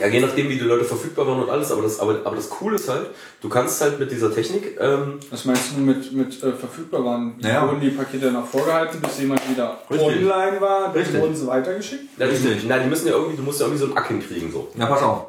[0.00, 2.48] ja, je nachdem, wie die Leute verfügbar waren und alles, aber das, aber, aber das
[2.48, 3.10] Coole ist halt,
[3.42, 7.34] du kannst halt mit dieser Technik, ähm, Was meinst du mit, mit äh, verfügbar waren?
[7.38, 7.68] Naja.
[7.68, 10.08] Wurden die Pakete dann auch vorgehalten, bis jemand wieder Richtig.
[10.08, 10.84] online war?
[10.84, 11.20] Dann Richtig.
[11.20, 12.04] wurden sie weitergeschickt?
[12.18, 12.64] die, Richtig.
[12.66, 14.68] na, die müssen ja irgendwie, du musst ja irgendwie so einen Ack hinkriegen, so.
[14.74, 15.26] Na, pass auf.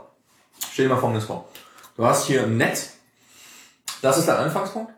[0.71, 1.49] Stell dir mal folgendes vor.
[1.97, 2.93] Du hast hier ein Netz.
[4.01, 4.93] Das ist dein Anfangspunkt.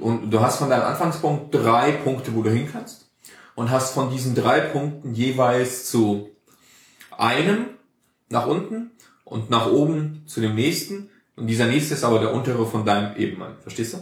[0.00, 3.06] Und du hast von deinem Anfangspunkt drei Punkte, wo du hin kannst.
[3.54, 6.30] Und hast von diesen drei Punkten jeweils zu
[7.16, 7.66] einem
[8.30, 8.90] nach unten
[9.24, 11.10] und nach oben zu dem nächsten.
[11.36, 13.56] Und dieser nächste ist aber der untere von deinem Ebenmann.
[13.62, 13.98] Verstehst du?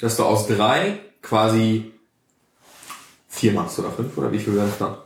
[0.00, 1.92] Dass du aus drei quasi
[3.28, 4.96] vier machst oder fünf oder wie viel werden es dann?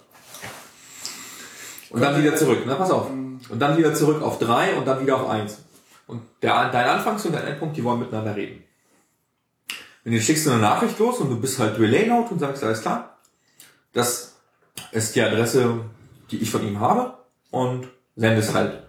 [1.90, 2.62] Und dann wieder zurück.
[2.66, 3.10] Na, pass auf.
[3.10, 5.58] Und dann wieder zurück auf drei und dann wieder auf eins.
[6.06, 8.64] Und der, dein Anfangs- und dein Endpunkt, die wollen miteinander reden.
[10.04, 12.62] Wenn du schickst du eine Nachricht los und du bist halt Relay Note und sagst,
[12.62, 13.18] alles klar,
[13.92, 14.36] das
[14.92, 15.80] ist die Adresse,
[16.30, 17.18] die ich von ihm habe
[17.50, 18.82] und sendest halt.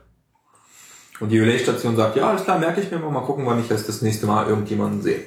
[1.20, 3.68] Und die Relay-Station sagt, ja, alles klar, merke ich mir mal, mal gucken, wann ich
[3.68, 5.24] das das nächste Mal irgendjemanden sehe.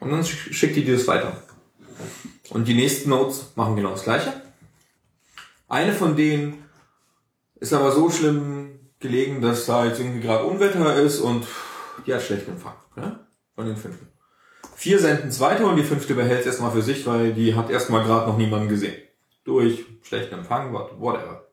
[0.00, 1.36] Und dann sch- schickt die dir das weiter.
[2.50, 4.32] Und die nächsten Nodes machen genau das gleiche.
[5.68, 6.64] Eine von denen
[7.56, 11.46] ist aber so schlimm gelegen, dass da jetzt irgendwie gerade Unwetter ist und
[12.06, 12.74] die hat schlechten Empfang.
[12.96, 13.26] Ja?
[13.54, 14.08] Von den fünften.
[14.74, 17.70] Vier senden es weiter und die fünfte behält es erstmal für sich, weil die hat
[17.70, 18.94] erstmal gerade noch niemanden gesehen.
[19.44, 21.45] Durch schlechten Empfang, what- whatever.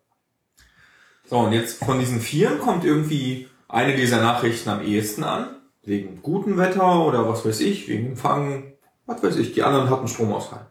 [1.26, 5.56] So, und jetzt von diesen vier kommt irgendwie eine dieser Nachrichten am ehesten an.
[5.86, 8.74] Wegen gutem Wetter oder was weiß ich, wegen Empfang,
[9.06, 9.54] was weiß ich.
[9.54, 10.68] Die anderen hatten Stromausfall.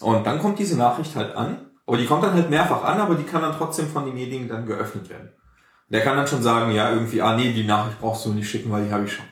[0.00, 3.14] Und dann kommt diese Nachricht halt an, aber die kommt dann halt mehrfach an, aber
[3.14, 5.32] die kann dann trotzdem von demjenigen dann geöffnet werden.
[5.88, 8.70] Der kann dann schon sagen, ja, irgendwie, ah nee, die Nachricht brauchst du nicht schicken,
[8.72, 9.26] weil die habe ich schon.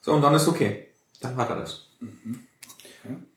[0.00, 0.88] So, und dann ist okay.
[1.20, 1.88] Dann hat er das.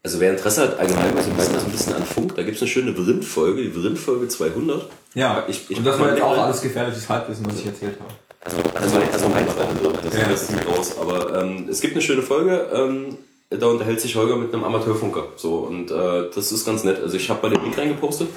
[0.06, 2.69] Also wer Interesse hat, allgemein, also mal so ein bisschen an Funk, da gibt's eine
[2.69, 4.88] schöne Vrind-Folge, die Vrind-Folge 200.
[5.15, 8.14] Ja, Ich- ich- und das war jetzt auch alles gefährliches Halbwissen, was ich erzählt habe.
[8.41, 10.27] Also, also, also mein Freund, das, Ja.
[10.30, 10.99] das sieht aus.
[10.99, 13.18] Aber ähm, es gibt eine schöne Folge, ähm,
[13.49, 15.23] da unterhält sich Holger mit einem Amateurfunker.
[15.38, 17.02] So, und äh, das ist ganz nett.
[17.02, 18.27] Also ich habe bei den Link reingepostet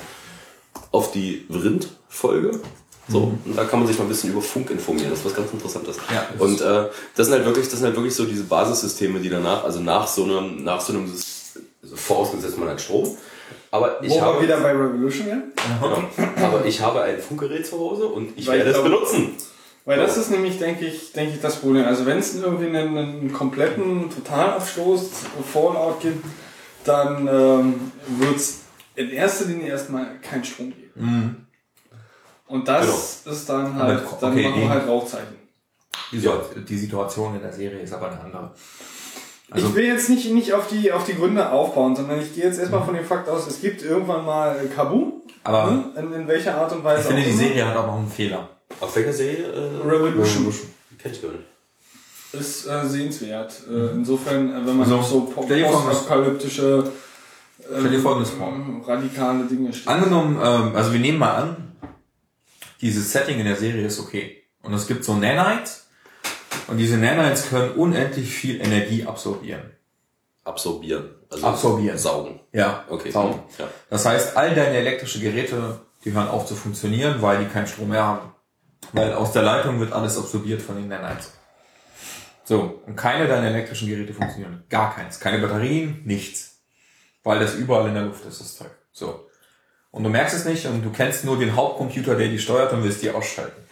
[0.90, 2.52] auf die Vrind-Folge.
[3.10, 5.10] So, und da kann man sich mal ein bisschen über Funk informieren.
[5.10, 5.96] Das ist was ganz Interessantes.
[6.10, 9.18] Ja, das und äh, das sind halt wirklich, das sind halt wirklich so diese Basissysteme,
[9.20, 11.37] die danach, also nach so einem, nach so einem, Sys- also
[11.94, 13.16] vorausgesetzt man hat Strom.
[13.70, 15.42] Aber ich Wo wir habe, wieder bei Revolution wären?
[15.80, 16.02] genau,
[16.46, 19.36] aber ich habe ein Funkgerät zu Hause und ich Weil werde ich es benutzen.
[19.84, 21.84] Weil das ist nämlich, denke ich, denke ich, das Problem.
[21.84, 25.10] Also wenn es irgendwie einen, einen kompletten Totalabstoß,
[25.52, 26.24] Fallout gibt,
[26.84, 28.60] dann ähm, wird es
[28.96, 31.46] in erster Linie erstmal keinen Strom geben.
[32.46, 35.36] Und das ist dann halt, dann okay, machen wir halt Rauchzeichen.
[36.12, 38.54] Die, Situ- die Situation in der Serie ist aber eine andere.
[39.50, 42.44] Also- ich will jetzt nicht, nicht auf, die, auf die Gründe aufbauen, sondern ich gehe
[42.44, 45.22] jetzt erstmal von dem Fakt aus, es gibt irgendwann mal Kabu.
[45.44, 45.84] Aber ne?
[45.96, 47.42] in, in welcher Art und Weise ich finde, auch die immer.
[47.42, 48.48] Serie hat auch noch einen Fehler.
[48.80, 49.46] Auf welcher Serie?
[49.46, 50.52] Äh, Revolution.
[50.98, 51.44] Kenn ich gar nicht.
[52.32, 53.62] ist äh, sehenswert.
[53.70, 56.92] Äh, insofern, äh, wenn man Also, auf so postapokalyptische
[57.74, 59.88] ähm, radikale Dinge steht.
[59.88, 61.56] Angenommen, ähm, also wir nehmen mal an,
[62.80, 64.42] dieses Setting in der Serie ist okay.
[64.62, 65.87] Und es gibt so Nanites.
[66.66, 69.62] Und diese Nanites können unendlich viel Energie absorbieren.
[70.44, 71.10] Absorbieren.
[71.30, 71.98] Also Absorbieren.
[71.98, 72.40] Saugen.
[72.52, 73.10] Ja, Okay.
[73.10, 73.42] Saugen.
[73.58, 73.68] Ja.
[73.90, 77.88] Das heißt, all deine elektrische Geräte, die hören auf zu funktionieren, weil die keinen Strom
[77.90, 78.32] mehr haben.
[78.92, 81.32] Weil aus der Leitung wird alles absorbiert von den Nanites.
[82.44, 84.64] So, und keine deiner elektrischen Geräte funktionieren.
[84.70, 85.20] Gar keins.
[85.20, 86.60] Keine Batterien, nichts.
[87.22, 88.70] Weil das überall in der Luft ist, das Zeug.
[88.90, 89.28] So.
[89.90, 92.84] Und du merkst es nicht und du kennst nur den Hauptcomputer, der die steuert und
[92.84, 93.67] willst die ausschalten.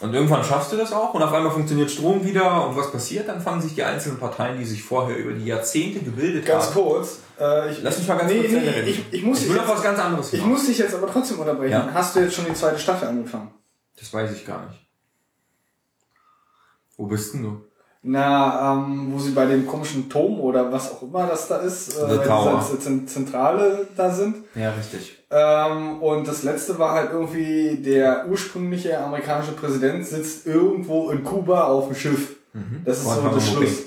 [0.00, 3.28] Und irgendwann schaffst du das auch und auf einmal funktioniert Strom wieder und was passiert?
[3.28, 6.72] Dann fangen sich die einzelnen Parteien, die sich vorher über die Jahrzehnte gebildet Ganz haben.
[6.74, 7.18] kurz.
[7.38, 8.88] Äh, ich, Lass mich mal ganz nee, kurz nee, reden.
[8.88, 10.58] ich, ich, muss ich dich will jetzt, was ganz anderes ich hinaus.
[10.58, 11.72] muss dich jetzt aber trotzdem unterbrechen.
[11.72, 11.90] Ja.
[11.92, 13.50] Hast du jetzt schon die zweite Staffel angefangen?
[13.98, 14.80] Das weiß ich gar nicht.
[16.96, 17.60] Wo bist denn du?
[18.02, 21.90] Na, ähm, wo sie bei dem komischen Turm oder was auch immer das da ist,
[21.98, 22.64] äh, The Tower.
[22.66, 24.36] dieser Zent- Zentrale da sind.
[24.54, 25.19] Ja, richtig.
[25.32, 31.64] Ähm, und das letzte war halt irgendwie, der ursprüngliche amerikanische Präsident sitzt irgendwo in Kuba
[31.64, 32.36] auf dem Schiff.
[32.84, 33.40] Das ist so Guantanamo der.
[33.46, 33.82] Schluss.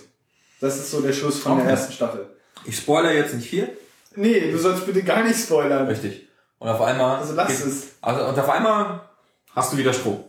[0.61, 1.63] Das ist so der Schluss von Okay.
[1.63, 2.27] der ersten Staffel.
[2.65, 3.69] Ich spoilere jetzt nicht viel.
[4.15, 5.85] Nee, du sollst bitte gar nicht spoilern.
[5.87, 6.29] Richtig.
[6.59, 7.17] Und auf einmal.
[7.17, 7.87] Also lass geht- es.
[7.99, 9.01] Also, und auf einmal
[9.53, 10.23] hast du wieder Strom.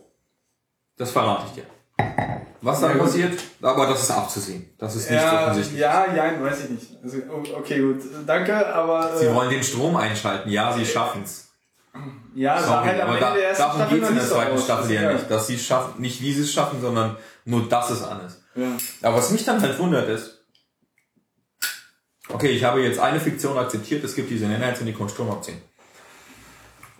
[0.97, 2.44] Das verrate ich dir.
[2.61, 3.05] Was dann Ja, gut.
[3.05, 4.69] passiert, aber das ist abzusehen.
[4.79, 5.79] Das ist nicht Ja, offensichtlich.
[5.79, 6.87] ja, ja, weiß ich nicht.
[7.03, 7.17] Also,
[7.57, 8.01] okay, gut.
[8.25, 9.15] Danke, aber.
[9.17, 10.49] Sie äh, wollen den Strom einschalten.
[10.49, 11.49] Ja, sie schaffen's.
[12.33, 14.63] ja, Sorry, halt aber da, darum geht's noch in der so zweiten aus.
[14.63, 15.29] Staffel ja nicht.
[15.29, 17.15] Dass sie es schaffen, nicht wie sie es schaffen, sondern
[17.45, 18.41] nur, dass es an ist.
[18.55, 18.67] Ja.
[19.03, 20.39] Aber was mich dann halt wundert ist,
[22.29, 25.29] okay, ich habe jetzt eine Fiktion akzeptiert, es gibt diese Nanites und die können Strom
[25.29, 25.61] abziehen.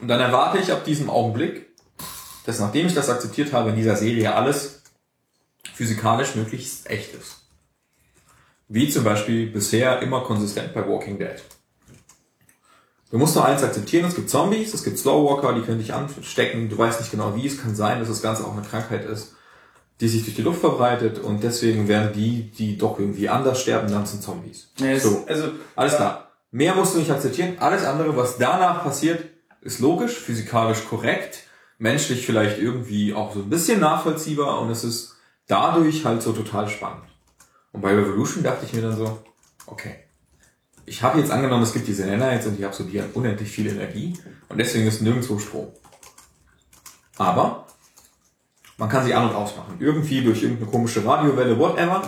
[0.02, 1.68] Und dann erwarte ich ab diesem Augenblick,
[2.46, 4.75] dass nachdem ich das akzeptiert habe, in dieser Serie alles
[5.76, 7.42] physikalisch möglichst echt ist.
[8.68, 11.44] Wie zum Beispiel bisher immer konsistent bei Walking Dead.
[13.12, 16.70] Du musst nur eins akzeptieren, es gibt Zombies, es gibt Slowwalker, die können dich anstecken,
[16.70, 19.36] du weißt nicht genau wie, es kann sein, dass das Ganze auch eine Krankheit ist,
[20.02, 23.92] die sich durch die Luft verbreitet und deswegen werden die, die doch irgendwie anders sterben,
[23.92, 24.72] dann sind Zombies.
[24.80, 26.32] Ja, so, also, alles klar.
[26.52, 29.24] Mehr musst du nicht akzeptieren, alles andere, was danach passiert,
[29.62, 31.44] ist logisch, physikalisch korrekt,
[31.78, 35.15] menschlich vielleicht irgendwie auch so ein bisschen nachvollziehbar und es ist
[35.48, 37.06] dadurch halt so total spannend.
[37.72, 39.20] Und bei Revolution dachte ich mir dann so,
[39.68, 39.96] okay,
[40.86, 44.14] ich habe jetzt angenommen, es gibt diese Nanites und die absorbieren unendlich viel Energie
[44.50, 45.68] und deswegen ist nirgendwo Strom.
[47.18, 47.66] Aber
[48.78, 49.78] man kann sie an- und ausmachen.
[49.80, 52.02] Irgendwie durch irgendeine komische Radiowelle, whatever.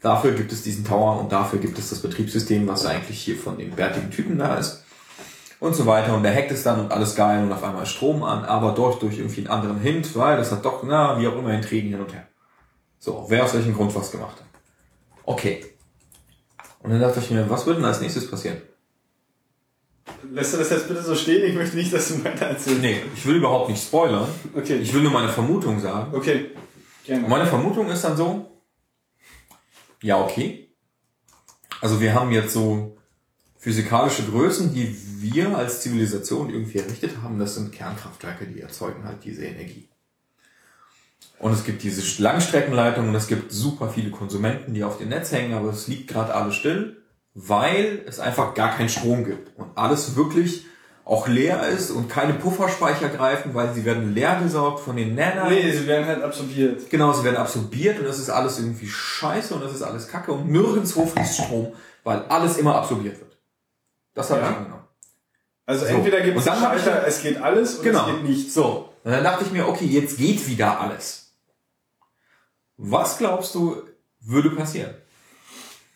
[0.00, 3.56] Dafür gibt es diesen Tower und dafür gibt es das Betriebssystem, was eigentlich hier von
[3.56, 4.84] dem bärtigen Typen da ist.
[5.60, 6.14] Und so weiter.
[6.14, 9.02] Und der hackt es dann und alles geil und auf einmal Strom an, aber dort
[9.02, 12.00] durch irgendwie einen anderen Hint, weil das hat doch, na, wie auch immer, Intrigen hin
[12.00, 12.28] und her.
[12.98, 14.46] So, wer aus welchem Grund was gemacht hat.
[15.24, 15.64] Okay.
[16.80, 18.60] Und dann dachte ich mir, was würde denn als nächstes passieren?
[20.30, 21.48] Lässt du das jetzt bitte so stehen?
[21.48, 22.80] Ich möchte nicht, dass du weiter erzählst.
[22.80, 24.28] Nee, ich will überhaupt nicht spoilern.
[24.54, 24.76] Okay.
[24.76, 26.14] Ich will nur meine Vermutung sagen.
[26.14, 26.50] Okay.
[27.04, 27.24] Gerne.
[27.24, 28.62] Und meine Vermutung ist dann so,
[30.02, 30.74] ja, okay.
[31.80, 32.96] Also wir haben jetzt so
[33.56, 37.38] physikalische Größen, die wir als Zivilisation irgendwie errichtet haben.
[37.38, 39.88] Das sind Kernkraftwerke, die erzeugen halt diese Energie.
[41.40, 45.54] Und es gibt diese Langstreckenleitungen, es gibt super viele Konsumenten, die auf dem Netz hängen,
[45.54, 46.96] aber es liegt gerade alles still,
[47.34, 49.56] weil es einfach gar keinen Strom gibt.
[49.56, 50.66] Und alles wirklich
[51.04, 55.48] auch leer ist und keine Pufferspeicher greifen, weil sie werden leer gesaugt von den Nanites.
[55.64, 56.90] Nee, sie werden halt absorbiert.
[56.90, 60.32] Genau, sie werden absorbiert und das ist alles irgendwie scheiße und das ist alles kacke
[60.32, 61.72] und nirgendwo fließt Strom,
[62.04, 63.38] weil alles immer absorbiert wird.
[64.14, 64.50] Das habe Ja.
[64.50, 64.82] ich angenommen.
[65.64, 65.92] Also So.
[65.92, 68.06] entweder gibt es Und ich- Schalter, es geht alles oder Genau.
[68.08, 68.54] es geht nichts.
[68.54, 71.27] So, und dann dachte ich mir, okay, jetzt geht wieder alles.
[72.78, 73.82] Was glaubst du,
[74.20, 74.94] würde passieren?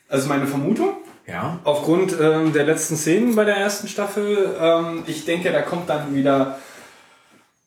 [0.09, 0.97] Also meine Vermutung,
[1.27, 1.59] Ja.
[1.65, 6.15] aufgrund ähm, der letzten Szenen bei der ersten Staffel, ähm, ich denke, da kommt dann
[6.15, 6.59] wieder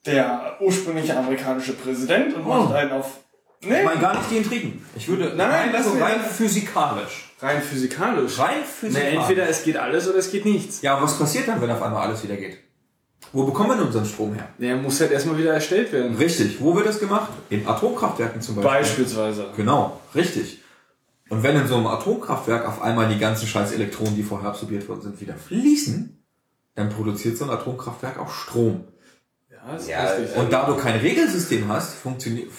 [0.06, 2.74] der ursprüngliche amerikanische Präsident und macht Oh.
[2.74, 3.20] einen auf...
[3.62, 4.86] Nee, Ich meine gar nicht die Intrigen.
[4.96, 7.34] Ich würde Nein, nein, rein, lass so rein physikalisch.
[7.42, 8.38] rein physikalisch.
[8.38, 9.14] Rein Nee, physikalisch.
[9.16, 10.82] entweder es geht alles oder es geht nichts.
[10.84, 12.60] ja, was passiert dann, wenn auf einmal alles wieder geht?
[13.34, 14.48] Wo bekommen wir denn unseren Strom her?
[14.58, 16.16] Der muss halt erstmal wieder erstellt werden.
[16.16, 16.60] Richtig.
[16.62, 17.30] Wo wird das gemacht?
[17.50, 18.72] In Atomkraftwerken zum Beispiel.
[18.72, 19.48] Beispielsweise.
[19.58, 20.60] Genau, richtig.
[21.30, 24.88] Und wenn in so einem Atomkraftwerk auf einmal die ganzen scheiß Elektronen, die vorher absorbiert
[24.88, 26.24] worden sind, wieder fließen,
[26.76, 28.84] dann produziert so ein Atomkraftwerk auch Strom.
[29.50, 30.38] Ja, ist Ja, richtig.
[30.38, 32.50] Und da du kein Regelsystem hast, funktioniert,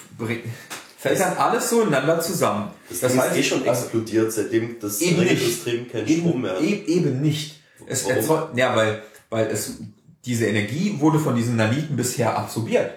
[0.98, 2.70] fällt dann alles so ineinander zusammen.
[2.88, 5.30] Das, das ist eh schon explodiert, seitdem das Eben nicht.
[5.30, 6.60] Regelsystem keinen Strom mehr hat.
[6.62, 7.60] eben, eben nicht.
[7.86, 8.16] Es Warum?
[8.16, 9.74] erzeugt, ja, weil, weil es,
[10.26, 12.90] diese Energie wurde von diesen Naniten bisher absorbiert.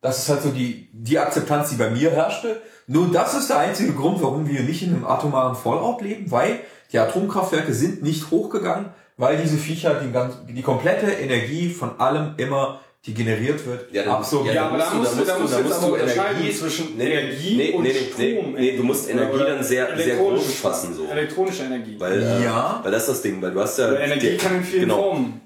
[0.00, 2.60] Das ist halt so die, die Akzeptanz, die bei mir herrschte.
[2.86, 6.60] Nur das ist der einzige Grund, warum wir nicht in einem atomaren Fallout leben, weil
[6.92, 12.34] die Atomkraftwerke sind nicht hochgegangen, weil diese Viecher die, ganz, die komplette Energie von allem
[12.36, 14.54] immer, die generiert wird, Ja, absorbieren.
[14.56, 17.92] Ja, aber da musst du- da musst du jetzt aber unterscheiden zwischen Energie und nee,
[17.92, 18.52] nee, Strom.
[18.54, 21.06] nee, du musst Energie dann sehr, sehr groß fassen, so.
[21.06, 21.96] Elektronische Energie.
[21.98, 22.80] Weil, äh, Ja.
[22.82, 23.88] weil das ist das Ding, weil du hast ja.
[23.92, 24.96] Weil Energie die- kann in vielen genau.
[25.02, 25.40] Formen.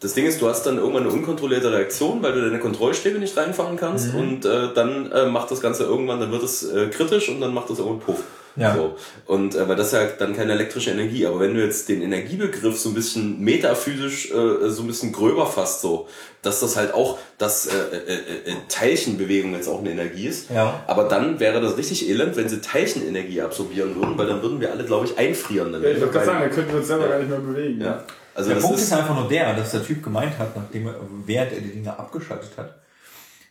[0.00, 3.36] Das Ding ist, du hast dann irgendwann eine unkontrollierte Reaktion, weil du deine Kontrollstäbe nicht
[3.36, 4.18] reinfahren kannst Mhm.
[4.20, 7.54] und äh, dann äh, macht das Ganze irgendwann, dann wird es äh, kritisch und dann
[7.54, 8.22] macht das irgendwann Puff.
[8.58, 8.74] Ja.
[8.74, 8.96] So.
[9.26, 11.26] Und äh, weil das ist ja dann keine elektrische Energie.
[11.26, 15.46] Aber wenn du jetzt den Energiebegriff so ein bisschen metaphysisch äh, so ein bisschen gröber
[15.46, 16.08] fasst, so,
[16.40, 20.50] dass das halt auch, dass äh, äh, äh, Teilchenbewegung jetzt auch eine Energie ist.
[20.50, 20.82] Ja.
[20.86, 24.70] Aber dann wäre das richtig elend, wenn sie Teilchenenergie absorbieren würden, weil dann würden wir
[24.72, 25.72] alle, glaube ich, einfrieren.
[25.72, 27.80] Dann Ja, ich wollte gerade sagen, da könnten wir uns selber gar nicht mehr bewegen.
[27.82, 28.04] ja.
[28.36, 30.88] Also Der das Punkt ist, ist einfach nur der, dass der Typ gemeint hat, nachdem
[30.88, 30.94] er,
[31.24, 32.76] während er die Dinge abgeschaltet hat,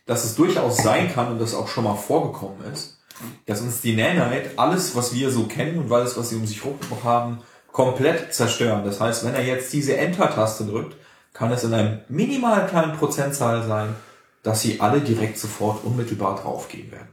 [0.06, 2.98] dass es durchaus sein kann und das auch schon mal vorgekommen ist,
[3.46, 6.62] dass uns die Nanite alles, was wir so kennen und alles, was sie um sich
[6.62, 7.38] herum haben,
[7.72, 8.84] komplett zerstören.
[8.84, 10.96] Das heißt, wenn er jetzt diese Enter-Taste drückt,
[11.32, 13.94] kann es in einem minimal kleinen Prozentzahl sein,
[14.42, 17.08] dass sie alle direkt sofort unmittelbar draufgehen werden.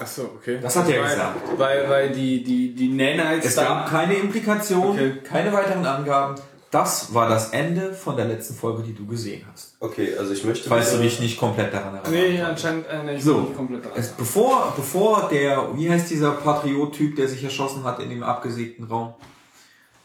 [0.00, 0.58] Ach so, okay.
[0.60, 1.58] Das hat er weil, gesagt.
[1.58, 5.12] Weil, weil die, die, die Nanites Es gab keine Implikation, Okay.
[5.22, 6.34] keine weiteren Angaben.
[6.72, 9.76] Das war das Ende von der letzten Folge, die du gesehen hast.
[9.78, 10.68] okay, also ich möchte.
[10.70, 12.10] Falls du dich nicht komplett daran erinnerst.
[12.10, 13.34] Nee, anscheinend äh, nee, ich So.
[13.34, 13.92] bin nicht komplett dran.
[13.94, 18.86] Es, bevor, bevor der, wie heißt dieser Patriot-Typ, der sich erschossen hat in dem abgesägten
[18.86, 19.12] Raum?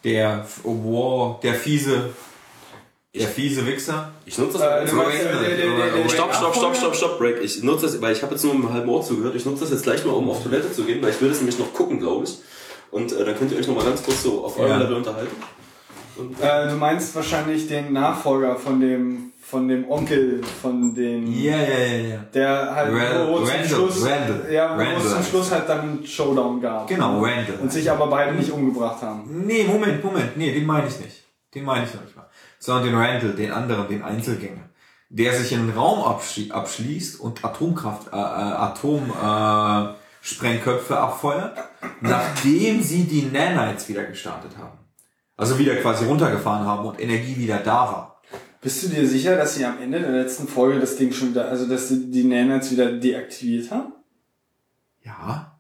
[0.03, 2.10] Der, oh, wow, der fiese,
[3.15, 4.11] der fiese Wichser.
[4.26, 4.91] Ich nutze das.
[4.94, 7.41] äh, stopp, stopp, stopp, stopp, stopp, Break.
[7.41, 9.35] Ich nutze das, weil ich habe jetzt nur um halben Ohr zugehört.
[9.35, 11.38] Ich nutze das jetzt gleich mal, um auf Toilette zu gehen, weil ich will das
[11.38, 12.38] nämlich noch gucken, glaube ich.
[12.91, 14.77] Und äh, dann könnt ihr euch noch mal ganz kurz so auf eurem Ja.
[14.80, 15.35] Level unterhalten.
[16.41, 21.57] Äh, du meinst wahrscheinlich den Nachfolger von dem von dem Onkel von den Ja, ja,
[21.64, 22.18] ja, ja.
[22.34, 25.30] der halt Ra- wo es Randall, zum Schluss Randall, ja wo es Randall zum heißt
[25.30, 27.56] Schluss halt dann einen Showdown gab Genau, Randall.
[27.61, 29.45] und sich aber beide nicht umgebracht haben.
[29.45, 30.35] Nee, Moment, Moment.
[30.35, 31.23] Nee, den meine ich nicht.
[31.56, 32.26] Den meine ich noch nicht mal.
[32.60, 34.64] Sondern den Randall, den anderen, den Einzelgänger.
[35.10, 41.57] Der sich in einen Raum abschli abschließt und Atomkraft, äh, äh, Atom, äh, Sprengköpfe abfeuert,
[42.02, 44.77] nachdem sie die Nanites wieder gestartet haben.
[45.38, 48.22] Also wieder quasi runtergefahren haben und Energie wieder da war.
[48.59, 51.47] Bist du dir sicher, dass sie am Ende der letzten Folge das Ding schon wieder,
[51.47, 53.93] also dass sie die Nanites wieder deaktiviert haben?
[55.03, 55.57] Ja.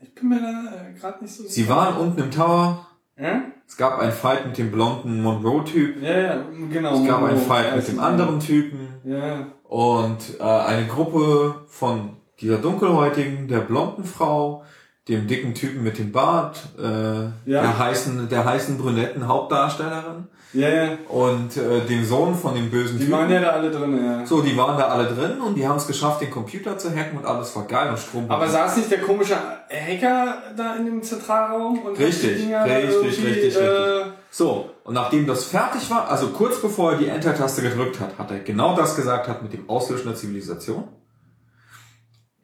[0.00, 1.54] Ich bin mir da äh, gerade nicht so sicher.
[1.54, 2.86] Sie waren unten im Tower.
[3.18, 3.42] Ja?
[3.66, 6.02] Es gab einen Fight mit dem blonden Monroe-Typ.
[6.02, 7.00] Ja, ja, genau.
[7.02, 8.88] Es gab einen Oh, Fight mit dem anderen Typen.
[9.04, 14.64] Ja, Und äh, eine Gruppe von dieser dunkelhäutigen, der blonden Frau,
[15.08, 20.88] dem dicken Typen mit dem Bart, äh, der heißen, der heißen brünetten Hauptdarstellerin ja, ja.
[21.08, 23.18] und äh, dem Sohn von dem bösen Die Typen.
[23.18, 24.26] waren ja da alle drin, ja.
[24.26, 27.18] so, die waren da alle drin und die haben es geschafft, den Computer zu hacken
[27.18, 28.30] und alles war geil und Strom.
[28.30, 29.34] Aber saß nicht der komische
[29.70, 34.94] Hacker da in dem Zentralraum und Richtig, die Dinger richtig, irgendwie, richtig, äh, So, und
[34.94, 38.74] nachdem das fertig war, also kurz bevor er die Enter-Taste gedrückt hat, hat er genau
[38.74, 40.84] das gesagt hat mit dem Auslöschen der Zivilisation.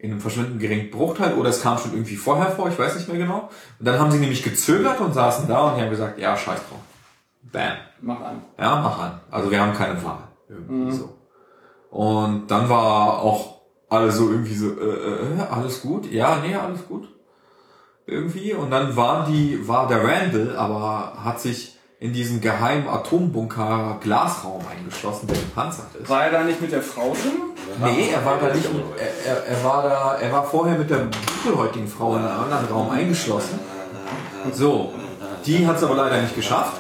[0.05, 3.09] In einem verschwindend geringen Bruchteil, oder es kam schon irgendwie vorher vor, ich weiß nicht
[3.09, 3.49] mehr genau.
[3.79, 6.81] Und dann haben sie nämlich gezögert und saßen da und haben gesagt, ja, scheiß drauf.
[7.41, 7.79] Bam.
[8.03, 8.43] Mach an.
[8.59, 9.21] Ja, mach an.
[9.31, 10.29] Also wir haben keine Wahl.
[10.47, 11.09] Irgendwie so.
[11.89, 16.13] Und dann war auch alle so irgendwie so, äh, äh, alles gut?
[16.13, 17.09] Ja, nee, alles gut.
[18.07, 18.53] Irgendwie.
[18.53, 21.74] Und dann waren die, war der Randall, aber hat sich
[22.05, 26.11] in diesen geheimen Atombunker Glasraum eingeschlossen, der gepanzert ist.
[26.11, 27.41] War er da nicht mit der Frau drin?
[27.83, 28.69] Nee, er war da nicht,
[28.99, 32.67] er, er, er war da, er war vorher mit der dunkelhäutigen Frau in einem anderen
[32.67, 33.59] Raum eingeschlossen.
[34.53, 34.93] So,
[35.47, 36.79] die hat es aber leider nicht geschafft.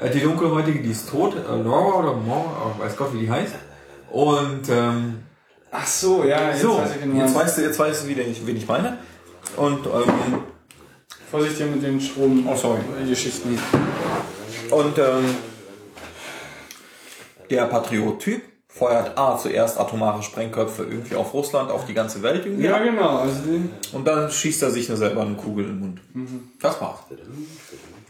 [0.00, 3.30] Äh, Die dunkelhäutige, die ist tot, äh, Laura oder Maura, äh, weiß Gott, wie die
[3.30, 3.54] heißt.
[4.10, 5.20] Und ähm,
[5.70, 7.22] Ach so, ja, jetzt so, weiß ich genau.
[7.22, 8.98] Jetzt weißt du, jetzt weißt du, wen ich, wen ich meine.
[9.56, 10.40] Und, ähm,
[11.30, 12.46] Vorsicht hier mit den Strom.
[12.48, 12.80] Oh, sorry.
[13.08, 13.58] Geschichten.
[14.70, 15.24] Und ähm,
[17.50, 22.66] der Patriot-Typ feuert A zuerst atomare Sprengköpfe irgendwie auf Russland, auf die ganze Welt irgendwie.
[22.66, 23.18] Ja, genau.
[23.20, 23.40] Also
[23.92, 26.00] Und dann schießt er sich selber eine Kugel in den Mund.
[26.60, 26.98] Das war's.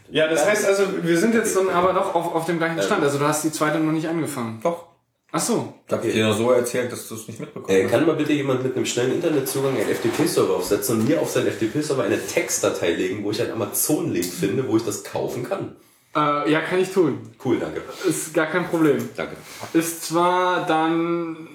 [0.09, 3.01] ja, das heißt also, wir sind jetzt dann aber doch auf, auf dem gleichen Stand.
[3.03, 4.59] Also du hast die zweite noch nicht angefangen.
[4.61, 4.87] Doch.
[5.31, 5.73] Ach so.
[5.85, 7.91] Ich hab dir nur so erzählt, dass du es nicht mitbekommen Äh, hast.
[7.91, 11.47] kann mal bitte jemand mit einem schnellen Internetzugang einen FTP-Server aufsetzen und mir auf seinen
[11.51, 15.75] FTP-Server eine Textdatei legen, wo ich einen Amazon-Link finde, wo ich das kaufen kann?
[16.17, 17.19] Äh, ja, kann ich tun.
[17.43, 17.81] Cool, danke.
[18.07, 18.97] Ist gar kein Problem.
[19.15, 19.35] Danke.
[19.73, 21.47] Ist zwar dann.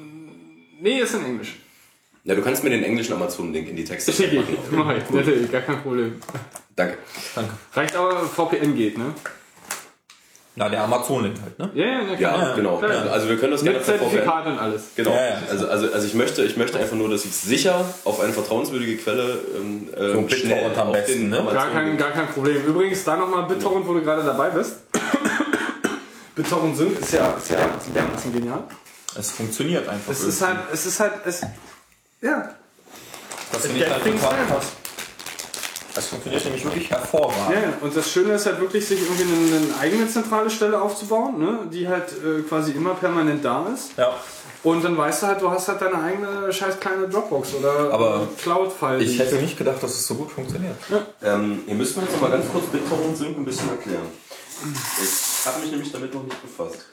[0.81, 1.57] Nee, ist in Englisch.
[2.25, 4.55] Ja, du kannst mir den englischen Amazon-Link in die Texte Schicke machen.
[4.65, 4.71] ich.
[4.71, 5.11] Mach ich.
[5.11, 6.15] Natürlich, gar kein Problem.
[6.77, 6.99] Danke.
[7.75, 9.13] Reicht aber, VPN geht, ne?
[10.55, 11.71] Na, der Amazon-Link halt, ne?
[11.73, 12.55] Ja, ja, na Ja, klar.
[12.55, 12.83] genau.
[12.83, 13.11] Ja, ja.
[13.11, 13.87] Also wir können das gerne Mit.
[13.87, 14.83] Zertifikat und alles.
[14.95, 15.11] Genau.
[15.11, 15.39] Ja, ja.
[15.51, 18.99] Also, also, also ich möchte, ich möchte einfach nur, dass ich sicher auf eine vertrauenswürdige
[18.99, 21.43] Quelle ähm, äh, So ein BitTorrent am besten, ne?
[21.51, 22.63] Gar kein, gar kein Problem.
[22.67, 24.81] Übrigens, da nochmal BitTorrent, wo du gerade dabei bist.
[26.35, 27.57] BitTorrent Sync ist ja, ist ja
[27.95, 28.65] dermaßen genial.
[29.19, 30.13] Es funktioniert einfach.
[30.13, 31.43] Es ist halt, es ist halt, es,
[32.21, 32.55] ja.
[33.53, 34.73] das It finde ich halt krass.
[35.95, 37.55] Das funktioniert nämlich wirklich hervorragend.
[37.55, 37.73] Ja, ja.
[37.81, 41.59] und das Schöne ist halt wirklich, sich irgendwie eine, eine eigene zentrale Stelle aufzubauen, ne?
[41.71, 43.91] die halt äh, quasi immer permanent da ist.
[43.97, 44.15] Ja.
[44.63, 48.29] Und dann weißt du halt, du hast halt deine eigene scheiß kleine Dropbox oder Aber
[48.41, 49.03] Cloud-File.
[49.03, 50.77] Ich hätte nicht gedacht, dass es so gut funktioniert.
[51.23, 54.07] Ähm, ihr müsst mir jetzt noch mal ganz kurz BitTorrent Sync ein bisschen erklären.
[55.03, 56.87] Ich habe mich nämlich damit noch nicht befasst.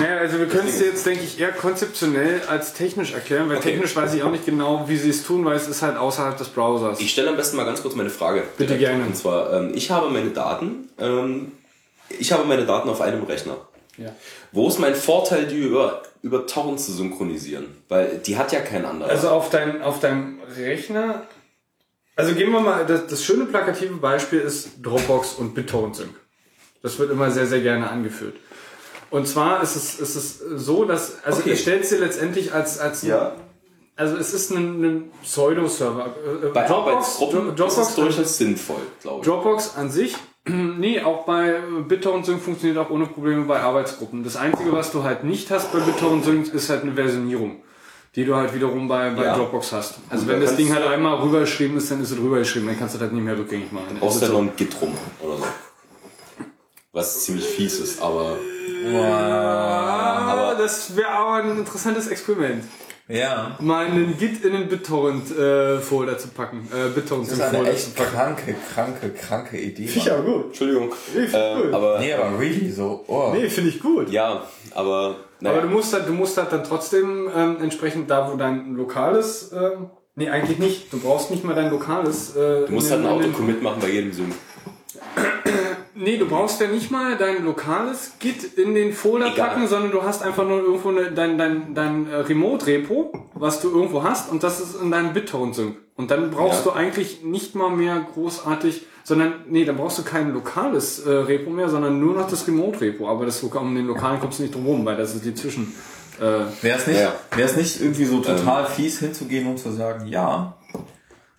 [0.00, 3.56] Naja, also wir können es dir jetzt, denke ich, eher konzeptionell als technisch erklären, weil
[3.58, 3.72] Okay.
[3.72, 6.36] technisch weiß ich auch nicht genau, wie sie es tun, weil es ist halt außerhalb
[6.38, 7.00] des Browsers.
[7.00, 8.44] Ich stelle am besten mal ganz kurz meine Frage.
[8.56, 9.04] Bitte gerne.
[9.04, 11.52] Und zwar, ähm, ich habe meine Daten, ähm,
[12.18, 13.56] ich habe meine Daten auf einem Rechner.
[13.98, 14.14] ja.
[14.52, 17.66] Wo ist mein Vorteil, die über, über Torrent zu synchronisieren?
[17.88, 19.10] Weil die hat ja kein anderer.
[19.10, 21.26] Also auf, dein, auf deinem Rechner,
[22.16, 26.14] also gehen wir mal, das, das schöne plakative Beispiel ist Dropbox und BitTorrent Sync.
[26.82, 28.36] Das wird immer sehr, sehr gerne angeführt.
[29.10, 31.50] Und zwar ist es, ist es so, dass, also Okay.
[31.50, 33.32] ihr stellt sie letztendlich als, als ja,
[33.96, 36.06] also es ist ein, ein Pseudo-Server.
[36.44, 39.26] Äh, bei Dropbox, Arbeitsgruppen Dropbox, ist es durchaus sinnvoll, glaube ich.
[39.26, 40.14] Dropbox an sich,
[40.46, 41.54] nee, auch bei
[41.88, 44.22] BitTorrent Sync funktioniert auch ohne Probleme bei Arbeitsgruppen.
[44.24, 47.62] Das Einzige, was du halt nicht hast bei BitTorrent Sync, ist halt eine Versionierung,
[48.14, 49.36] die du halt wiederum bei, bei Ja.
[49.36, 49.94] Dropbox hast.
[50.10, 52.78] Also Gut, wenn da das Ding halt einmal rübergeschrieben ist, dann ist es rübergeschrieben, dann
[52.78, 53.98] kannst du das nicht mehr rückgängig machen.
[54.00, 55.44] Außer noch ein Git rum oder so.
[56.92, 58.36] Was ziemlich fies ist, aber
[58.94, 62.64] aber das wäre aber ein interessantes Experiment.
[63.10, 63.56] Ja.
[63.60, 66.68] meinen Git in den BitTorrent-Folder zu packen.
[66.70, 68.10] Äh, BitTorrent Das ist eine Folder echt zu packen.
[68.14, 69.88] kranke, kranke, kranke Idee.
[69.96, 70.06] Mann.
[70.06, 70.44] Ja, gut.
[70.48, 70.92] Entschuldigung.
[71.14, 71.74] Nee, ich Äh, cool.
[71.74, 73.04] aber Nee, aber really so.
[73.06, 73.30] Oh.
[73.32, 74.10] Nee, finde ich gut.
[74.10, 74.42] ja,
[74.74, 75.56] aber naja.
[75.56, 79.52] Aber du musst halt, du musst halt dann trotzdem ähm, entsprechend da, wo dein lokales,
[79.52, 80.92] ähm, nee, eigentlich nicht.
[80.92, 82.36] Du brauchst nicht mal dein lokales.
[82.36, 84.34] Äh, du musst halt ein Autocommit machen bei jedem Sync.
[86.00, 89.48] Nee, du brauchst ja nicht mal dein lokales Git in den Folder Egal.
[89.48, 93.70] packen, sondern du hast einfach nur irgendwo eine, dein, dein, dein äh, Remote-Repo, was du
[93.70, 95.76] irgendwo hast, und das ist in deinem BitTorrent-Sync.
[95.96, 96.70] Und dann brauchst Ja.
[96.72, 101.50] du eigentlich nicht mal mehr großartig, sondern, nee, dann brauchst du kein lokales äh, Repo
[101.50, 103.08] mehr, sondern nur noch das Remote-Repo.
[103.08, 105.74] Aber das, um den lokalen kommst du nicht drum rum, weil das ist die Zwischen...
[106.20, 106.22] Äh,
[106.62, 107.12] Wäre es nicht, Ja.
[107.36, 110.56] wär's nicht irgendwie so total fies hinzugehen und zu sagen, ja,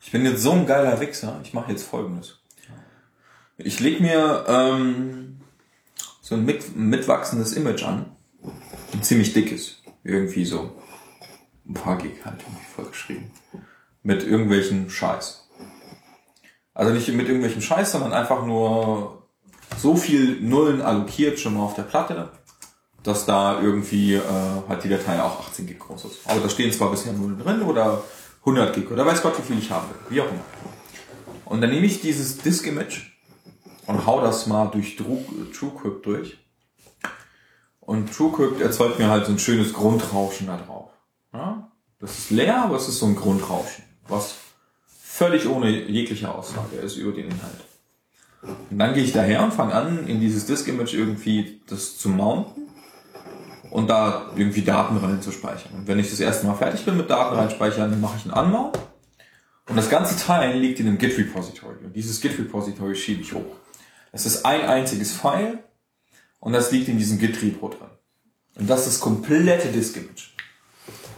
[0.01, 2.38] ich bin jetzt so ein geiler Wichser, ich mache jetzt folgendes.
[3.61, 5.41] Ich leg mir ähm,
[6.21, 8.05] so ein mit, mitwachsendes Image an,
[8.93, 10.71] ein ziemlich dickes, irgendwie so
[11.67, 13.31] ein paar Gig halt irgendwie vollgeschrieben,
[14.01, 15.49] mit irgendwelchen Scheiß.
[16.73, 19.27] Also nicht mit irgendwelchen Scheiß, sondern einfach nur
[19.77, 22.31] so viel Nullen allokiert schon mal auf der Platte,
[23.03, 24.21] dass da irgendwie äh,
[24.69, 26.19] halt die Datei auch 18 Gig groß ist.
[26.23, 28.03] Aber da stehen zwar bisher Nullen drin oder
[28.39, 29.79] 100 Gig oder weiß Gott, wie viel ich will,
[30.09, 30.45] wie auch immer.
[31.43, 33.08] Und dann nehme ich dieses Disk-Image
[33.89, 36.37] und hau das mal durch TrueCrypt durch.
[37.79, 40.91] Und TrueCrypt erzeugt mir halt so ein schönes Grundrauschen da drauf.
[41.33, 41.71] Ja?
[41.99, 44.35] Das ist leer, aber es ist so ein Grundrauschen, was
[45.01, 47.65] völlig ohne jegliche Aussage ist über den Inhalt.
[48.69, 52.67] Und dann gehe ich daher und fange an, in dieses Disk-Image irgendwie das zu mounten
[53.71, 55.73] und da irgendwie Daten rein zu speichern.
[55.73, 58.45] Und wenn ich das erste Mal fertig bin mit Daten reinspeichern, dann mache ich einen
[58.45, 58.77] Unmount.
[59.67, 61.85] Und das ganze Teil liegt in einem Git-Repository.
[61.85, 63.55] Und dieses Git-Repository schiebe ich hoch.
[64.11, 65.59] Es ist ein einziges File
[66.39, 67.89] und das liegt in diesem Git-Repo drin.
[68.55, 70.29] Und das ist das komplette Disk-Image.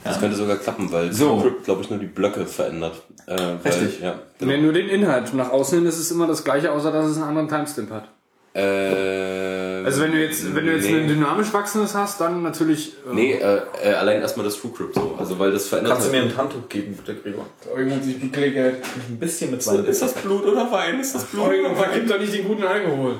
[0.03, 1.53] Das könnte sogar klappen, weil So.
[1.63, 3.03] Glaube ich, nur die Blöcke verändert.
[3.27, 4.01] Äh, weil, Richtig.
[4.01, 4.51] Ja, genau.
[4.51, 5.33] nee, nur den Inhalt.
[5.33, 8.09] Nach außen hin ist es immer das gleiche, außer dass es einen anderen Timestamp hat.
[8.53, 10.99] Äh, Also wenn du jetzt, wenn du jetzt nee.
[11.01, 12.93] ein dynamisch wachsendes hast, dann natürlich.
[13.09, 15.15] Äh, Nee, äh, äh, allein erstmal das TrueCrypt so.
[15.19, 17.45] Also weil das verändert Kannst du mir halt- ein Handtuch geben, bitte, Gregor?
[17.75, 18.75] Irgendwann sich geklickert.
[19.09, 20.99] Ein bisschen mit Ist das Blut oder Wein?
[20.99, 21.89] Ist das Blut oder Irgendwann Wein?
[21.91, 23.15] vergibt doch nicht den guten Alkohol.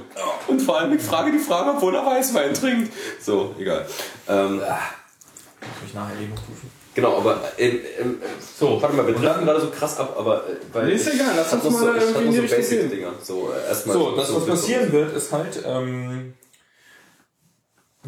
[0.47, 2.91] Und vor allem, ich frage die Frage, obwohl er Weißwein trinkt.
[3.21, 3.85] So, egal.
[4.27, 4.65] Ähm, Muss
[5.87, 6.69] ich nachher eben prüfen.
[6.95, 8.17] genau, aber ähm, ähm,
[8.57, 11.13] so, warte mal, wir driften gerade so krass ab, aber äh, weil Nee, ist ich-
[11.15, 12.89] egal, lass uns so, mal hab irgendwie in noch die so Richtung Basic.
[12.91, 13.11] Dinger.
[13.21, 16.33] So, äh, erstmal So, das, was passieren wird, ist halt, ähm,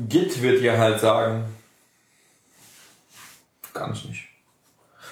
[0.10, 1.46] Git wird dir halt sagen,
[3.74, 4.24] gar nicht nicht.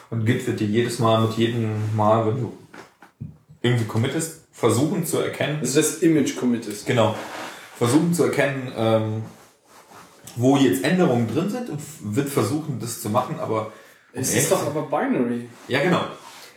[0.09, 2.57] Und Git wird dir jedes Mal mit jedem Mal, wenn du
[3.61, 6.85] irgendwie committest, versuchen zu erkennen, Das ist das Image Commit ist.
[6.85, 7.15] genau,
[7.77, 9.23] versuchen zu erkennen, ähm,
[10.35, 11.79] wo jetzt Änderungen drin sind und
[12.15, 13.71] wird versuchen, das zu machen, aber
[14.13, 15.47] Es ist doch aber Binary.
[15.67, 16.01] ja genau.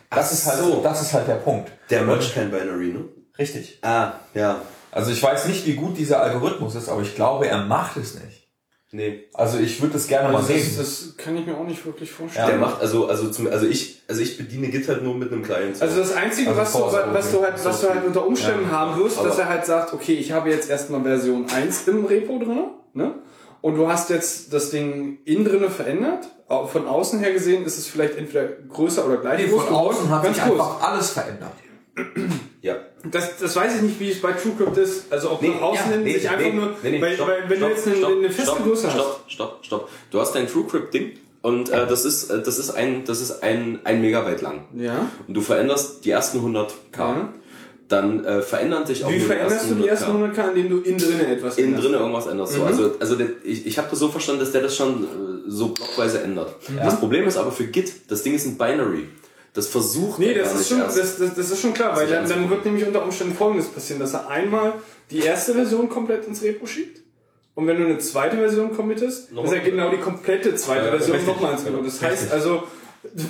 [0.09, 0.81] Das Ach ist halt, so.
[0.81, 1.71] das ist halt der Punkt.
[1.89, 3.05] Der mergt kein Binary, ne?
[3.37, 3.79] Richtig.
[3.81, 4.61] Ah, ja.
[4.95, 8.15] Also ich weiß nicht, wie gut dieser Algorithmus ist, aber ich glaube, er macht es
[8.15, 8.47] nicht.
[8.91, 9.25] Nee.
[9.33, 10.63] Also ich würde es gerne mal Also sehen.
[10.77, 12.47] das, das kann ich mir auch nicht wirklich vorstellen.
[12.47, 15.43] Der macht, also, also, zum, also ich, also ich bediene Git halt nur mit einem
[15.43, 15.75] Client.
[15.75, 15.83] so.
[15.83, 16.79] Also das Einzige, Also was, du,
[17.13, 18.71] was, du halt, was du halt unter Umständen Ja.
[18.71, 22.05] haben wirst, Aber- dass er halt sagt, okay, ich habe jetzt erstmal Version 1 im
[22.05, 23.15] Repo drin, ne?
[23.59, 26.29] Und du hast jetzt das Ding innen drinne verändert.
[26.71, 30.09] Von außen her gesehen ist es vielleicht entweder größer oder gleich Nee, groß von außen
[30.09, 30.59] hat Ganz sich kurz.
[30.61, 31.51] einfach alles verändert.
[32.65, 32.77] Ja.
[33.11, 35.11] Das, das weiß ich nicht, wie es bei TrueCrypt ist.
[35.11, 37.27] Also ob Nee, nach außen ja, nee, sich einfach nee, nur, nee, nee, weil, stopp,
[37.27, 38.93] weil wenn stopp, du jetzt eine, stopp, eine feste stopp, Größe hast.
[38.95, 39.89] Stopp, stopp, stopp.
[40.09, 41.11] Du hast dein TrueCrypt-Ding
[41.43, 44.65] und äh, das ist, äh, das ist ein, das ist ein, ein Megabyte lang.
[44.75, 45.11] Ja.
[45.27, 47.07] Und du veränderst die ersten 100 K.
[47.07, 47.33] Ja.
[47.87, 50.15] Dann äh, verändern sich auch Wie nur veränderst du die ersten 100K.
[50.15, 51.87] 100 K, indem du innen drinne etwas Innen änderst?
[51.87, 52.53] drin irgendwas änderst.
[52.53, 52.61] So.
[52.61, 52.67] Mhm.
[52.67, 55.07] Also, also der, ich, ich habe das so verstanden, dass der das schon äh,
[55.45, 56.55] so blockweise ändert.
[56.77, 59.07] Das Problem ist aber für Git, das Ding ist ein Binary.
[59.55, 62.07] Das versucht Nee, das gar ist, nicht schon, das, das, das ist schon klar, weil
[62.07, 64.73] dann, dann wird nämlich unter Umständen Folgendes passieren, dass er einmal
[65.09, 67.01] die erste Version komplett ins Repo schiebt
[67.55, 71.25] und wenn du eine zweite Version committest, dass er genau die komplette zweite Ja, Version
[71.25, 71.81] nochmal ins Repo.
[71.81, 72.63] Das heißt also,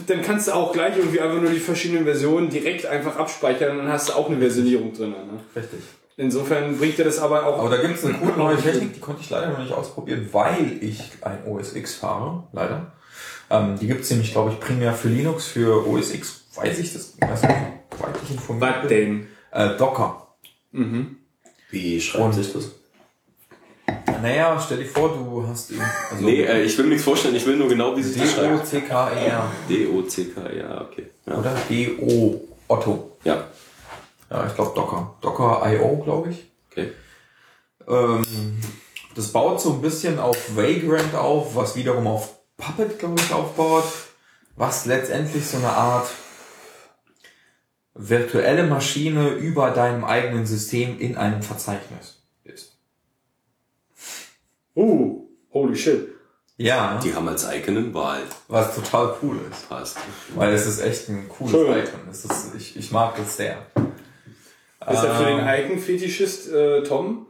[0.08, 3.78] dann kannst du auch gleich irgendwie einfach nur die verschiedenen Versionen direkt einfach abspeichern und
[3.80, 5.12] dann hast du auch eine Versionierung drin.
[5.12, 5.40] Ne?
[5.56, 5.80] Richtig.
[6.18, 7.60] Insofern bringt dir das aber auch...
[7.60, 10.28] Aber da gibt es eine coole neue Technik, die konnte ich leider noch nicht ausprobieren,
[10.32, 12.94] weil ich ein OS X fahre, leider.
[13.50, 16.94] Ähm, die gibt es nämlich, glaube ich, primär für Linux, für OS X, weiß ich
[16.94, 17.54] das, weiß nicht,
[18.00, 18.90] weit ich informiert bin.
[18.90, 19.28] denn?
[19.52, 20.28] Äh, Docker.
[21.72, 22.72] Wie schreibt Und- sich das?
[24.22, 25.82] Naja, stell dir vor, du hast eben,
[26.12, 28.32] also Nee, äh, ich will mir nichts vorstellen, ich will nur genau, wie sich das
[28.34, 28.72] schreibt.
[28.72, 29.52] D-O-C-K-E-R.
[29.70, 31.12] D-O-C-K, ja, okay.
[31.28, 31.36] Ja.
[31.38, 33.18] Oder D-O Otto.
[33.24, 33.44] ja,
[34.32, 35.16] Ja, ich glaube Docker.
[35.22, 36.50] Docker IO, glaube ich.
[36.72, 36.92] okay.
[37.88, 38.24] Ähm,
[39.16, 43.84] das baut so ein bisschen auf Vagrant auf, was wiederum auf Puppet, glaube ich, aufbaut.
[44.56, 46.08] was letztendlich so eine Art
[47.94, 52.78] virtuelle Maschine über deinem eigenen System in einem Verzeichnis ist.
[54.76, 56.10] Uh, holy shit.
[56.58, 58.22] Ja, Die haben als Icon einen Wal.
[58.48, 59.68] was total cool ist.
[59.68, 59.98] Passt.
[60.36, 61.78] Weil es ist echt ein cooles Schön.
[61.78, 62.00] Icon.
[62.10, 63.58] Es ist, ich, ich mag das sehr.
[63.76, 67.28] Ist ja für den Ähm, Icon-Fetischist äh, Tom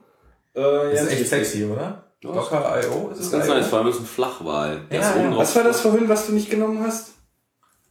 [0.55, 2.04] äh, ist echt sexy, oder?
[2.21, 4.81] Docker.io ist Das es ist ganz nice, vor allem ist ein Flachwal.
[4.89, 5.37] Der Ja, ja.
[5.37, 7.13] Was war das vorhin, was du nicht genommen hast?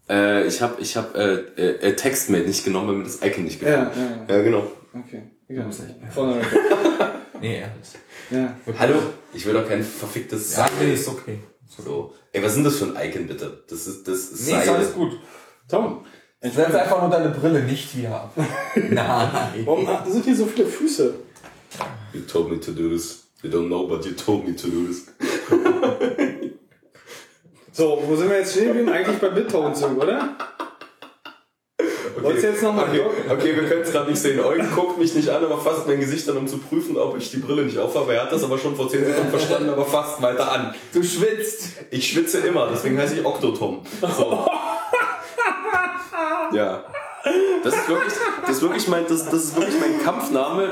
[0.08, 3.44] Äh, ich habe ich hab, äh, äh, äh, Textmate nicht genommen, weil mir das Icon
[3.44, 3.90] nicht gefällt.
[3.96, 4.66] Ja, ja, Ja, genau.
[4.92, 5.22] Okay.
[5.48, 5.66] Egal.
[5.70, 6.14] Ich.
[6.14, 6.46] Vorne weg.
[7.40, 7.88] Nee, ehrlich.
[8.30, 8.56] Ja.
[8.78, 8.94] Hallo?
[9.34, 11.40] Ich will doch kein verficktes Ja, nee, ist okay.
[11.66, 12.14] So.
[12.32, 13.64] Ey, was ist denn das für ein Icon, bitte?
[13.68, 15.18] Das ist, das ist Nee, ist alles gut.
[15.68, 16.06] Tom,
[16.40, 18.32] Setz einfach nur deine Brille nicht wieder ab.
[18.76, 19.62] Nein.
[19.64, 21.14] warum sind hier so viele Füße?
[22.12, 23.23] You told me to do this.
[23.44, 25.06] You don't know, but you told me to do this.
[27.76, 28.88] So, wo sind wir jetzt stehen geblieben?
[28.88, 30.36] Eigentlich bei Bittones, oder?
[32.20, 34.38] Wolltest du jetzt nochmal Okay, okay, wir können es gerade nicht sehen.
[34.38, 37.32] Eugen guckt mich nicht an, aber fasst mein Gesicht an, um zu prüfen, ob ich
[37.32, 38.14] die Brille nicht aufhabe.
[38.14, 40.72] Er hat das aber schon vor 10 Sekunden verstanden, aber fasst weiter an.
[40.92, 41.70] Du schwitzt.
[41.90, 43.82] Ich schwitze immer, deswegen heiße ich Oktotom.
[44.00, 44.46] So.
[46.52, 46.84] Ja.
[47.64, 48.12] Das ist wirklich,
[48.42, 50.68] das ist wirklich mein, das, das ist wirklich mein Kampfname.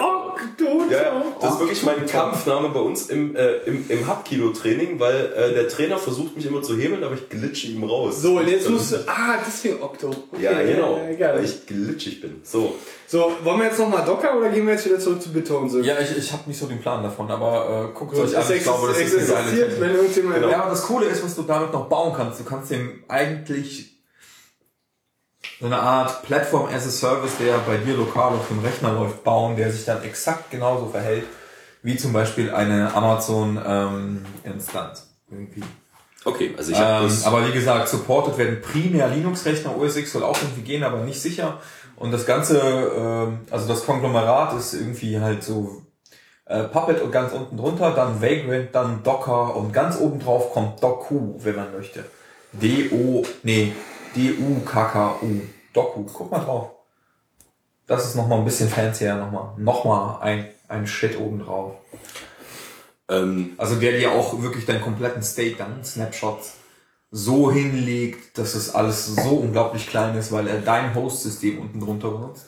[0.90, 5.32] Ja, ja, das ist wirklich mein Kampfname bei uns im, äh, im, im Hub-Kilo-Training, weil
[5.36, 8.20] äh, der Trainer versucht mich immer zu hebeln, aber ich glitsche ihm raus.
[8.20, 8.96] So, und jetzt musst du.
[9.06, 10.10] Ah, deswegen Okto.
[10.32, 11.00] Okay, Ja, genau.
[11.18, 12.40] Ja, weil ich glitschig bin.
[12.42, 12.74] So.
[13.06, 15.74] So, wollen wir jetzt nochmal Docker oder gehen wir jetzt wieder zurück zu Bittones?
[15.84, 18.42] Ja, ich, ich habe nicht so den Plan davon, aber äh, guckt Gut, euch an.
[18.42, 19.80] es Ich glaube, das ist eine geile existiert, Technik.
[19.80, 20.34] wenn irgendjemand.
[20.36, 20.48] Genau.
[20.48, 22.40] Ja, aber das Coole ist, was du damit noch bauen kannst.
[22.40, 23.91] Du kannst dem eigentlich so
[25.66, 29.56] eine Art Platform as a Service, der bei dir lokal auf dem Rechner läuft, bauen,
[29.56, 31.24] der sich dann exakt genauso verhält,
[31.82, 35.08] wie zum Beispiel eine Amazon ähm, Instanz.
[35.30, 35.62] Irgendwie.
[36.24, 40.22] Okay, also ich habe Ähm, aber wie gesagt, supported werden primär Linux-Rechner, OS X soll
[40.22, 41.58] auch irgendwie gehen, aber nicht sicher.
[41.96, 45.82] Und das ganze, ähm, also das Konglomerat ist irgendwie halt so
[46.46, 50.82] äh, Puppet und ganz unten drunter, dann Vagrant, dann Docker und ganz oben drauf kommt
[50.82, 52.04] Doku, wenn man möchte.
[52.52, 53.72] D-O, nee,
[54.14, 55.40] D-U-K-K-U.
[55.72, 56.70] Doku, guck mal drauf.
[57.86, 61.74] Das ist nochmal ein bisschen fancier, nochmal, nochmal ein, ein Shit oben drauf.
[63.08, 66.54] ähm, Also der dir auch wirklich deinen kompletten State dann Snapshots
[67.10, 72.10] so hinlegt, dass es alles so unglaublich klein ist, weil er dein Host-System unten drunter
[72.10, 72.46] benutzt.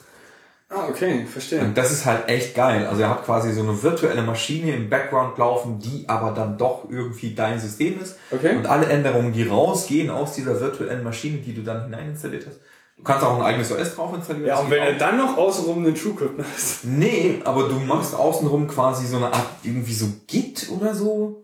[0.69, 1.61] Ah, okay, verstehe.
[1.61, 2.87] Und das ist halt echt geil.
[2.87, 6.89] Also er hat quasi so eine virtuelle Maschine im Background laufen, die aber dann doch
[6.89, 8.17] irgendwie dein System ist.
[8.31, 8.55] Okay.
[8.55, 12.59] Und alle Änderungen, die rausgehen aus dieser virtuellen Maschine, die du dann hinein installiert hast.
[12.97, 14.47] Du kannst auch ein eigenes OS drauf installieren.
[14.47, 16.79] Ja, und wenn er dann noch außenrum einen TrueCrypt hast.
[16.85, 21.43] Nee, aber du machst außenrum quasi so eine Art irgendwie so Git oder so.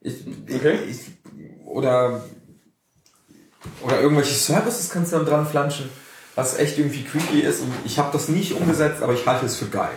[0.00, 0.78] Ich, Okay.
[0.90, 1.00] ich,
[1.64, 2.22] oder
[3.82, 5.90] oder irgendwelche Services kannst du dann dran flanschen,
[6.36, 7.62] was echt irgendwie creepy ist.
[7.62, 9.90] Und ich habe das nicht umgesetzt, aber ich halte es für geil.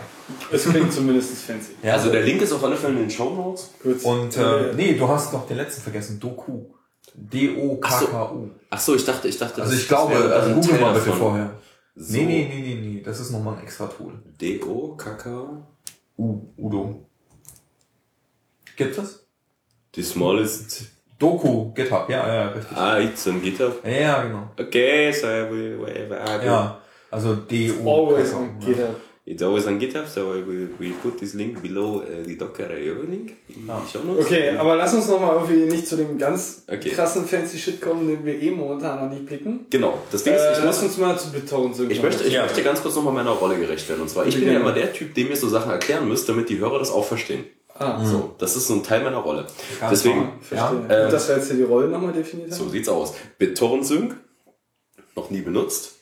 [0.50, 1.72] Es klingt zumindest fancy.
[1.82, 3.70] Ja, also der Link ist auf alle Fälle in den Show Notes.
[4.04, 6.64] Und äh, nee, du hast noch den letzten vergessen, Doku.
[7.14, 8.50] D-O-K-K-U.
[8.70, 9.60] Ach so, ich dachte, ich dachte.
[9.62, 11.58] Also das- ich glaube, also google Teil mal bitte vorher.
[11.96, 12.16] So.
[12.16, 14.22] Nee, nee, nee, nee, nee, das ist nochmal ein extra Tool.
[14.40, 15.66] D-O, Kaka.
[16.16, 17.06] U, Udo.
[18.76, 19.26] Gibt es?
[19.96, 20.84] Die smallest.
[21.20, 22.76] Doku, GitHub, ja, ja, richtig.
[22.76, 23.84] Ah, it's on GitHub.
[23.84, 24.48] Ja, genau.
[24.58, 26.46] Okay, so I will, whatever I do.
[26.46, 27.86] Ja, also D-O.
[27.88, 28.38] Always ja.
[28.38, 28.96] on GitHub.
[29.26, 32.94] It's always on GitHub, so I will, we put this link below uh, the Docker.io
[33.08, 34.24] link in die Show Notes.
[34.26, 36.88] Okay, aber lass uns nochmal irgendwie nicht zu dem ganz Okay.
[36.88, 39.66] krassen fancy Shit kommen, den wir eh momentan noch nicht blicken.
[39.68, 41.92] Genau, das Ding ist, Äh, ich lass muss uns mal zu BitTorrent synchron.
[41.96, 42.42] Ich möchte, ich Ja.
[42.42, 44.00] möchte ganz kurz nochmal meiner Rolle gerecht werden.
[44.00, 46.48] Und zwar, ich bin ja immer der Typ, dem ihr so Sachen erklären müsst, damit
[46.48, 47.44] die Hörer das auch verstehen.
[47.80, 49.46] Ah, So, das ist so ein Teil meiner Rolle.
[49.80, 50.58] Ganz Deswegen, verstehe.
[50.88, 52.70] Ja, Gut, dass wir jetzt hier die Rollen nochmal definiert so haben.
[52.70, 53.14] sieht's aus.
[53.38, 54.16] BitTorrent Sync,
[55.16, 55.94] noch nie benutzt.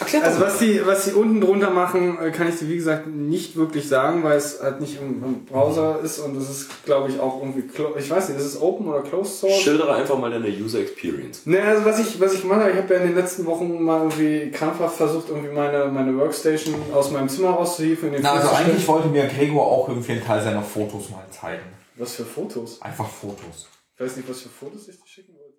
[0.00, 3.06] Erklärt Also was die, was die unten drunter machen, äh, kann ich dir wie gesagt
[3.06, 7.10] nicht wirklich sagen, weil es halt nicht im, im Browser ist und es ist, glaube
[7.10, 7.64] ich, auch irgendwie,
[7.98, 9.60] ich weiß nicht, ist es Open oder Closed Source?
[9.60, 11.46] Schildere einfach mal deine User Experience.
[11.46, 14.02] Ne, also was ich, was ich mache, ich habe ja in den letzten Wochen mal
[14.02, 18.14] irgendwie krampfhaft versucht, irgendwie meine, meine Workstation aus meinem Zimmer rauszuhieven.
[18.20, 21.64] Na, also eigentlich wollte mir Gregor auch irgendwie einen Teil seiner Fotos mal zeigen.
[21.96, 22.82] Was für Fotos?
[22.82, 23.68] Einfach Fotos.
[23.94, 25.56] Ich weiß nicht, was für Fotos ich dir schicken wollte.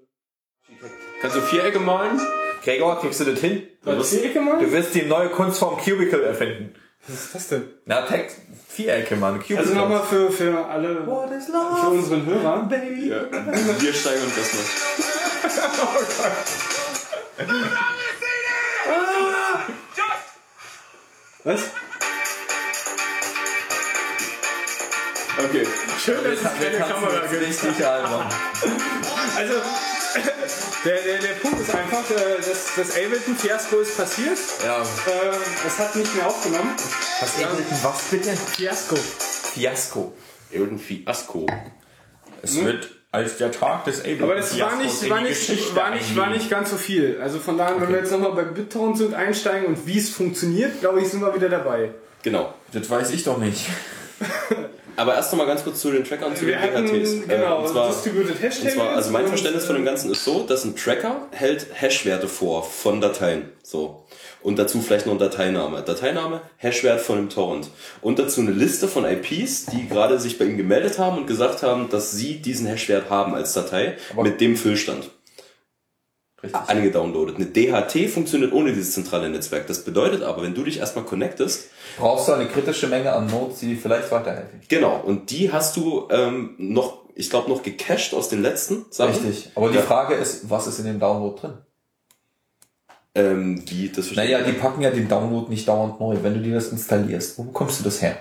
[1.22, 2.20] Kannst du Vierecke malen?
[2.64, 3.64] Gregor, kriegst du das hin?
[3.84, 4.60] Vierecke mal?
[4.60, 6.74] Du wirst die neue Kunstform Cubicle erfinden.
[7.08, 7.64] Was ist das denn?
[7.86, 8.38] Na, Text,
[8.68, 9.36] Vierecke, Mann.
[9.40, 9.58] Cubicle.
[9.60, 12.64] Also nochmal für, für alle, What is für unseren Hörer.
[12.70, 13.10] baby?
[13.10, 15.78] Ja, wir steigern das noch.
[21.44, 21.62] Was?
[25.38, 25.68] Okay.
[26.04, 27.42] Schön, dass es keine Kamera gibt.
[27.42, 28.28] Richtig albern.
[29.38, 29.54] Also,
[30.86, 34.38] der, der, der Punkt ist einfach, äh, das, das Ableton-Fiasko ist passiert.
[34.64, 34.82] Ja.
[34.82, 34.86] Äh,
[35.66, 36.74] es hat nicht mehr aufgenommen.
[37.20, 38.30] Was Ableton was bitte?
[38.36, 38.96] Fiasko.
[38.96, 40.14] Fiasko.
[40.52, 41.46] Irgendein Fiasko.
[42.42, 46.16] Es wird als der Tag des Ableton Aber es war nicht, war, nicht, war, nicht,
[46.16, 47.20] war nicht ganz so viel.
[47.22, 50.80] Also von daher, wenn wir jetzt nochmal bei BitTorrent sind, einsteigen und wie es funktioniert,
[50.82, 51.92] glaube ich, sind wir wieder dabei.
[52.24, 52.54] Genau.
[52.74, 53.66] Das weiß ich doch nicht.
[54.98, 57.28] Aber erst noch mal ganz kurz zu den Trackern, zu den DHTs.
[57.28, 60.26] genau, Äh, und zwar, Distributed Hash und zwar, also mein Verständnis von dem Ganzen ist
[60.26, 63.52] so, dass ein Tracker hält Hashwerte vor von Dateien.
[63.62, 64.06] So.
[64.42, 65.84] Und dazu vielleicht noch ein Dateiname.
[65.84, 67.70] Dateiname, Hashwert von einem Torrent.
[68.02, 71.64] Und dazu eine Liste von IPs, die gerade sich bei ihm gemeldet haben und gesagt
[71.64, 75.12] haben, dass sie diesen Hashwert haben als Datei mit dem Füllstand.
[76.44, 76.62] Richtig.
[76.68, 77.38] Angedownloadet.
[77.38, 79.66] Eine DHT funktioniert ohne dieses zentrale Netzwerk.
[79.68, 83.60] Das bedeutet aber, wenn du dich erstmal connectest, Brauchst du eine kritische Menge an Nodes,
[83.60, 84.62] die dir vielleicht weiterhelfen.
[84.68, 89.14] Genau, und die hast du ähm, noch, ich glaube, noch gecached aus den letzten Sachen.
[89.26, 89.50] Richtig.
[89.56, 89.82] Aber die Ja.
[89.82, 91.54] Frage ist, was ist in dem Download drin?
[93.16, 96.18] Ähm, wie, das verstehe Naja, die packen ja den Download nicht dauernd neu.
[96.22, 98.16] Wenn du dir das installierst, wo bekommst du das her?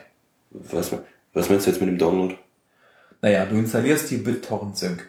[0.51, 0.91] Was,
[1.35, 2.35] was meinst du jetzt mit dem Download?
[3.21, 5.07] Naja, du installierst die BitTorrent Sync.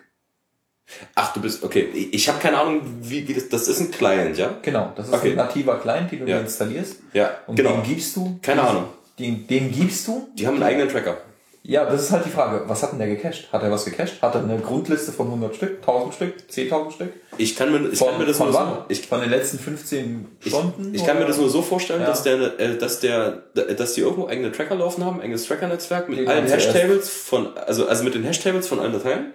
[1.15, 3.91] Ach, du bist, okay, ich, ich habe keine Ahnung, wie, wie das, das ist ein
[3.91, 4.55] Client, ja?
[4.61, 5.31] Genau, das ist Okay.
[5.31, 6.39] ein nativer Client, den du Ja.
[6.39, 6.97] installierst.
[7.13, 7.71] Ja, Und genau.
[7.71, 8.39] den gibst du.
[8.41, 8.85] Keine Ahnung.
[9.19, 10.29] Den, den gibst du.
[10.35, 11.17] Die haben einen eigenen Tracker.
[11.63, 12.63] Ja, das ist halt die Frage.
[12.67, 13.51] Was hat denn der gecached?
[13.51, 14.21] Hat er was gecached?
[14.21, 17.13] Hat er eine Grundliste von 100 Stück, 1000 Stück, 10.000 Stück?
[17.37, 18.67] Ich kann mir, ich Von, kann mir das von nur wann?
[18.75, 20.93] so, ich, von den letzten 15 ich, Stunden?
[20.95, 22.07] ich kann mir das nur so vorstellen, Ja.
[22.07, 26.19] dass der, äh, dass der, dass die irgendwo eigene Tracker laufen haben, eigenes Tracker-Netzwerk mit
[26.19, 26.45] Den allen.
[26.47, 29.33] Hashtables von, also, also mit den Hashtables von allen Dateien.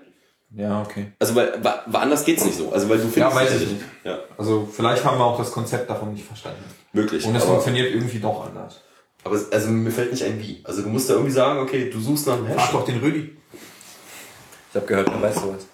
[0.54, 1.06] Ja, okay.
[1.18, 2.70] Also, weil, wa- woanders geht's nicht so.
[2.72, 3.84] Also, weil du findest weiß es ich ja nicht.
[4.04, 6.62] Ja, Also vielleicht haben wir auch das Konzept davon nicht verstanden.
[6.92, 7.24] möglich.
[7.24, 8.80] Und es funktioniert irgendwie doch anders.
[9.24, 10.60] Aber es- also mir fällt nicht ein wie.
[10.64, 12.56] Also du musst da irgendwie sagen, okay, du suchst nach einem Hash.
[12.60, 13.36] Frag doch den Rüdi.
[14.70, 15.66] Ich habe gehört, er weiß sowas.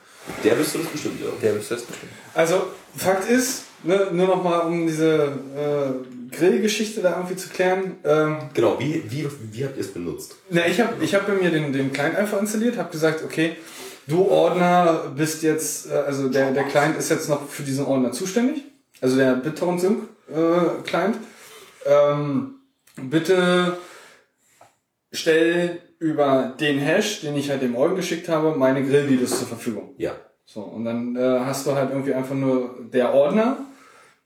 [0.44, 1.26] Der bist du das bestimmt, ja.
[1.42, 2.12] Der ist das bestimmt.
[2.34, 2.66] Also,
[2.96, 7.96] Fakt ist, ne, nur noch mal um diese äh, Grillgeschichte da irgendwie zu klären.
[8.04, 10.36] Ähm, Genau, wie, wie, wie habt ihr es benutzt?
[10.50, 13.56] Na, ich habe ich hab bei mir den, den Client einfach installiert, habe gesagt, okay,
[14.08, 18.10] du Ordner bist jetzt, äh, also der, der Client ist jetzt noch für diesen Ordner
[18.10, 18.64] zuständig,
[19.00, 21.16] also der BitTorrent Sync äh, Client.
[21.86, 22.54] Ähm,
[22.96, 23.76] bitte
[25.12, 29.94] stell über den Hash, den ich halt dem Eugen geschickt habe, meine Grillvideos zur Verfügung.
[29.98, 30.12] Ja.
[30.44, 33.58] So, und dann äh, hast du halt irgendwie einfach nur der Ordner,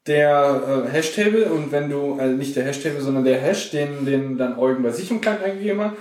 [0.06, 4.38] der äh, Hashtable und wenn du, also nicht der Hashtable, sondern der Hash, den, den
[4.38, 5.92] dann Eugen bei sich im Client eingegeben hat,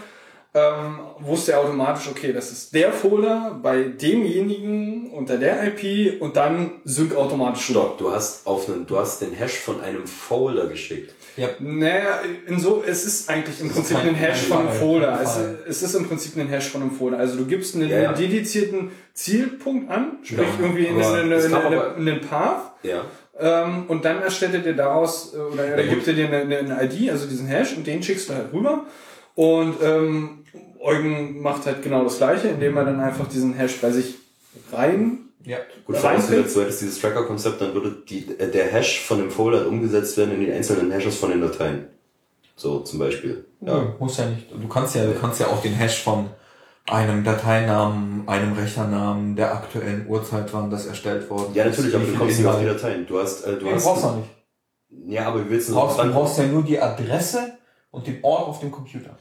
[0.53, 6.35] ähm, wusste er automatisch, okay, das ist der Folder bei demjenigen unter der IP und
[6.35, 7.65] dann sync automatisch.
[7.69, 11.13] Stopp, du hast auf einen, du hast den Hash von einem Folder geschickt.
[11.59, 14.77] Naja, in so, es ist eigentlich im Prinzip kein- ein Hash von einem.
[14.77, 15.19] Folder.
[15.23, 17.17] Es, es ist im Prinzip ein Hash von einem Folder.
[17.19, 18.09] Also du gibst einen, Ja, ja.
[18.09, 22.73] einen dedizierten Zielpunkt an, sprich Ja, irgendwie einen, aber einen, es einen, Path.
[22.83, 23.05] Ja.
[23.39, 26.83] Ähm, und dann erstellt er dir daraus, äh, oder er gibt er dir eine, eine
[26.83, 28.85] ID, also diesen Hash, und den schickst du halt rüber.
[29.33, 30.40] Und ähm,
[30.81, 34.15] Eugen macht halt genau das gleiche, indem er dann einfach diesen Hash bei sich
[34.73, 35.19] rein.
[35.43, 35.57] Ja.
[35.85, 39.67] Gut, vorausgesetzt, du hättest dieses Tracker-Konzept, dann würde die, äh, der Hash von dem Folder
[39.67, 41.87] umgesetzt werden in die einzelnen Hashes von den Dateien.
[42.55, 43.45] So, zum Beispiel.
[43.61, 44.51] Ja, muss ja nicht.
[44.51, 46.29] Du kannst ja, du kannst ja auch den Hash von
[46.87, 52.13] einem Dateinamen, einem Rechnernamen, der aktuellen Uhrzeit, wann das erstellt worden Ja, natürlich, aber du
[52.15, 52.65] kommst nicht auf die.
[52.65, 53.07] Dateien.
[53.07, 54.29] Du hast, äh, du Nee, hast, brauchst du nicht.
[55.13, 57.53] ja, aber wie willst Du brauchst, du brauchst ja nur die Adresse
[57.91, 59.17] und den Ort auf dem Computer.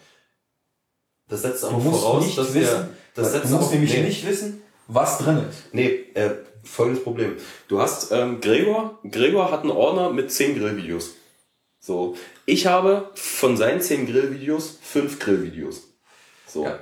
[1.31, 4.03] Das setzt aber voraus, nicht dass wissen, der, das setzt du musst auch- nämlich nee,
[4.03, 5.73] nicht wissen, was drin ist.
[5.73, 6.31] Nee, äh,
[6.65, 7.37] folgendes Problem.
[7.69, 8.99] Du hast ähm, Gregor.
[9.11, 11.13] Gregor hat einen Ordner mit 10 Grillvideos.
[11.79, 12.17] So.
[12.45, 15.83] Ich habe von seinen 10 Grillvideos 5 Grillvideos.
[16.47, 16.65] So.
[16.65, 16.79] Ja.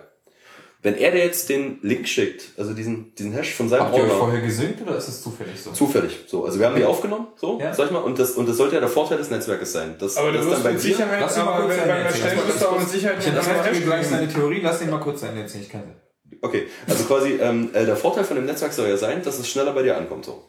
[0.80, 4.04] Wenn er dir jetzt den Link schickt, also diesen, diesen Hash von seinem Habt ihr
[4.04, 5.72] euch vorher gesynkt oder ist es zufällig so?
[5.72, 6.20] zufällig.
[6.28, 7.74] So, also wir haben die aufgenommen, so, Ja.
[7.74, 9.96] sag ich mal, und das, und das sollte ja der Vorteil des Netzwerkes sein.
[9.98, 11.86] Dass, Aber du dass wirst bei mit dir- Sicherheit, Lass ihn mal aber kurz wenn-
[11.88, 11.88] sein
[12.60, 15.36] du aber mit Sicherheit Ich nicht das gleich seine Theorie, lass ihn mal kurz sein
[15.36, 15.96] erzählen, ich kenne
[16.42, 19.48] Okay, also quasi ähm, äh, der Vorteil von dem Netzwerk soll ja sein, dass es
[19.48, 20.26] schneller bei dir ankommt.
[20.26, 20.44] So,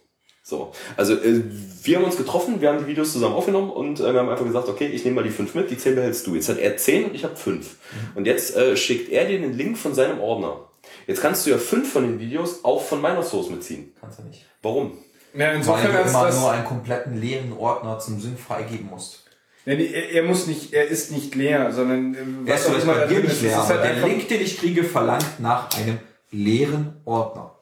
[0.50, 0.72] so.
[0.98, 1.44] also äh,
[1.84, 4.46] wir haben uns getroffen, wir haben die Videos zusammen aufgenommen und äh, wir haben einfach
[4.46, 6.36] gesagt, okay, ich nehme mal die fünf mit, die zehn behältst du.
[6.36, 7.76] Jetzt hat er zehn und ich habe fünf.
[8.16, 10.70] Und jetzt äh, schickt er dir den Link von seinem Ordner.
[11.08, 13.94] Jetzt kannst du ja fünf von den Videos auch von meiner Source mitziehen.
[14.00, 14.46] Kannst du nicht.
[14.62, 14.98] Warum?
[15.34, 18.88] Ja, Weil insofern du ist immer das, nur einen kompletten leeren Ordner zum Sync freigeben
[18.90, 19.24] musst.
[19.66, 23.06] Nee, er, er muss nicht, er ist nicht leer, sondern ähm, Er ist vielleicht immer
[23.06, 26.00] dir nicht leer, ist halt der Link, den ich kriege, verlangt nach einem
[26.32, 27.56] leeren Ordner.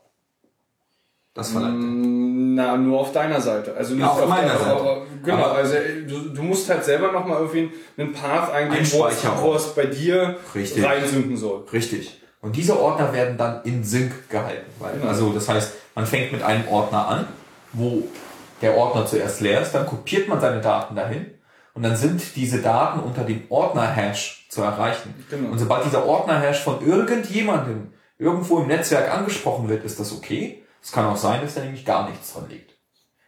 [1.34, 2.27] Das verlangt er.
[2.58, 3.76] Na, nur auf deiner Seite.
[3.78, 4.72] Also nicht Ja, auf meiner der- Seite.
[4.72, 8.84] aber- Genau, Aber- also äh, du, du musst halt selber nochmal irgendwie einen Path eingeben,
[8.86, 10.84] Ein wo es, wo es bei dir Richtig.
[10.84, 11.64] reinsynken soll.
[11.72, 12.22] Richtig.
[12.42, 14.66] Und diese Ordner werden dann in Sync gehalten.
[14.80, 17.28] Weil, Also das heißt, man fängt mit einem Ordner an,
[17.74, 18.04] wo
[18.62, 21.26] der Ordner zuerst leer ist, dann kopiert man seine Daten dahin
[21.74, 25.14] und dann sind diese Daten unter dem Ordner-Hash zu erreichen.
[25.30, 25.52] Genau.
[25.52, 30.64] Und sobald dieser Ordner-Hash von irgendjemandem irgendwo im Netzwerk angesprochen wird, ist das okay.
[30.88, 32.72] Es kann auch sein, dass da nämlich gar nichts dran liegt.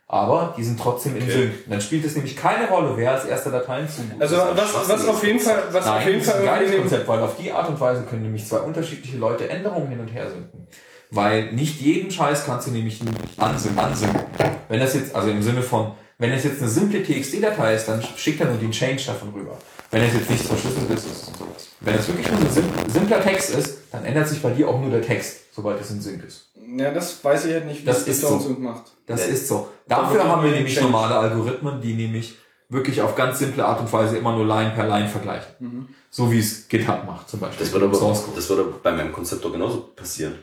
[0.08, 1.52] Aber die sind trotzdem in Sync.
[1.68, 4.02] Dann spielt es nämlich keine Rolle, wer als erster Dateien zu.
[4.18, 6.78] Also was, was auf jeden Fall, was auf Nein, jeden das ist Fall ein geiles
[6.78, 10.08] Konzept, weil auf die Art und Weise können nämlich zwei unterschiedliche Leute Änderungen hin und
[10.08, 10.68] her synken.
[11.12, 13.02] Weil nicht jeden Scheiß kannst du nämlich
[13.36, 13.78] ansynken.
[13.78, 14.22] ansynken.
[14.70, 18.02] Wenn das jetzt, also im Sinne von, wenn es jetzt eine simple TXT-Datei ist, dann
[18.16, 19.58] schickt er nur den Change davon rüber.
[19.92, 21.68] Wenn es jetzt nicht verschlüsselt ist, ist es sowas.
[21.82, 24.80] Wenn es wirklich nur ein sim simpler Text ist, dann ändert sich bei dir auch
[24.80, 26.49] nur der Text, sobald es in Sync ist.
[26.78, 28.28] Ja, das weiß ich halt nicht, wie Das es ist so.
[28.30, 28.92] und macht.
[29.06, 29.34] Das Ja.
[29.34, 29.70] ist so.
[29.88, 32.36] Dafür haben wir nämlich normale Algorithmen, die nämlich
[32.70, 35.52] wirklich auf ganz simple Art und Weise immer nur Line per Line vergleichen.
[35.60, 35.88] Mhm.
[36.12, 37.66] So wie es GitHub macht zum Beispiel.
[37.66, 40.38] Das würde aber, das würde bei meinem Konzept doch genauso passieren.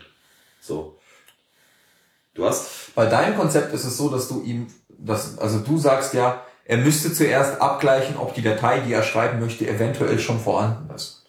[0.60, 0.98] So.
[2.34, 6.12] Du hast, Bei deinem Konzept ist es so, dass du ihm, das, also du sagst
[6.14, 10.92] ja, er müsste zuerst abgleichen, ob die Datei, die er schreiben möchte, eventuell schon vorhanden
[10.94, 11.24] ist.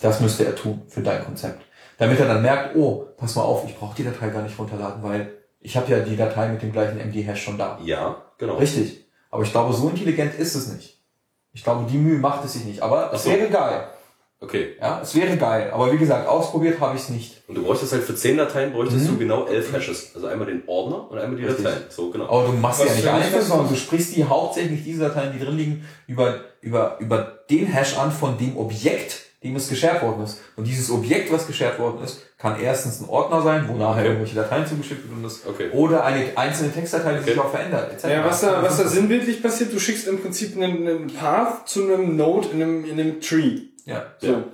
[0.00, 1.64] Das müsste er tun für dein Konzept.
[2.02, 5.02] Damit er dann merkt, oh, pass mal auf, ich brauche die Datei gar nicht runterladen,
[5.02, 7.78] weil ich habe ja die Datei mit dem gleichen MD-Hash schon da.
[7.84, 8.56] ja, genau.
[8.56, 9.04] Richtig.
[9.30, 10.98] Aber ich glaube, so intelligent ist es nicht.
[11.54, 12.82] Ich glaube, die Mühe macht es sich nicht.
[12.82, 13.30] Aber es so.
[13.30, 13.84] wäre geil.
[14.40, 14.74] Okay.
[14.80, 15.70] Ja, es wäre geil.
[15.72, 17.42] Aber wie gesagt, ausprobiert habe ich es nicht.
[17.48, 20.10] Und du bräuchtest halt für 10 Dateien bräuchtest du genau 11 Hashes.
[20.16, 21.48] Also einmal den Ordner und einmal die Mhm.
[21.50, 21.64] Richtig.
[21.64, 21.84] Dateien.
[21.90, 22.24] So, genau.
[22.28, 23.44] Aber du machst Was ja nicht für ein einzeln, Hash?
[23.48, 27.96] sondern du sprichst die hauptsächlich diese Dateien, die drin liegen, über, über, über den Hash
[27.96, 30.40] an von dem Objekt, dem es geshared worden ist.
[30.56, 34.36] Und dieses Objekt, was geshared worden ist, kann erstens ein Ordner sein, wo nachher irgendwelche
[34.36, 35.70] Dateien zugeschickt werden das, Okay.
[35.72, 37.92] oder eine einzelne Textdatei, die sich auch verändert.
[37.92, 38.04] etc.
[38.04, 41.84] Ja, was da, was da sinnbildlich passiert, du schickst im Prinzip einen, einen Path zu
[41.84, 43.60] einem Node in einem, in einem Tree.
[43.84, 44.06] Ja.
[44.20, 44.44] So.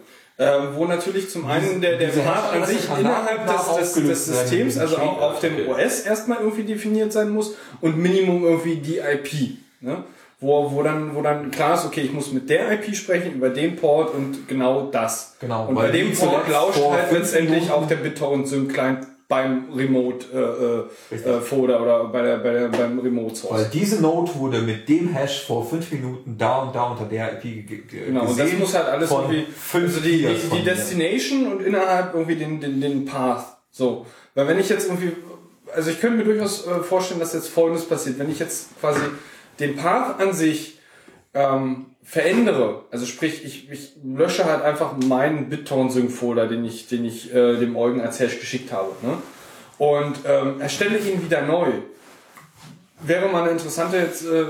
[0.41, 4.79] Ähm, wo natürlich zum einen der, der Path an sich innerhalb des, des, des Systems,
[4.79, 5.85] also auch auf dem okay.
[5.85, 9.59] OS erstmal irgendwie definiert sein muss und Minimum irgendwie die IP.
[9.81, 10.05] Ne?
[10.41, 13.49] Wo, wo, dann, wo dann klar ist, okay, ich muss mit der IP sprechen, über
[13.51, 15.35] den Port und genau das.
[15.41, 19.65] Genau, Und bei dem Port lauscht halt letztendlich Minuten- auch der BitTorrent Sync Client beim
[19.75, 20.25] Remote
[21.13, 23.53] äh, äh, äh, Folder oder bei der, bei der, beim Remote Source.
[23.65, 27.33] Weil diese Node wurde mit dem Hash vor fünf Minuten da und da unter der
[27.35, 29.45] IP ge ge Genau, und das gesehen muss halt alles irgendwie,
[29.75, 30.65] also die, die, die.
[30.65, 33.45] Destination und innerhalb irgendwie den, den, den Path.
[33.71, 34.07] So.
[34.35, 35.13] Weil wenn ich jetzt irgendwie,
[35.75, 38.19] also ich könnte mir durchaus äh, vorstellen, dass jetzt Folgendes passiert.
[38.19, 39.01] Wenn ich jetzt quasi
[39.61, 40.79] den Path an sich
[41.35, 47.35] ähm, verändere, also sprich, ich, ich lösche halt einfach meinen BitTorrent-Sync-Folder, den ich, den ich
[47.35, 49.19] äh, dem Eugen als Hash geschickt habe, ne?
[49.79, 51.67] und ähm, erstelle ihn wieder neu.
[53.01, 54.47] Wäre mal eine interessante, jetzt, äh,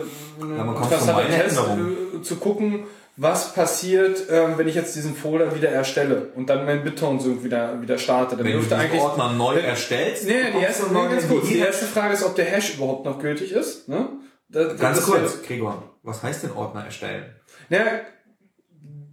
[0.57, 2.85] Ja, meine Test äh, zu gucken,
[3.17, 7.83] was passiert, ähm, wenn ich jetzt diesen Folder wieder erstelle und dann mein BitTorrent-Sync wieder,
[7.83, 8.37] wieder starte.
[8.37, 11.49] Dann Wenn du diesen eigentlich Ordner neu wenn- erstellst, Nee, die erste, nee, ganz kurz.
[11.49, 13.89] Die erste Frage ist, ob der Hash überhaupt noch gültig ist.
[13.89, 14.07] Ne?
[14.51, 17.25] Da- Ganz das kurz, Gregor, was heißt denn Ordner erstellen?
[17.69, 17.91] Wär, na,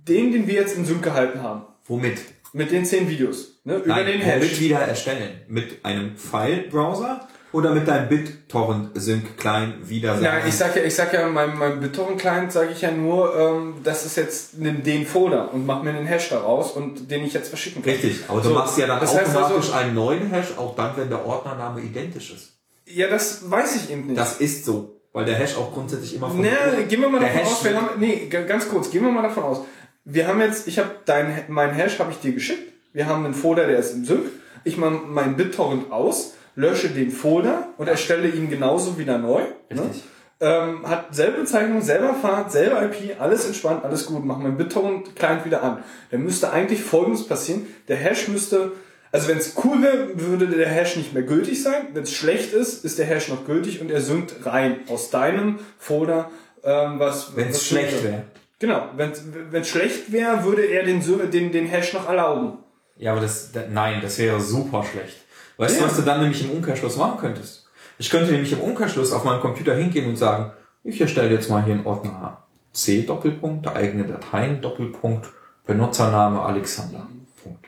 [0.08, 1.64] den, den wir jetzt in Sync gehalten haben.
[1.88, 2.20] Womit?
[2.54, 3.60] Mit den zehn Videos.
[3.66, 3.76] Ne?
[3.78, 4.60] Über Nein, den womit Hash.
[4.62, 5.42] wieder erstellen?
[5.50, 10.46] Mit einem File-Browser oder mit deinem BitTorrent-Sync-Client wieder Ja, sagen?
[10.48, 14.06] ich sag ja, ich sag ja, meinem, meinem BitTorrent-Client sage ich ja nur, ähm, das
[14.06, 17.50] ist jetzt nimm den Folder und mach mir einen Hash daraus und den ich jetzt
[17.50, 17.92] verschicken kann.
[17.94, 20.76] Richtig, aber du So, machst ja dann das heißt automatisch also- einen neuen Hash, auch
[20.76, 22.54] dann, wenn der Ordnername identisch ist.
[22.88, 24.18] Ja, das weiß ich eben nicht.
[24.20, 26.50] Das ist so, weil der Hash auch grundsätzlich immer von Ne,
[26.90, 29.44] gehen wir mal davon Hash aus, wir haben, nee, ganz kurz, gehen wir mal davon
[29.44, 29.62] aus.
[30.04, 32.74] Wir haben jetzt, ich habe dein, mein Hash habe ich dir geschickt.
[32.92, 34.26] Wir haben einen Folder, der ist im Sync.
[34.66, 39.44] Ich mache meinen BitTorrent aus, lösche den Folder und erstelle ihn genauso wieder neu.
[39.70, 39.84] Ne?
[39.84, 40.04] Richtig.
[40.42, 44.26] Ähm, hat selbe Bezeichnung, selber Fahrt, selber IP, alles entspannt, alles gut.
[44.26, 45.82] Mach meinen BitTorrent-Client wieder an.
[46.12, 47.68] Dann müsste eigentlich Folgendes passieren.
[47.88, 48.74] Der Hash müsste,
[49.16, 51.88] also wenn es cool wäre, würde der Hash nicht mehr gültig sein.
[51.94, 55.60] Wenn es schlecht ist, ist der Hash noch gültig und er synkt rein aus deinem
[55.78, 56.30] Folder,
[56.64, 57.34] ähm, was...
[57.34, 58.24] Wenn es schlecht wäre.
[58.60, 59.12] Genau, wenn
[59.54, 62.58] es schlecht wäre, würde er den, den, den Hash noch erlauben.
[62.98, 65.16] Ja, aber das, da, nein, das wäre super schlecht.
[65.56, 65.84] Weißt Ja.
[65.84, 67.70] du, was du dann nämlich im Umkehrschluss machen könntest?
[67.98, 70.52] Ich könnte nämlich im Umkehrschluss auf meinem Computer hingehen und sagen,
[70.84, 75.30] ich erstelle jetzt mal hier einen Ordner C Doppelpunkt, eigene Dateien Doppelpunkt,
[75.66, 77.08] Benutzername Alexander.
[77.42, 77.66] Punkt.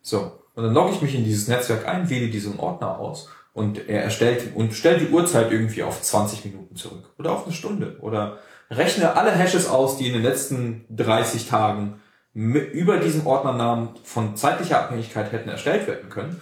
[0.00, 0.39] So.
[0.60, 4.04] Und dann logge ich mich in dieses Netzwerk ein, wähle diesen Ordner aus und er
[4.04, 8.36] erstellt und stellt die Uhrzeit irgendwie auf 20 Minuten zurück oder auf eine Stunde oder
[8.70, 12.02] rechne alle Hashes aus, die in den letzten 30 Tagen
[12.34, 16.38] über diesen Ordnernamen von zeitlicher Abhängigkeit hätten erstellt werden können.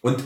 [0.00, 0.22] Und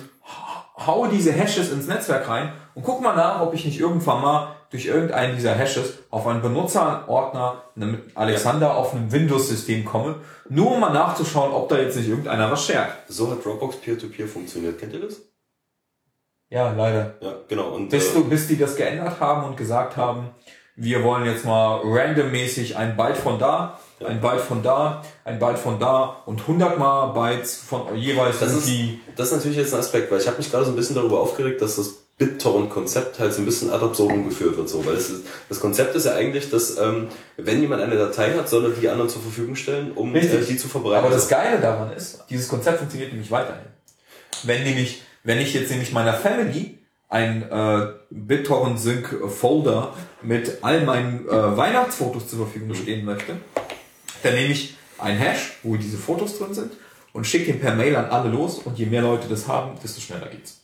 [0.86, 4.57] haue diese Hashes ins Netzwerk rein und guck mal nach, ob ich nicht irgendwann mal
[4.70, 10.17] durch irgendeinen dieser Hashes auf einen Benutzerordner mit Alexander auf einem Windows-System komme,
[10.50, 12.90] nur um mal nachzuschauen, ob da jetzt nicht irgendeiner was shared.
[13.08, 14.78] So hat Dropbox Peer-to-Peer funktioniert.
[14.78, 15.22] Kennt ihr das?
[16.50, 17.14] Ja, leider.
[17.20, 17.70] Ja, genau.
[17.70, 20.30] Und, Bis, äh, du, bis die das geändert haben und gesagt haben,
[20.74, 25.58] wir wollen jetzt mal randommäßig ein Byte von da, ein Byte von da, ein Byte
[25.58, 29.00] von da und 100 mal Bytes von jeweils Das ist, irgendwie.
[29.14, 31.20] das ist natürlich jetzt ein Aspekt, weil ich habe mich gerade so ein bisschen darüber
[31.20, 34.68] aufgeregt, dass das BitTorrent-Konzept halt so ein bisschen ad absurdum geführt wird.
[34.68, 37.08] So, weil es ist, das Konzept ist ja eigentlich, dass ähm,
[37.39, 40.57] wenn jemand eine Datei hat, soll er die anderen zur Verfügung stellen, um äh, die
[40.58, 41.07] zu verbreiten.
[41.07, 43.65] Aber das Geile daran ist, dieses Konzept funktioniert nämlich weiterhin.
[44.42, 50.82] Wenn nämlich, wenn ich jetzt nämlich meiner Family ein äh, BitTorrent Sync Folder mit all
[50.84, 53.36] meinen äh, Weihnachtsfotos zur Verfügung stehen möchte,
[54.23, 56.73] dann nehme ich ein Hash, wo diese Fotos drin sind
[57.15, 60.02] und schicke den per Mail an alle los und je mehr Leute das haben, desto
[60.02, 60.60] schneller geht's.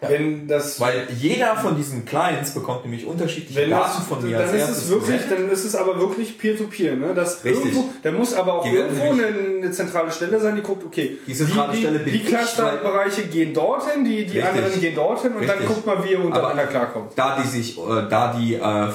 [0.00, 4.68] Wenn das, Weil jeder von diesen Clients bekommt nämlich unterschiedliche Daten von mir dann ist
[4.70, 7.12] es wirklich, dann ist es aber wirklich Peer-to-Peer, ne?
[7.14, 7.66] Das Richtig.
[7.66, 11.34] irgendwo, da muss aber auch irgendwo eine, eine zentrale Stelle sein, die guckt, okay, Die
[11.34, 14.44] zentrale die, Stelle die, die ich, Clusterbereiche gehen dorthin, die, die Richtig.
[14.44, 15.68] anderen gehen dorthin und dann Richtig.
[15.68, 17.12] guckt man, wie ihr untereinander klarkommt.
[17.16, 18.88] Da die sich, äh, da die äh,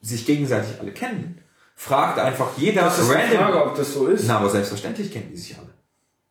[0.00, 1.38] sich gegenseitig alle kennen,
[1.76, 3.36] fragt einfach jeder Das ist die random.
[3.38, 4.24] Frage, ob das so ist.
[4.26, 5.71] Na, aber selbstverständlich kennen die sich alle.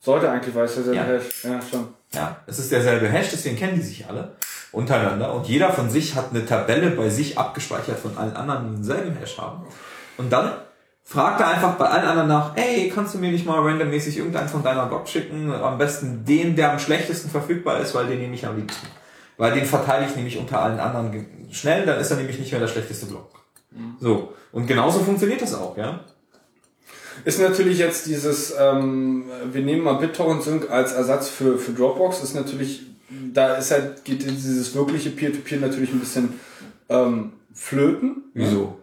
[0.02, 1.04] Sollte eigentlich, weiß der Ja.
[1.04, 1.44] Hash.
[1.44, 1.88] Ja, schon.
[2.14, 4.36] Ja, es ist derselbe Hash, deswegen kennen die sich alle
[4.72, 8.76] untereinander und jeder von sich hat eine Tabelle bei sich abgespeichert von allen anderen, die
[8.76, 9.64] denselben Hash haben.
[10.18, 10.54] Und dann
[11.04, 14.50] fragt er einfach bei allen anderen nach, ey, kannst du mir nicht mal randommäßig irgendeinen
[14.50, 15.54] von deiner Blog schicken?
[15.54, 18.88] Am besten den, der am schlechtesten verfügbar ist, weil den nehme ich am liebsten.
[19.38, 22.62] Weil den verteile ich nämlich unter allen anderen schnell, dann ist er nämlich nicht mehr
[22.62, 23.30] der schlechteste Blog.
[24.00, 24.34] So.
[24.52, 26.02] Und genauso funktioniert das auch, ja?
[27.24, 32.24] Ist natürlich jetzt dieses, ähm, wir nehmen mal BitTorrent Sync als Ersatz für, für Dropbox,
[32.24, 32.84] ist natürlich,
[33.34, 36.34] da ist halt, geht dieses wirkliche Peer-to-Peer natürlich ein bisschen
[36.90, 38.24] ähm, flöten.
[38.34, 38.78] Wieso?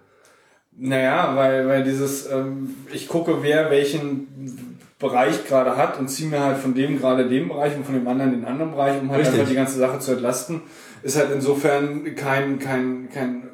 [0.76, 4.68] Naja, weil, weil dieses, ähm, ich gucke, wer welchen
[4.98, 8.06] Bereich gerade hat und ziehe mir halt von dem gerade den Bereich und von dem
[8.06, 9.34] anderen den anderen Bereich, um halt Richtig.
[9.34, 10.62] einfach die ganze Sache zu entlasten,
[11.02, 13.48] ist halt insofern kein, kein, kein,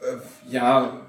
[0.00, 1.00] äh, ja,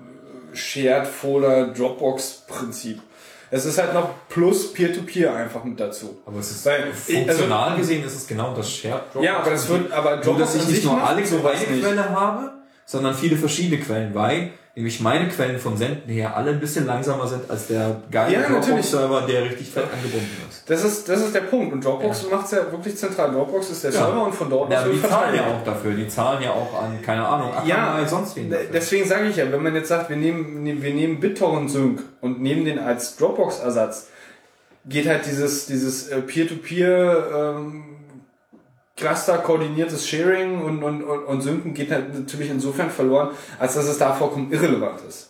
[0.57, 3.01] Shared Folder Dropbox Prinzip.
[3.49, 6.17] Es ist halt noch plus Peer-to-Peer einfach mit dazu.
[6.25, 9.25] Aber es ist Weil, funktional gesehen ist es genau das Shared Dropbox.
[9.25, 11.79] Ja, aber das wird, aber Nur, dass ich nicht nur alle so eine.
[11.79, 12.51] Quelle habe,
[12.85, 17.27] sondern viele verschiedene Quellen, weil nämlich meine Quellen vom Senden her alle ein bisschen langsamer
[17.27, 18.41] sind als der geile Ja.
[18.47, 20.63] Dropbox-Server, der richtig fett angebunden ist.
[20.69, 21.73] Das ist, das ist der Punkt.
[21.73, 23.31] Und Dropbox macht's ja wirklich zentral.
[23.31, 23.97] Dropbox ist der Ja.
[24.05, 25.91] Server und von dort Ja, aus die zahlen ja auch dafür.
[25.93, 28.49] Die zahlen ja auch an, keine Ahnung, Ja, Akamai, sonst wen.
[28.49, 28.67] Dafür.
[28.71, 32.03] Deswegen sage ich ja, wenn man jetzt sagt, wir nehmen, ne- wir nehmen BitTorrent Sync
[32.21, 34.07] und nehmen den als Dropbox-Ersatz,
[34.85, 37.83] geht halt dieses, dieses äh, Peer-to-Peer ähm,
[38.97, 43.85] Cluster koordiniertes Sharing und, und, und, und Synken geht halt natürlich insofern verloren, als dass
[43.85, 45.29] es da vollkommen irrelevant ist.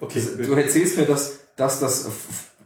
[0.00, 0.20] Okay.
[0.36, 2.08] Du erzählst mir, dass, dass das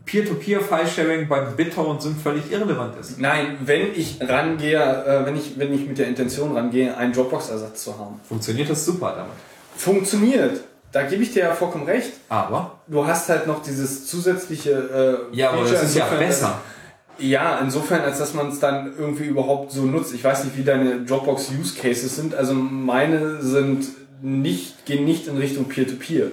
[0.05, 3.19] Peer-to-Peer-File-Sharing beim BitTorrent sind völlig irrelevant ist.
[3.19, 7.85] Nein, wenn ich rangehe, äh, wenn ich, wenn ich mit der Intention rangehe, einen Dropbox-Ersatz
[7.85, 8.21] zu haben.
[8.29, 9.35] Funktioniert das super damit.
[9.77, 10.65] Funktioniert.
[10.93, 12.13] Da gebe ich dir ja vollkommen recht.
[12.29, 16.61] Aber, Du hast halt noch dieses zusätzliche äh, ja, aber das ist ja insofern, besser.
[17.19, 20.13] Ja, insofern, als dass man es dann irgendwie überhaupt so nutzt.
[20.15, 22.35] Ich weiß nicht, wie deine Dropbox Use Cases sind.
[22.35, 23.87] Also meine sind
[24.21, 26.27] nicht, gehen nicht in Richtung Peer-to-Peer.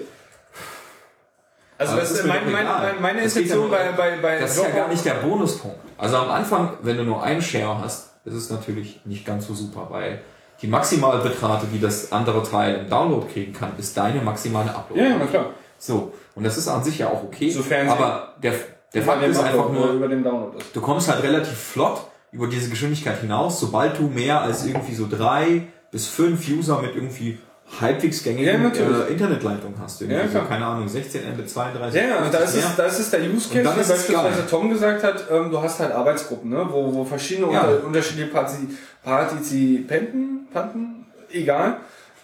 [1.78, 4.64] Also das das ist mein, meine geht ja Intention nur- bei, bei, bei Das ist
[4.64, 5.78] ja gar nicht der Bonuspunkt.
[5.98, 9.54] Also am Anfang, wenn du nur einen Share hast, ist es natürlich nicht ganz so
[9.54, 10.22] super, weil
[10.62, 15.02] die Maximalbetrate, die das andere Teil im Download kriegen kann, ist deine maximale Upload.
[15.02, 15.52] Ja, na klar.
[15.78, 16.14] So.
[16.36, 17.50] Und das ist an sich ja auch okay.
[17.50, 18.54] Sofern aber der,
[18.94, 20.76] der Fakt dem ist einfach nur, über dem Download ist.
[20.76, 25.08] du kommst halt relativ flott über diese Geschwindigkeit hinaus, sobald du mehr als irgendwie so
[25.10, 27.40] drei bis fünf User mit irgendwie
[27.80, 29.08] halbwegs Ja, gängigen natürlich.
[29.10, 30.02] äh, Internetleitung hast.
[30.02, 30.48] Irgendwie Ja, so, klar.
[30.48, 32.74] keine Ahnung, 16 Mbit, 32 Ja, ja, und da ist, es, mehr.
[32.78, 34.46] da ist es der Use Case, dann wie beispielsweise geil.
[34.50, 37.62] Tom gesagt hat, ähm, du hast halt Arbeitsgruppen, ne, wo, wo verschiedene Ja.
[37.64, 38.56] unter, unterschiedliche Parti
[39.04, 41.78] Partizipanten, Panten, egal,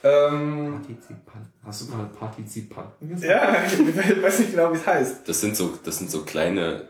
[0.03, 1.51] ähm, Partizipanten.
[1.65, 3.31] Hast du gerade Partizipanten gesagt?
[3.31, 3.55] ja,
[4.11, 5.27] ich weiß nicht genau, wie es heißt.
[5.27, 6.83] Das sind so, das sind so kleine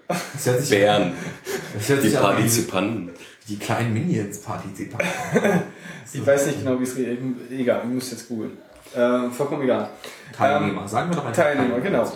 [0.44, 1.14] Das Bären,
[1.74, 3.12] das die Partizipanten.
[3.48, 5.08] Die kleinen Minions Partizipanten.
[6.14, 7.20] Ich weiß nicht genau, wie es geht.
[7.52, 8.58] Egal, ich muss jetzt googeln.
[8.96, 9.90] Äh, vollkommen egal.
[10.32, 10.88] Teilnehmer.
[10.88, 12.10] Sagen wir doch einfach Teilnehmer, genau.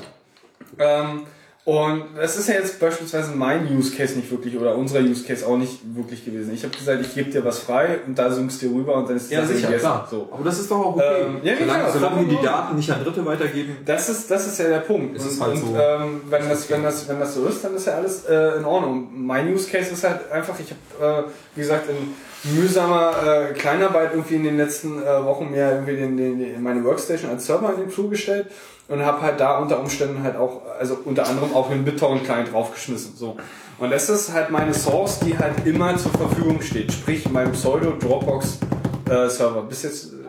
[0.77, 1.23] Ähm,
[1.69, 5.45] Und das ist ja jetzt beispielsweise mein Use Case nicht wirklich oder unser Use Case
[5.45, 6.51] auch nicht wirklich gewesen.
[6.51, 9.17] Ich habe gesagt, ich gebe dir was frei und da synkst du rüber und dann
[9.17, 9.81] ist Ja, das sicher, gegessen.
[9.81, 10.07] klar.
[10.09, 10.29] So.
[10.31, 11.25] Aber das ist doch auch okay.
[11.27, 12.43] Ähm, ja, solange klar, solange die.
[12.43, 13.77] Daten nicht an Dritte weitergeben.
[13.85, 15.15] Das ist, das ist ja der Punkt.
[15.15, 15.75] Ist und, halt und so.
[15.79, 18.65] ähm, wenn, das, wenn, das, wenn das so ist, dann ist ja alles äh, in
[18.65, 19.07] Ordnung.
[19.13, 23.11] Mein Use Case ist halt einfach, ich habe, äh, wie gesagt, in mühsamer
[23.51, 27.29] äh, Kleinarbeit irgendwie in den letzten äh, Wochen mir irgendwie den, den, den, meine Workstation
[27.29, 28.47] als Server in den Flur gestellt
[28.89, 33.15] und habe halt da unter Umständen halt auch, also unter anderem auch einen BitTorrent-Client draufgeschmissen.
[33.15, 33.37] So.
[33.77, 36.91] Und das ist halt meine Source, die halt immer zur Verfügung steht.
[36.91, 39.61] Sprich, mein Pseudo-Dropbox-Server.
[39.63, 40.05] Bis jetzt...
[40.05, 40.25] Äh,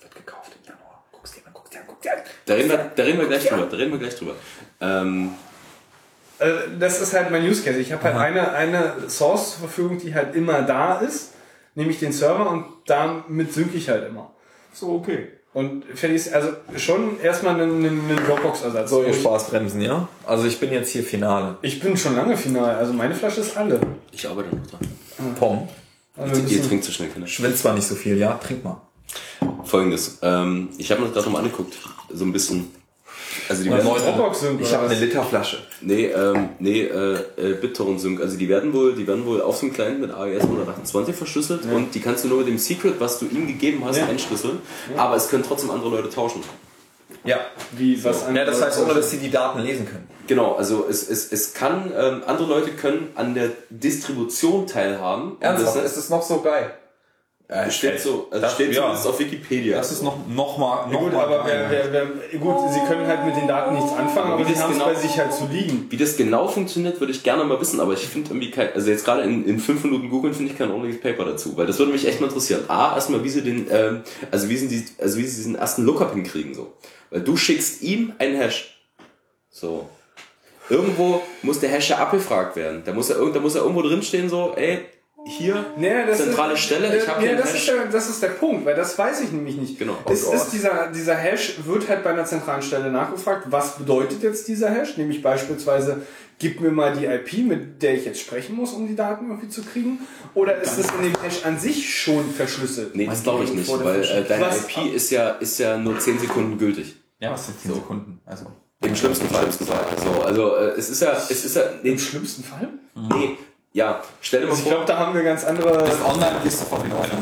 [0.00, 1.04] Wird gekauft im Januar.
[1.12, 2.18] Guck's dir an, guck's dir an, guck's dir an.
[2.46, 3.66] Da reden wir, da reden wir gleich drüber.
[3.70, 4.32] Da reden wir gleich drüber.
[4.80, 5.34] Ähm,
[6.40, 7.78] Äh, das ist halt mein Use Case.
[7.78, 11.34] Ich habe halt eine, eine Source zur Verfügung, die halt immer da ist,
[11.74, 14.32] nämlich den Server und damit sync ich halt immer.
[14.72, 15.28] So, okay.
[15.52, 18.88] Und fertig ist also schon erstmal ein, ein, ein Dropbox-Ersatz.
[18.88, 20.08] So, ihr ich, Spaßbremsen, ja?
[20.24, 21.56] Also ich bin jetzt hier Finale.
[21.62, 23.80] ich bin schon lange final, also meine Flasche ist alle.
[24.12, 25.34] ich arbeite noch dran.
[25.36, 25.68] Pom.
[26.16, 27.26] Also Ihr trinkt zu schnell, Kinder.
[27.26, 28.34] Ich will zwar nicht so viel, ja?
[28.34, 28.80] Trink mal.
[29.64, 30.18] Folgendes.
[30.22, 31.74] Ähm, ich habe mir das gerade nochmal angeguckt.
[32.12, 32.70] So ein bisschen.
[33.48, 34.98] Also die werden, Dropbox sync Ich habe eine?
[34.98, 35.58] Literflasche.
[35.80, 38.20] nee, ähm, nee, äh, äh, BitTorrent Sync.
[38.20, 41.94] Also die werden wohl, die werden wohl auf dem Client mit AES 128 verschlüsselt und
[41.94, 44.06] die kannst du nur mit dem Secret, was du ihm gegeben hast, Ja.
[44.06, 44.58] einschlüsseln.
[44.96, 46.42] Aber es können trotzdem andere Leute tauschen.
[47.24, 47.36] Ja.
[47.72, 50.08] Wie, was Ja, das heißt ohne, dass sie die Daten lesen können.
[50.26, 55.36] Genau, also es, es, es kann, ähm, andere Leute können an der Distribution teilhaben.
[55.40, 56.72] Ernsthaft, das ist es noch so geil?
[57.50, 58.80] Das steht so, also Das- steht ja.
[58.82, 59.76] zumindest auf Wikipedia.
[59.78, 62.06] Das ist noch, noch mal, Ja, noch gut, mal aber wer, wer, wer,
[62.38, 64.78] gut, sie können halt mit den Daten nichts anfangen, aber Wie sie das haben es
[64.78, 65.86] genau- bei sich halt zu liegen.
[65.90, 68.88] Wie das genau funktioniert, würde ich gerne mal wissen, aber ich finde irgendwie kein, also
[68.90, 71.78] jetzt gerade in, in fünf Minuten googeln finde ich kein ordentliches Paper dazu, weil das
[71.78, 72.64] würde mich echt mal interessieren.
[72.68, 75.84] A, erstmal, wie sie den, ähm, also wie sie, die, also wie sie diesen ersten
[75.84, 76.72] Lookup hinkriegen, so.
[77.10, 78.76] Weil du schickst ihm einen Hash.
[79.50, 79.88] So.
[80.68, 82.82] Irgendwo muss der Hash ja abgefragt werden.
[82.84, 84.78] Da muss er, irgend- da muss er irgendwo drinstehen, so, ey,
[85.26, 88.28] hier, Nee, das zentrale ist, Stelle, ich habe nee, das ist, der, das ist der
[88.28, 89.78] Punkt, weil das weiß ich nämlich nicht.
[89.78, 89.96] Genau.
[90.10, 90.40] Es Oh Gott.
[90.40, 94.70] ist dieser, dieser Hash wird halt bei einer zentralen Stelle nachgefragt, was bedeutet jetzt dieser
[94.70, 94.96] Hash?
[94.96, 96.02] Nämlich beispielsweise,
[96.38, 99.48] gib mir mal die IP, mit der ich jetzt sprechen muss, um die Daten irgendwie
[99.48, 99.98] zu kriegen.
[100.34, 102.96] Oder ist das in dem Hash an sich schon verschlüsselt?
[102.96, 105.98] Nee, das glaube ich nicht, weil äh, deine Was- IP ist ja, ist ja nur
[105.98, 106.96] 10 Sekunden gültig.
[107.20, 108.20] Ja, was sind 10 Sekunden?
[108.24, 108.46] Also.
[108.82, 110.00] Im schlimmsten Fall ist gesagt.
[110.00, 112.68] So, also äh, es ist ja, es ist ja, nee, Im schlimmsten Fall?
[112.94, 113.36] nee,
[113.72, 115.78] ja, stell dir mal Also ich vor, glaube, da haben wir ganz andere...
[115.78, 117.16] Das Online ist sofort wieder weiter.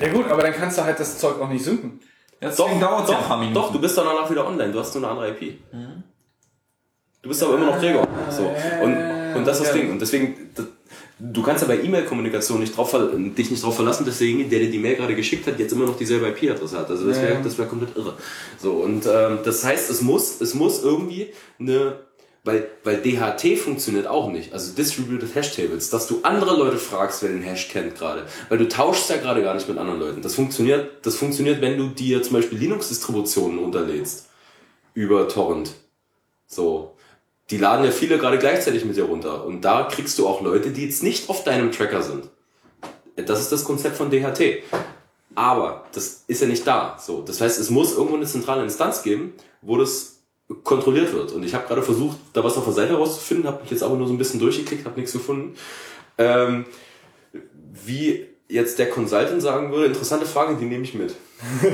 [0.00, 1.64] Ja gut, aber dann kannst du halt das Zeug auch nicht
[2.80, 3.54] dauert es ja ein paar doch, Minuten.
[3.54, 5.58] doch, du bist dann danach wieder online, du hast nur eine andere IP.
[7.22, 8.06] Du bist aber immer noch Träger.
[8.30, 8.42] So.
[8.82, 8.96] Und,
[9.36, 9.80] und das ist das Ja.
[9.80, 9.90] Ding.
[9.92, 10.36] Und deswegen,
[11.18, 14.70] du kannst ja bei E-Mail-Kommunikation nicht drauf, dich nicht darauf verlassen, dass derjenige, der dir
[14.70, 16.90] die Mail gerade geschickt hat, jetzt immer noch dieselbe IP-Adresse hat.
[16.90, 17.40] Also das wäre Ja.
[17.40, 18.14] das wäre komplett irre.
[18.58, 22.00] So, und ähm, das heißt, es muss, es muss irgendwie eine,
[22.44, 27.22] weil, weil DHT funktioniert auch nicht, also Distributed Hash Tables, dass du andere Leute fragst,
[27.22, 28.26] wer den Hash kennt gerade.
[28.50, 30.20] Weil du tauschst ja gerade gar nicht mit anderen Leuten.
[30.20, 34.28] Das funktioniert, das funktioniert, wenn du dir zum Beispiel Linux-Distributionen runterlädst.
[34.92, 35.70] Über Torrent.
[36.46, 36.94] So.
[37.50, 39.44] Die laden ja viele gerade gleichzeitig mit dir runter.
[39.46, 42.28] Und da kriegst du auch Leute, die jetzt nicht auf deinem Tracker sind.
[43.16, 44.62] Das ist das Konzept von DHT.
[45.34, 46.98] Aber das ist ja nicht da.
[47.00, 49.32] So, das heißt, es muss irgendwo eine zentrale Instanz geben,
[49.62, 50.13] wo das
[50.62, 51.32] kontrolliert wird.
[51.32, 53.96] Und ich habe gerade versucht, da was auf der Seite rauszufinden, habe mich jetzt aber
[53.96, 55.56] nur so ein bisschen durchgeklickt, habe nichts gefunden.
[56.18, 56.66] Ähm,
[57.84, 61.14] wie jetzt der Consultant sagen würde, interessante Frage, die nehme ich mit.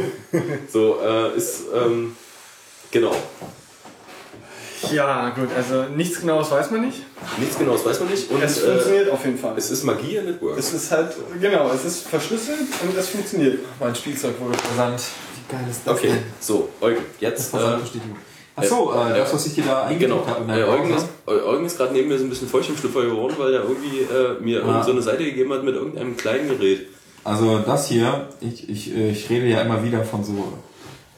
[0.73, 2.17] so, äh, ist, ähm,
[2.91, 3.15] genau.
[4.93, 7.03] Ja, gut, also nichts genaues weiß man nicht.
[7.39, 8.31] Nichts genaues weiß man nicht.
[8.31, 9.55] Und Es äh, funktioniert auf jeden Fall.
[9.57, 10.59] es ist Magie in Network.
[10.59, 13.59] Es ist halt, genau, es ist verschlüsselt und es funktioniert.
[13.79, 15.03] Mein Spielzeug wurde versandt.
[15.35, 17.53] Wie geil ist das Okay, so, Eugen, jetzt.
[17.53, 17.77] Äh,
[18.55, 18.93] Versandbestätigung.
[18.93, 20.39] Achso, äh, das, was ich dir da eingedrückt genau.
[20.39, 20.53] habe.
[20.53, 22.77] Äh, deinem Eugen, ist, Eu- Eugen ist gerade neben mir so ein bisschen feucht im
[22.77, 26.17] Schlüpfer geworden, weil er irgendwie äh, mir irgend so eine Seite gegeben hat mit irgendeinem
[26.17, 26.87] kleinen Gerät.
[27.25, 30.53] Also das hier, ich, ich, äh, ich rede ja immer wieder von so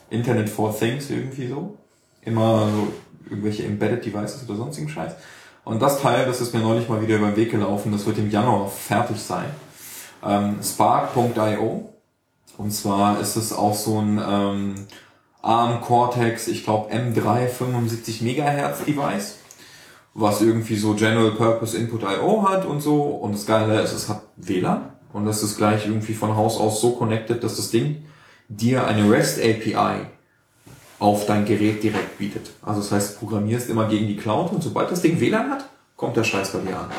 [0.09, 1.77] Internet for Things irgendwie so.
[2.21, 2.87] Immer so
[3.29, 5.13] irgendwelche Embedded Devices oder sonstigen Scheiß.
[5.65, 8.17] Und das Teil, das ist mir neulich mal wieder über den Weg gelaufen, das wird
[8.17, 9.45] im Januar fertig sein.
[10.25, 11.89] Ähm, Spark.io.
[12.57, 14.75] Und zwar ist es auch so ein ähm,
[15.43, 19.35] ARM Cortex, ich glaube M3 75 Megahertz Device
[20.13, 22.47] was irgendwie so General Purpose Input I.O.
[22.47, 23.01] hat und so.
[23.01, 24.91] Und das Geile ist, es hat WLAN.
[25.11, 28.05] Und das ist gleich irgendwie von Haus aus so connected, dass das Ding
[28.47, 30.07] dir eine REST API
[30.99, 32.51] auf dein Gerät direkt bietet.
[32.61, 35.69] Also das heißt, du programmierst immer gegen die Cloud und sobald das Ding WLAN hat,
[35.95, 36.89] kommt der Scheiß bei dir an.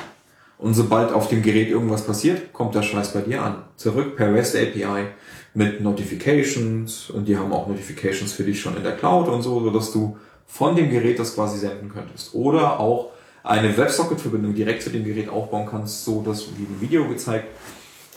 [0.59, 3.65] Und sobald auf dem Gerät irgendwas passiert, kommt der Scheiß bei dir an.
[3.77, 5.09] Zurück per REST API
[5.55, 9.61] mit Notifications und die haben auch Notifications für dich schon in der Cloud und so,
[9.61, 12.35] sodass du von dem Gerät das quasi senden könntest.
[12.35, 13.13] Oder auch
[13.45, 17.47] eine WebSocket-Verbindung direkt zu dem Gerät aufbauen kannst, so dass, wie im Video gezeigt,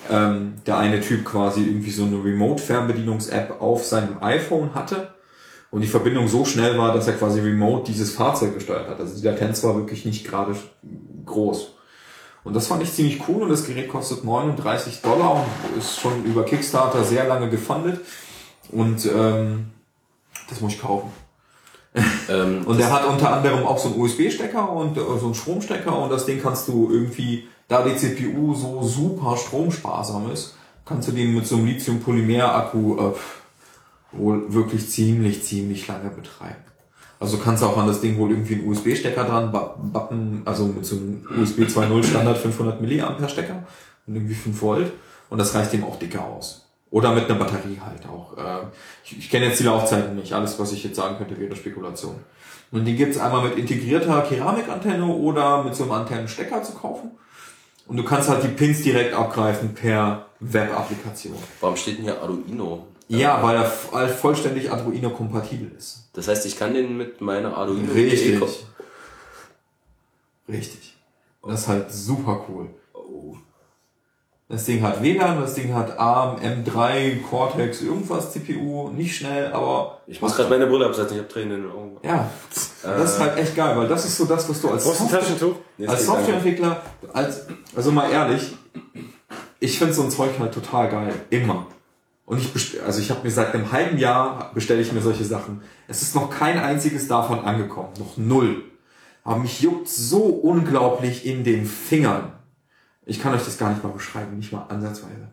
[0.09, 5.09] ähm, der eine Typ quasi irgendwie so eine Remote-Fernbedienungs-App auf seinem iPhone hatte
[5.69, 8.99] und die Verbindung so schnell war, dass er quasi remote dieses Fahrzeug gesteuert hat.
[8.99, 10.55] Also die Latenz war wirklich nicht gerade
[11.25, 11.76] groß.
[12.47, 16.23] Und das fand ich ziemlich cool und das Gerät kostet 39 Dollar und ist schon
[16.23, 17.99] über Kickstarter sehr lange gefundet.
[18.71, 19.71] Und ähm,
[20.49, 21.11] das muss ich kaufen.
[22.29, 25.97] Ähm, Und der hat unter anderem auch so einen USB-Stecker und äh, so einen Stromstecker
[25.97, 31.13] und das Ding kannst du irgendwie, da die CPU so super stromsparsam ist, kannst du
[31.13, 33.13] den mit so einem Lithium-Polymer-Akku äh,
[34.11, 36.63] wohl wirklich ziemlich, ziemlich lange betreiben.
[37.19, 40.65] Also kannst du auch an das Ding wohl irgendwie einen USB-Stecker dran ba- bappen, also
[40.65, 43.63] mit so einem USB 2.0 Standard 500 Milliampere Stecker
[44.05, 44.91] und irgendwie 5 Volt
[45.29, 46.63] und das reicht dem auch dicker aus.
[46.89, 48.37] Oder mit einer Batterie halt auch.
[48.37, 48.65] Äh,
[49.03, 50.31] Ich, ich kenne jetzt die Laufzeiten nicht.
[50.33, 52.15] Alles, was ich jetzt sagen könnte, wäre Spekulation.
[52.71, 57.11] Und den gibt's einmal mit integrierter Keramikantenne oder mit so einem Antennenstecker zu kaufen.
[57.87, 61.35] Und du kannst halt die Pins direkt abgreifen per Web-Applikation.
[61.61, 62.87] warum steht denn hier Arduino?
[63.09, 66.06] Ja, weil er vollständig Arduino-kompatibel ist.
[66.17, 68.39] Das heißt, ich kann den mit meiner Arduino Richtig.
[68.39, 68.49] ko-
[70.49, 70.97] Richtig.
[71.41, 72.69] Und das ist halt super cool.
[74.49, 79.99] Das Ding hat WLAN, das Ding hat ARM, M3, Cortex, irgendwas CPU, nicht schnell, aber
[80.07, 81.97] Ich muss gerade meine Brille absetzen, ich habe Tränen in den Augen.
[82.01, 82.29] ja,
[82.81, 85.19] das ist halt echt geil, weil das ist so das, was du als du Software-
[85.19, 85.55] Taschentuch?
[85.77, 86.05] Jetzt als.
[86.05, 86.81] Softwareentwickler,
[87.13, 88.55] als, also mal ehrlich,
[89.59, 91.13] ich finde so ein Zeug halt total geil.
[91.29, 91.67] Immer.
[92.27, 95.61] Und ich also ich habe mir seit einem halben Jahr bestelle ich mir solche Sachen.
[95.87, 97.89] Es ist noch kein einziges davon angekommen.
[97.97, 98.63] Noch null.
[99.23, 102.33] Aber mich juckt so unglaublich in den Fingern.
[103.05, 105.29] Ich kann euch das gar nicht mal beschreiben, nicht mal ansatzweise.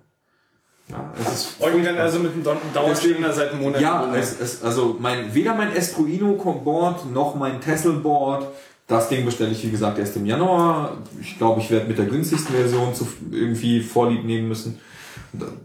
[0.89, 3.81] Ja, es ist Eugen dann also mit einem Dau- Dauerständer seit einem Monat.
[3.81, 8.47] ja, es, es, also mein, weder mein Estruino Board noch mein Tessel Board.
[8.87, 10.99] Das Ding bestelle ich, wie gesagt, erst im Januar.
[11.21, 14.79] Ich glaube, ich werde mit der günstigsten Version zu, irgendwie Vorlieb nehmen müssen.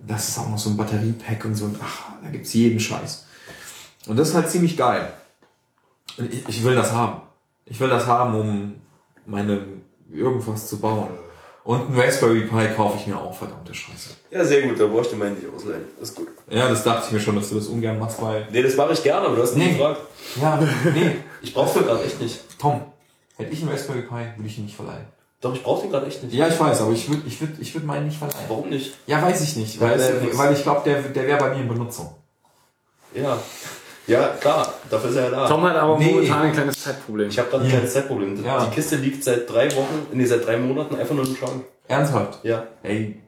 [0.07, 1.65] Das ist auch noch so ein Batteriepack und so.
[1.65, 3.25] Und ach, da gibt's jeden Scheiß.
[4.07, 5.11] Und das ist halt ziemlich geil.
[6.17, 7.21] Und ich, ich will das haben.
[7.65, 8.75] Ich will das haben, um
[9.25, 9.63] meine
[10.11, 11.09] irgendwas zu bauen.
[11.63, 14.09] Und ein Raspberry Pi kaufe ich mir auch, verdammte Scheiße.
[14.31, 15.83] Ja, sehr gut, da brauchst du meinen nicht ausleihen.
[15.99, 16.29] Das ist gut.
[16.49, 18.93] Ja, das dachte ich mir schon, dass du das ungern machst, weil Nee, das mache
[18.93, 19.71] ich gerne, aber du hast nie Nee.
[19.73, 20.01] gefragt.
[20.41, 20.59] Ja,
[20.95, 21.17] nee.
[21.43, 22.39] Ich brauche den gerade echt nicht.
[22.57, 22.81] Tom,
[23.37, 25.05] hätte ich einen Raspberry Pi, würde ich ihn nicht verleihen.
[25.41, 26.33] Doch, ich brauche den gerade echt nicht.
[26.35, 28.39] Ja, ich weiß, aber ich würde ich würd, ich würd meinen nicht verleihen.
[28.49, 28.93] Warum nicht?
[29.07, 31.61] Ja, weiß ich nicht, weil, ich äh, weil ich glaube, der, der wäre bei mir
[31.61, 32.13] in Benutzung.
[33.13, 33.37] Ja.
[34.05, 35.47] Ja, klar, dafür ist er ja da.
[35.47, 36.11] Tom hat aber Nee.
[36.11, 37.29] momentan ein kleines Zeitproblem.
[37.29, 38.43] Ich habe gerade ein kleines Zeitproblem.
[38.43, 38.65] Ja.
[38.65, 41.63] Die Kiste liegt seit drei Wochen, nee, seit drei Monaten einfach nur im Schrank.
[41.87, 42.43] Ernsthaft?
[42.43, 42.63] Ja.
[42.83, 43.21] Ey,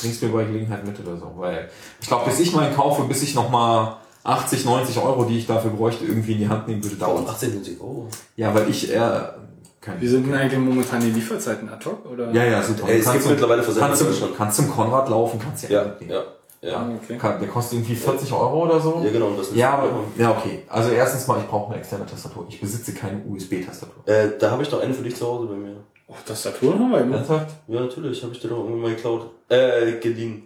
[0.00, 1.68] bringst mir bei Gelegenheit mit oder so, weil
[2.00, 5.70] ich glaube, bis ich meinen kaufe, bis ich nochmal 80, 90 Euro, die ich dafür
[5.72, 7.30] bräuchte, irgendwie in die Hand nehmen würde, Dauert dauert.
[7.30, 7.76] 18 Minuten.
[7.80, 8.06] Oh.
[8.36, 9.36] Ja, weil ich eher
[9.80, 12.04] kein Wie sind denn eigentlich momentan die Lieferzeiten ad hoc?
[12.10, 12.30] Oder?
[12.32, 12.88] Ja, ja, super.
[12.88, 15.82] Ey, es Kannst gibt zum- mittlerweile Versender kannst zum, kannst zum Konrad laufen, kannst ja,
[15.82, 16.22] Ja, ja,
[16.60, 16.76] ja.
[16.78, 17.16] Ah, okay.
[17.16, 19.00] Kann- Der kostet irgendwie 40 Euro oder so.
[19.04, 19.30] Ja, genau.
[19.36, 20.64] Das ist Ja, aber, ja, okay.
[20.68, 22.46] Also erstens mal, ich brauche eine externe Tastatur.
[22.48, 24.02] Ich besitze keine USB-Tastatur.
[24.06, 25.76] Äh, da habe ich doch eine für dich zu Hause bei mir.
[26.08, 27.16] Oh, Tastaturen haben wir immer.
[27.16, 27.50] Ernsthaft?
[27.68, 29.30] Ja, natürlich, habe ich dir doch irgendwann mal geklaut.
[29.48, 30.42] Äh, geliehen.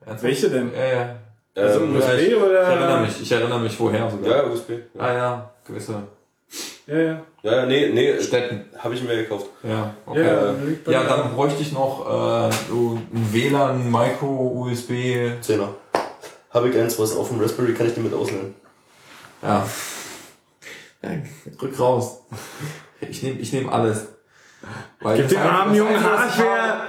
[0.00, 0.22] Ernsthaft?
[0.22, 0.70] Welche denn?
[0.72, 1.16] Ja, ja.
[1.56, 2.58] Also Ähm, USB Ich oder?
[2.60, 4.36] erinnere mich, ich erinnere mich woher sogar.
[4.44, 4.70] ja, USB.
[4.94, 5.94] Ja, Ah ja, gewisse
[6.86, 7.22] Ja, ja.
[7.46, 8.64] Ja, ja nee, nee, Städten.
[8.78, 9.46] habe ich mir gekauft.
[9.62, 10.24] Ja, okay.
[10.24, 10.52] Ja, Ja,
[10.84, 11.04] bei mir.
[11.04, 14.26] dann bräuchte ich noch äh, ein WLAN, Micro,
[14.66, 15.40] USB.
[15.40, 15.68] Zehner.
[16.50, 18.54] Habe ich eins, was auf dem Raspberry kann ich dir mit ausleihen.
[19.42, 19.66] Ja.
[21.02, 21.10] ja
[21.60, 22.20] rück raus.
[23.00, 24.08] Ich nehme ich nehm alles.
[25.00, 26.68] Weil Gib Einzige- armen Jungen Einzige, was ich Hardware.
[26.68, 26.88] habe-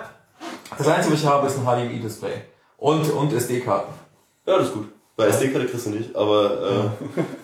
[0.78, 2.34] Das Einzige, was ich habe, ist ein HDMI-Display.
[2.78, 3.94] Und, und SD-Karten.
[4.46, 4.88] Ja, das ist gut.
[5.18, 6.92] Bei SD-Karte kriegst du nicht, aber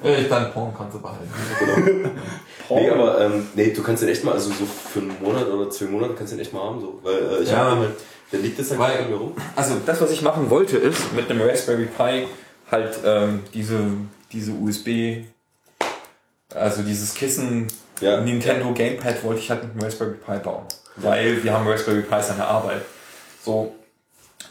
[0.03, 2.11] äh, Äh, Dein Porn kannst du behalten.
[2.69, 5.69] nee, aber ähm, nee, du kannst den echt mal, also so für einen Monat oder
[5.72, 7.00] zwei Monate kannst du den echt mal haben, so.
[7.02, 7.58] Weil äh, ich Ja.
[7.66, 7.95] hab den halt,
[8.32, 9.34] der liegt jetzt halt Weil- bei mir rum.
[9.56, 12.27] Also das, was ich machen wollte, ist mit einem Raspberry Pi
[12.69, 13.80] halt ähm, diese,
[14.32, 15.24] diese USB,
[16.53, 17.68] also dieses Kissen
[18.02, 18.22] Ja.
[18.22, 20.66] Nintendo Gamepad wollte ich halt mit einem Raspberry Pi bauen.
[20.98, 22.84] Weil wir haben Raspberry Pis an der Arbeit.
[23.43, 23.74] So,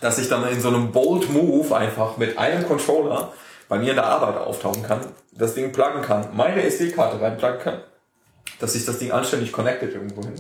[0.02, 3.32] dass ich dann in so einem Bold Move einfach mit einem Controller
[3.68, 5.00] bei mir in der Arbeit auftauchen kann,
[5.30, 7.80] das Ding pluggen kann, meine SD-Karte reinpluggen kann,
[8.58, 10.34] dass sich das Ding anständig connected irgendwo hin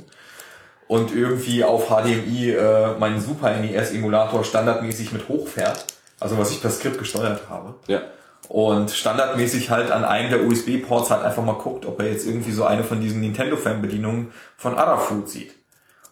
[0.88, 5.86] und irgendwie auf HDMI äh, meinen Super NES Emulator standardmäßig mit hochfährt,
[6.18, 7.76] also was ich per Skript gesteuert habe.
[7.86, 8.02] Ja.
[8.48, 12.50] Und standardmäßig halt an einem der USB-Ports halt einfach mal guckt, ob er jetzt irgendwie
[12.50, 15.54] so eine von diesen Nintendo-Fernbedienungen von Adafruit sieht.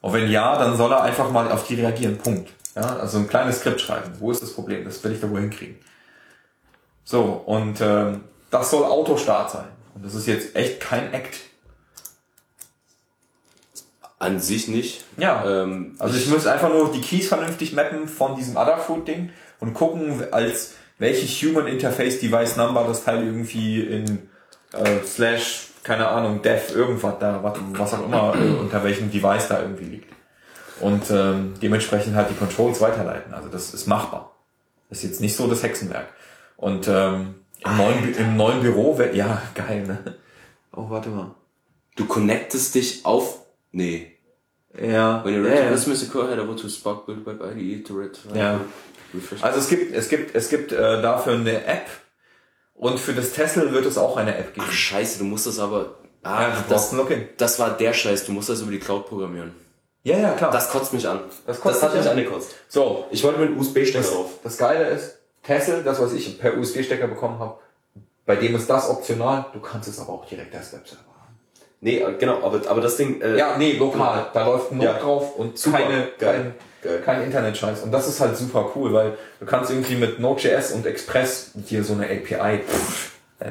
[0.01, 2.17] Und wenn ja, dann soll er einfach mal auf die reagieren.
[2.17, 2.49] Punkt.
[2.77, 4.13] Ja, also ein kleines Skript schreiben.
[4.19, 4.85] Wo ist das Problem?
[4.85, 5.77] Das will ich da wohl hinkriegen.
[7.05, 9.67] So, und ähm, das soll Autostart sein.
[9.95, 11.41] Und das ist jetzt echt kein Act.
[14.19, 15.05] An sich nicht.
[15.17, 15.45] Ja.
[15.45, 20.23] Ähm, Also ich muss einfach nur die Keys vernünftig mappen von diesem Adafruit-Ding und gucken,
[20.33, 24.29] als welche Human Interface Device Number das Teil irgendwie in
[24.75, 29.49] äh, slash, keine Ahnung, dev irgendwas da, was, was auch immer, äh, unter welchem Device
[29.49, 30.13] da irgendwie liegt.
[30.81, 33.34] Und ähm, dementsprechend halt die Controls weiterleiten.
[33.34, 34.34] Also das ist machbar.
[34.89, 36.09] Das ist jetzt nicht so das Hexenwerk.
[36.57, 37.34] Und ähm,
[37.65, 40.15] im, neuen, im neuen Büro, wär- ja, geil, ne?
[40.75, 41.34] Oh, warte mal.
[41.97, 43.41] du connectest dich auf.
[43.73, 44.17] Nee.
[44.81, 45.65] Ja, When you ja, ja.
[45.68, 48.18] to dismiss a core header to Spark Build Web IDE to read.
[48.34, 48.60] Ja.
[49.12, 49.42] Refresh.
[49.42, 51.86] Also es gibt, es gibt, es gibt äh, dafür eine App
[52.75, 54.65] und für das Tesla wird es auch eine App geben.
[54.68, 55.97] Ach, scheiße, du musst das aber.
[56.23, 57.28] Ah, Ja, du brauchst das, ein Login.
[57.36, 59.50] das war der Scheiß, du musst das über die Cloud programmieren.
[60.03, 60.51] Ja, ja, klar.
[60.51, 61.20] Das kotzt mich an.
[61.47, 62.17] Das kotzt Das hat mich an.
[62.17, 62.53] angekotzt.
[62.69, 64.31] so, Ich wollte mit einem USB-Stecker das, drauf.
[64.43, 67.57] das Geile ist, Tesla, das was ich per USB-Stecker bekommen habe,
[68.27, 71.39] bei dem ist das optional, du kannst es aber auch direkt als Webserver haben.
[71.81, 73.20] Nee, äh, genau, aber, aber das Ding.
[73.20, 74.27] Äh, Ja, nee, lokal.
[74.33, 74.99] Da läuft ein Node Ja.
[74.99, 75.79] drauf und Super.
[75.79, 76.19] keine, Geil.
[76.19, 77.03] kein, Geil.
[77.05, 77.83] kein Internet-Scheiß.
[77.83, 81.83] Und das ist halt super cool, weil du kannst irgendwie mit Node.js und Express dir
[81.85, 83.10] so eine API, pff,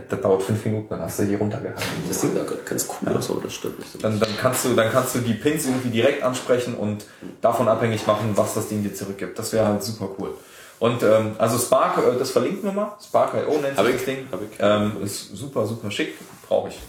[0.09, 1.83] das dauert fünf Minuten, dann hast du die runtergehalten.
[2.07, 4.03] Das sieht da ganz cool aus, aber das stimmt nicht.
[4.03, 7.05] Dann, dann kannst du, dann kannst du die Pins irgendwie direkt ansprechen und
[7.41, 9.39] davon abhängig machen, was das Ding dir zurückgibt.
[9.39, 10.35] Das wäre halt super cool.
[10.79, 12.97] Und ähm, also Spark, äh, das verlinken wir mal.
[13.03, 14.27] Spark.io nennt sich ich, das Ding.
[14.31, 14.57] hab ich.
[14.59, 16.13] Ähm, ist super, super schick.
[16.47, 16.79] Brauche ich.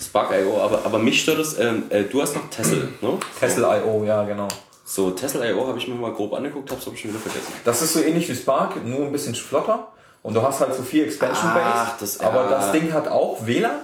[0.00, 3.18] Spark.io, aber, aber mich stört es, ähm, äh, du hast noch Tesla, ne?
[3.38, 4.48] Tesla.io, ja genau.
[4.84, 7.52] So, Tesla.io habe ich mir mal grob angeguckt, hab's aber schon wieder vergessen.
[7.64, 9.88] Das ist so ähnlich wie Spark, nur ein bisschen flotter.
[10.26, 11.64] Und du hast halt so viel Expansion Base.
[11.72, 12.50] Ach, das- aber ja.
[12.50, 13.76] das Ding hat auch WLAN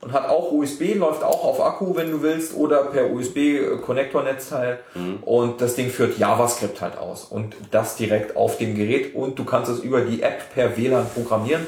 [0.00, 4.78] und hat auch USB, läuft auch auf Akku, wenn du willst, oder per USB-Konnektornetzteil.
[5.22, 7.24] Und das Ding führt JavaScript halt aus.
[7.24, 9.14] Und das direkt auf dem Gerät.
[9.14, 11.66] Und du kannst es über die App per WLAN programmieren.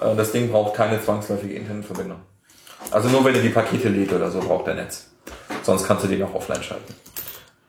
[0.00, 2.18] Äh, Das Ding braucht keine zwangsläufige Internetverbindung.
[2.90, 5.06] Also nur wenn du die Pakete lädt oder so, braucht der Netz.
[5.62, 6.94] Sonst kannst du den auch offline schalten.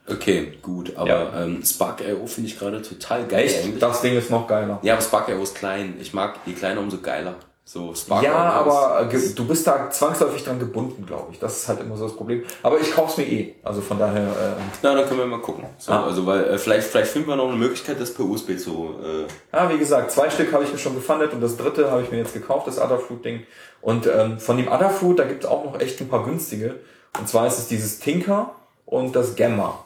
[0.08, 1.44] Okay, gut, aber Ja.
[1.44, 3.80] ähm, Spark.io finde ich gerade total geil eigentlich.
[3.80, 4.80] Das Ding ist noch geiler.
[4.84, 5.96] Ja, aber Spark.io ist klein.
[6.00, 7.36] Ich mag, je kleiner, umso geiler.
[7.68, 11.40] So, Spark Ja, aber du bist da zwangsläufig dran gebunden, glaube ich.
[11.40, 12.44] Das ist halt immer so das Problem.
[12.62, 13.56] Aber ich kauf's mir eh.
[13.64, 15.66] Also von daher, äh, Na, dann können wir mal gucken.
[15.80, 16.04] So, Ah.
[16.06, 18.94] Also, weil äh, vielleicht, vielleicht finden wir noch eine Möglichkeit, das per USB zu.
[19.04, 22.04] Äh, ja, wie gesagt, zwei Stück habe ich mir schon gefundet und das dritte habe
[22.04, 23.48] ich mir jetzt gekauft, das Adafruit-Ding.
[23.82, 26.76] Und ähm, von dem Adafruit, da gibt es auch noch echt ein paar günstige.
[27.18, 28.52] Und zwar ist es dieses Tinker
[28.86, 29.85] und das Gamma.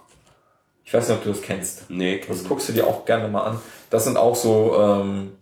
[0.90, 1.88] Ich weiß nicht, ob du das kennst.
[1.92, 3.62] nee, Das guckst du dir auch gerne mal an.
[3.92, 5.34] Das sind auch so ähm,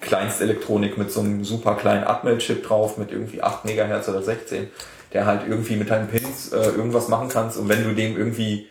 [0.00, 4.70] Kleinstelektronik mit so einem super kleinen Atmel-Chip drauf, mit irgendwie 8 Megahertz oder 16,
[5.12, 7.58] der halt irgendwie mit deinen Pins äh, irgendwas machen kannst.
[7.58, 8.68] Und wenn du dem irgendwie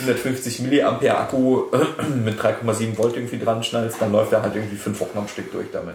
[0.00, 1.66] 150 Milliampere Akku
[2.24, 5.52] mit 3,7 Volt irgendwie dran schnallst, dann läuft er halt irgendwie fünf Wochen am Stück
[5.52, 5.94] durch damit.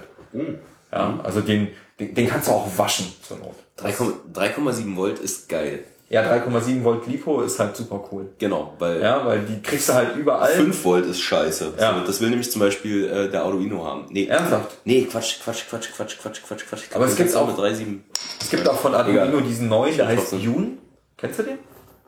[0.93, 1.67] Ja, also den,
[1.99, 3.55] den, den kannst du auch waschen zur Not.
[3.81, 5.83] 3,- 3,7 Volt ist geil.
[6.07, 8.29] Ja, 3,7 Volt Lipo ist halt super cool.
[8.37, 10.51] Genau, weil Ja, weil die kriegst du halt überall.
[10.51, 11.73] 5 Volt ist scheiße.
[11.79, 12.03] Ja.
[12.05, 14.05] Das will nämlich zum Beispiel äh, der Arduino haben.
[14.09, 14.77] Nee, Ernsthaft?
[14.83, 16.83] Nee, Quatsch, Quatsch, Quatsch, Quatsch, Quatsch, Quatsch, Quatsch.
[16.93, 18.01] Aber es gibt's auch- mit 3,7.
[18.39, 20.33] Es gibt auch von Arduino diesen neuen, der heißt.
[20.33, 20.77] June.
[21.17, 21.57] Kennst du den?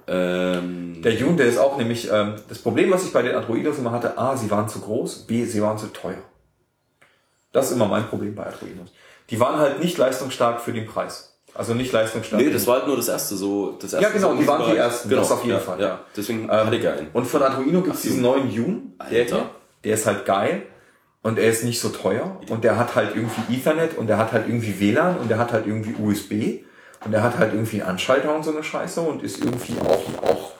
[0.09, 3.77] Ähm, Der June, der ist auch nämlich, ähm, das Problem, was ich bei den Arduinos
[3.79, 6.21] immer hatte, A, sie waren zu groß, B, sie waren zu teuer.
[7.51, 8.89] Das ist immer mein Problem bei Arduinos.
[9.31, 11.26] Die waren halt nicht leistungsstark für den Preis.
[11.57, 12.41] Also nicht leistungsstark.
[12.41, 13.71] nee, das war halt nur das erste so.
[13.81, 15.99] Das erste Ja, genau, die waren die ersten, Genau, das auf jeden ja, Fall, Ja.
[16.15, 17.07] Deswegen Ähm, hatte ich einen.
[17.13, 19.49] Und von Arduino gibt es diesen neuen June, der hier,
[19.83, 20.63] der ist halt geil
[21.23, 24.31] und er ist nicht so teuer und der hat halt irgendwie Ethernet und der hat
[24.31, 26.63] halt irgendwie WLAN und der hat halt irgendwie USB
[27.03, 30.23] und der hat halt irgendwie einen Anschalter und so eine Scheiße und ist irgendwie auch,
[30.23, 30.51] auch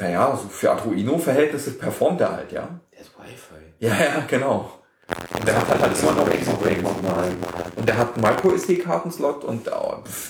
[0.00, 2.68] naja, so für Arduino-Verhältnisse performt er halt, ja.
[2.92, 3.86] Der ist Wi-Fi.
[3.86, 4.70] Ja, ja, genau.
[5.38, 6.54] Und der hat halt immer noch Exit
[7.76, 9.70] Und der hat einen Micro-SD-Kartenslot und äh,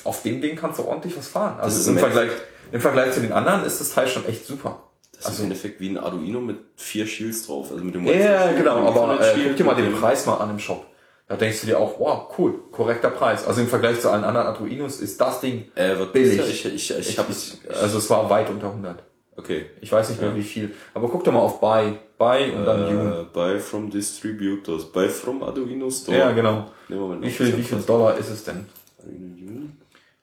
[0.05, 1.59] auf dem Ding kannst du ordentlich was fahren.
[1.61, 2.31] Also ist im Vergleich,
[2.71, 4.83] im Vergleich zu den anderen ist das Teil schon echt super.
[5.13, 7.73] Das ist Also- im Endeffekt wie ein Arduino mit vier Shields drauf.
[7.73, 10.51] Also mit dem Ja, Wi-Fi- genau, aber äh, guck dir mal den Preis mal an
[10.51, 10.87] im Shop.
[11.27, 13.47] Da denkst du dir auch, wow, cool, korrekter Preis.
[13.47, 16.39] Also im Vergleich zu allen anderen Arduinos ist das Ding Äh, billig.
[16.41, 17.59] Ich, ich, ich, ich, hab es.
[17.81, 19.03] also es war weit unter 100.
[19.39, 19.67] Okay.
[19.81, 20.75] Ich weiß nicht mehr wie viel.
[20.95, 21.97] Aber guck doch mal auf Buy.
[22.19, 23.21] Buy und dann June.
[23.21, 24.85] Äh, buy from distributors.
[24.87, 26.19] Buy from Arduino Store.
[26.19, 26.67] Ja, genau.
[26.89, 28.67] Wie viel, wie viel Dollar ist es denn?
[28.99, 29.69] Arduino June?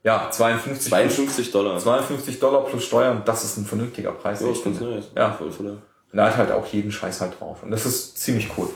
[0.03, 1.79] Ja, 52, 52 Dollar.
[1.79, 4.41] 52 Dollar plus Steuern, das ist ein vernünftiger Preis.
[4.41, 4.83] Ja, ich finde.
[4.83, 5.11] nice.
[5.15, 5.31] Ja.
[5.31, 5.67] Voll, voll.
[5.67, 5.79] Und
[6.13, 7.63] da hat halt auch jeden Scheiß halt drauf.
[7.63, 8.69] Und das ist ziemlich cool.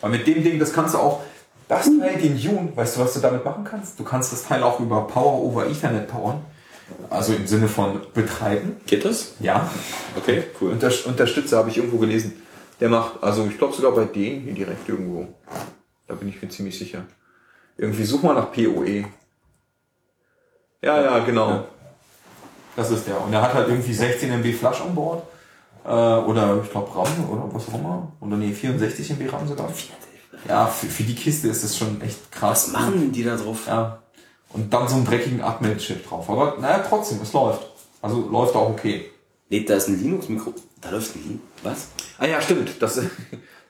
[0.00, 1.22] Weil mit dem Ding, das kannst du auch,
[1.68, 3.98] das Teil, den June, weißt du, was du damit machen kannst?
[3.98, 6.44] Du kannst das Teil auch über Power over Ethernet powern.
[7.08, 8.76] Also im Sinne von betreiben.
[8.86, 9.34] Geht das?
[9.40, 9.70] Ja.
[10.16, 10.70] Okay, cool.
[10.70, 12.40] Unter, Unterstützer habe ich irgendwo gelesen.
[12.80, 15.28] Der macht, also ich glaube sogar bei denen hier direkt irgendwo.
[16.06, 17.04] Da bin ich mir ziemlich sicher.
[17.76, 19.04] Irgendwie such mal nach PoE.
[20.82, 21.66] Ja, ja, genau.
[22.76, 23.20] Das ist der.
[23.22, 25.22] Und er hat halt irgendwie 16 MB Flash an Bord.
[25.84, 28.12] Äh, oder ich glaube RAM oder was auch immer.
[28.20, 29.68] Oder nee, 64 MB RAM sogar.
[30.48, 32.66] Ja, für, für die Kiste ist das schon echt krass.
[32.66, 33.66] Was machen denn die da drauf?
[33.66, 33.99] Ja.
[34.52, 36.28] Und dann so einen dreckigen Atmel-Chip drauf.
[36.28, 37.62] Aber naja, trotzdem, es läuft.
[38.02, 39.10] Also läuft auch okay.
[39.48, 40.54] Nee, da ist ein Linux-Mikro.
[40.80, 41.42] Da läuft ein Linux.
[41.62, 41.88] Was?
[42.18, 42.80] Ah ja, stimmt.
[42.80, 43.00] Das,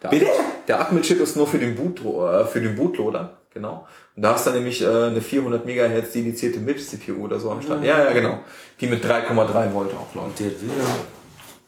[0.03, 0.27] der, Bitte?
[0.69, 3.39] der Atmel-Chip ist nur für den, Boot, äh, für den Bootloader.
[3.53, 3.87] Genau.
[4.15, 7.83] Und da hast du nämlich äh, eine 400 MHz dedizierte MIPS-CPU oder so am Start.
[7.83, 8.39] Ja, ja, genau.
[8.81, 10.39] Die mit 3,3 Volt auch läuft.
[10.39, 10.73] Der wieder.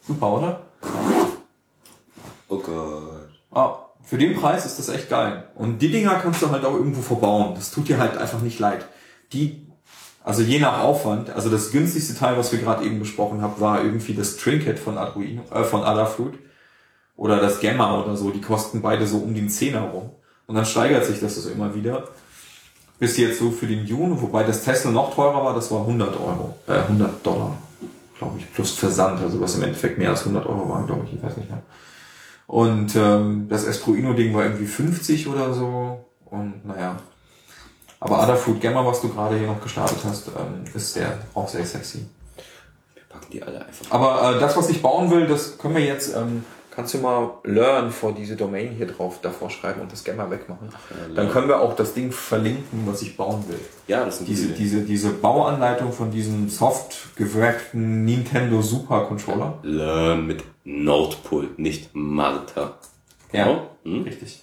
[0.07, 0.60] Super, oder?
[2.49, 3.28] Oh Gott.
[3.50, 5.44] Ah, für den Preis ist das echt geil.
[5.55, 7.55] Und die Dinger kannst du halt auch irgendwo verbauen.
[7.55, 8.86] Das tut dir halt einfach nicht leid.
[9.33, 9.67] Die,
[10.25, 13.83] also je nach Aufwand, also das günstigste Teil, was wir gerade eben besprochen haben, war
[13.85, 16.35] irgendwie das Trinket von Arduino, äh, von Adafruit.
[17.17, 18.31] Oder das Gamma oder so.
[18.31, 20.11] Die kosten beide so um den Zehner rum.
[20.47, 22.09] Und dann steigert sich das so immer wieder.
[22.99, 26.15] Bis jetzt so für den Juno, wobei das Tesla noch teurer war, das war 100
[26.20, 27.57] Euro, äh, 100 Dollar,
[28.19, 31.15] glaube ich, plus Versand, also was im Endeffekt mehr als 100 Euro waren, glaube ich,
[31.15, 31.62] ich weiß nicht mehr.
[32.47, 36.05] Und ähm, das Esproino-Ding war irgendwie 50 oder so.
[36.27, 36.97] Und naja.
[38.05, 41.64] Aber Adafruit Gamma, was du gerade hier noch gestartet hast, ähm, ist der auch sehr
[41.64, 42.06] sexy.
[42.94, 43.90] Wir packen die alle einfach.
[43.90, 46.14] Aber äh, das, was ich bauen will, das können wir jetzt.
[46.16, 50.31] Ähm, Kannst du mal Learn vor diese Domain hier drauf davor schreiben und das Gamma
[50.31, 50.70] wegmachen?
[51.14, 53.60] Dann können wir auch das Ding verlinken, was ich bauen will.
[53.89, 54.55] Ja, das sind diese, diese.
[54.55, 59.58] diese, diese Bauanleitung von diesem soft gewrackten Nintendo Super Controller.
[59.62, 62.78] Learn mit Nordpult, nicht Martha.
[63.32, 64.05] Ja, Hm?
[64.05, 64.42] richtig.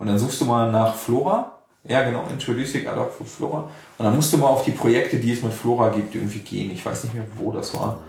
[0.00, 1.59] Und dann suchst du mal nach Flora.
[1.84, 3.70] Ja, genau, Introducing for Flora.
[3.98, 6.70] Und dann musst du mal auf die Projekte, die es mit Flora gibt, irgendwie gehen.
[6.70, 8.00] Ich weiß nicht mehr, wo das war.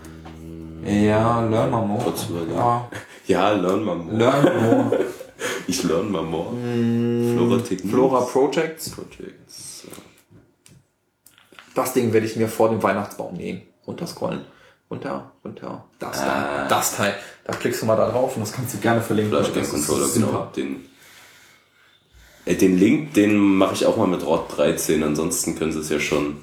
[0.84, 2.12] Ja, learn mal more.
[2.28, 2.54] Überlegen.
[2.54, 2.88] Ja,
[3.26, 4.16] Ja, learn mal more.
[4.16, 4.98] learn more.
[5.66, 6.50] Ich learn mal more.
[7.34, 7.90] Flora Techniques.
[7.90, 8.90] Flora Projects.
[8.90, 9.86] Projects.
[11.74, 13.62] Das Ding werde ich mir vor dem Weihnachtsbaum nehmen.
[13.86, 14.44] Runterscrollen.
[14.90, 15.84] Runter, runter.
[15.98, 16.66] Das da.
[16.68, 17.14] Das Teil.
[17.44, 19.32] Da klickst du mal da drauf und das kannst du gerne verlinken.
[19.36, 20.46] Flash Game Controller, genau.
[20.54, 20.78] Den, äh,
[22.46, 26.00] den Link, den mache ich auch mal mit ROT 13, ansonsten können sie es ja
[26.00, 26.38] schon.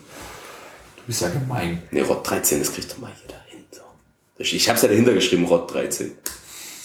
[0.97, 1.83] Du bist ja gemein.
[1.91, 3.63] Ne, ROT 13, das kriegt doch mal jeder hin.
[3.71, 3.81] So.
[4.37, 6.11] Ich, ich hab's ja dahinter geschrieben, ROT 13.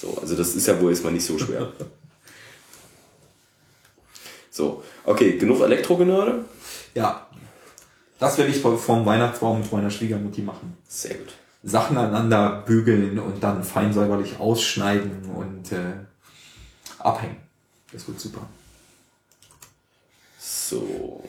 [0.01, 1.73] So, also das ist ja wohl jetzt mal nicht so schwer.
[4.51, 6.45] So, okay, genug Elektrogenörde?
[6.95, 7.27] Ja.
[8.21, 10.77] Das werde ich vorm Weihnachtsbaum mit meiner Schwiegermutti machen.
[10.87, 11.35] Sehr gut.
[11.65, 15.95] Sachen aneinander bügeln und dann fein säuberlich ausschneiden und äh,
[17.01, 17.39] abhängen.
[17.93, 18.47] Das wird super.
[20.47, 21.25] So,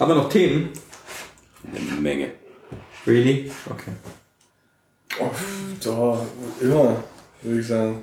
[0.00, 0.70] Haben wir noch Themen?
[1.70, 2.32] eine Menge.
[3.06, 3.52] Really?
[3.68, 3.92] Okay.
[5.84, 6.24] Doch,
[6.60, 7.04] immer,
[7.42, 8.02] würde ich sagen.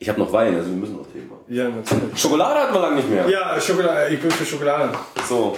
[0.00, 1.44] Ich habe noch Wein, also wir müssen noch Themen machen.
[1.48, 2.18] Ja, natürlich.
[2.20, 3.28] Schokolade hatten wir lange nicht mehr.
[3.28, 4.92] Ja, Schokolade, ich bin für Schokolade.
[5.28, 5.56] So.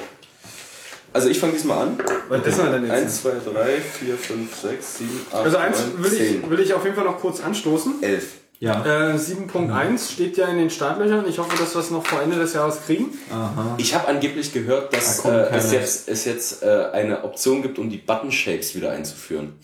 [1.14, 1.98] Also ich fange diesmal an.
[2.28, 2.92] Was ist denn denn jetzt?
[2.92, 6.60] 1, 2, 3, 4, 5, 6, 7, 8, Also eins 9, will 10, ich, will
[6.60, 8.02] ich auf jeden Fall noch kurz anstoßen.
[8.02, 8.24] 11.
[8.60, 8.84] Ja.
[8.84, 11.28] Äh, 7.1 steht ja in den Startlöchern.
[11.28, 13.06] Ich hoffe, dass wir es noch vor Ende des Jahres kriegen.
[13.78, 17.78] Ich habe angeblich gehört, dass Da äh, es jetzt, es jetzt äh, eine Option gibt,
[17.78, 19.58] um die Button-Shapes wieder einzuführen.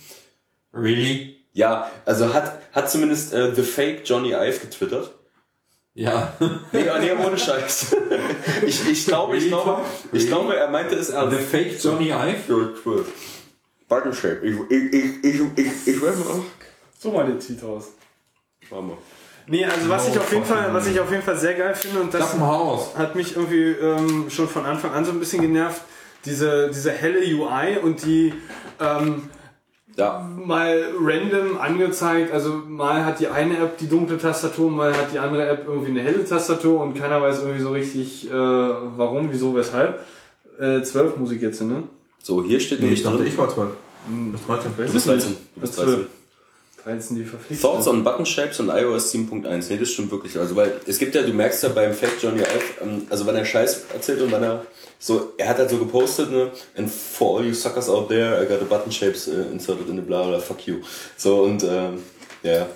[0.75, 1.37] Really?
[1.53, 5.15] Ja, also hat, hat zumindest äh, The Fake Johnny Ive getwittert.
[5.95, 6.33] Ja.
[6.73, 7.97] Nee, nee, ohne Scheiß.
[8.67, 11.39] ich, ich glaube, ich glaube, ich glaube, er meinte es The ernst.
[11.51, 13.05] Fake Johnny Ive?
[13.89, 14.41] Button Shape.
[14.45, 16.45] Ich, ich, ich, ich, ich, ich weiß noch.
[16.99, 17.89] So mal den Tweet raus.
[18.71, 18.97] Warte mal.
[19.47, 22.01] Nee, also was ich auf jeden Fall, was ich auf jeden Fall sehr geil finde
[22.01, 22.35] und das
[22.97, 25.83] hat mich irgendwie ähm, schon von Anfang an so ein bisschen genervt,
[26.25, 28.33] diese, diese helle UI und die
[28.79, 29.23] ähm,
[29.97, 32.33] Ja, mal random angezeigt.
[32.33, 35.91] Also mal hat die eine App die dunkle Tastatur, mal hat die andere App irgendwie
[35.91, 40.05] eine helle Tastatur und keiner weiß irgendwie so richtig, äh, warum, wieso, weshalb.
[40.61, 41.83] Äh, 12 Musik jetzt, ne?
[42.23, 43.27] so, hier steht Nee, nämlich ich dachte, drin.
[43.27, 43.71] ich war 12.
[44.33, 44.73] Das 13.
[44.77, 45.37] Du bist 13.
[45.57, 46.07] Du bist 13.
[46.85, 47.63] 13 die verpflichtet.
[47.63, 49.67] Thoughts on Button Shapes und iOS 7.1.
[49.69, 50.39] Nee, das stimmt wirklich.
[50.39, 53.37] Also, weil es gibt ja, du merkst ja beim Fake Johnny Ive, ähm, also wenn
[53.37, 54.65] er Scheiß erzählt und wenn er
[54.99, 58.47] so, er hat halt so gepostet, ne, and for all you suckers out there, I
[58.47, 60.77] got the button shapes uh, inserted in the bla bla, fuck you.
[61.17, 62.03] So, und, ähm,
[62.43, 62.67] ja.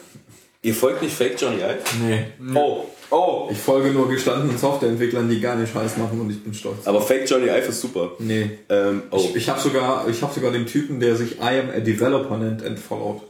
[0.63, 1.83] Ihr folgt nicht Fake Johnny Ive?
[2.03, 2.25] Nee.
[2.55, 3.49] Oh, oh!
[3.51, 6.87] Ich folge nur gestandenen Softwareentwicklern, die gar nicht Scheiß machen und ich bin stolz.
[6.87, 8.13] Aber Fake Johnny Ive ist super.
[8.19, 8.59] Nee.
[8.71, 9.19] Ähm, oh.
[9.19, 12.39] Ich, ich habe sogar, ich habe sogar den Typen, der sich I am a Developer
[12.39, 13.21] nennt, entfollowed.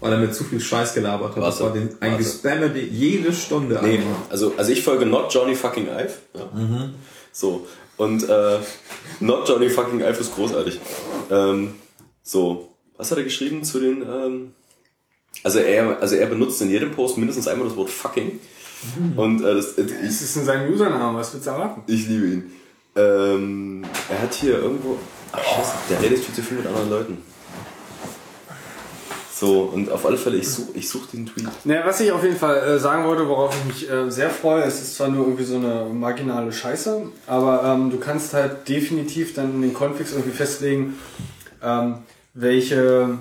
[0.00, 1.42] Weil er mir zu viel Scheiß gelabert hat.
[1.42, 2.18] Das Warte, war den, ein.
[2.18, 3.78] Gespammer die jede Stunde.
[3.82, 4.14] Nee, einmal.
[4.28, 6.12] also, also ich folge Not Johnny fucking Ive.
[6.34, 6.90] Ja.
[7.32, 7.66] So.
[7.96, 8.58] Und äh,
[9.20, 10.80] Not Johnny fucking Ive ist großartig.
[11.30, 11.74] Ähm,
[12.22, 12.68] so.
[12.98, 14.02] Was hat er geschrieben zu den.
[14.02, 14.52] Ähm,
[15.42, 18.38] also er, also er benutzt in jedem Post mindestens einmal das Wort fucking.
[19.16, 21.82] Und äh, das, Es ist in seinem Username, was willst du erwarten?
[21.86, 22.52] ich liebe ihn.
[22.94, 24.98] Ähm, er hat hier irgendwo.
[25.32, 27.18] Ach, Scheiße, der redet viel zu viel mit anderen Leuten.
[29.38, 31.46] So, und auf alle Fälle, ich suche ich such den Tweet.
[31.66, 34.62] Naja, was ich auf jeden Fall äh, sagen wollte, worauf ich mich äh, sehr freue,
[34.62, 39.34] es ist zwar nur irgendwie so eine marginale Scheiße, aber ähm, du kannst halt definitiv
[39.34, 40.98] dann in den Configs irgendwie festlegen,
[41.62, 41.98] ähm,
[42.32, 43.18] welche,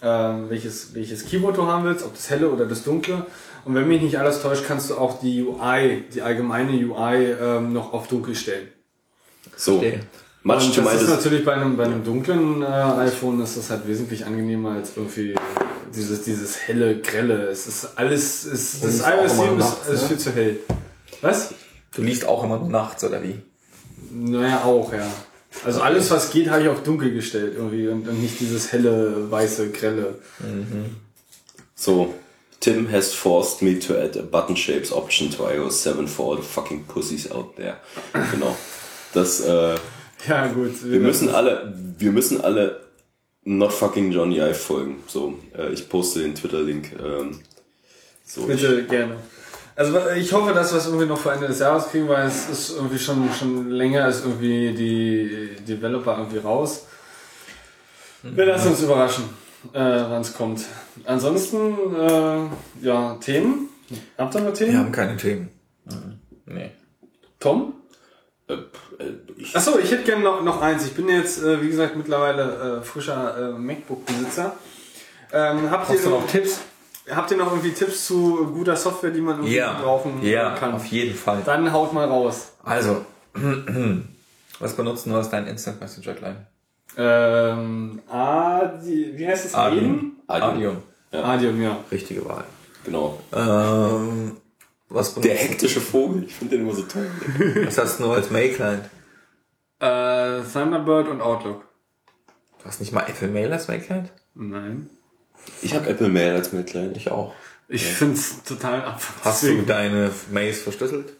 [0.00, 3.26] ähm, welches, welches Keyword du haben willst, ob das helle oder das dunkle.
[3.66, 7.74] Und wenn mich nicht alles täuscht, kannst du auch die UI, die allgemeine UI ähm,
[7.74, 8.68] noch auf dunkel stellen.
[9.56, 10.00] So, Verstehe.
[10.42, 13.86] Much Und das ist natürlich bei einem, bei einem dunklen äh, iPhone ist das halt
[13.86, 15.34] wesentlich angenehmer als irgendwie
[15.94, 17.48] dieses, dieses helle, grelle.
[17.48, 20.08] Es ist alles, es, das iOS immer 7 ist, nachts, ist ne?
[20.08, 20.58] viel zu hell.
[21.20, 21.54] Was?
[21.94, 23.40] Du liest auch immer nur nachts, oder wie?
[24.12, 25.06] Naja, auch, ja.
[25.64, 29.30] Also alles, was geht, habe ich auf dunkel gestellt irgendwie und, und nicht dieses helle,
[29.30, 30.14] weiße, grelle.
[31.74, 32.14] So,
[32.60, 36.36] Tim has forced me to add a button shapes option to iOS 7 for all
[36.36, 37.78] the fucking pussies out there.
[38.30, 38.56] Genau.
[39.12, 39.76] Das, äh,
[40.28, 40.84] Ja, gut.
[40.84, 42.80] wir müssen alle, wir müssen alle
[43.44, 45.02] not fucking Johnny Ive folgen.
[45.06, 46.92] So, äh, ich poste den Twitter-Link.
[47.02, 47.40] Ähm,
[48.24, 49.16] so, ich, Bitte, gerne.
[49.76, 52.50] Also ich hoffe, dass wir es irgendwie noch vor Ende des Jahres kriegen, weil es
[52.50, 56.86] ist irgendwie schon, schon länger ist irgendwie die Developer irgendwie raus.
[58.22, 59.24] Wir lassen uns überraschen,
[59.72, 60.66] äh, wann es kommt.
[61.06, 63.70] Ansonsten, äh, ja, Themen?
[64.18, 64.72] Habt ihr noch Themen?
[64.72, 65.48] Wir haben keine Themen.
[66.44, 66.72] Nee.
[67.38, 67.80] Tom?
[68.50, 68.56] äh,
[69.36, 70.84] ich, Achso, ich hätte gerne noch, noch eins.
[70.86, 74.52] Ich bin jetzt, äh, wie gesagt, mittlerweile äh, frischer äh, MacBook-Besitzer.
[75.32, 76.60] Ähm, habt, Hast du ihr, noch Tipps?
[77.10, 80.72] habt ihr noch irgendwie Tipps zu guter Software, die man irgendwie Ja, brauchen ja, kann?
[80.74, 81.42] auf jeden Fall.
[81.44, 82.52] Dann haut mal raus.
[82.64, 83.04] Also,
[84.58, 86.38] was benutzt du als dein Instant Messenger Client?
[86.96, 89.54] Ähm, Adi, wie heißt es?
[89.54, 90.16] Aden?
[90.26, 90.78] Adium.
[91.12, 91.76] Adium, ja.
[91.90, 92.44] Richtige Wahl.
[92.84, 93.20] genau.
[93.32, 94.36] Ähm,
[94.90, 97.10] was Der hektische Vogel, ich finde den immer so toll.
[97.64, 98.84] Was hast du nur als Mail Client?
[99.80, 101.64] Äh, Thunderbird und Outlook.
[102.58, 104.12] Du hast nicht mal Apple Mail als Mail Client?
[104.34, 104.90] Nein.
[105.62, 106.96] Ich habe Apple Mail als Mitleid.
[106.96, 107.32] Ich auch.
[107.68, 109.00] Ich find's total ab.
[109.22, 111.14] Hast du deine Mails verschlüsselt?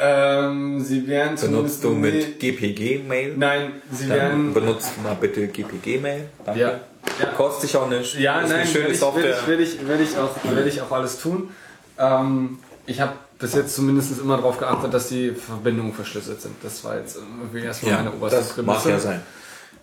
[0.00, 3.34] Ähm, sie werden Benutzt du mit GPG Mail?
[3.36, 4.54] Nein, sie Dann werden.
[4.54, 6.28] benutzt mal bitte GPG Mail.
[6.44, 6.60] Danke.
[6.60, 6.80] Ja.
[7.18, 7.26] ja.
[7.36, 8.14] Kostet sich auch nicht.
[8.20, 9.24] Ja, ist nein, eine schöne werde ich, Software.
[9.24, 11.50] werde ich, werde ich, werde ich, auch, werde ich auch alles tun.
[11.98, 16.56] Ähm, ich habe bis jetzt zumindest immer darauf geachtet, dass die Verbindungen verschlüsselt sind.
[16.62, 19.22] Das war jetzt irgendwie erstmal ja, meine oberste das mag ja sein.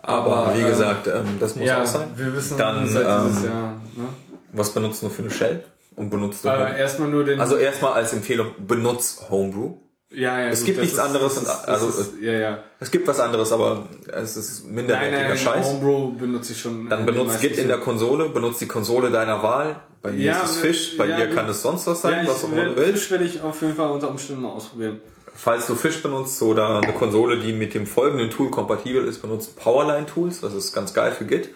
[0.02, 2.10] Aber, wie ähm, gesagt, ähm, das muss Ja, auch sein.
[2.16, 3.72] wir wissen Dann, seit dieses ähm, Jahr.
[3.95, 4.08] Ne?
[4.52, 5.64] Was benutzt du für eine Shell?
[5.95, 7.40] Und benutzt du Äh, erstmal nur den.
[7.40, 9.77] Also erstmal als Empfehlung, benutz Homebrew.
[10.11, 12.59] Ja, ja, es gut, gibt nichts ist- anderes ist, also, ist, ja, ja.
[12.80, 15.66] Es gibt was anderes, aber es ist Nein, minderwertiger nein, Scheiß.
[15.66, 16.90] Homebrew benutze ich schon.
[16.90, 17.84] Dann benutzt Git in der so.
[17.84, 19.82] Konsole, benutzt die Konsole deiner Wahl.
[20.01, 22.30] Bei mir Ja, ist es Fish, bei ja, dir kann es sonst was sein, Ja,
[22.32, 22.92] was auch immer du will, willst.
[23.03, 25.01] Fisch werde ich auf jeden Fall unter Umständen mal ausprobieren.
[25.34, 29.56] Falls du Fish benutzt oder eine Konsole, die mit dem folgenden Tool kompatibel ist, benutzt
[29.58, 30.40] Powerline Tools.
[30.42, 31.50] Das ist ganz geil für Git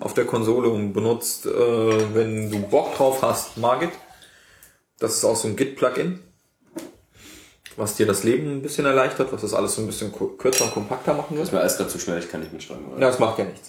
[0.00, 3.90] auf der Konsole und benutzt, äh, wenn du Bock drauf hast, Margit.
[5.00, 6.20] Das ist auch so ein Git-Plugin,
[7.78, 10.74] was dir das Leben ein bisschen erleichtert, was das alles so ein bisschen kürzer und
[10.74, 11.46] kompakter machen wird.
[11.46, 12.86] Ist mir alles gerade zu schnell, ich kann nicht mitschreiben.
[12.86, 13.00] oder?
[13.00, 13.66] Ja, das macht ja nichts.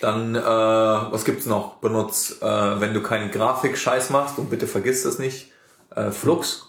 [0.00, 1.76] Dann, äh, was gibt's noch?
[1.76, 2.44] Benutz, äh,
[2.80, 5.52] wenn du keinen Grafik-Scheiß machst, und bitte vergiss das nicht,
[5.94, 6.66] äh, Flux.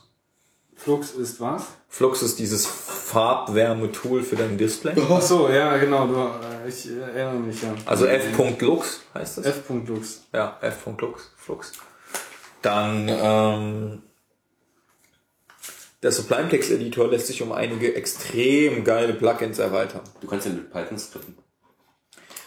[0.75, 1.63] Flux ist was?
[1.89, 4.93] Flux ist dieses Farbwärme-Tool für dein Display.
[5.11, 6.07] Ach so, ja, genau.
[6.07, 7.73] Du, äh, ich äh, erinnere mich ja.
[7.85, 9.45] Also f.lux heißt das.
[9.45, 10.21] F.lux.
[10.33, 11.73] Ja, f.lux, Flux.
[12.61, 14.01] Dann, ähm,
[16.03, 20.01] der Sublime Text Editor lässt sich um einige extrem geile Plugins erweitern.
[20.21, 21.35] Du kannst den mit Python skripten.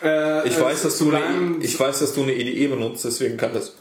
[0.03, 3.37] Äh, Ich äh, weiß, dass du eine, ich weiß, dass du eine IDE benutzt, deswegen
[3.37, 3.77] kann das,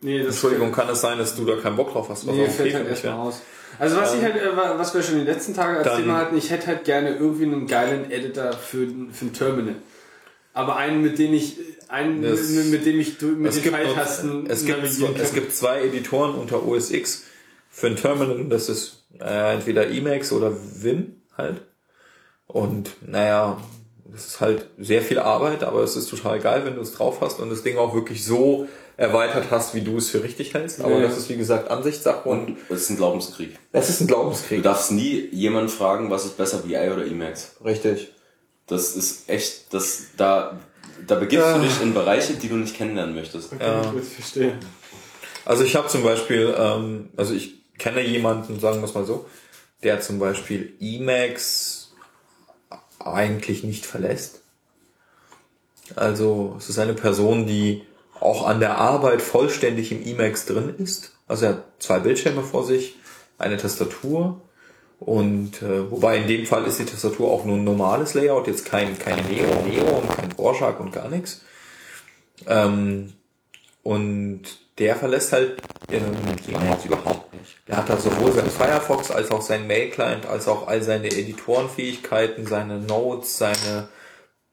[0.00, 2.44] Nee, das Entschuldigung, kann es sein, dass du da keinen Bock drauf hast, was Nee,
[2.46, 3.40] auch fällt okay halt erstmal aus.
[3.78, 6.16] Also was ich halt, äh, wa- was wir schon die letzten Tage als Dann- Thema
[6.18, 9.76] hatten, ich hätte halt gerne irgendwie einen geilen Editor für, für ein Terminal.
[10.52, 13.76] Aber einen, mit dem ich, einen, Das- mit, mit dem ich mit Es den gibt,
[13.76, 17.24] Pfeiltasten es, gibt, es gibt zwei Editoren unter OS X
[17.78, 18.44] für ein Terminal.
[18.48, 21.60] Das ist äh, entweder Emacs oder Vim halt.
[22.46, 23.60] Und naja,
[24.06, 27.20] das ist halt sehr viel Arbeit, aber es ist total geil, wenn du es drauf
[27.20, 30.80] hast und das Ding auch wirklich so erweitert hast, wie du es für richtig hältst.
[30.80, 31.08] Aber Ja, ja.
[31.08, 33.58] das ist wie gesagt Ansichtssache und es ist ein Glaubenskrieg.
[33.72, 34.62] es ist ein Du Glaubenskrieg.
[34.62, 37.56] darfst nie jemanden fragen, was ist besser, VI oder Emacs.
[37.62, 38.12] Richtig.
[38.68, 40.58] Das ist echt, das, da,
[41.06, 43.52] da begibst du dich in Bereiche, die du nicht kennenlernen möchtest.
[43.60, 43.82] Ja.
[43.90, 44.58] Gut, verstehe.
[45.44, 49.26] Also ich habe zum Beispiel, ähm, also ich kenne jemanden, sagen wir es mal so,
[49.82, 51.94] der zum Beispiel Emacs
[52.98, 54.40] eigentlich nicht verlässt.
[55.94, 57.84] Also es ist eine Person, die
[58.18, 61.12] auch an der Arbeit vollständig im Emacs drin ist.
[61.28, 62.96] Also er hat zwei Bildschirme vor sich,
[63.38, 64.40] eine Tastatur
[64.98, 68.64] Und äh, wobei in dem Fall ist die Tastatur auch nur ein normales Layout, jetzt
[68.64, 71.42] kein, kein Neo, Neo und kein Rorschach und gar nichts.
[72.46, 73.12] Ähm,
[73.82, 74.42] und
[74.78, 76.14] der verlässt halt ähm,
[76.46, 77.25] die Layouts überhaupt.
[77.68, 82.46] Der hat da sowohl seinen Firefox als auch seinen Mail-Client, als auch all seine Editorenfähigkeiten,
[82.46, 83.88] seine Notes, seine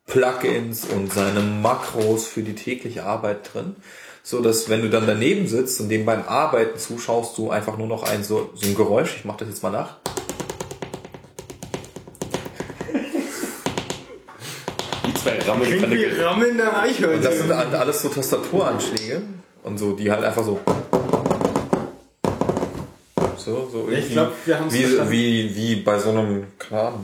[0.07, 3.75] Plugins und seine Makros für die tägliche Arbeit drin.
[4.23, 7.87] So dass wenn du dann daneben sitzt und dem beim Arbeiten zuschaust, du einfach nur
[7.87, 9.97] noch ein so, so ein Geräusch, ich mach das jetzt mal nach.
[15.05, 17.21] Die zwei Rammel rammelnder Und Eichhörnchen.
[17.21, 19.21] das sind alles so Tastaturanschläge
[19.61, 20.59] und so, die halt einfach so.
[23.45, 23.99] So, so irgendwie.
[23.99, 25.11] Ich glaub, wir haben's wie, verstanden.
[25.11, 26.99] wie, wie bei so einem, klar,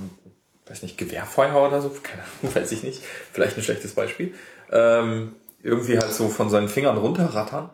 [0.68, 3.02] weiß nicht, Gewehrfeuer oder so, keine Ahnung, weiß ich nicht.
[3.34, 4.34] Vielleicht ein schlechtes Beispiel.
[4.72, 7.70] Ähm, irgendwie halt so von seinen Fingern runterrattern.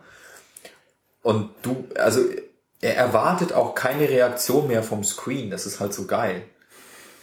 [1.22, 2.20] Und du, also
[2.80, 5.50] er erwartet auch keine Reaktion mehr vom Screen.
[5.50, 6.42] Das ist halt so geil.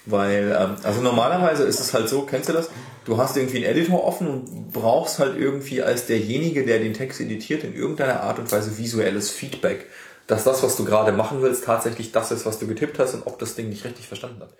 [0.05, 2.69] Weil, ähm, also normalerweise ist es halt so, kennst du das?
[3.05, 7.21] Du hast irgendwie einen Editor offen und brauchst halt irgendwie als derjenige, der den Text
[7.21, 9.87] editiert, in irgendeiner Art und Weise visuelles Feedback,
[10.27, 13.27] dass das, was du gerade machen willst, tatsächlich das ist, was du getippt hast und
[13.27, 14.53] ob das Ding nicht richtig verstanden hat.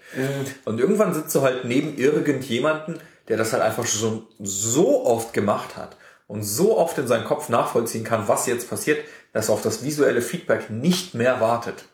[0.65, 5.77] Und irgendwann sitzt du halt neben irgendjemanden, der das halt einfach schon so oft gemacht
[5.77, 5.95] hat
[6.27, 8.99] und so oft in seinem Kopf nachvollziehen kann, was jetzt passiert,
[9.31, 11.85] dass er auf das visuelle Feedback nicht mehr wartet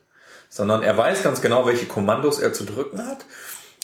[0.50, 3.26] sondern er weiß ganz genau, welche Kommandos er zu drücken hat.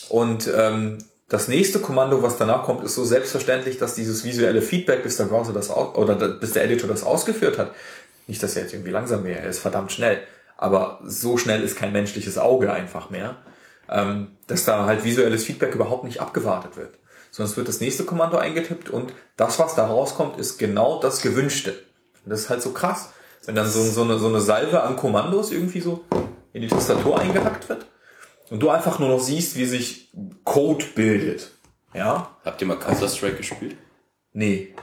[0.10, 0.98] Und ähm,
[1.30, 5.26] das nächste Kommando, was danach kommt, ist so selbstverständlich, dass dieses visuelle Feedback, bis der
[5.26, 7.74] Browser das oder bis der Editor das ausgeführt hat,
[8.28, 10.22] nicht, dass er jetzt irgendwie langsam wäre, er ist verdammt schnell,
[10.58, 13.38] aber so schnell ist kein menschliches Auge einfach mehr,
[13.90, 16.98] ähm, dass da halt visuelles Feedback überhaupt nicht abgewartet wird.
[17.38, 21.72] Es wird das nächste Kommando eingetippt und das, was da rauskommt, ist genau das Gewünschte.
[22.24, 23.10] Und das ist halt so krass,
[23.46, 26.06] wenn dann so, so, eine, so eine Salve an Kommandos irgendwie so
[26.54, 27.88] in die Tastatur eingehackt wird
[28.50, 30.14] und du einfach nur noch siehst, wie sich
[30.46, 31.52] Code bildet.
[31.94, 32.38] Ja?
[32.46, 33.76] Habt ihr mal Counter-Strike gespielt?
[34.32, 34.74] Nee.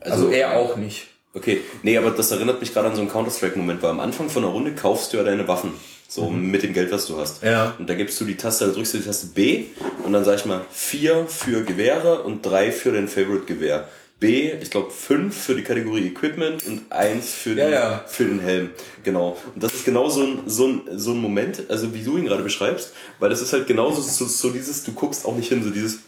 [0.00, 1.08] Also, er auch nicht.
[1.38, 4.42] Okay, nee, aber das erinnert mich gerade an so einen Counter-Strike-Moment, weil am Anfang von
[4.42, 5.70] einer Runde kaufst du ja deine Waffen.
[6.10, 7.42] So mit dem Geld, was du hast.
[7.42, 7.74] Ja.
[7.78, 9.64] Und da gibst du die Taste, da drückst du die Taste B
[10.04, 13.86] und dann sag ich mal vier für Gewehre und drei für dein Favorite-Gewehr.
[14.18, 18.04] B, ich glaube fünf für die Kategorie Equipment und eins für, Ja, die, ja.
[18.08, 18.70] für den Helm.
[19.04, 19.36] Genau.
[19.54, 22.24] Und das ist genau so ein, so ein, so ein Moment, also wie du ihn
[22.24, 25.62] gerade beschreibst, weil das ist halt genauso so, so dieses, du guckst auch nicht hin,
[25.62, 26.00] so dieses,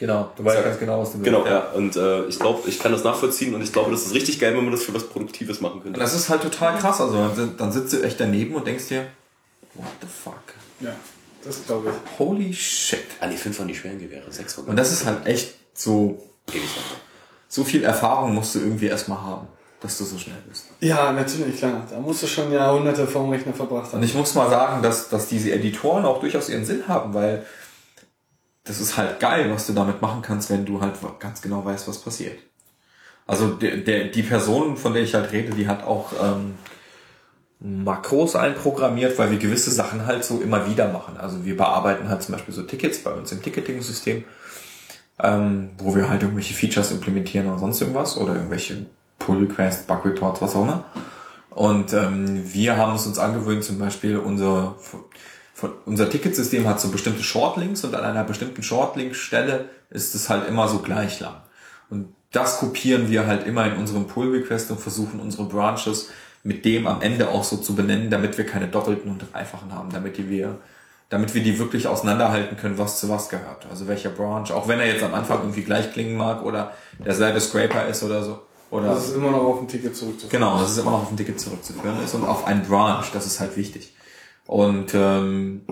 [0.00, 0.32] Genau.
[0.34, 1.24] Du weißt ganz genau, was du willst.
[1.26, 1.60] genau, ja.
[1.74, 4.56] Und äh, ich glaube, ich kann das nachvollziehen und ich glaube, das ist richtig geil,
[4.56, 6.00] wenn man das für was Produktives machen könnte.
[6.00, 7.00] Das ist halt total krass.
[7.00, 9.06] Also dann- sitzt du echt daneben und denkst dir,
[9.74, 10.34] what the fuck?
[10.80, 10.90] Ja,
[11.44, 12.18] das glaube ich.
[12.18, 13.00] Holy shit.
[13.20, 16.18] Ah, nee, fünf waren die schweren Gewehre, sechs waren Und das ist halt echt so,
[16.50, 16.62] ewig
[17.48, 19.48] so viel Erfahrung musst du irgendwie erstmal haben,
[19.80, 20.66] dass du so schnell bist.
[20.80, 21.86] Ja, natürlich, klar.
[21.90, 24.02] Da musst du schon Jahrhunderte vorm Rechner verbracht Und haben.
[24.02, 27.44] ich muss mal sagen, dass, dass diese Editoren auch durchaus ihren Sinn haben, weil
[28.64, 31.88] das ist halt geil, was du damit machen kannst, wenn du halt ganz genau weißt,
[31.88, 32.38] was passiert.
[33.26, 36.54] Also der, der, die Person, von der ich halt rede, die hat auch ähm,
[37.60, 41.16] Makros einprogrammiert, weil wir gewisse Sachen halt so immer wieder machen.
[41.16, 44.24] Also wir bearbeiten halt zum Beispiel so Tickets bei uns im Ticketing-System,
[45.22, 48.86] ähm, wo wir halt irgendwelche Features implementieren oder sonst irgendwas oder irgendwelche
[49.18, 50.84] Pull-Requests, Bug-Reports, was auch immer.
[51.50, 54.76] Und ähm, wir haben es uns angewöhnt, zum Beispiel unser,
[55.60, 60.48] von, unser Ticketsystem hat so bestimmte Shortlinks und an einer bestimmten Shortlink-Stelle ist es halt
[60.48, 61.36] immer so gleich lang.
[61.90, 66.08] Und das kopieren wir halt immer in unserem Pull-Request und versuchen unsere Branches
[66.42, 69.90] mit dem am Ende auch so zu benennen, damit wir keine doppelten und dreifachen haben,
[69.92, 70.56] damit die wir,
[71.10, 73.66] damit wir die wirklich auseinanderhalten können, was zu was gehört.
[73.68, 76.72] Also welcher Branch, auch wenn er jetzt am Anfang irgendwie gleich klingen mag oder
[77.04, 78.40] derselbe Scraper ist oder so.
[78.70, 80.30] Oder Das ist immer noch auf ein Ticket zurückzuführen.
[80.30, 83.26] Genau, das ist immer noch auf ein Ticket zurückzuführen ist und auf ein Branch, das
[83.26, 83.92] ist halt wichtig.
[84.50, 85.62] Und ähm,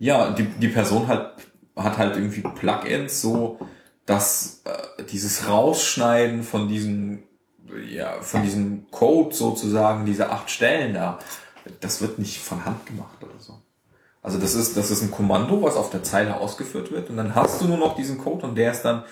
[0.00, 1.36] ja, die, die Person hat,
[1.76, 3.60] hat halt irgendwie Plugins, so
[4.04, 7.22] dass äh, dieses Rausschneiden von diesem,
[7.88, 11.20] ja, von diesem Code sozusagen, diese acht Stellen da,
[11.78, 13.62] das wird nicht von Hand gemacht oder so.
[14.22, 17.36] Also das ist, das ist ein Kommando, was auf der Zeile ausgeführt wird und dann
[17.36, 19.04] hast du nur noch diesen Code und der ist dann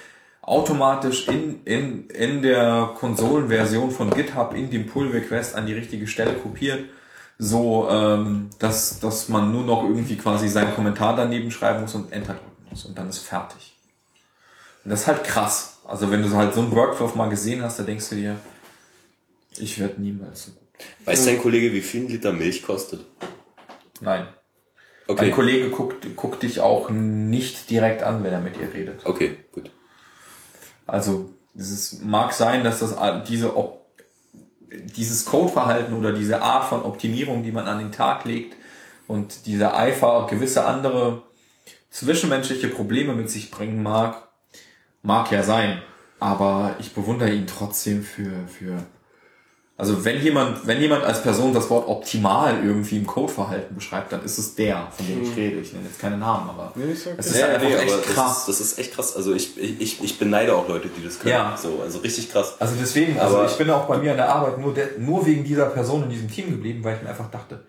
[0.43, 6.33] automatisch in, in, in der Konsolenversion von GitHub in dem Pull-Request an die richtige Stelle
[6.33, 6.86] kopiert,
[7.39, 12.12] so ähm, dass, dass man nur noch irgendwie quasi seinen Kommentar daneben schreiben muss und
[12.12, 13.74] Enter drücken muss und dann ist fertig.
[14.84, 15.78] Und das ist halt krass.
[15.84, 18.36] Also wenn du so halt so einen Workflow mal gesehen hast, da denkst du dir,
[19.58, 20.62] ich werde niemals so gut.
[21.05, 23.05] Weiß dein Kollege, wie viel ein Liter Milch kostet?
[24.00, 24.28] Nein.
[25.08, 25.26] Okay.
[25.26, 29.06] Ein Kollege guckt, guckt dich auch nicht direkt an, wenn er mit dir redet.
[29.06, 29.70] Okay, gut.
[30.86, 32.97] Also es ist, mag sein, dass das
[33.28, 33.85] diese Op
[34.97, 38.57] dieses Codeverhalten oder diese Art von Optimierung, die man an den Tag legt,
[39.09, 41.23] und dieser Eifer gewisse andere
[41.91, 44.29] zwischenmenschliche Probleme mit sich bringen mag,
[45.03, 45.81] mag ja sein.
[46.19, 48.83] Aber ich bewundere ihn trotzdem für, für,
[49.79, 54.25] also wenn jemand, wenn jemand als Person das Wort optimal irgendwie im Codeverhalten beschreibt, dann
[54.25, 55.61] ist es der, von dem ich rede.
[55.61, 58.47] Ich nenne jetzt keine Namen, aber es ist Ja, einfach nee, echt krass.
[58.47, 59.15] Das ist, das ist echt krass.
[59.17, 61.35] Also ich, ich, ich beneide auch Leute, die das können.
[61.35, 61.57] Ja.
[61.61, 62.55] So, also richtig krass.
[62.59, 65.27] Also deswegen, also Aber- ich bin auch bei mir in der Arbeit nur, der, nur
[65.27, 67.63] wegen dieser Person in diesem Team geblieben, weil ich mir einfach dachte,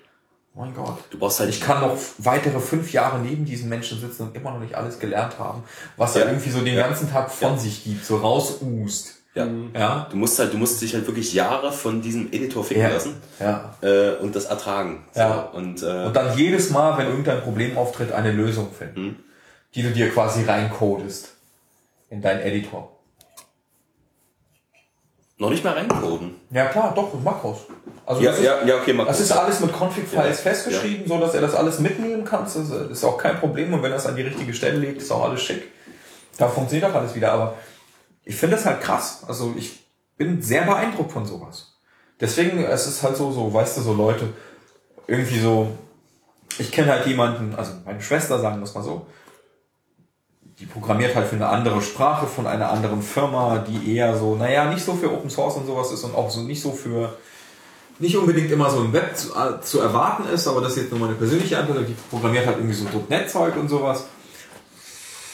[0.56, 4.24] mein Gott, Du brauchst halt ich kann noch weitere fünf Jahre neben diesen Menschen sitzen
[4.24, 5.61] und immer noch nicht alles gelernt haben,
[5.98, 6.22] was Ja.
[6.22, 6.88] er irgendwie so den Ja.
[6.88, 7.58] ganzen Tag von Ja.
[7.60, 9.16] sich gibt, so rausust.
[9.38, 9.80] Ja.
[9.80, 10.07] Ja.
[10.11, 12.90] Du musst halt, du musst dich halt wirklich Jahre von diesem Editor ficken Ja.
[12.90, 13.75] lassen Ja.
[13.82, 15.06] äh, und das ertragen.
[15.14, 15.19] So.
[15.22, 15.41] Ja.
[15.53, 19.16] Und, äh, Und dann jedes Mal, wenn irgendein Problem auftritt, eine Lösung finden, Mhm.
[19.75, 21.33] die du dir quasi reincodest
[22.09, 22.93] in deinen Editor.
[25.40, 26.33] noch nicht mal reincoden.
[26.49, 27.59] Ja klar, doch, mit Makros.
[28.07, 31.07] Also Ja, das ist, ja, ja, okay, mal Das ist alles mit Config-Files Ja, festgeschrieben,
[31.07, 32.43] so dass er das alles mitnehmen kann.
[32.45, 33.72] Das ist, ist auch kein Problem.
[33.72, 35.61] Und wenn er es an die richtige Stelle legt, ist auch alles schick.
[36.40, 37.32] Da funktioniert auch alles wieder.
[37.33, 37.53] Aber
[38.27, 39.23] ich finde das halt krass.
[39.27, 39.85] Also ich
[40.17, 41.77] bin sehr beeindruckt von sowas.
[42.19, 44.30] Deswegen, es ist halt so, so, weißt du, so Leute,
[45.07, 45.69] irgendwie so,
[46.57, 49.06] ich kenne halt jemanden, also meine Schwester, sagen wir es mal so,
[50.59, 54.65] die programmiert halt für eine andere Sprache von einer anderen Firma, die eher so, naja,
[54.65, 57.15] nicht so für Open Source und sowas ist und auch so nicht so für,
[57.99, 60.91] nicht unbedingt immer so im Web zu, äh, zu erwarten ist, aber das ist jetzt
[60.91, 64.07] nur meine persönliche Antwort, die programmiert halt irgendwie so .NET-Zeug und sowas.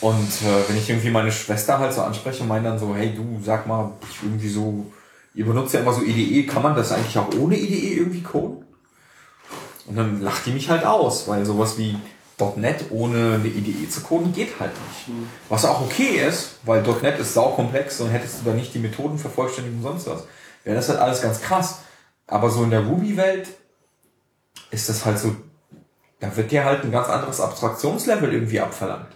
[0.03, 3.13] Und äh, wenn ich irgendwie meine Schwester halt so anspreche und meine dann so, hey
[3.15, 4.85] du, sag mal, ich irgendwie so,
[5.33, 8.65] ihr benutzt ja immer so IDE, kann man das eigentlich auch ohne IDE irgendwie coden?
[9.85, 11.95] Und dann lacht die mich halt aus, weil sowas wie
[12.57, 15.17] .NET ohne eine IDE zu coden geht halt nicht.
[15.47, 19.17] Was auch okay ist, weil .NET ist saukomplex und hättest du da nicht die Methoden
[19.17, 20.25] vervollständigt und sonst was,
[20.65, 21.79] wäre das halt alles ganz krass.
[22.27, 23.47] Aber so in der Ruby-Welt
[24.69, 25.33] ist das halt so,
[26.19, 29.07] da wird dir halt ein ganz anderes Abstraktionslevel irgendwie abverlangt.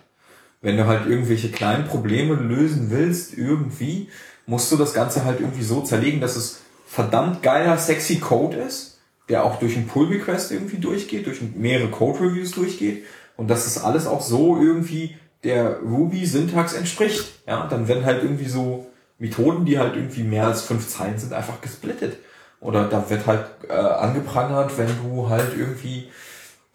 [0.62, 4.10] Wenn du halt irgendwelche kleinen Probleme lösen willst, irgendwie,
[4.46, 9.00] musst du das Ganze halt irgendwie so zerlegen, dass es verdammt geiler, sexy Code ist,
[9.30, 13.06] der auch durch einen Pull-Request irgendwie durchgeht, durch mehrere Code-Reviews durchgeht
[13.36, 17.26] und dass das alles auch so irgendwie der Ruby-Syntax entspricht.
[17.46, 18.88] Ja, dann werden halt irgendwie so
[19.20, 22.18] Methoden, die halt irgendwie mehr als fünf Zeilen sind, einfach gesplittet.
[22.60, 26.10] Oder da wird halt äh, angeprangert, wenn du halt irgendwie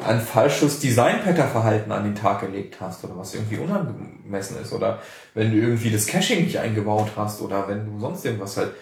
[0.06, 5.00] ein falsches Design-Pattern-Verhalten an den Tag gelegt hast oder was irgendwie unangemessen ist oder
[5.34, 8.72] wenn du irgendwie das Caching nicht eingebaut hast oder wenn du sonst irgendwas halt.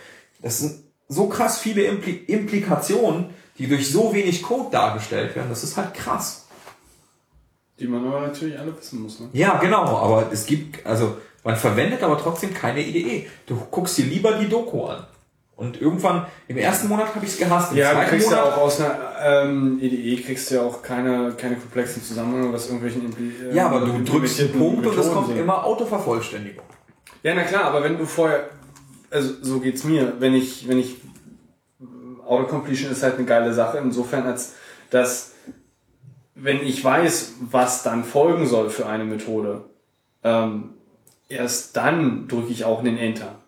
[0.43, 5.49] Das sind so krass viele Impli Implikationen, die durch so wenig Code dargestellt werden.
[5.51, 6.47] Das ist halt krass.
[7.79, 9.21] Die man aber natürlich alle wissen muss.
[9.21, 9.29] Ne?
[9.33, 13.27] Ja, genau, aber es gibt, also man verwendet aber trotzdem keine IDE.
[13.47, 15.07] Du guckst dir lieber die Doku an.
[15.61, 18.55] Und irgendwann, im ersten Monat habe ich es gehasst, im Ja, du kriegst ja Monat
[18.55, 23.05] auch aus einer ähm, IDE kriegst du ja auch keine, keine komplexen Zusammenhänge aus irgendwelchen
[23.05, 25.37] Impli ähm, Ja, aber du drückst implementierten Punkt und es kommt sind.
[25.37, 26.65] immer Autovervollständigung.
[27.23, 28.49] Ja, na klar, aber wenn du vorher,
[29.11, 30.97] also so geht's mir, wenn ich, wenn ich,
[32.27, 34.55] Autocompletion ist halt eine geile Sache, insofern als,
[34.89, 35.33] dass,
[36.35, 39.65] wenn ich weiß, was dann folgen soll für eine Methode,
[40.25, 40.71] ähm,
[41.29, 43.40] erst dann drücke ich auch einen Enter.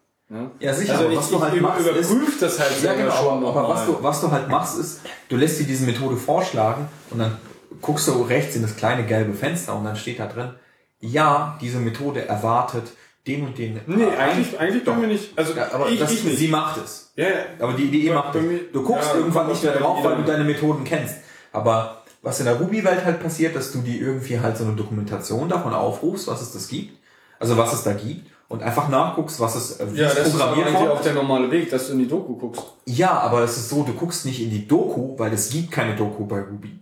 [0.60, 2.82] Ja, sicher, Also aber ich, was du ich halt über- machst, ist- überprüf das halt
[2.82, 5.84] Ja, genau, schon aber, was, du, was du halt machst, ist, du lässt dir diese
[5.84, 7.36] Methode vorschlagen und dann
[7.80, 10.54] guckst du rechts in das kleine gelbe Fenster und dann steht da drin,
[11.00, 12.84] ja, diese Methode erwartet
[13.26, 13.80] den und den.
[13.86, 14.94] Nee, äh, eigentlich, eigentlich Doch.
[14.94, 15.36] bei mir nicht.
[15.38, 16.38] Also Ja, aber ich, das, ich nicht.
[16.38, 17.12] sie macht es.
[17.16, 17.34] ja, ja.
[17.60, 18.42] Aber die Idee Bei- macht es.
[18.72, 21.16] Du guckst ja, irgendwann nicht mehr drauf, weil du deine Methoden kennst.
[21.52, 25.48] Aber was in der Ruby-Welt halt passiert, dass du die irgendwie halt so eine Dokumentation
[25.48, 26.98] davon aufrufst, was es das gibt.
[27.38, 28.31] Also was es da gibt.
[28.52, 31.70] Und einfach nachguckst, was es, äh, Ja, das ist programmiert worden auch der normale Weg,
[31.70, 32.62] dass du in die Doku guckst.
[32.84, 35.96] Ja, aber es ist so, du guckst nicht in die Doku, weil es gibt keine
[35.96, 36.78] Doku bei Ruby.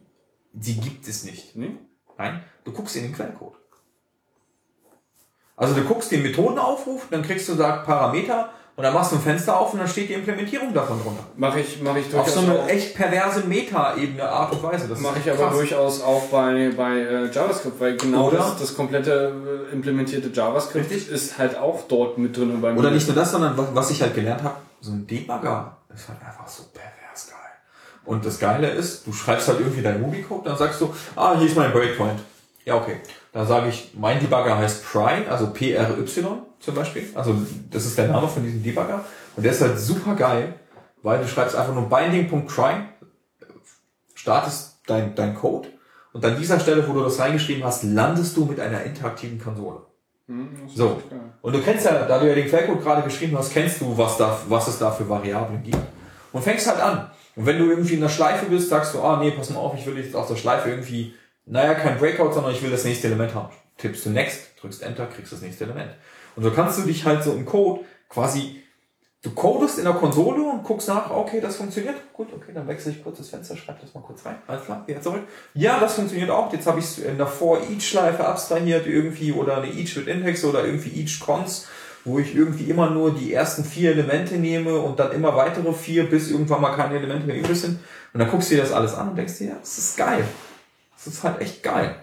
[0.53, 1.55] Die gibt es nicht.
[1.55, 1.77] Nee?
[2.19, 3.55] Nein, du guckst in den Quellcode.
[5.55, 9.23] Also du guckst den Methodenaufruf, dann kriegst du da Parameter und dann machst du ein
[9.23, 11.23] Fenster auf und dann steht die Implementierung davon drunter.
[11.37, 14.89] Mache ich, mache ich Auf durchaus so eine echt perverse Meta-Ebene Art und Weise.
[14.89, 15.55] Das Mache ich aber krass.
[15.55, 18.39] durchaus auch bei, bei äh, JavaScript, weil genau Oder?
[18.39, 21.11] das, das komplette äh, implementierte JavaScript Richtig.
[21.11, 22.79] ist halt auch dort mit drin bei mir.
[22.79, 26.09] Oder nicht nur das, sondern was, was ich halt gelernt habe, so ein Debugger ist
[26.09, 27.39] halt einfach so pervers geil.
[28.05, 31.49] Und das Geile ist, du schreibst halt irgendwie deinen Ruby-Code, dann sagst du, ah, hier
[31.49, 32.21] ist mein Breakpoint.
[32.65, 32.97] Ja, okay.
[33.33, 37.09] Dann sage ich, mein Debugger heißt Pry, also P-R-Y zum Beispiel.
[37.15, 37.35] Also
[37.71, 39.05] das ist der Name von diesem Debugger.
[39.37, 40.55] Und der ist halt super geil,
[41.03, 42.75] weil du schreibst einfach nur binding.pry,
[44.15, 45.69] startest dein, dein Code
[46.13, 49.83] und an dieser Stelle, wo du das reingeschrieben hast, landest du mit einer interaktiven Konsole.
[50.27, 51.01] Hm, So.
[51.41, 54.17] Und du kennst ja, da du ja den Quellcode gerade geschrieben hast, kennst du, was,
[54.17, 55.79] da, was es da für Variablen gibt.
[56.33, 57.11] Und fängst halt an.
[57.37, 59.75] Und wenn du irgendwie in der Schleife bist, sagst du, ah nee, pass mal auf,
[59.77, 61.15] ich will jetzt aus der Schleife irgendwie,
[61.51, 63.49] naja, kein Breakout, sondern ich will das nächste Element haben.
[63.77, 65.91] Tippst du Next, drückst Enter, kriegst das nächste Element.
[66.37, 68.63] Und so kannst du dich halt so im Code quasi,
[69.23, 71.97] du codest in der Konsole und guckst nach, okay, das funktioniert.
[72.13, 74.37] Gut, okay, dann wechsle ich kurz das Fenster, schreib das mal kurz rein.
[74.47, 75.23] Alles klar, wieder zurück.
[75.55, 76.53] Ja, das funktioniert auch.
[76.53, 81.01] Jetzt habe ich in der For-Each-Schleife abstrahiert irgendwie oder eine Each with Index oder irgendwie
[81.01, 81.67] Each Cons,
[82.05, 86.09] wo ich irgendwie immer nur die ersten vier Elemente nehme und dann immer weitere vier,
[86.09, 87.81] bis irgendwann mal keine Elemente mehr übrig sind.
[88.13, 90.25] Und dann guckst du dir das alles an und denkst dir, ja, das ist geil.
[91.05, 91.97] Das ist halt echt geil.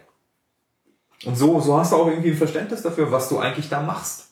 [1.26, 4.26] Und so, so hast du auch irgendwie ein Verständnis dafür, was du eigentlich da machst.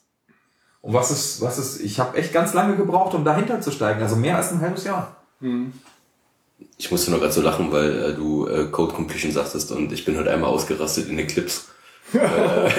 [0.82, 4.02] Und was ist, was ist, ich habe echt ganz lange gebraucht, um dahinter zu steigen,
[4.02, 5.16] also mehr als ein halbes Jahr.
[6.78, 10.06] Ich musste nur gerade so lachen, weil äh, du äh, Code Completion sagtest und ich
[10.06, 11.62] bin heute einmal ausgerastet in Eclipse.
[12.14, 12.70] Ja,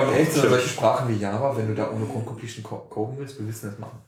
[0.00, 3.16] aber echt so solche Sprachen wie Java, wenn du da ohne Code Completion co- coden
[3.18, 3.98] willst, willst du das machen?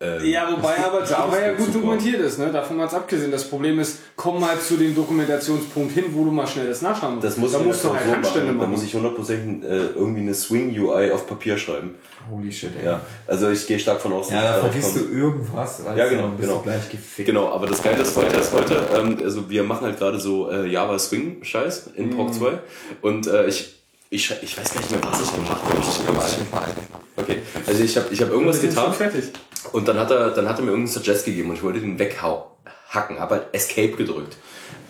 [0.00, 2.50] Ähm, Ja, wobei aber Java ja gut dokumentiert ist, ne?
[2.50, 3.30] Davon mal abgesehen.
[3.30, 7.14] Das Problem ist, komm mal zu dem Dokumentationspunkt hin, wo du mal schnell das nachschauen
[7.14, 7.26] musst.
[7.26, 8.60] Das muss da ich musst du halt so Handstände machen.
[8.60, 11.94] Da muss ich hundertprozentig äh, irgendwie eine Swing UI auf Papier schreiben.
[12.28, 12.86] Holy shit, ey.
[12.86, 16.30] Ja, also ich gehe stark von aus, Ja, da vergisst du irgendwas, weißt Ja, genau,
[16.40, 16.56] genau.
[16.56, 17.26] du gleich gefickt.
[17.26, 20.50] Genau, aber das Geile ist heute, ist heute ähm, also wir machen halt gerade so
[20.50, 22.16] äh, Java Swing Scheiß in Mhm.
[22.16, 22.58] POC 2
[23.02, 23.76] und äh, ich
[24.10, 25.80] ich, ich weiß gar nicht mehr, was ich gemacht habe.
[25.80, 29.24] Ich, okay, also ich habe ich hab irgendwas sind schon getan fertig.
[29.72, 31.98] Und dann hat er dann hat er mir irgendeinen Suggest gegeben und ich wollte den
[31.98, 34.36] weghacken, habe halt Escape gedrückt.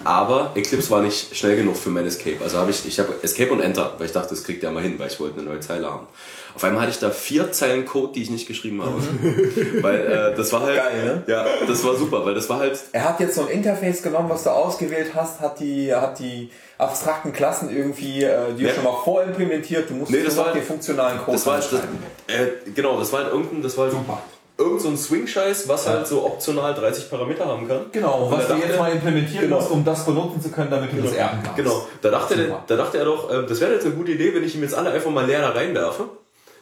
[0.06, 2.36] Aber Eclipse war nicht schnell genug für mein Escape.
[2.42, 4.82] Also habe ich, ich habe Escape und Enter, weil ich dachte, das kriegt er mal
[4.82, 6.06] hin, weil ich wollte eine neue Zeile haben.
[6.54, 9.00] Auf einmal hatte ich da vier Zeilen Code, die ich nicht geschrieben habe.
[9.82, 11.22] weil äh, das war halt, Geil, ne?
[11.26, 14.28] ja, das war super, weil das war halt, Er hat jetzt so ein Interface genommen,
[14.28, 18.74] was du ausgewählt hast, hat die, hat die abstrakten Klassen irgendwie äh, die Ja.
[18.74, 19.88] schon mal vorimplementiert.
[19.88, 22.98] Du musst Nee, das war halt- den funktionalen Code das war halt, das, äh, genau,
[22.98, 24.22] das war halt irgendein, das war halt Super.
[24.56, 27.86] Irgend so ein Swing-Scheiß, was halt so optional 30 Parameter haben kann.
[27.90, 29.56] Genau, Und was du jetzt mal implementieren Genau.
[29.56, 31.56] musst, um das benutzen zu können, damit du das erben kannst.
[31.56, 32.64] Genau, da dachte, er, Super.
[32.66, 34.74] da dachte er doch, äh, das wäre jetzt eine gute Idee, wenn ich ihm jetzt
[34.74, 36.08] alle einfach mal leer da reinwerfe.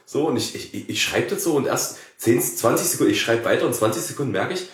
[0.06, 3.20] So, und ich, ich, ich, ich schreibe das so und erst 10, 20 Sekunden, ich
[3.20, 4.68] schreibe weiter und 20 Sekunden merke ich,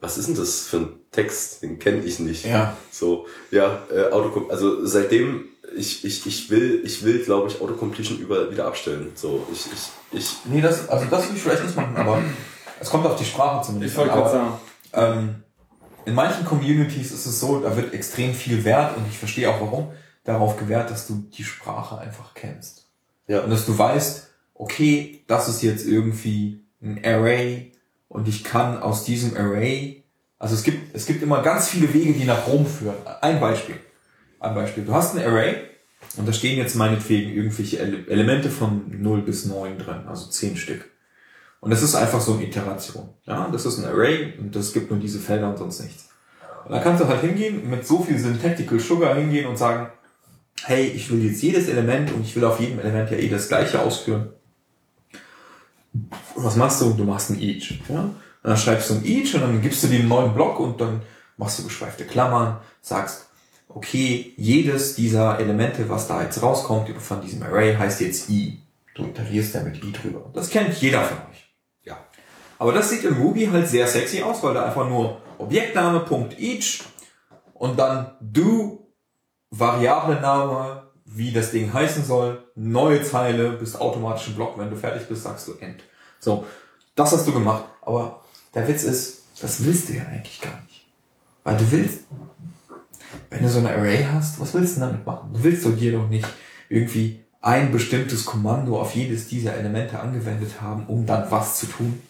[0.00, 1.62] was ist denn das für ein Text?
[1.62, 2.44] Den kenne ich nicht.
[2.44, 2.76] Ja.
[2.90, 8.18] So, ja, äh, Autocom also seitdem, ich, ich, ich will, ich will, glaube ich, Autocompletion
[8.18, 9.12] über, wieder abstellen.
[9.14, 12.22] So, ich, ich, ich, Nee, das, also das will ich vielleicht nicht machen, aber
[12.80, 14.58] es kommt auf die Sprache zumindest Ich wollte gerade Aber,
[14.92, 15.18] sagen.
[15.18, 15.34] ähm,
[16.04, 19.60] in manchen Communities ist es so, da wird extrem viel Wert, und ich verstehe auch
[19.60, 19.92] warum,
[20.24, 22.86] darauf gewährt, dass du die Sprache einfach kennst.
[23.28, 23.40] ja.
[23.40, 27.72] Und dass du weißt, okay, das ist jetzt irgendwie ein Array
[28.08, 30.04] und ich kann aus diesem Array,
[30.38, 32.96] also es gibt, es gibt immer ganz viele Wege, die nach Rom führen.
[33.20, 33.76] Ein Beispiel.
[34.42, 34.84] Ein Beispiel.
[34.84, 35.54] Du hast ein Array
[36.16, 40.56] und da stehen jetzt meinetwegen irgendwelche Ele Elemente von 0 bis 9 drin, also 10
[40.56, 40.90] Stück.
[41.60, 43.08] Und das ist einfach so eine Iteration.
[43.24, 46.08] Ja, das ist ein Array und das gibt nur diese Felder und sonst nichts.
[46.64, 49.92] Und da kannst du halt hingehen, mit so viel Syntactical Sugar hingehen und sagen,
[50.64, 53.46] hey, ich will jetzt jedes Element und ich will auf jedem Element ja eh das
[53.46, 54.30] gleiche ausführen.
[55.92, 56.92] Und was machst du?
[56.94, 57.80] Du machst ein each.
[57.88, 58.00] Ja?
[58.00, 60.80] Und dann schreibst du ein each und dann gibst du dem einen neuen Block und
[60.80, 61.02] dann
[61.36, 63.28] machst du geschweifte Klammern, sagst,
[63.74, 68.60] okay, jedes dieser Elemente, was da jetzt rauskommt von diesem Array, heißt jetzt i.
[68.94, 70.30] Du iterierst da mit i drüber.
[70.34, 71.54] Das kennt jeder von euch.
[71.84, 71.96] Ja.
[72.58, 76.82] Aber das sieht in Ruby halt sehr sexy aus, weil da einfach nur Objektname.each
[77.54, 78.94] und dann do
[79.50, 84.58] Variablename, wie das Ding heißen soll, neue Zeile, bist automatisch im Block.
[84.58, 85.82] Wenn du fertig bist, sagst du end.
[86.20, 86.46] So,
[86.94, 87.64] das hast du gemacht.
[87.82, 88.22] Aber
[88.54, 90.86] der Witz ist, das willst du ja eigentlich gar nicht.
[91.44, 92.04] Weil du willst,
[93.30, 95.30] wenn du so ein Array hast, was willst du denn damit machen?
[95.32, 96.26] Du willst doch dir doch nicht
[96.68, 102.00] irgendwie ein bestimmtes Kommando auf jedes dieser Elemente angewendet haben, um dann was zu tun.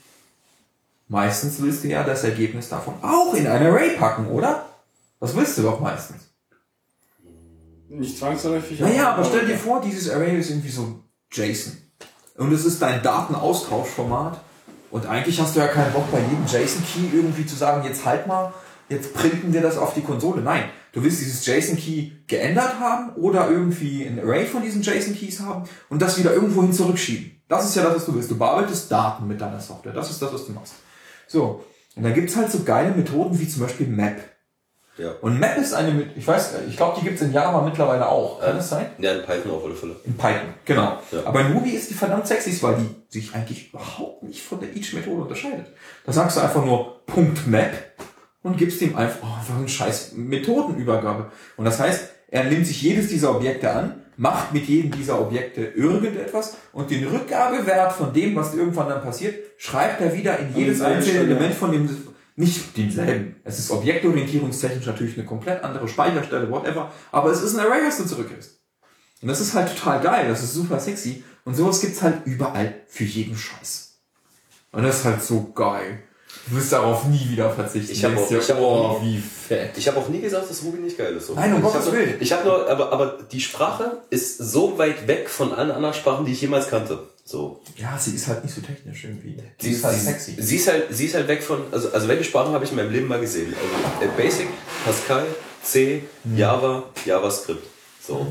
[1.09, 4.67] Meistens willst du ja das Ergebnis davon auch in ein Array packen, oder?
[5.21, 6.23] Das willst du doch meistens.
[7.89, 8.81] Nicht zwangsläufig.
[8.81, 11.01] Naja, aber stell dir vor, dieses Array ist irgendwie so
[11.31, 11.77] JSON.
[12.37, 14.41] Und es ist dein Datenaustauschformat.
[14.91, 18.27] Und eigentlich hast du ja keinen Bock bei jedem JSON-Key irgendwie zu sagen, jetzt halt
[18.27, 18.53] mal,
[18.89, 20.43] jetzt printen wir das auf die Konsole.
[20.43, 25.69] Nein, du willst dieses JSON-Key geändert haben oder irgendwie ein Array von diesen JSON-Keys haben
[25.89, 27.43] und das wieder irgendwohin zurückschieben.
[27.49, 28.31] Das ist ja das, was du willst.
[28.31, 29.93] Du bearbeitest Daten mit deiner Software.
[29.93, 30.75] Das ist das, was du machst.
[31.27, 31.65] So.
[31.95, 34.23] Und dann gibt's halt so geile Methoden wie zum Beispiel Map.
[34.99, 35.13] Ja.
[35.21, 38.41] Und Map ist eine, ich weiß, ich glaube, die gibt's in Java mittlerweile auch.
[38.41, 38.87] Kann das sein?
[38.99, 39.97] Ja, in Python auf alle Fälle.
[40.05, 40.99] In Python, genau.
[41.11, 41.25] Ja.
[41.25, 44.75] Aber in Ruby ist die verdammt sexy, weil die sich eigentlich überhaupt nicht von der
[44.75, 45.67] Each-Methode unterscheidet.
[46.05, 47.92] Da sagst du einfach nur Punkt .map
[48.43, 51.31] und gibst ihm einfach, oh, einfach einen scheiß Methodenübergabe.
[51.57, 55.63] Und das heißt, er nimmt sich jedes dieser Objekte an, macht mit jedem dieser Objekte
[55.63, 60.81] irgendetwas und den Rückgabewert von dem, was irgendwann dann passiert, schreibt er wieder in jedes
[60.81, 61.21] einzelne.
[61.21, 61.89] Element von dem,
[62.37, 63.37] nicht denselben.
[63.45, 67.99] Es ist objektorientierungstechnisch natürlich eine komplett andere Speicherstelle, whatever, aber es ist ein Array, was
[67.99, 68.59] du zurückgibst.
[69.21, 71.23] Und das ist halt total geil, das ist super sexy.
[71.45, 74.01] Und sowas gibt's halt überall für jeden Scheiß.
[74.73, 76.03] Und das ist halt so geil.
[76.47, 77.93] Du wirst darauf nie wieder verzichten.
[77.93, 79.77] Ich hab Denkst auch- ich hab oh, auch- wie fett.
[79.79, 81.29] Ich habe auch nie gesagt, dass Ruby nicht geil ist.
[81.29, 81.35] So.
[81.35, 82.17] Nein, um Gottes hab Willen.
[82.21, 86.25] Ich habe nur, aber, aber die Sprache ist so weit weg von allen anderen Sprachen,
[86.27, 86.99] die ich jemals kannte.
[87.25, 87.61] So.
[87.77, 89.37] Ja, sie ist halt nicht so technisch irgendwie.
[89.61, 90.37] Sie Sie ist halt sexy.
[90.39, 92.77] Sie ist halt, sie ist halt weg von, also, also welche Sprachen habe ich in
[92.77, 93.55] meinem Leben mal gesehen?
[94.01, 94.49] Also Basic,
[94.85, 95.25] Pascal,
[95.63, 96.37] C, Mhm.
[96.39, 97.65] Java, JavaScript.
[98.05, 98.27] So.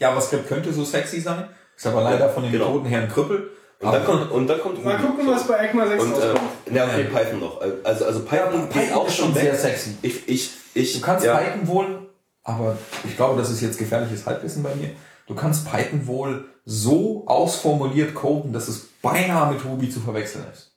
[0.00, 2.66] JavaScript könnte so sexy sein, ist aber leider von den Genau.
[2.70, 3.50] Methoden her ein Krüppel.
[3.80, 5.06] Und dann kommt, und dann kommt Mal Ruby.
[5.06, 6.40] gucken, was bei ECMA 6 Und, äh, rauskommt.
[6.72, 7.60] ja, okay, Python noch.
[7.84, 9.42] Also, also Python, geht auch schon weg.
[9.42, 9.96] sehr sexy.
[10.02, 12.08] Ich, ich, ich, Du kannst ja, Python wohl,
[12.42, 14.90] aber ich glaube, das ist jetzt gefährliches Halbwissen bei mir.
[15.28, 20.72] Du kannst Python wohl so ausformuliert coden, dass es beinahe mit Ruby zu verwechseln ist.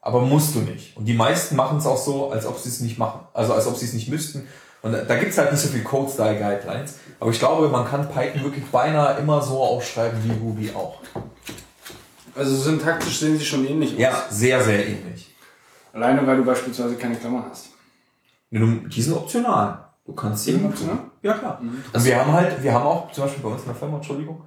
[0.00, 0.96] Aber musst du nicht.
[0.96, 3.20] Und die meisten machen es auch so, als ob sie es nicht machen.
[3.34, 4.48] Also als ob sie es nicht müssten.
[4.80, 6.94] Und da, da gibt es halt nicht so viel Code-Style-Guidelines.
[7.20, 10.98] Aber ich glaube, man kann Python wirklich beinahe immer so aufschreiben wie Ruby auch.
[12.38, 13.98] Also syntaktisch sehen sie schon ähnlich aus.
[13.98, 15.34] Ja, sehr, sehr ähnlich.
[15.92, 17.70] Alleine, weil du beispielsweise keine Klammern hast.
[18.50, 19.88] Die sind optional.
[20.06, 20.52] Du kannst sie.
[20.52, 20.98] Sind optional?
[21.22, 21.60] Ja, klar.
[21.60, 24.42] Und wir haben halt, wir haben auch zum Beispiel bei uns in der Firma, Entschuldigung,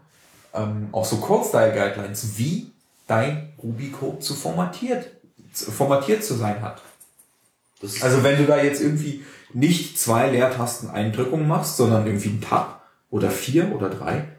[0.54, 2.72] ähm, auch so Code-Style-Guidelines, wie
[3.08, 5.12] dein Ruby-Code zu formatiert,
[5.54, 6.82] zu, formatiert zu sein hat.
[8.02, 13.30] Also wenn du da jetzt irgendwie nicht zwei Leertasten-Eindrückungen machst, sondern irgendwie einen Tab oder
[13.30, 14.30] vier oder drei,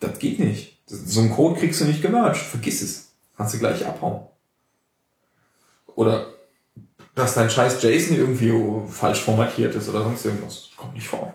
[0.00, 0.75] das geht nicht.
[0.86, 2.36] So einen Code kriegst du nicht gemerged.
[2.36, 3.08] Vergiss es.
[3.36, 4.26] Kannst du gleich abhauen.
[5.94, 6.26] Oder
[7.14, 8.52] dass dein scheiß JSON irgendwie
[8.90, 10.68] falsch formatiert ist oder sonst irgendwas.
[10.76, 11.34] Kommt nicht vor.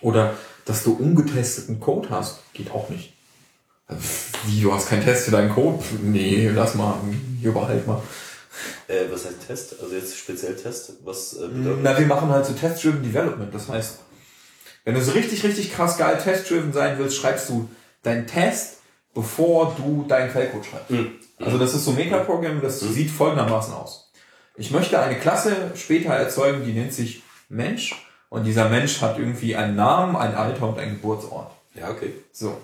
[0.00, 0.34] Oder
[0.64, 2.40] dass du ungetesteten Code hast.
[2.52, 3.14] Geht auch nicht.
[4.44, 5.82] Wie, du hast keinen Test für deinen Code?
[6.02, 7.00] Nee, lass mal.
[7.40, 8.02] Hier behalt mal.
[8.86, 9.76] äh, was heißt Test?
[9.80, 10.92] Also jetzt speziell Test?
[11.04, 13.52] Was äh, bedeutet Na, wir machen halt so Test-Driven Development.
[13.54, 13.98] Das heißt,
[14.84, 17.68] wenn du so richtig, richtig krass geil Test-Driven sein willst, schreibst du
[18.08, 18.78] deinen Test,
[19.14, 20.92] bevor du deinen Quellcode schreibst.
[21.38, 24.12] Also das ist so Metaprogramm, das sieht folgendermaßen aus.
[24.56, 28.04] Ich möchte eine Klasse später erzeugen, die nennt sich Mensch.
[28.28, 31.50] Und dieser Mensch hat irgendwie einen Namen, ein Alter und einen Geburtsort.
[31.74, 32.12] Ja, okay.
[32.32, 32.58] So.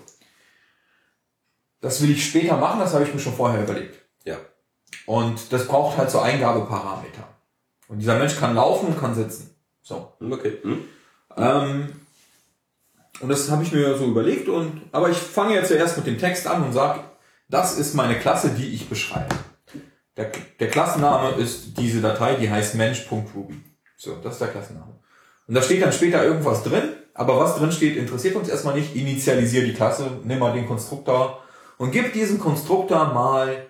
[1.81, 3.98] Das will ich später machen, das habe ich mir schon vorher überlegt.
[4.24, 4.36] Ja.
[5.06, 7.28] Und das braucht halt so Eingabeparameter.
[7.89, 9.55] Und dieser Mensch kann laufen und kann sitzen.
[9.82, 10.12] So.
[10.18, 10.58] Hm, Okay.
[10.62, 10.84] Hm?
[11.36, 12.00] Ähm,
[13.20, 16.18] und das habe ich mir so überlegt und, aber ich fange jetzt zuerst mit dem
[16.18, 17.00] Text an und sage,
[17.48, 19.34] das ist meine Klasse, die ich beschreibe.
[20.16, 23.60] Der, der Klassenname ist diese Datei, die heißt mensch.ruby.
[23.96, 25.00] So, das ist der Klassenname.
[25.46, 28.94] Und da steht dann später irgendwas drin, aber was drin steht, interessiert uns erstmal nicht.
[28.96, 31.42] Initialisiere die Klasse, nimm mal den Konstruktor
[31.78, 33.66] und gib diesem Konstruktor mal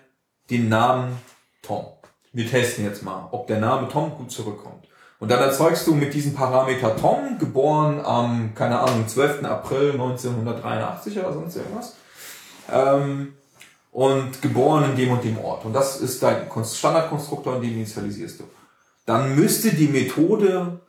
[0.49, 1.17] den Namen
[1.61, 1.85] Tom.
[2.31, 4.87] Wir testen jetzt mal, ob der Name Tom gut zurückkommt.
[5.19, 9.43] Und dann erzeugst du mit diesem Parameter Tom, geboren am, keine Ahnung, 12.
[9.45, 11.95] April 1983 oder sonst irgendwas,
[12.71, 13.33] ähm,
[13.91, 15.63] und geboren in dem und dem Ort.
[15.63, 18.43] Und das ist dein Kon- Standardkonstruktor, und den initialisierst du.
[19.05, 20.79] Dann müsste die Methode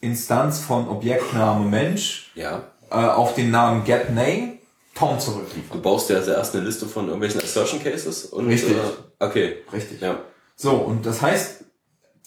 [0.00, 2.62] Instanz von Objektname Mensch Ja.
[2.90, 4.58] äh, auf den Namen getName
[4.94, 5.76] Tom zurückliefern.
[5.78, 8.76] Du baust dir also erst eine Liste von irgendwelchen Assertion Cases und Richtig.
[8.76, 9.56] Äh, okay.
[9.72, 10.00] Richtig.
[10.00, 10.18] Ja.
[10.56, 11.64] So, und das heißt,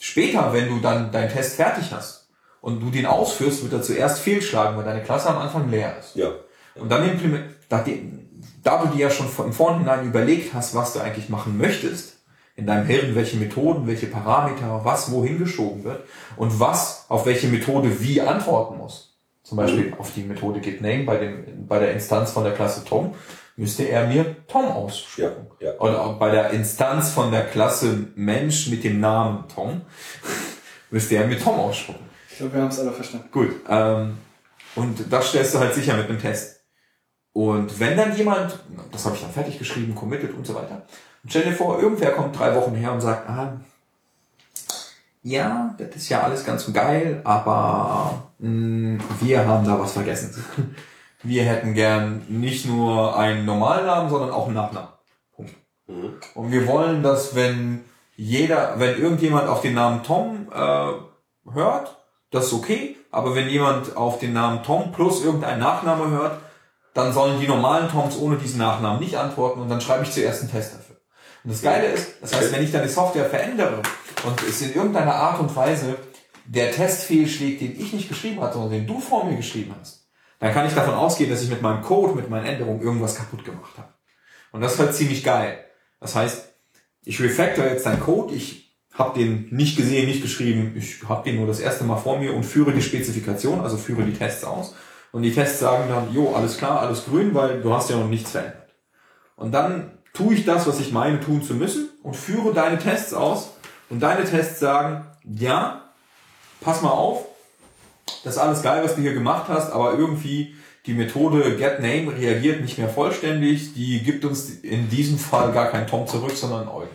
[0.02, 4.20] später, wenn du dann deinen Test fertig hast und du den ausführst, wird er zuerst
[4.20, 6.16] fehlschlagen, weil deine Klasse am Anfang leer ist.
[6.16, 6.30] Ja.
[6.76, 11.00] Und dann implement, da, du dir ja schon von- im Vorhinein überlegt hast, was du
[11.00, 12.18] eigentlich machen möchtest,
[12.56, 16.04] in deinem Hirn, welche Methoden, welche Parameter, was wohin geschoben wird
[16.36, 19.18] und was auf welche Methode wie antworten muss.
[19.44, 23.16] Zum Beispiel auf die Methode getName bei dem, bei der Instanz von der Klasse Tom,
[23.62, 25.46] müsste er mir Tom ausspucken.
[25.60, 25.80] Ja, ja.
[25.80, 29.82] Oder auch bei der Instanz von der Klasse Mensch mit dem Namen Tom,
[30.90, 32.04] müsste er mir Tom ausspucken.
[32.32, 33.30] Ich glaube, wir haben es alle verstanden.
[33.32, 33.52] Gut.
[33.70, 34.18] Ähm,
[34.76, 36.62] und das stellst du halt sicher mit einem Test.
[37.34, 38.58] Und wenn dann jemand,
[38.92, 40.82] das habe ich dann fertig geschrieben, committed und so weiter,
[41.24, 43.62] und stell dir vor, irgendwer kommt drei Wochen her und sagt, ah,
[45.22, 50.34] ja, das ist ja alles ganz geil, aber mh, wir haben da was vergessen.
[51.24, 54.90] Wir hätten gern nicht nur einen normalen Namen, sondern auch einen Nachnamen.
[55.36, 55.56] Punkt.
[56.36, 57.84] Und wir wollen, dass wenn
[58.16, 61.98] jeder, wenn irgendjemand auf den Namen Tom äh, hört,
[62.32, 66.40] das ist okay, aber wenn jemand auf den Namen Tom plus irgendein Nachname hört,
[66.94, 70.42] dann sollen die normalen Toms ohne diesen Nachnamen nicht antworten und dann schreibe ich zuerst
[70.42, 70.98] einen Test dafür.
[71.44, 73.82] Und das Geile ist, das heißt, wenn ich deine Software verändere
[74.26, 75.98] und es in irgendeiner Art und Weise
[76.46, 80.01] der Test fehlschlägt, den ich nicht geschrieben hatte, sondern den du vor mir geschrieben hast,
[80.42, 83.46] dann kann ich davon ausgehen, dass ich mit meinem Code, mit meinen Änderungen irgendwas kaputt
[83.46, 83.94] gemacht habe.
[84.52, 85.64] Und das ist halt ziemlich geil.
[86.00, 86.50] Das heißt,
[87.04, 91.38] ich refactor jetzt deinen Code, ich habe den nicht gesehen, nicht geschrieben, ich habe den
[91.38, 94.74] nur das erste Mal vor mir und führe die Spezifikation, also führe die Tests aus.
[95.12, 98.10] Und die Tests sagen dann, jo, alles klar, alles grün, weil du hast ja noch
[98.10, 98.74] nichts verändert.
[99.36, 103.14] Und dann tue ich das, was ich meine tun zu müssen und führe deine Tests
[103.14, 103.52] aus
[103.92, 105.92] und deine Tests sagen, ja,
[106.62, 107.28] pass mal auf,
[108.24, 112.62] das ist alles geil, was du hier gemacht hast, aber irgendwie die Methode getName reagiert
[112.62, 116.90] nicht mehr vollständig, die gibt uns in diesem Fall gar kein Tom zurück, sondern Eugen.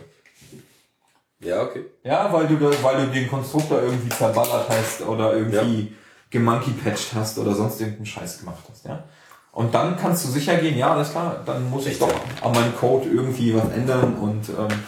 [1.39, 1.85] Ja, okay.
[2.03, 5.93] Ja, weil du, da, weil du den Konstruktor irgendwie zerballert hast oder irgendwie
[6.29, 9.03] gemonkey-patched hast oder sonst irgendeinen Scheiß gemacht hast, ja.
[9.51, 12.75] Und dann kannst du sicher gehen, ja, alles klar, dann muss ich doch an meinem
[12.75, 14.83] Code irgendwie was ändern und ähm,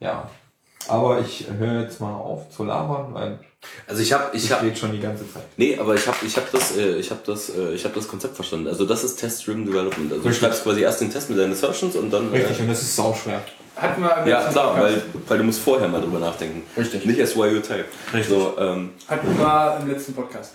[0.00, 0.28] ja.
[0.88, 3.38] Aber ich höre jetzt mal auf zu labern, weil
[3.86, 5.42] Also ich habe, ich ich habe, schon die ganze Zeit.
[5.56, 8.08] nee, aber ich habe, ich habe das, äh, ich habe das, äh, ich habe das
[8.08, 8.66] Konzept verstanden.
[8.68, 10.12] Also das ist Test-Driven Development.
[10.12, 12.30] Also du schreibst quasi erst den Test mit deinen Assertions und dann.
[12.30, 13.40] Richtig, und das ist sauschwer.
[13.76, 16.62] Hatten wir im Ja, klar, Podcast- weil, weil du musst vorher mal drüber nachdenken.
[16.76, 17.04] Richtig.
[17.06, 17.84] Nicht erst while you type.
[18.12, 18.28] Richtig.
[18.28, 20.54] So, ähm, Hatten wir im letzten Podcast.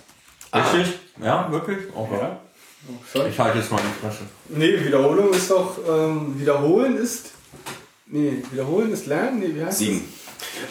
[0.54, 0.94] Richtig?
[1.22, 1.78] Ja, wirklich?
[1.94, 2.18] Okay.
[2.20, 2.38] Ja.
[3.12, 3.30] Sorry.
[3.30, 4.20] Ich halte jetzt mal die Flasche.
[4.48, 7.30] Nee, Wiederholung ist doch, ähm, Wiederholen ist,
[8.08, 10.02] nee, Wiederholen ist Lernen, nee, wie heißt sieben.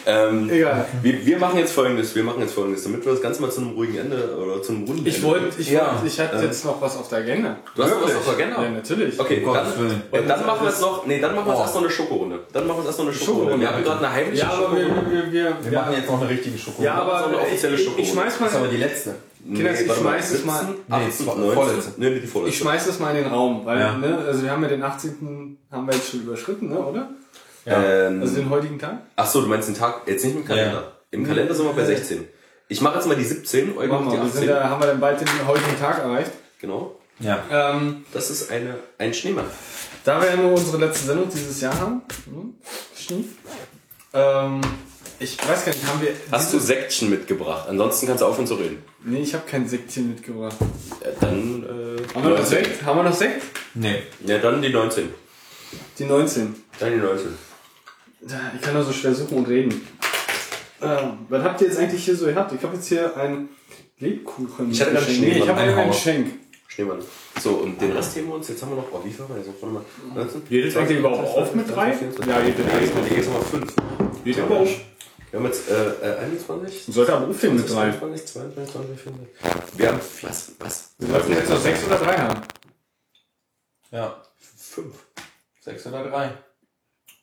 [0.06, 0.86] Ähm, Egal.
[1.02, 3.60] wir, wir machen jetzt folgendes, wir machen jetzt folgendes, damit wir das Ganze mal zu
[3.60, 5.04] einem ruhigen Ende oder zu einem runden?
[5.06, 7.56] Ich wollte, ich Ja, wollte, ich hatte äh, jetzt noch was auf der Agenda.
[7.74, 8.62] Du hast noch was auf der Agenda?
[8.62, 9.18] Ja, natürlich.
[9.18, 10.02] Okay, Gottes dann, Willen.
[10.12, 11.62] ja, dann machen wir jetzt noch, nee, dann machen wir jetzt Oh.
[11.64, 12.38] erst noch eine Schokorunde.
[12.52, 13.42] Dann machen wir jetzt erst noch eine Schokorunde.
[13.52, 16.20] Schokorunde, Wir haben gerade eine heimliche Ja, aber wir, wir, wir, Wir machen jetzt noch
[16.20, 16.84] eine richtige Schokolade.
[16.84, 18.02] ja, aber so eine offizielle ich, ich, Schokorunde.
[18.02, 19.14] ich schmeiß mal, Das ist aber die letzte.
[19.46, 21.54] Kinders, ich warte mal, schmeiß es mal, 17, Nee, 18, es war 19.
[21.54, 21.92] vorletzte.
[21.98, 22.50] Nee, nee, die vorletzte.
[22.54, 23.96] ich schmeiß das mal in den Raum, weil, Ja.
[23.96, 25.58] ne, also wir haben ja den 18.
[25.70, 27.10] haben wir jetzt schon überschritten, ne, oder?
[27.66, 29.02] Ähm, Also den heutigen Tag?
[29.16, 30.92] ach so, du meinst den Tag, jetzt nicht im Kalender.
[31.10, 32.26] Im Kalender sind wir bei 16.
[32.68, 34.40] Ich mache jetzt mal die 17, Eugen macht die wir, wir 18.
[34.40, 36.32] sind da, haben wir dann bald den heutigen Tag erreicht.
[36.60, 36.98] Genau.
[37.20, 37.42] Ja.
[37.50, 39.46] Ähm, Das ist eine, ein Schneemann.
[40.04, 42.54] Da wir ja nur unsere letzte Sendung dieses Jahr haben, hm,
[42.96, 43.26] Stief,
[44.12, 44.60] ähm,
[45.18, 46.10] ich weiß gar nicht, haben wir.
[46.30, 47.66] Hast du Sektchen mitgebracht?
[47.70, 48.82] Ansonsten kannst du aufhören zu reden.
[49.02, 50.56] Nee, ich habe kein Sektchen mitgebracht.
[51.02, 52.84] Ja, dann, äh, Haben wir noch Sekt?
[52.84, 53.42] Haben wir noch Sekt?
[53.74, 54.02] Nee.
[54.26, 55.08] ja, dann die 19.
[55.98, 56.54] Die 19.
[56.78, 57.28] Dann die 19.
[58.54, 59.86] Ich kann nur so schwer suchen und reden.
[60.82, 62.52] Ähm, was habt ihr jetzt eigentlich hier so gehabt?
[62.52, 63.48] Ich habe jetzt hier ein
[63.98, 64.70] Lebkuchen.
[64.70, 65.26] Ich hatte gerade Geschenk.
[65.26, 65.96] Nee, ich habe ein ein Haus.
[65.96, 66.32] Geschenk.
[66.68, 66.98] Schneemann.
[67.40, 68.48] So, und den Rest heben wir uns.
[68.48, 69.48] Jetzt haben wir noch, oh, wie viel haben wir jetzt?
[69.60, 69.84] Warte mal.
[70.14, 70.48] 19?
[70.48, 71.88] Geht das eigentlich überhaupt auf mit drei?
[71.88, 73.74] Ja, geht jetzt mal, jetzt mal 5.
[74.24, 74.68] Geht aber auf.
[75.30, 76.84] Wir haben jetzt äh, äh, 21.
[76.88, 77.90] Sollte aber aufstehen mit drei.
[77.90, 79.78] 22, 22, 22, 24.
[79.78, 80.94] Wir haben, was, was?
[80.98, 82.40] Wir sollten jetzt noch sechs oder drei haben.
[83.90, 84.22] Ja.
[84.58, 84.86] 5.
[85.60, 86.32] Sechs oder drei.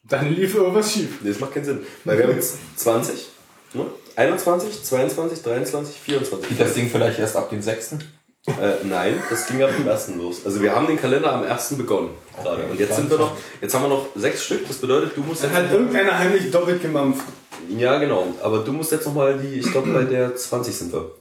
[0.03, 1.21] Dann lief irgendwas schief.
[1.21, 1.79] Nee, das macht keinen Sinn.
[2.03, 3.27] Weil wir haben jetzt 20,
[3.73, 3.85] ne?
[4.15, 6.49] 21, 22, 23, 24.
[6.49, 7.99] Geht das Ding vielleicht erst ab dem sechsten?
[8.45, 10.45] Äh, nein, das ging ab dem ersten los.
[10.45, 12.09] Also wir haben den Kalender am ersten begonnen.
[12.41, 12.63] Gerade.
[12.63, 14.67] Und jetzt sind wir noch, jetzt haben wir noch sechs Stück.
[14.67, 15.63] Das bedeutet, du musst Dann jetzt.
[15.63, 17.23] hat irgendeiner heimlich doppelt gemampft.
[17.69, 18.27] Ja, genau.
[18.41, 21.11] Aber du musst jetzt nochmal die, ich glaube bei der 20 sind wir.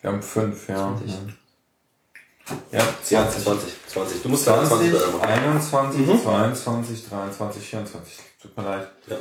[0.00, 0.96] Wir haben fünf, ja.
[0.96, 1.18] 20.
[2.72, 3.44] Ja, Ja, 20.
[3.44, 3.72] 20.
[3.88, 4.22] 20.
[4.22, 5.28] Du musst 20, 20, 20 machen.
[5.30, 8.18] 21, 22, 23, 24.
[8.42, 8.88] Tut mir leid.
[9.06, 9.16] Ja.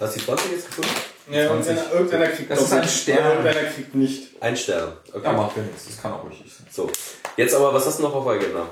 [0.00, 0.90] Hast du die 20 jetzt gefunden?
[1.30, 1.70] Ja, 20.
[1.72, 3.32] irgendeiner, irgendeiner kriegt Das ist ein Stern.
[3.32, 4.42] Irgendeiner kriegt nicht.
[4.42, 4.92] Ein Stern.
[5.12, 5.24] Okay.
[5.24, 5.86] Ja, macht ja nichts.
[5.86, 6.66] Das kann auch ruhig sein.
[6.70, 6.90] So.
[7.36, 8.66] Jetzt aber, was hast du noch auf der Agenda?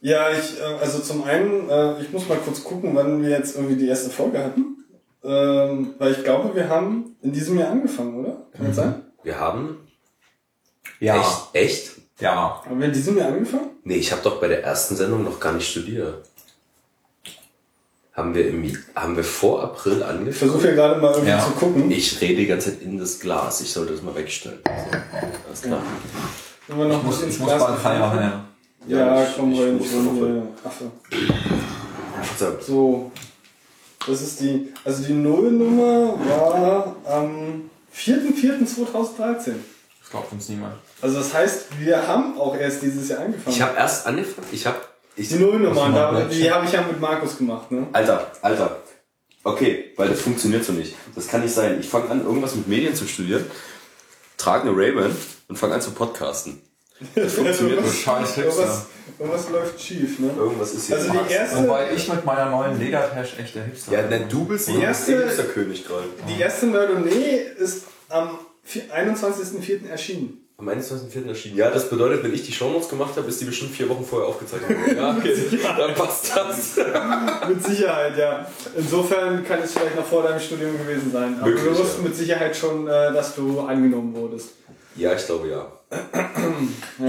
[0.00, 3.56] Ja, ich, äh, also zum einen, äh, ich muss mal kurz gucken, wann wir jetzt
[3.56, 4.84] irgendwie die erste Folge hatten.
[5.22, 8.46] Ähm, weil ich glaube, wir haben in diesem Jahr angefangen, oder?
[8.54, 9.02] Kann das sein?
[9.22, 9.88] Wir haben.
[11.00, 11.18] Ja.
[11.20, 11.54] Echt?
[11.54, 11.92] Echt?
[12.20, 12.62] Ja.
[12.64, 13.70] Haben wir in diesem Jahr angefangen?
[13.84, 16.24] Nee, ich habe doch bei der ersten Sendung noch gar nicht studiert.
[18.12, 20.32] Haben wir, im, haben wir vor April Ich angefangen?
[20.32, 21.44] versuche hier gerade mal irgendwie Ja.
[21.44, 21.90] zu gucken.
[21.90, 23.60] Ich rede die ganze Zeit in das Glas.
[23.60, 24.60] Ich sollte das mal wegstellen.
[24.64, 24.70] So.
[25.48, 25.82] Alles klar.
[26.68, 28.18] Wenn wir noch Ich muss, ins ich muss Glas bald feiern, haben.
[28.20, 28.44] ja.
[28.86, 30.84] Ja, ich- komm ich rein, ich noch will Affe.
[32.38, 32.56] So.
[32.60, 33.12] So.
[34.06, 39.54] Das ist die, also die Nullnummer war am 4.4.2013.
[40.14, 40.74] Das glaubt uns niemand.
[41.02, 43.54] Also das heißt, wir haben auch erst dieses Jahr angefangen.
[43.56, 44.46] Ich habe erst angefangen.
[44.52, 44.76] Ich habe.
[45.16, 47.86] Ich, die Nullnummer, Hast du da, die habe ich ja mit Markus gemacht, ne?
[47.92, 48.76] Alter, Alter.
[49.44, 50.94] Okay, weil das funktioniert so nicht.
[51.14, 51.78] Das kann nicht sein.
[51.80, 53.44] Ich fange an, irgendwas mit Medien zu studieren,
[54.38, 55.14] trage eine Ray-Ban
[55.48, 56.60] und fange an zu podcasten.
[57.14, 58.02] Das funktioniert nicht.
[58.02, 58.42] scheiß Hipster.
[58.44, 58.86] irgendwas,
[59.18, 60.30] irgendwas läuft schief, ne?
[60.36, 60.96] Irgendwas ist hier.
[60.96, 64.10] Also die erste, Wobei ich mit meiner neuen Ledertasche echt der Hipster ja, bin.
[64.10, 66.04] denn du bist erste- Hipster-König gerade.
[66.28, 69.88] die erste Nerdonee ist am 21.04.
[69.88, 70.40] erschienen.
[70.56, 71.28] Am 21.04.
[71.28, 71.56] erschienen.
[71.56, 74.28] Ja, das bedeutet, wenn ich die Shownotes gemacht habe, ist die bestimmt vier Wochen vorher
[74.28, 74.96] aufgezeichnet worden.
[74.96, 75.34] Ja, okay.
[75.76, 76.76] Dann passt das.
[77.48, 78.46] Mit Sicherheit, ja.
[78.76, 81.36] Insofern kann es vielleicht noch vor deinem Studium gewesen sein.
[81.40, 82.04] Aber Möglich, du wusstest ja.
[82.04, 84.50] mit Sicherheit schon, äh, dass du angenommen wurdest.
[84.96, 85.66] Ja, ich glaube ja.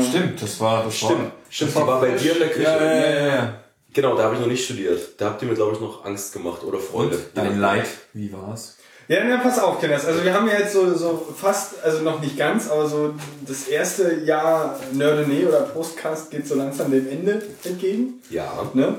[0.02, 1.12] Stimmt, das war das Stimmt.
[1.12, 2.64] War, Stimmt, die war bei dir in der Küche.
[2.64, 3.62] Ja, ja, ja, ja.
[3.94, 5.22] Genau, da habe ich noch nicht studiert.
[5.22, 7.18] Da habt ihr mir, glaube ich, noch Angst gemacht oder Freude.
[7.34, 8.75] Dein Leid, wie war's?
[9.08, 10.04] Ja, na, pass auf, Kenneth.
[10.04, 13.14] Also wir haben ja jetzt so, so fast, also noch nicht ganz, aber so
[13.46, 18.22] das erste Jahr Nerdene oder Postcast geht so langsam dem Ende entgegen.
[18.32, 18.68] Ja.
[18.74, 18.98] Ne?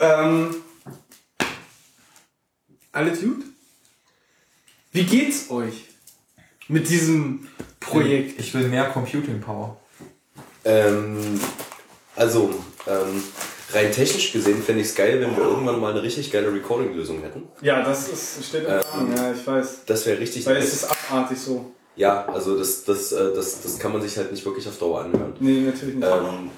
[0.00, 0.56] Ähm,
[2.90, 3.44] alles gut?
[4.92, 5.84] Wie geht's euch
[6.68, 7.48] mit diesem
[7.80, 8.40] Projekt?
[8.40, 9.76] Ich will mehr Computing Power.
[10.64, 11.38] Ähm,
[12.14, 13.22] also, ähm,
[13.72, 17.20] rein technisch gesehen fände ich es geil, wenn wir irgendwann mal eine richtig geile Recording-Lösung
[17.22, 17.44] hätten.
[17.62, 19.84] Ja, das ist, steht im Rahmen, ja, ich weiß.
[19.86, 21.72] Das wäre richtig Weil es ist abartig so.
[21.96, 25.00] Ja, also das, das, äh, das, das kann man sich halt nicht wirklich auf Dauer
[25.00, 25.32] anhören.
[25.40, 26.06] Nee, natürlich nicht.
[26.06, 26.50] Ähm,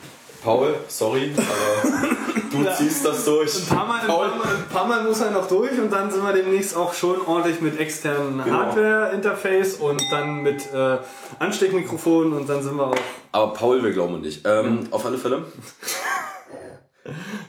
[0.42, 2.08] Paul, sorry, aber
[2.50, 3.52] du ziehst das durch.
[3.56, 6.10] Ein paar, Mal, ein, paar Mal, ein paar Mal muss er noch durch und dann
[6.10, 8.56] sind wir demnächst auch schon ordentlich mit externen Genau.
[8.56, 10.98] Hardware-Interface und dann mit äh,
[11.38, 12.96] Ansteckmikrofonen und dann sind wir auch
[13.32, 14.42] Aber Paul, wir glauben nicht.
[14.44, 15.44] Ähm, Auf alle Fälle.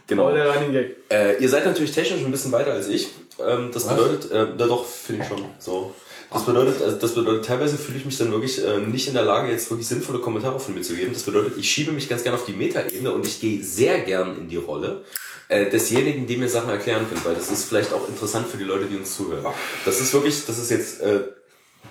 [0.07, 0.31] genau.
[0.31, 0.95] der Running Gag.
[1.09, 3.09] Äh, ihr seid natürlich technisch ein bisschen weiter als ich.
[3.45, 5.43] Ähm, das bedeutet, äh, na doch, finde ich schon.
[5.59, 5.93] So.
[6.31, 9.23] Das bedeutet, also das bedeutet, teilweise fühle ich mich dann wirklich äh, nicht in der
[9.23, 11.11] Lage, jetzt wirklich sinnvolle Kommentare von mir zu geben.
[11.13, 14.37] Das bedeutet, ich schiebe mich ganz gerne auf die Metaebene und ich gehe sehr gern
[14.37, 15.03] in die Rolle
[15.47, 18.63] äh, desjenigen, die mir Sachen erklären können, weil das ist vielleicht auch interessant für die
[18.63, 19.43] Leute, die uns zuhören.
[19.85, 21.21] Das ist wirklich, das ist jetzt äh,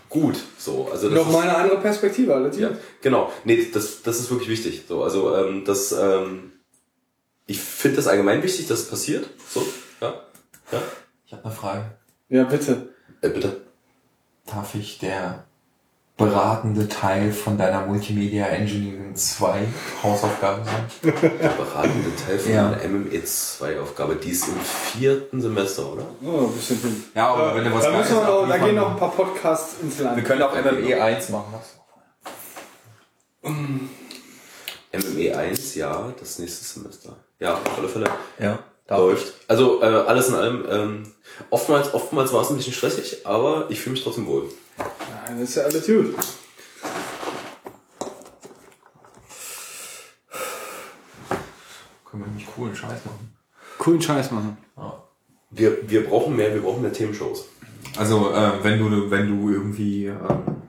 [0.09, 0.37] gut.
[0.57, 2.71] So, also das ist, Nochmal eine andere Perspektive, alles ja,
[3.03, 3.33] genau.
[3.45, 4.85] Nee, das, das ist wirklich wichtig.
[4.89, 6.53] So, also ähm, das, ähm,
[7.49, 9.29] ich finde das allgemein wichtig, dass es passiert.
[9.53, 9.67] So,
[10.01, 10.15] ja,
[10.71, 10.83] ja.
[11.27, 11.85] Ich habe eine Frage.
[12.29, 12.91] Ja, bitte.
[13.23, 13.63] Äh, bitte.
[14.47, 15.45] Darf ich der
[16.17, 19.61] beratende Teil von deiner Multimedia Engineering 2
[20.03, 20.85] Hausaufgabe sein?
[21.41, 22.69] Der beratende Teil von Ja.
[22.71, 26.07] einer MME2-Aufgabe, die ist im vierten Semester, oder?
[26.23, 27.05] Oh, ein bisschen hin.
[27.15, 29.77] Ja, aber wenn du was da, müssen wir noch, da gehen noch ein paar Podcasts
[29.81, 30.17] ins Land.
[30.17, 31.55] Wir können auch MME 1 machen.
[34.93, 37.17] MME1, ja, das nächste Semester.
[37.41, 38.11] Ja, auf alle Fälle.
[38.39, 38.59] Ja.
[38.89, 39.35] Läuft.
[39.49, 41.13] Also äh, alles in allem, ähm,
[41.51, 44.51] oftmals, oftmals war es ein bisschen stressig, aber ich fühle mich trotzdem wohl.
[44.79, 44.87] Ja,
[45.29, 46.15] das ist ja alles gut.
[52.07, 53.37] Können wir nämlich coolen Scheiß machen.
[53.77, 54.57] Coolen Scheiß machen.
[55.51, 57.45] Wir, wir brauchen mehr, wir brauchen mehr Themenshows.
[57.97, 60.63] Also, äh, wenn du, wenn du irgendwie, ähm,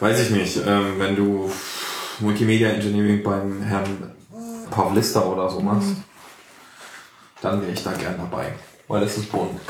[0.00, 1.50] weiß ich nicht, ähm, wenn du
[2.18, 4.14] Multimedia Engineering beim Herrn
[4.70, 5.96] Pavlista oder so machst,
[7.42, 8.52] dann wäre ich da gern dabei.
[8.88, 9.60] Weil das ist bunt.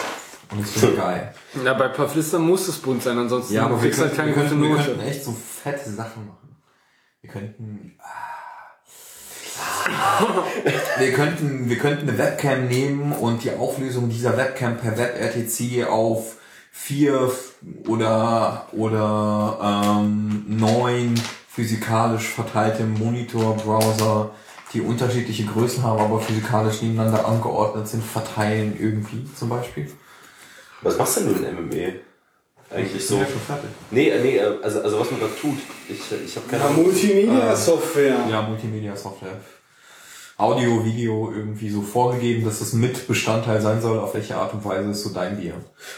[0.51, 1.35] Und finde ich geil.
[1.65, 4.29] Ja, bei Pavlista muss es bunt sein, ansonsten Ja, aber wir kriegst du könnten, halt
[4.29, 6.57] wir, keine gute wir könnten echt so fette Sachen machen.
[7.21, 7.97] Wir könnten.
[7.99, 8.31] ah.
[10.99, 16.37] Wir könnten, wir könnten eine Webcam nehmen und die Auflösung dieser Webcam per WebRTC auf
[16.71, 17.31] vier
[17.87, 19.59] oder oder
[20.01, 24.31] ähm, neun physikalisch verteilte Monitorbrowser,
[24.73, 29.91] die unterschiedliche Größen haben, aber physikalisch nebeneinander angeordnet sind, verteilen irgendwie zum Beispiel.
[30.83, 31.95] Was machst denn du in MME?
[32.73, 33.17] Eigentlich so.
[33.17, 33.71] Ja, schon fertig.
[33.91, 35.59] Nee, äh, nee, äh, also, also was man da tut.
[35.89, 36.85] Ich, äh, ich habe keine Ja, Ahnung.
[36.85, 38.17] Multimedia-Software.
[38.31, 39.41] Ja, Multimedia-Software.
[40.37, 44.65] Audio, Video irgendwie so vorgegeben, dass das mit Bestandteil sein soll, auf welche Art und
[44.65, 45.55] Weise ist so dein Bier.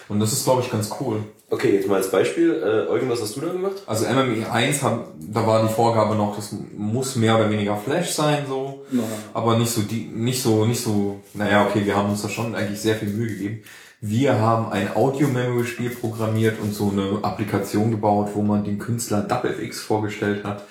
[0.09, 1.23] Und das ist, glaube ich, ganz cool.
[1.53, 2.51] Okay, jetzt mal als Beispiel.
[2.51, 3.83] Äh, Eugen, was hast du da gemacht?
[3.87, 8.13] Also MME 1, haben, da war die Vorgabe noch, das muss mehr oder weniger Flash
[8.13, 8.87] sein, so.
[9.35, 12.55] Aber nicht so, die, nicht so, nicht so, naja, okay, wir haben uns da schon
[12.55, 13.63] eigentlich sehr viel Mühe gegeben.
[14.01, 19.81] Wir haben ein Audio-Memory-Spiel programmiert und so eine Applikation gebaut, wo man den Künstler DubFX
[19.81, 20.65] vorgestellt hat.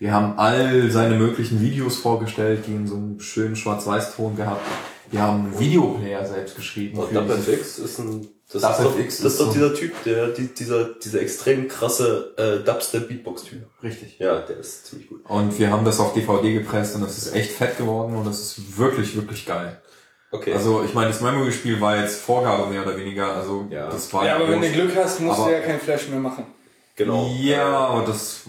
[0.00, 4.66] Wir haben all seine möglichen Videos vorgestellt, die in so einem schönen Schwarz-Weiß-Ton gehabt.
[5.08, 6.98] Wir haben einen Videoplayer selbst geschrieben.
[6.98, 8.26] Oh, DubFX ist ein.
[8.52, 11.66] Das DubFX ist doch, ist das ist doch dieser Typ, der, die, dieser, dieser extrem
[11.68, 13.66] krasse äh, Dubstep-Beatbox-Typ.
[13.82, 14.18] Richtig.
[14.20, 15.24] Ja, der ist ziemlich gut.
[15.28, 18.40] Und wir haben das auf DVD gepresst und das ist echt fett geworden und das
[18.40, 19.80] ist wirklich, wirklich geil.
[20.30, 20.52] Okay.
[20.52, 23.88] Also ich meine, das Memory-Spiel war jetzt Vorgabe mehr oder weniger, also Ja.
[23.88, 24.70] das war Ja, aber wenn du.
[24.70, 26.44] Glück hast, musst Aber- du ja kein Flash mehr machen.
[26.94, 27.28] genau.
[27.40, 28.42] Ja, aber das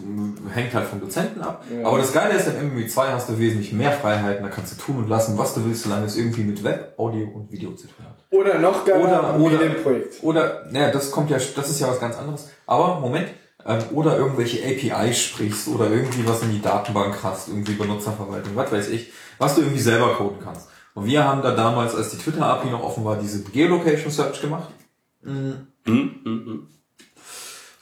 [0.54, 1.64] hängt halt vom Dozenten ab.
[1.84, 4.98] Aber das Geile ist, im MMI2 hast du wesentlich mehr Freiheiten, da kannst du tun
[4.98, 8.06] und lassen, was du willst, solange es irgendwie mit Web, Audio und Video zu tun
[8.06, 8.17] hat.
[8.38, 10.24] Oder noch geiler, Oder- oder- Medienprojekt.
[10.24, 12.50] Oder, naja, das kommt ja, das ist ja was ganz anderes.
[12.68, 13.30] Aber, Moment,
[13.66, 18.72] ähm, oder irgendwelche APIs sprichst oder irgendwie was in die Datenbank hast, irgendwie Benutzerverwaltung, was
[18.72, 20.70] weiß ich, was du irgendwie selber coden kannst.
[20.94, 24.70] Und wir haben da damals, als die Twitter-API noch offen war, diese Geolocation Search gemacht.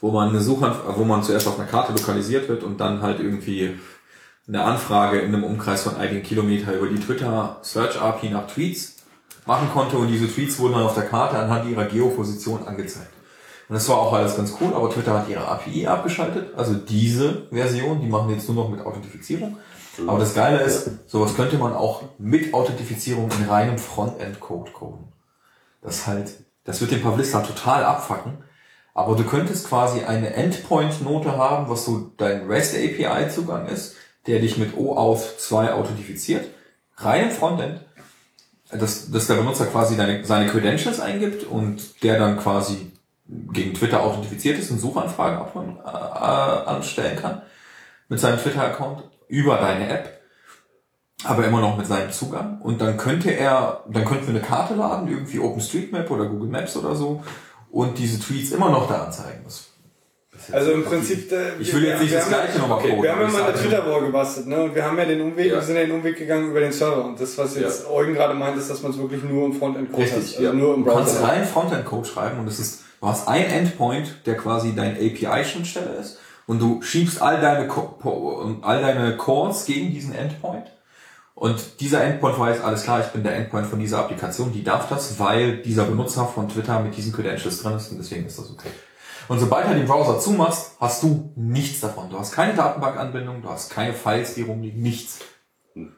[0.02, 3.20] Wo man eine Suchanf wo man zuerst auf einer Karte lokalisiert wird und dann halt
[3.20, 3.78] irgendwie
[4.48, 8.95] eine Anfrage in einem Umkreis von einigen Kilometer über die Twitter Search API nach Tweets
[9.46, 13.12] machen konnte und diese Tweets wurden dann auf der Karte anhand ihrer Geoposition angezeigt.
[13.68, 17.48] Und das war auch alles ganz cool, aber Twitter hat ihre API abgeschaltet, also diese
[17.52, 19.58] Version, die machen jetzt nur noch mit Authentifizierung.
[20.08, 25.08] Aber das Geile ist, sowas könnte man auch mit Authentifizierung in reinem Frontend-Code coden.
[25.82, 26.34] Das halt,
[26.66, 28.44] das wird den Pavlista total abfacken.
[28.94, 33.96] Aber du könntest quasi eine Endpoint-Note haben, was so dein REST API-Zugang ist,
[34.28, 36.50] der dich mit OAuth 2 authentifiziert.
[36.98, 37.85] Rein im Frontend.
[38.80, 42.92] Dass, dass der Benutzer quasi deine, seine Credentials eingibt und der dann quasi
[43.28, 47.42] gegen Twitter authentifiziert ist und Suchanfragen ab, äh, anstellen kann
[48.08, 50.22] mit seinem Twitter-Account über deine App,
[51.24, 52.62] aber immer noch mit seinem Zugang.
[52.62, 56.78] Und dann könnte er, dann könnten wir eine Karte laden, irgendwie OpenStreetMap oder Google Maps
[56.78, 57.24] oder so,
[57.72, 59.42] und diese Tweets immer noch da anzeigen.
[59.44, 59.70] Das
[60.52, 62.98] Also im Prinzip, äh, ich will jetzt nicht wir das haben- gleiche nochmal okay.
[63.02, 64.64] Wir haben ja mal eine Twitter-Wall gebastelt, ne?
[64.64, 65.56] Und wir haben ja den Umweg, Ja.
[65.56, 67.06] wir sind ja den Umweg gegangen über den Server.
[67.06, 70.06] Und das, was jetzt Eugen gerade meint, ist, dass man es wirklich nur im Frontend-Code
[70.06, 70.14] hat.
[70.18, 70.54] Also ja.
[70.54, 71.28] nur im Du kannst Browser.
[71.28, 76.20] rein Frontend-Code schreiben und es ist, du hast ein Endpoint, der quasi dein API-Schnittstelle ist
[76.48, 77.68] und du schiebst all deine,
[78.62, 80.68] all deine Calls gegen diesen Endpoint
[81.34, 84.88] und dieser Endpoint weiß, alles klar, ich bin der Endpoint von dieser Applikation, die darf
[84.90, 88.50] das, weil dieser Benutzer von Twitter mit diesen Credentials drin ist und deswegen ist das
[88.52, 88.70] okay.
[89.28, 92.10] Und sobald du den Browser zumachst, hast du nichts davon.
[92.10, 95.20] Du hast keine Datenbankanbindung, du hast keine Files, die rumliegen, nichts.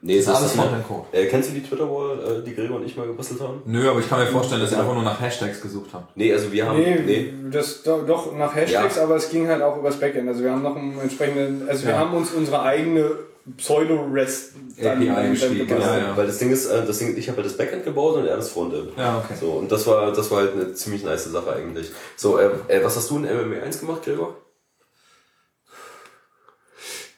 [0.02, 1.06] Nee, Das ist alles Frontend-Code.
[1.12, 3.62] Äh, kennst du die Twitter-Wall, äh, die Gregor und ich mal gebastelt haben?
[3.66, 6.18] Nö, aber ich kann mir vorstellen, dass ihr einfach nur nach Hashtags gesucht habt.
[6.18, 6.80] Nee, also wir haben.
[6.80, 7.34] Nee, Nee.
[7.52, 9.04] das do, doch nach Hashtags, Ja.
[9.04, 10.28] aber es ging halt auch übers Backend.
[10.28, 12.00] Also wir haben noch einen entsprechenden, also wir Ja.
[12.00, 13.12] haben uns unsere eigene
[13.56, 16.02] Pseudo-REST dann- API dann geschrieben, gebastelt.
[16.02, 16.18] ja, ja.
[16.18, 18.36] Weil das Ding ist, äh, das Ding, ich habe halt das Backend gebaut und er
[18.36, 18.92] das Frontend.
[18.98, 19.36] Ja, okay.
[19.40, 21.92] So, und das war, das war halt eine ziemlich nice Sache eigentlich.
[22.16, 24.36] So, äh, äh, was hast du in MMA1 gemacht, Gregor?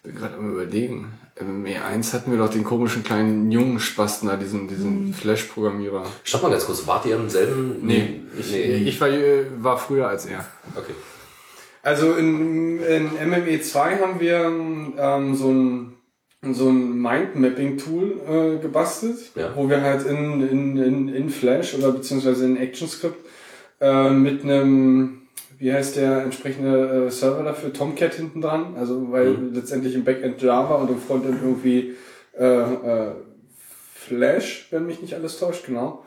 [0.03, 1.11] bin gerade am überlegen.
[1.40, 6.06] MMA1 hatten wir doch den komischen kleinen jungen Spasten da, diesen, diesen Flash-Programmierer.
[6.24, 7.85] Stopp mal ganz kurz, wart ihr im selben?
[7.85, 8.75] Nee, ich, nee.
[8.75, 10.45] ich war, äh, war früher als er.
[10.75, 10.93] Okay.
[11.82, 15.95] Also in, in MME 2 haben wir ähm, so ein
[16.41, 19.51] so ein Mindmapping-Tool äh, gebastelt, Ja.
[19.55, 23.17] wo wir halt in, in, in, in Flash oder beziehungsweise in ActionScript
[23.81, 25.23] äh, mit einem,
[25.57, 30.41] wie heißt der entsprechende äh, Server dafür, Tomcat hinten dran, also weil letztendlich im Backend
[30.41, 31.95] Java und im Frontend irgendwie
[32.37, 33.11] äh, äh,
[33.93, 36.05] Flash, wenn mich nicht alles täuscht, genau.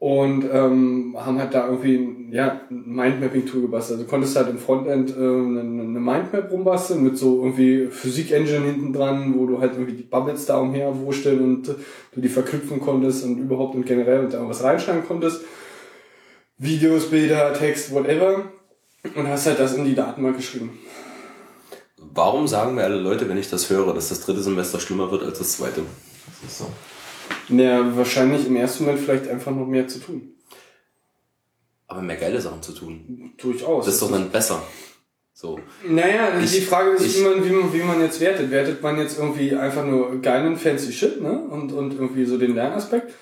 [0.00, 3.98] Und ähm, haben halt da irgendwie ja, ein Mindmapping-Tool gebastelt.
[3.98, 8.64] Also du konntest halt im Frontend äh, eine, eine Mindmap rumbasteln mit so irgendwie Physik-Engine
[8.64, 11.74] hinten dran, wo du halt irgendwie die Bubbles da umher wursteln und äh,
[12.12, 15.42] du die verknüpfen konntest und überhaupt und generell und da was reinschreiben konntest.
[16.58, 18.52] Videos, Bilder, Text, whatever.
[19.14, 20.78] Und hast halt das in die Datenbank geschrieben.
[21.96, 25.22] Warum sagen mir alle Leute, wenn ich das höre, dass das dritte Semester schlimmer wird
[25.24, 25.82] als das zweite?
[26.26, 26.66] Das ist so.
[27.48, 30.34] Ja, wahrscheinlich im ersten Moment vielleicht einfach noch mehr zu tun.
[31.86, 33.32] Aber mehr geile Sachen zu tun.
[33.38, 33.86] Durchaus.
[33.86, 34.62] Das ist doch dann besser.
[35.32, 35.58] So.
[35.88, 38.50] Naja, Ich- die Frage ist, ich- wie, man, wie, man, wie man jetzt wertet.
[38.50, 41.44] Wertet man jetzt irgendwie einfach nur geilen fancy Shit, ne?
[41.48, 43.14] Und, und irgendwie so den Lernaspekt?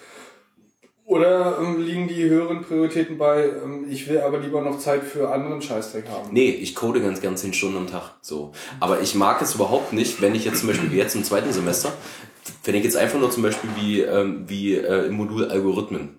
[1.05, 5.31] Oder ähm, liegen die höheren Prioritäten bei, ähm, ich will aber lieber noch Zeit für
[5.31, 6.31] anderen Scheißdreck haben?
[6.33, 8.15] Nee, ich code ganz, ganz zehn Stunden am Tag.
[8.23, 8.51] So.
[8.81, 11.53] Aber ich mag es überhaupt nicht, wenn ich jetzt zum Beispiel wie jetzt im zweiten
[11.53, 11.93] Semester,
[12.65, 16.19] wenn ich jetzt einfach nur zum Beispiel wie, ähm, wie äh, im Modul Algorithmen,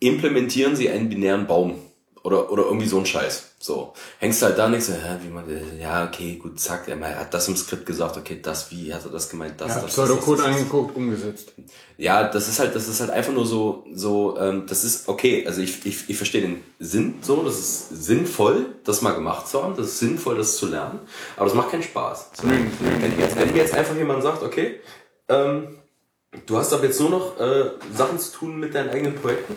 [0.00, 1.76] implementieren Sie einen binären Baum.
[2.24, 3.54] Oder, oder irgendwie so ein Scheiß.
[3.58, 3.94] So.
[4.20, 5.44] Hängst du halt da nicht so, ja, wie man,
[5.80, 9.10] ja, okay, gut, zack, er hat das im Skript gesagt, okay, das, wie hat er
[9.10, 10.40] das gemeint, das, das, das, das, das, das.
[10.40, 11.52] angeguckt, umgesetzt.
[11.98, 15.44] Ja, das ist halt, das ist halt einfach nur so, so, ähm, das ist okay.
[15.46, 19.60] Also ich, ich, ich verstehe den Sinn so, das ist sinnvoll, das mal gemacht zu
[19.60, 21.00] haben, das ist sinnvoll, das zu lernen,
[21.36, 22.30] aber das macht keinen Spaß.
[22.40, 22.48] So.
[22.48, 24.80] Wenn, jetzt, wenn jetzt einfach jemand sagt, okay,
[25.32, 25.68] ähm,
[26.46, 29.56] du hast aber jetzt nur noch äh, Sachen zu tun mit deinen eigenen Projekten,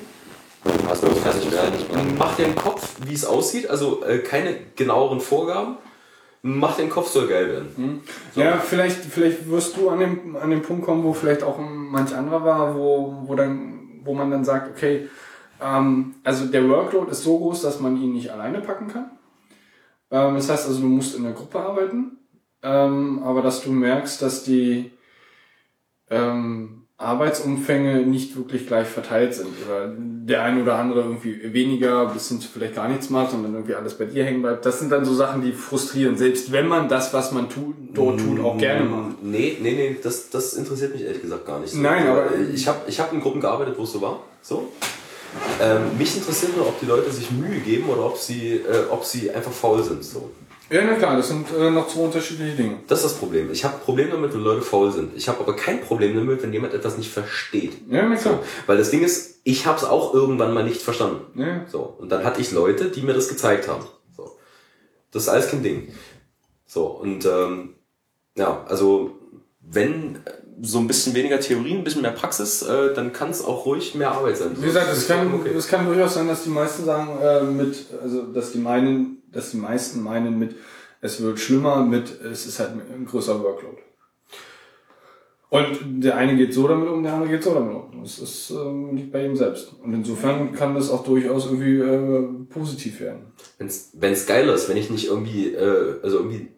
[0.88, 1.74] hast du fertig werden.
[2.18, 5.78] Mach dir im Kopf, wie es aussieht, also äh, keine genaueren Vorgaben.
[6.48, 8.04] Mach den Kopf soll geil werden.
[8.36, 12.14] Ja, vielleicht, vielleicht wirst du an dem, an dem Punkt kommen, wo vielleicht auch manch
[12.14, 15.10] anderer war, wo, wo dann, wo man dann sagt, okay,
[15.60, 19.10] ähm, also der Workload ist so groß, dass man ihn nicht alleine packen kann.
[20.12, 22.18] Ähm, das heißt also, du musst in der Gruppe arbeiten,
[22.62, 24.92] ähm, aber dass du merkst, dass die
[26.10, 32.30] ähm, Arbeitsumfänge nicht wirklich gleich verteilt sind oder der eine oder andere irgendwie weniger bis
[32.30, 34.66] hin zu vielleicht gar nichts macht und dann irgendwie alles bei dir hängen bleibt.
[34.66, 38.20] Das sind dann so Sachen, die frustrieren, selbst wenn man das, was man tut, dort
[38.22, 39.22] tut, auch gerne macht.
[39.24, 41.74] Nee, nee, nee, das, das interessiert mich ehrlich gesagt gar nicht.
[41.74, 41.80] So.
[41.80, 44.22] Nein, aber- ich habe ich hab in Gruppen gearbeitet, wo es so war.
[44.42, 44.72] So.
[45.62, 49.04] Ähm, mich interessiert nur, ob die Leute sich Mühe geben oder ob sie, äh, ob
[49.04, 50.02] sie einfach faul sind.
[50.02, 50.30] So.
[50.70, 52.78] Ja, na klar, das sind äh, noch zwei unterschiedliche Dinge.
[52.88, 53.52] Das ist das Problem.
[53.52, 55.16] Ich habe ein Problem damit, wenn Leute faul sind.
[55.16, 57.74] Ich habe aber kein Problem damit, wenn jemand etwas nicht versteht.
[57.90, 58.40] Ja, na klar.
[58.66, 61.40] Weil das Ding ist, ich habe es auch irgendwann mal nicht verstanden.
[61.40, 61.66] Ja.
[61.68, 61.82] So.
[62.00, 63.86] Und dann hatte ich Leute, die mir das gezeigt haben.
[64.18, 64.32] So.
[65.12, 65.90] Das ist alles kein Ding.
[66.66, 67.76] So, und ähm,
[68.36, 69.12] ja, also
[69.62, 70.20] wenn,
[70.62, 73.94] so ein bisschen weniger Theorie, ein bisschen mehr Praxis, äh, dann kann es auch ruhig
[73.96, 74.52] mehr Arbeit sein.
[74.58, 75.54] Wie gesagt, es kann, Okay.
[75.56, 79.52] es kann durchaus sein, dass die meisten sagen, äh, mit, also dass die meinen, dass
[79.52, 80.56] die meisten meinen mit,
[81.02, 83.78] es wird schlimmer, mit, es ist halt ein größerer Workload.
[85.50, 88.02] Und der eine geht so damit um, der andere geht so damit um.
[88.02, 89.74] Das ist, ähm, liegt bei ihm selbst.
[89.82, 93.32] Und insofern kann das auch durchaus irgendwie äh, positiv werden.
[93.58, 96.50] Wenn's, wenn's geil ist, wenn ich nicht irgendwie, äh, also irgendwie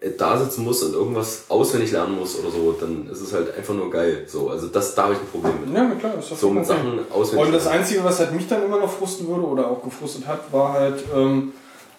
[0.00, 3.56] äh, da sitzen muss und irgendwas auswendig lernen muss oder so, dann ist es halt
[3.56, 4.24] einfach nur geil.
[4.26, 5.74] So, also das, da habe ich ein Problem mit.
[5.74, 6.66] Ja, klar, ist doch So mit.
[6.66, 7.46] Sachen auswendig.
[7.46, 7.66] Und das.
[7.66, 11.02] Einzige, was halt mich dann immer noch frusten würde oder auch gefrustet hat, war halt,
[11.14, 11.52] ähm,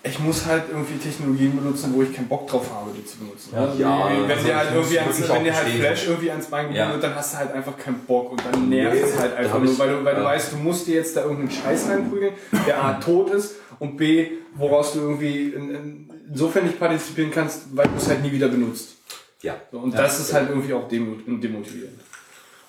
[0.03, 3.51] ich muss halt irgendwie Technologien benutzen, wo ich keinen Bock drauf habe, die zu benutzen.
[3.53, 5.67] Ja, Also ja, wenn also dir halt irgendwie ans, wenn dir halt.
[5.69, 6.91] Flash irgendwie ans Bein gegeben Ja.
[6.93, 9.59] wird, dann hast du halt einfach keinen Bock und dann nervt Nee, es halt einfach
[9.59, 10.27] nur, ich- weil du, weil du ja.
[10.27, 12.33] weißt, du musst dir jetzt da irgendeinen Scheiß reinprügeln,
[12.65, 17.75] der A tot ist und B, woraus du irgendwie in, in, insofern nicht partizipieren kannst,
[17.75, 18.95] weil du es halt nie wieder benutzt.
[19.43, 19.55] Ja.
[19.71, 21.99] So, und das ist halt irgendwie auch demot demotivierend.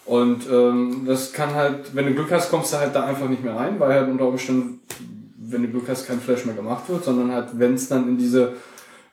[0.05, 3.43] Und ähm, das kann halt, wenn du Glück hast, kommst du halt da einfach nicht
[3.45, 4.81] mehr rein, weil halt unter Umständen,
[5.53, 8.19] wenn du Glück hast, kein Flash mehr gemacht wird, sondern halt, wenn es dann in
[8.19, 8.55] diese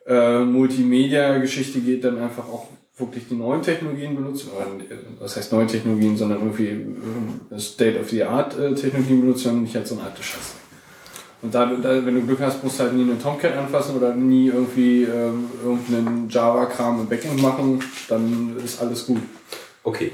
[0.05, 4.49] äh, Multimedia-Geschichte geht, dann einfach auch wirklich die neuen Technologien benutzen.
[4.49, 10.05] Äh, was heißt neue Technologien, sondern irgendwie äh, State-of-the-Art-Technologien benutzen und nicht halt so eine
[10.05, 10.53] alte Scheiße.
[11.41, 14.13] Und da, da, wenn du Glück hast, musst du halt nie einen Tomcat anfassen oder
[14.13, 19.21] nie irgendwie ähm, irgendeinen Java-Kram im Backend machen, dann ist alles gut.
[19.83, 20.11] Okay.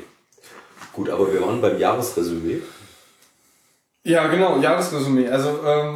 [0.94, 2.62] Gut, aber wir waren beim Jahresresümee.
[4.06, 5.27] Ja, genau, Jahresresümee.
[5.30, 5.95] Also ähm,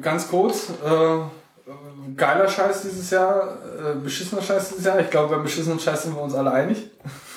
[0.00, 5.00] ganz kurz, äh, geiler Scheiß dieses Jahr, äh, beschissener Scheiß dieses Jahr.
[5.00, 6.78] Ich glaube, beim beschissenen Scheiß sind wir uns alle einig.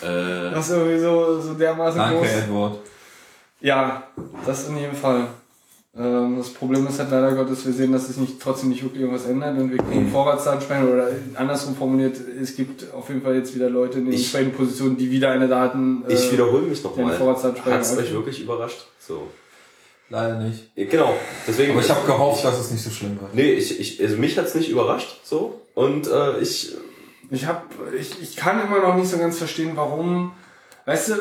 [0.02, 2.28] Äh, Das ist irgendwie so, so dermaßen Danke, groß.
[2.28, 2.78] Edward.
[3.62, 4.04] Ja,
[4.46, 5.26] das in jedem Fall.
[5.98, 9.02] Ähm, das Problem ist halt leider Gottes, wir sehen, dass sich nicht, trotzdem nicht wirklich
[9.02, 9.90] irgendwas ändert und wir Mhm.
[9.90, 14.14] kriegen Vorratsdatenspeicher oder andersrum formuliert, es gibt auf jeden Fall jetzt wieder Leute in den
[14.14, 16.04] entsprechenden Positionen, die wieder eine Daten...
[16.08, 17.18] äh, ich wiederhole mich nochmal.
[17.18, 18.86] Hat es euch wirklich überrascht?
[19.00, 19.30] So.
[20.10, 20.76] Leider nicht.
[20.76, 21.16] Genau,
[21.48, 21.72] deswegen.
[21.72, 23.34] Aber ich habe gehofft, dass es nicht so schlimm wird.
[23.34, 25.62] Nee, ich, ich, also mich hat's nicht überrascht, so.
[25.74, 26.76] Und äh, ich,
[27.32, 27.66] Ich hab,
[28.00, 30.34] ich, ich kann immer noch nicht so ganz verstehen, warum,
[30.86, 31.14] weißt du,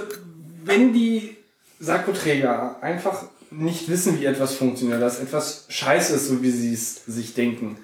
[0.65, 1.37] wenn die
[1.81, 7.07] Sakkoträger einfach nicht wissen, wie etwas funktioniert, dass etwas scheiße ist, so wie sie es
[7.07, 7.79] sich denken.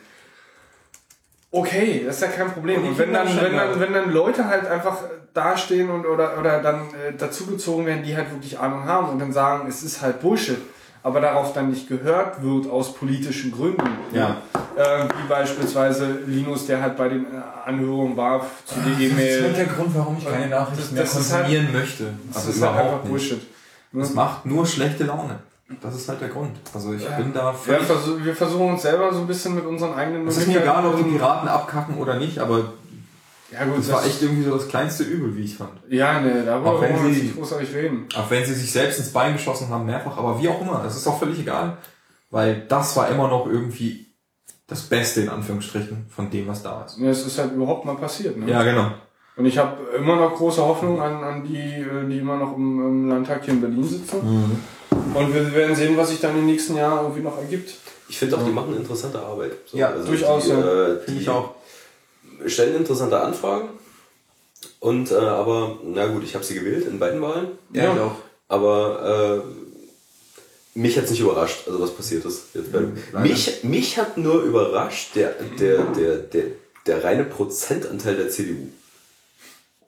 [1.50, 2.86] Okay, das ist ja kein Problem.
[2.86, 4.98] Und wenn dann, wenn dann, wenn dann Leute halt einfach
[5.32, 9.32] dastehen und oder, oder dann äh, dazugezogen werden, die halt wirklich Ahnung haben und dann
[9.32, 10.58] sagen, es ist halt Bullshit,
[11.02, 13.82] aber darauf dann nicht gehört wird aus politischen Gründen.
[14.12, 14.36] Ja.
[14.76, 17.28] Äh, wie beispielsweise Linus, der halt bei den äh,
[17.66, 19.52] Anhörungen war zu der Das ist E-Mail.
[19.52, 22.04] der Grund, warum ich keine Nachrichten mehr halt- konsumieren möchte.
[22.28, 23.10] Das Also ist halt einfach überhaupt nicht.
[23.10, 23.40] Bullshit.
[23.92, 25.38] Das macht nur schlechte Laune.
[25.80, 26.50] Das ist halt der Grund.
[26.74, 27.82] Also ich bin da Ja, völlig...
[27.86, 30.84] versuch, wir versuchen uns selber so ein bisschen mit unseren eigenen es ist mir egal,
[30.84, 32.72] ob die Piraten abkacken oder nicht, aber
[33.52, 35.72] Ja gut, das war echt irgendwie so das kleinste Übel, wie ich fand.
[35.88, 38.06] Ja, ne, Auch wenn wollen wir sie- nicht großartig reden.
[38.16, 40.96] Auch wenn sie sich selbst ins Bein geschossen haben, mehrfach, aber wie auch immer, das
[40.96, 41.78] ist auch völlig egal.
[42.30, 44.06] Weil das war immer noch irgendwie
[44.68, 46.98] das Beste in Anführungsstrichen von dem, was da ist.
[46.98, 48.36] Ja, Es ist halt überhaupt mal passiert.
[48.36, 48.48] Ne?
[48.48, 48.92] Ja, genau.
[49.36, 52.78] Und ich habe immer noch große Hoffnung an, an die, äh, die immer noch im,
[52.78, 54.18] im Landtag hier in Berlin sitzen.
[54.22, 54.60] Mhm.
[55.16, 57.74] Und wir werden sehen, was sich dann im nächsten Jahr irgendwie noch ergibt.
[58.08, 59.52] ich finde auch, die machen interessante Arbeit.
[59.66, 60.58] So, Ja, durchaus, Die, ja.
[60.58, 61.54] äh, Finde die ich auch.
[62.46, 63.68] Stellen interessante Anfragen.
[64.78, 67.48] Und, äh, aber, na gut, ich habe sie gewählt in beiden Wahlen.
[67.72, 68.16] Ja, ich auch.
[68.48, 72.54] Aber äh, mich hat's nicht überrascht, also was passiert ist.
[72.54, 72.80] Jetzt bei,
[73.12, 73.26] leider.
[73.26, 76.44] mich, mich hat nur überrascht der, der, der, der,
[76.86, 78.68] der reine Prozentanteil der CDU.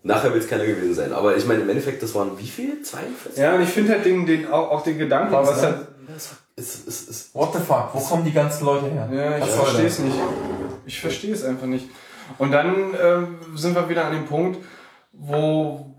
[0.05, 1.13] Nachher wird es keiner gewesen sein.
[1.13, 2.83] Aber ich meine, im Endeffekt, das waren wie viel?
[2.83, 3.39] 42?
[3.41, 5.77] Ja, und ich finde halt den, den, auch, auch den Gedanken, Was, was halt,
[6.57, 7.91] Es, es, es, What the fuck?
[7.93, 9.09] Wo kommen die ganzen Leute her?
[9.13, 10.17] Ja, ich verstehe es nicht.
[10.87, 11.89] Ich verstehe es einfach nicht.
[12.39, 14.59] Und dann äh, sind wir wieder an dem Punkt,
[15.13, 15.95] wo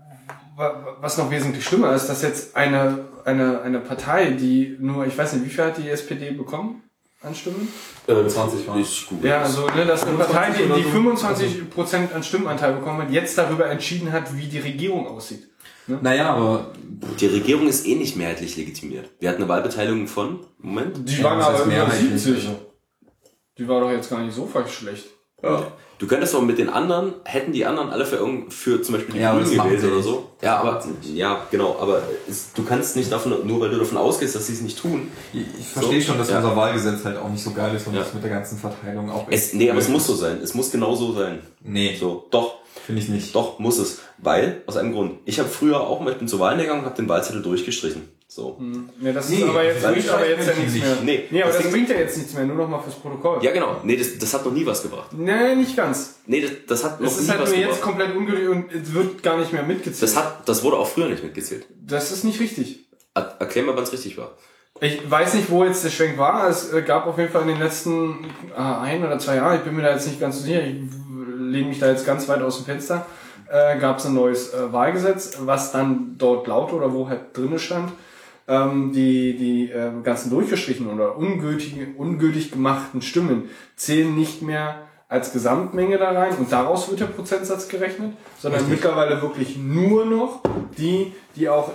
[0.56, 5.16] wa- was noch wesentlich schlimmer ist, dass jetzt eine, eine, eine Partei, die nur, ich
[5.16, 6.82] weiß nicht, wie viel hat die SPD bekommen
[7.22, 7.68] an Stimmen?
[8.06, 8.80] äh, 20 waren.
[8.80, 10.88] Ich google Ja, also ne, dass eine Partei, die, die so.
[10.90, 15.48] 25 Prozent an Stimmenanteil bekommen hat, jetzt darüber entschieden hat, wie die Regierung aussieht.
[15.86, 16.72] Naja, aber
[17.20, 19.10] Die Regierung ist eh nicht mehrheitlich legitimiert.
[19.20, 21.06] Wir hatten eine Wahlbeteiligung von, Moment.
[21.08, 22.34] Die Ja, waren heißt aber über mehrheitlich, 70.
[22.48, 22.58] also.
[23.58, 25.04] Die war doch jetzt gar nicht so schlecht.
[25.42, 25.66] Ja.
[25.98, 29.14] Du könntest aber mit den anderen, hätten die anderen alle für, irgend, für zum Beispiel
[29.14, 30.30] die Ja, Grünen gewählt oder so.
[30.42, 34.34] Ja, aber, ja, genau, aber es, du kannst nicht davon, nur weil du davon ausgehst,
[34.34, 35.08] dass sie es nicht tun.
[35.32, 36.38] ich, ich verstehe So, schon, dass ja.
[36.38, 38.00] unser Wahlgesetz halt auch nicht so geil ist und Ja.
[38.00, 40.40] das mit der ganzen Verteilung auch Es, nee, aber es muss so sein.
[40.42, 41.38] Es muss genau so sein.
[41.62, 43.34] Nee, So, doch, finde ich nicht.
[43.34, 44.00] doch, muss es.
[44.18, 45.20] Weil, aus einem Grund.
[45.26, 48.02] Ich habe früher auch mal, ich bin zur Wahl gegangen und habe den Wahlzettel durchgestrichen.
[48.34, 48.60] So.
[49.00, 50.96] Ja, das Nee, ist aber jetzt, bringt aber jetzt ja nicht, nichts mehr.
[51.04, 51.24] nee.
[51.30, 53.38] nee aber Das das bringt ja jetzt nichts mehr, nur noch mal fürs Protokoll.
[53.44, 53.76] Ja, genau.
[53.84, 55.12] Nee, das, das hat noch nie was gebracht.
[55.12, 56.16] Nee, nicht ganz.
[56.26, 57.74] Nee, das, das hat noch ist nie halt was nur gebracht.
[57.76, 60.02] jetzt komplett ungültig und es wird gar nicht mehr mitgezählt.
[60.02, 61.64] Das, hat, das wurde auch früher nicht mitgezählt.
[61.80, 62.88] das ist nicht richtig.
[63.14, 64.32] Er, erklär mal, wann es richtig war.
[64.80, 66.48] Ich weiß nicht, wo jetzt der Schwenk war.
[66.48, 69.62] Es äh, gab auf jeden Fall in den letzten äh, ein oder zwei Jahren, ich
[69.62, 70.74] bin mir da jetzt nicht ganz so sicher, ich
[71.38, 73.06] lehne mich da jetzt ganz weit aus dem Fenster,
[73.48, 77.60] äh, gab es ein neues äh, Wahlgesetz, was dann dort laut oder wo halt drinne
[77.60, 77.92] stand,
[78.46, 85.32] ähm, die, die äh, ganzen durchgestrichenen oder ungültig, ungültig gemachten Stimmen zählen nicht mehr als
[85.32, 90.40] Gesamtmenge da rein und daraus wird der Prozentsatz gerechnet, sondern mittlerweile wirklich nur noch
[90.76, 91.70] die, die auch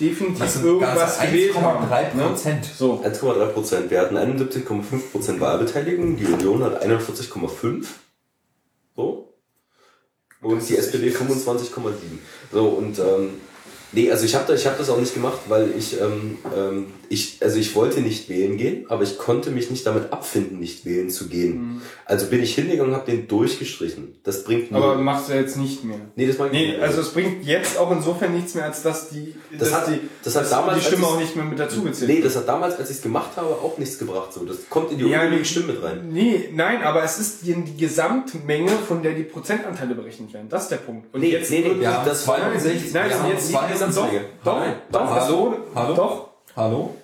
[0.00, 1.86] definitiv irgendwas ganze gewählt haben.
[1.86, 2.22] 1,3 ne?
[2.24, 2.64] Prozent.
[2.64, 3.02] So.
[3.04, 3.90] 1,3 Prozent.
[3.90, 6.16] Wir hatten 71,5 Prozent Wahlbeteiligung.
[6.16, 7.86] Die Union hat 41,5.
[8.96, 9.34] So.
[10.40, 11.92] Und die SPD 25,7.
[12.52, 13.34] So, und, ähm,
[13.92, 17.38] nee, also ich habe da, hab das auch nicht gemacht, weil ich, ähm, ähm, ich,
[17.42, 21.10] also ich wollte nicht wählen gehen, aber ich konnte mich nicht damit abfinden, nicht wählen
[21.10, 21.82] zu gehen.
[22.06, 24.16] Also bin ich hingegangen und habe den durchgestrichen.
[24.24, 24.82] Das bringt nur.
[24.82, 25.98] Aber machst du jetzt nicht mehr.
[26.16, 26.80] nee, das mag ich Nee, nicht.
[26.80, 30.00] also es bringt jetzt auch insofern nichts mehr, als dass die, Das dass hat- die,
[30.24, 32.26] das hat dass damals, die Stimme auch nicht mehr mit dazugezählt Nee, wird.
[32.26, 34.32] das hat damals, als ich es gemacht habe, auch nichts gebracht.
[34.32, 35.44] So, das kommt in die Ja, nee.
[35.44, 36.08] Stimme mit rein.
[36.10, 40.48] Nee, nein, aber es ist die, die Gesamtmenge, von der die Prozentanteile berechnet werden.
[40.48, 41.14] Das ist der Punkt.
[41.14, 42.92] Und Nee, jetzt nee, nee, Ja, das- 62.
[42.94, 44.24] Nein, und haben jetzt Gesamtmenge.
[44.44, 45.54] Doch, Nein, doch, doch, es hallo?
[45.94, 46.28] Doch.
[46.56, 46.94] Hallo?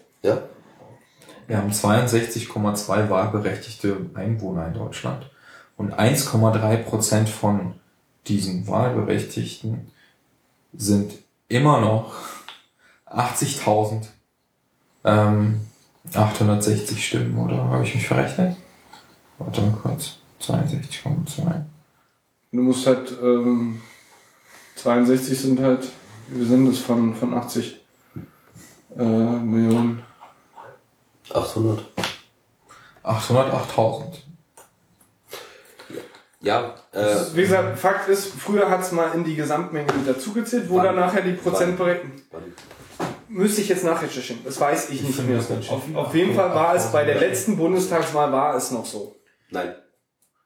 [1.49, 5.31] Wir haben 62,2 wahlberechtigte Einwohner in Deutschland.
[5.79, 7.75] Und 1,3 Prozent von
[8.27, 9.91] diesen Wahlberechtigten
[10.75, 11.15] sind
[11.49, 12.13] immer noch
[13.07, 14.09] 80.000
[15.05, 15.63] ähm,
[16.13, 17.65] 860 Stimmen, oder?
[17.65, 18.57] Habe ich mich verrechnet?
[19.39, 20.19] Warte mal kurz.
[20.43, 21.63] 62,2.
[22.53, 23.81] Du musst halt, ähm,
[24.77, 25.89] 62 sind halt,
[26.29, 27.81] wir sind es von, von 80
[28.99, 30.03] äh, Millionen.
[31.33, 31.85] 800.
[33.05, 34.05] 808.000.
[36.41, 40.69] Ja, äh, Wie gesagt, Fakt ist, früher hat es mal in die Gesamtmenge mit dazugezählt,
[40.69, 40.85] wo Wann?
[40.85, 42.23] dann nachher die Prozent berechnen.
[43.29, 44.45] Müsste ich jetzt nachrecherchieren.
[44.45, 45.39] Das weiß ich nicht mehr.
[45.39, 49.17] Auf, auf jeden Fall war es bei der letzten Bundestagswahl war es noch so.
[49.51, 49.75] Nein.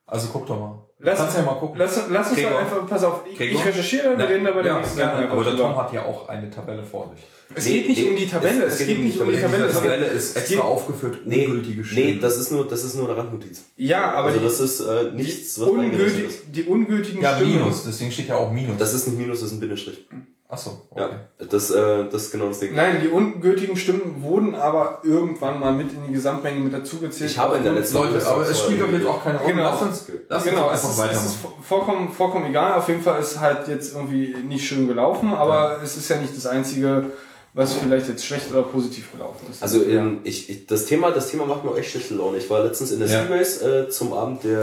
[0.06, 0.88] Also guck doch mal.
[1.05, 1.78] Lass, Kannst ja mal gucken.
[1.78, 2.52] Lass, lass uns Gregor.
[2.52, 3.60] mal einfach, pass auf, ich, Gregor?
[3.60, 4.97] ich recherchiere, wir Ja, reden da bei der ja, nächsten.
[4.98, 7.24] Sendung Aber der Tom hat ja auch eine Tabelle vor sich.
[7.55, 9.64] Es Nee, geht nicht nee, um die Tabelle, es, geht nicht um die Tabelle.
[9.64, 12.06] Die es Tabelle geht- ist es extra geht- aufgeführt, Nee, ungültige Stimmen.
[12.06, 13.64] nee, das ist nur, das ist nur eine Randnotiz.
[13.76, 16.39] Ja, aber Also die, das ist äh, nichts, was ungültig, ist.
[16.50, 17.56] die ungültigen ja, Stimmen.
[17.58, 18.78] Minus, deswegen steht ja auch Minus.
[18.78, 20.06] Das ist nicht Minus, das ist ein Bindestrich.
[20.52, 21.00] Achso, okay.
[21.40, 22.74] Ja, das, äh, das ist genau das Ding.
[22.74, 27.31] Nein, die ungültigen Stimmen wurden aber irgendwann mal mit in die Gesamtmenge mit dazugezählt.
[27.31, 29.55] Ich habe in der letzten Leute, aber es spielt doch jetzt auch keine Rolle.
[29.55, 29.70] Genau.
[29.70, 31.26] Lass uns, lass genau, uns es einfach ist, es weitermachen.
[31.26, 32.74] ist vollkommen, vollkommen egal.
[32.74, 36.36] Auf jeden Fall ist halt jetzt irgendwie nicht schön gelaufen, aber es ist ja nicht
[36.36, 37.06] das einzige,
[37.55, 39.62] was vielleicht jetzt schlecht oder positiv gelaufen ist.
[39.62, 42.39] Also ähm, ich, ich, das Thema, das Thema macht mir auch echt schlechte Laune.
[42.39, 43.24] Ich war letztens in der Ja.
[43.24, 44.58] Seaways äh, zum Abend der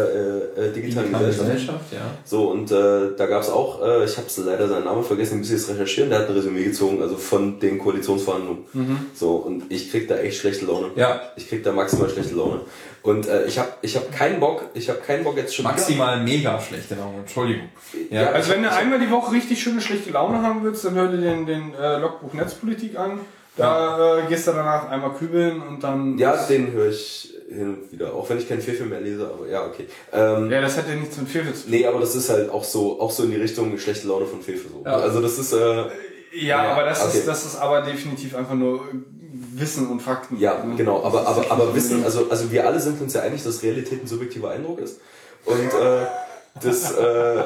[0.58, 1.92] äh, äh, digitalen Gesellschaft.
[1.92, 2.02] ja.
[2.26, 5.52] So, und äh, da gab's auch, äh, ich habe leider seinen Namen vergessen, ich muss
[5.52, 8.64] jetzt recherchieren, der hat ein Resümee gezogen, also von den Koalitionsverhandlungen.
[9.14, 10.88] So, und ich krieg da echt schlechte Laune.
[10.96, 11.22] Ja.
[11.36, 12.62] Ich krieg da maximal schlechte Laune.
[13.02, 16.22] Und äh, ich habe ich hab keinen Bock, ich habe keinen Bock jetzt schon Maximal
[16.24, 17.70] mega schlechte Laune, Entschuldigung.
[18.10, 20.96] Ja, Ja, Also wenn du einmal die Woche richtig schöne schlechte Laune haben willst, dann
[20.96, 23.20] hör dir den, den äh, Logbuch Netzpolitik an.
[23.56, 26.18] Da äh, gehst du danach einmal kübeln und dann.
[26.18, 29.48] Ja, den höre ich hin und wieder, auch wenn ich kein Fefe mehr lese, aber
[29.50, 29.88] ja, okay.
[30.14, 31.72] Ähm, Ja, das hat ja nichts mit Fefe zu tun.
[31.72, 34.42] Nee, aber das ist halt auch so, auch so in die Richtung schlechte Laune von
[34.42, 34.84] Fefe so.
[34.86, 34.98] Ja.
[34.98, 35.88] Also das ist, äh, Ja,
[36.32, 37.18] Ja, aber das, okay.
[37.18, 38.86] ist, das ist aber definitiv einfach nur
[39.60, 40.38] Wissen und Fakten.
[40.40, 43.62] ja, genau, aber, aber, aber Wissen, also, also wir alle sind uns ja einig, dass
[43.64, 45.00] Realität ein subjektiver Eindruck ist.
[45.46, 46.06] Und äh,
[46.62, 47.44] das, äh,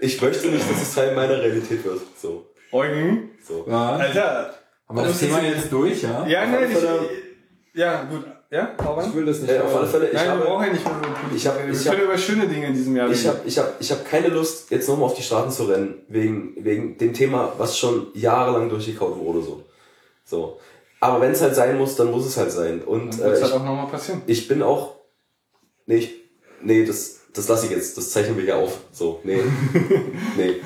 [0.00, 2.00] ich möchte nicht, dass es Teil meiner Realität wird.
[2.20, 2.46] So.
[2.72, 3.30] Eugen?
[3.46, 3.64] so.
[3.66, 4.54] Alter.
[4.86, 6.26] Aber das Thema jetzt durch, ja?
[6.26, 8.24] Ja, Auf nein, ich, ja, gut.
[8.50, 9.14] Ja, hau rein.
[9.14, 9.50] will das nicht.
[9.52, 11.46] Äh, auf alle Fälle, ich Nein, wir habe, brauchen ja nicht mehr über Politik ich
[11.46, 13.28] hab- ich Wir können über schöne Dinge in diesem Jahr ich reden.
[13.28, 16.54] habe ich hab, ich hab keine Lust, jetzt nochmal auf die Straßen zu rennen, wegen,
[16.64, 19.42] wegen dem Thema, was schon jahrelang durchgekaut wurde.
[19.42, 19.64] So.
[20.24, 20.58] so.
[21.00, 22.82] Aber wenn es halt sein muss, dann muss es halt sein.
[22.82, 24.22] Und äh, es halt ich, auch nochmal passieren.
[24.26, 24.96] ich bin auch.
[25.86, 26.14] Nee, ich,
[26.62, 27.96] nee, das, das lasse ich jetzt.
[27.96, 28.78] Das zeichnen wir hier auf.
[28.92, 29.40] So, nee.
[30.36, 30.56] nee.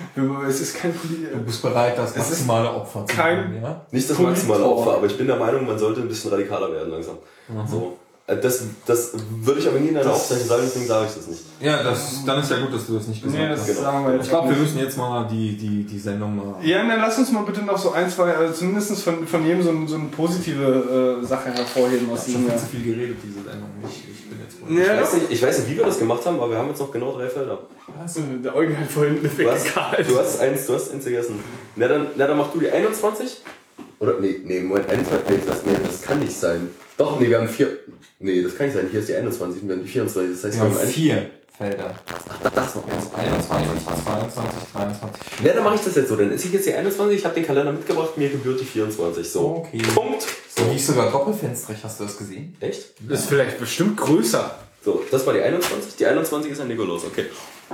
[0.49, 0.93] Es ist kein.
[1.33, 3.87] Du bist bereit, das maximale Opfer zu kein- bringen, ja?
[3.91, 6.91] Nicht das maximale Opfer, aber ich bin der Meinung, man sollte ein bisschen radikaler werden
[6.91, 7.19] langsam.
[7.71, 7.99] So.
[8.27, 11.27] Äh, Das, das würde ich aber nie in einer Aufzeichnung sagen, deswegen sage ich das
[11.27, 11.43] nicht.
[11.61, 13.67] Ja, das, dann ist ja gut, dass du das nicht gesagt Nee, das hast.
[13.69, 13.81] Genau.
[13.81, 16.55] sagen wir Ich glaube, wir müssen jetzt mal die, die, die Sendung mal...
[16.65, 19.63] Ja, dann lass uns mal bitte noch so ein, zwei, also zumindest von, von jedem
[19.63, 22.59] so, ein- so eine positive äh, Sache hervorheben aus Ich habe diesem schon Jahr.
[22.59, 23.69] viel zu viel geredet, diese Sendung.
[23.89, 24.79] Ich, ich bin jetzt wohl...
[24.79, 26.69] Ja, Ich weiß, nicht, ich weiß nicht, wie wir das gemacht haben, aber wir haben
[26.69, 27.59] jetzt noch genau drei Felder.
[28.45, 29.67] Der Eugen hat vorhin eine Du hast,
[30.09, 31.41] du hast eins, du hast eins vergessen.
[31.77, 33.39] Na dann, na dann mach du die 21
[33.99, 36.71] Oder, nee, nee, Moment, 21, nee, das, nee, das kann nicht sein.
[36.97, 37.79] Doch, nee, wir haben vier,
[38.19, 38.89] nee, das kann nicht sein.
[38.91, 41.95] Hier ist die 21, wir haben die 24, das heißt, Wir haben vier Felder.
[42.07, 43.11] Ach, das noch eins.
[43.15, 45.45] 21, 22, 23.
[45.45, 46.17] Ja, dann mache ich das jetzt so.
[46.17, 49.31] Dann ist ich jetzt die 21, ich habe den Kalender mitgebracht, mir gebührt die 24.
[49.31, 49.57] So.
[49.57, 49.83] Okay.
[49.95, 50.23] Punkt.
[50.57, 52.57] So, die ist sogar doppelfenstrig, hast du das gesehen?
[52.61, 53.01] Echt?
[53.09, 54.59] Ist vielleicht bestimmt größer.
[54.85, 55.97] So, das war die 21.
[55.97, 57.27] Die 21 ist ein Nikolaus, okay.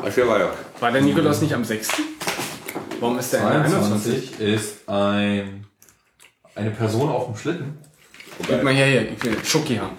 [0.06, 0.52] Ich will weiter.
[0.80, 1.88] War der Nikolaus nicht am 6.?
[3.00, 4.36] Warum ist der in der 21?
[4.36, 5.64] 22 ist ein,
[6.54, 7.78] eine Person auf dem Schlitten.
[8.46, 9.12] Gib mal her, hier.
[9.12, 9.96] Ich will Schoki haben.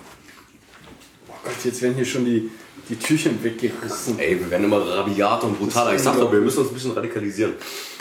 [1.27, 2.49] Oh Gott, jetzt werden hier schon die,
[2.87, 4.17] die Türchen weggerissen.
[4.19, 5.93] Ey, wir werden immer rabiater und brutaler.
[5.93, 7.53] Ich sag doch, wir müssen uns ein bisschen radikalisieren.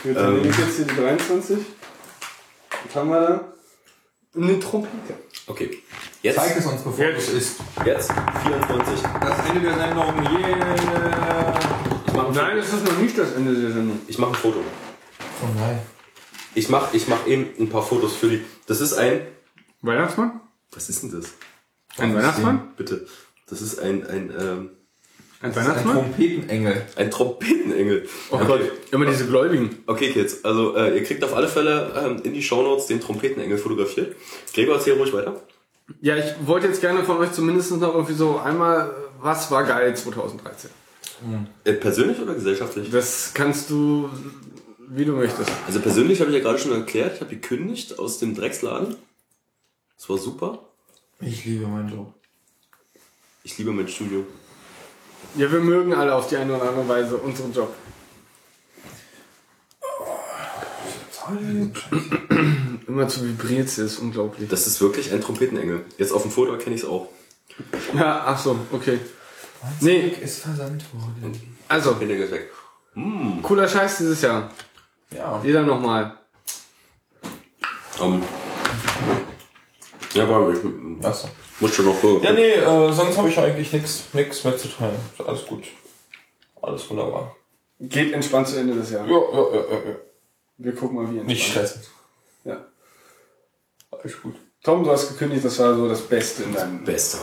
[0.02, 1.58] Gut, dann nehme ich jetzt hier die 23.
[2.86, 3.52] Was haben wir da?
[4.40, 5.14] Eine Trompete.
[5.46, 5.82] Okay.
[6.22, 7.56] Jetzt, Zeig es uns, bevor es isst.
[7.84, 9.00] jetzt 24.
[9.20, 11.60] Das Ende der Sendung, yeah!
[12.14, 14.00] Mache Nein, das ist noch nicht das Ende der Sendung.
[14.06, 14.58] ich mach ein Foto.
[15.42, 15.78] Oh nein.
[16.54, 18.44] Ich mach, ich mach eben ein paar Fotos für die.
[18.66, 19.20] Das ist ein.
[19.82, 20.40] Weihnachtsmann?
[20.72, 21.32] Was ist denn das?
[21.96, 22.72] Ein Weihnachtsmann?
[22.76, 23.06] Bitte.
[23.48, 24.70] Das ist ein, ein, ähm,
[25.40, 25.94] Ein Ein Weihnachtsmann?
[25.94, 26.82] Trompetenengel.
[26.96, 28.08] ein Trompetenengel.
[28.30, 29.82] Oh Gott, immer diese Gläubigen.
[29.86, 33.56] Okay, Kids, also äh, ihr kriegt auf alle Fälle ähm, in die Shownotes den Trompetenengel
[33.58, 34.16] fotografiert.
[34.52, 35.40] Gregor, erzähl ruhig weiter.
[36.02, 39.96] Ja, ich wollte jetzt gerne von euch zumindest noch irgendwie so einmal, was war geil
[39.96, 40.70] 2013?
[41.64, 42.90] Äh, persönlich oder gesellschaftlich?
[42.90, 44.10] Das kannst du,
[44.88, 45.50] wie du möchtest.
[45.66, 48.96] Also persönlich habe ich ja gerade schon erklärt, ich habe gekündigt aus dem Drecksladen.
[49.98, 50.58] Das war super.
[51.20, 52.14] Ich liebe meinen Job.
[53.42, 54.24] Ich liebe mein Studio.
[55.36, 57.74] Ja, wir mögen alle auf die eine oder andere Weise unseren Job.
[62.86, 64.48] Immer zu vibriert sie ist unglaublich.
[64.48, 65.84] Das ist wirklich ein Trompetenengel.
[65.98, 67.08] Jetzt auf dem Foto erkenne ich es auch.
[67.94, 68.98] Ja, ach so, okay.
[69.80, 71.58] Nee, Ist versandt worden.
[71.66, 72.50] also, Der ist weg.
[73.42, 74.52] cooler Scheiß dieses Jahr.
[75.10, 75.40] Ja.
[75.42, 76.16] Jeder nochmal.
[77.98, 78.22] Um,
[80.18, 81.28] ja, aber ich Achso.
[81.60, 82.22] muss schon noch gucken.
[82.22, 84.96] Ja, nee, äh, sonst habe ich eigentlich nichts nix mitzuteilen.
[85.18, 85.64] Ist alles gut.
[86.60, 87.36] Alles wunderbar.
[87.80, 89.08] Geht entspannt zu Ende des Jahres.
[89.08, 89.90] Ja, ja, ja, ja.
[89.90, 89.96] ja.
[90.58, 91.28] Wir gucken mal, wie entspannt.
[91.28, 91.82] Nicht stressen.
[92.44, 92.66] Ja.
[93.90, 94.34] Alles gut.
[94.64, 96.84] Tom, du hast gekündigt, das war so das Beste in deinem...
[96.84, 97.18] Beste.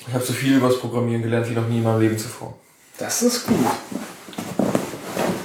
[0.00, 2.58] Ich habe so viel über das Programmieren gelernt wie noch nie in meinem Leben zuvor.
[2.98, 3.56] Das ist gut.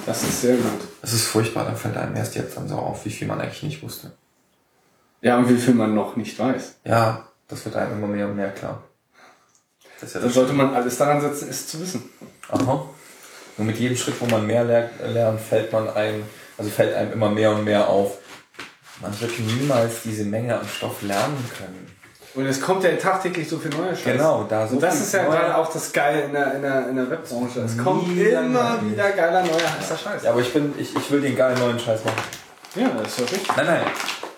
[0.06, 0.82] Das ist sehr gut.
[1.02, 3.64] Es ist furchtbar, dann fällt einem erst jetzt dann so auf, wie viel man eigentlich
[3.64, 4.12] nicht wusste.
[5.22, 6.76] Ja, und wie viel man noch nicht weiß.
[6.84, 8.82] Ja, das wird einem immer mehr und mehr klar.
[10.00, 12.10] Das ja das sollte man alles daran setzen, es zu wissen.
[12.50, 12.86] Aha.
[13.58, 16.24] Und mit jedem Schritt, wo man mehr ler- lernt, fällt man einem,
[16.58, 18.18] also fällt einem immer mehr und mehr auf.
[19.02, 21.88] Man wird niemals diese Menge an Stoff lernen können.
[22.34, 24.14] Und es kommt ja tagtäglich so viel neuer Scheiß.
[24.14, 26.90] Genau, da so Und das ist ja gerade auch das Geile in der, in der,
[26.90, 27.60] in der Webbranche.
[27.62, 30.24] Es kommt immer wieder geiler neuer heißer Scheiß.
[30.24, 32.22] Ja, aber ich bin, ich, ich will den geilen neuen Scheiß machen.
[32.76, 33.56] Ja, das ist doch richtig.
[33.58, 33.82] Nein, nein.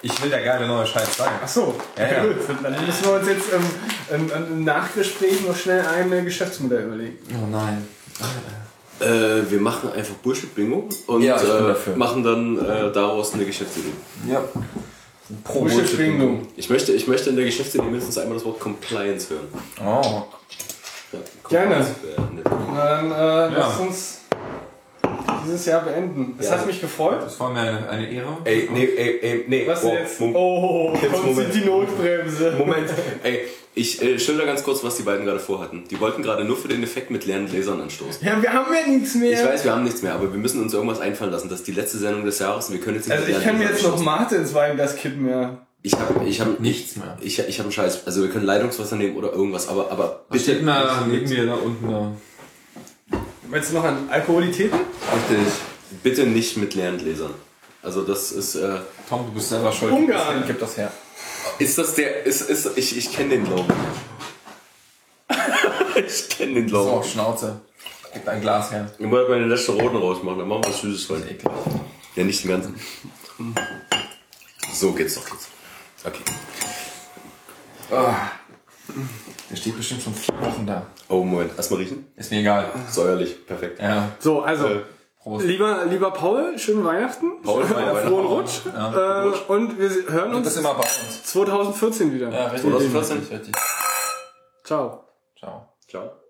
[0.01, 1.31] Ich will der geile neue Scheiß sein.
[1.43, 2.23] Ach so, Ja, ja.
[2.23, 2.35] gut.
[2.61, 7.17] Dann müssen wir uns jetzt im, im, im Nachgespräch noch schnell ein äh, Geschäftsmodell überlegen.
[7.31, 7.87] Oh nein.
[8.99, 13.91] Äh, wir machen einfach Bullshit-Bingo und Ja, äh, machen dann äh, daraus eine Geschäftsidee.
[14.29, 14.43] Ja.
[15.43, 16.41] Pro Bullshit Bingo.
[16.57, 19.47] Ich möchte, ich möchte in der Geschäftsidee mindestens einmal das Wort Compliance hören.
[19.79, 20.23] Oh.
[21.11, 21.75] Ja, Gerne.
[21.75, 22.45] Compliance wäre nett.
[22.73, 23.11] Na Dann
[23.53, 24.19] äh, lasst uns
[25.45, 26.35] dieses Jahr beenden.
[26.39, 26.53] Es Ja.
[26.57, 27.19] hat mich gefreut.
[27.23, 28.37] Das war mir eine, eine Ehre.
[28.45, 29.63] Ey, nee, ey, ey, nee.
[29.67, 30.19] Was boah, jetzt?
[30.19, 31.53] Mom- Oh, Jetzt kommt Moment.
[31.55, 32.51] die Notbremse.
[32.57, 32.89] Moment,
[33.23, 33.41] ey,
[33.75, 35.83] ich äh, schilder ganz kurz, was die beiden gerade vorhatten.
[35.89, 38.25] Die wollten gerade nur für den Effekt mit leeren Gläsern anstoßen.
[38.25, 39.31] Ja, wir haben ja nichts mehr.
[39.31, 41.49] Ich weiß, wir haben nichts mehr, aber wir müssen uns irgendwas einfallen lassen.
[41.49, 43.57] Das ist die letzte Sendung des Jahres und wir können jetzt nicht Also ich kann
[43.57, 44.05] mir jetzt noch anstoßen.
[44.05, 45.57] Mate ins Weinglas kippen, ja.
[45.85, 47.17] Ich habe ich hab, Nichts mehr.
[47.19, 48.05] Ich, ich habe einen Scheiß.
[48.05, 51.45] Also wir können Leitungswasser nehmen oder irgendwas, aber, aber Was steht denn da neben mir
[51.47, 52.11] da unten da?
[53.53, 54.79] Meinst du noch an Alkoholitäten?
[55.13, 55.53] Richtig.
[56.01, 57.35] bitte nicht mit leeren Gläsern.
[57.83, 59.93] Also das ist, äh, Tom, du bist selber schuld.
[59.93, 60.43] Ungarn.
[60.47, 60.91] Gib das her.
[61.59, 63.71] ist das der, ist, ist, ich, ich kenne den Glauben.
[65.95, 67.07] ich kenne den So, Glauben.
[67.07, 67.61] Schnauze.
[68.11, 68.91] Gib ein Glas her.
[68.97, 71.29] Ich wollte meine letzte Roten rausmachen, dann machen wir was Süßes rein.
[71.29, 71.67] Ekelhaft.
[72.15, 72.79] Ja, nicht den ganzen.
[74.73, 75.49] So geht's doch jetzt.
[76.03, 76.23] Okay.
[79.49, 80.85] Der steht bestimmt schon vier Wochen da.
[81.09, 81.51] Oh, Moment.
[81.57, 82.07] Erstmal riechen.
[82.15, 82.71] Ist mir egal.
[82.89, 83.45] Säuerlich.
[83.45, 83.79] Perfekt.
[83.81, 84.09] Ja.
[84.19, 84.79] So, also, Äh,
[85.21, 85.45] Prost.
[85.45, 87.41] lieber, lieber Paul, schönen Weihnachten.
[87.43, 88.07] Paul, Äh, Weihnachten.
[88.07, 88.61] frohen Rutsch.
[88.65, 91.23] Äh, und wir hören uns immer bei uns.
[91.23, 92.29] 2014 wieder.
[92.29, 92.61] Ja, richtig.
[92.61, 93.17] 2014.
[93.19, 93.55] Richtig, richtig.
[94.63, 95.03] Ciao.
[95.37, 95.67] Ciao.
[95.89, 96.22] Ciao.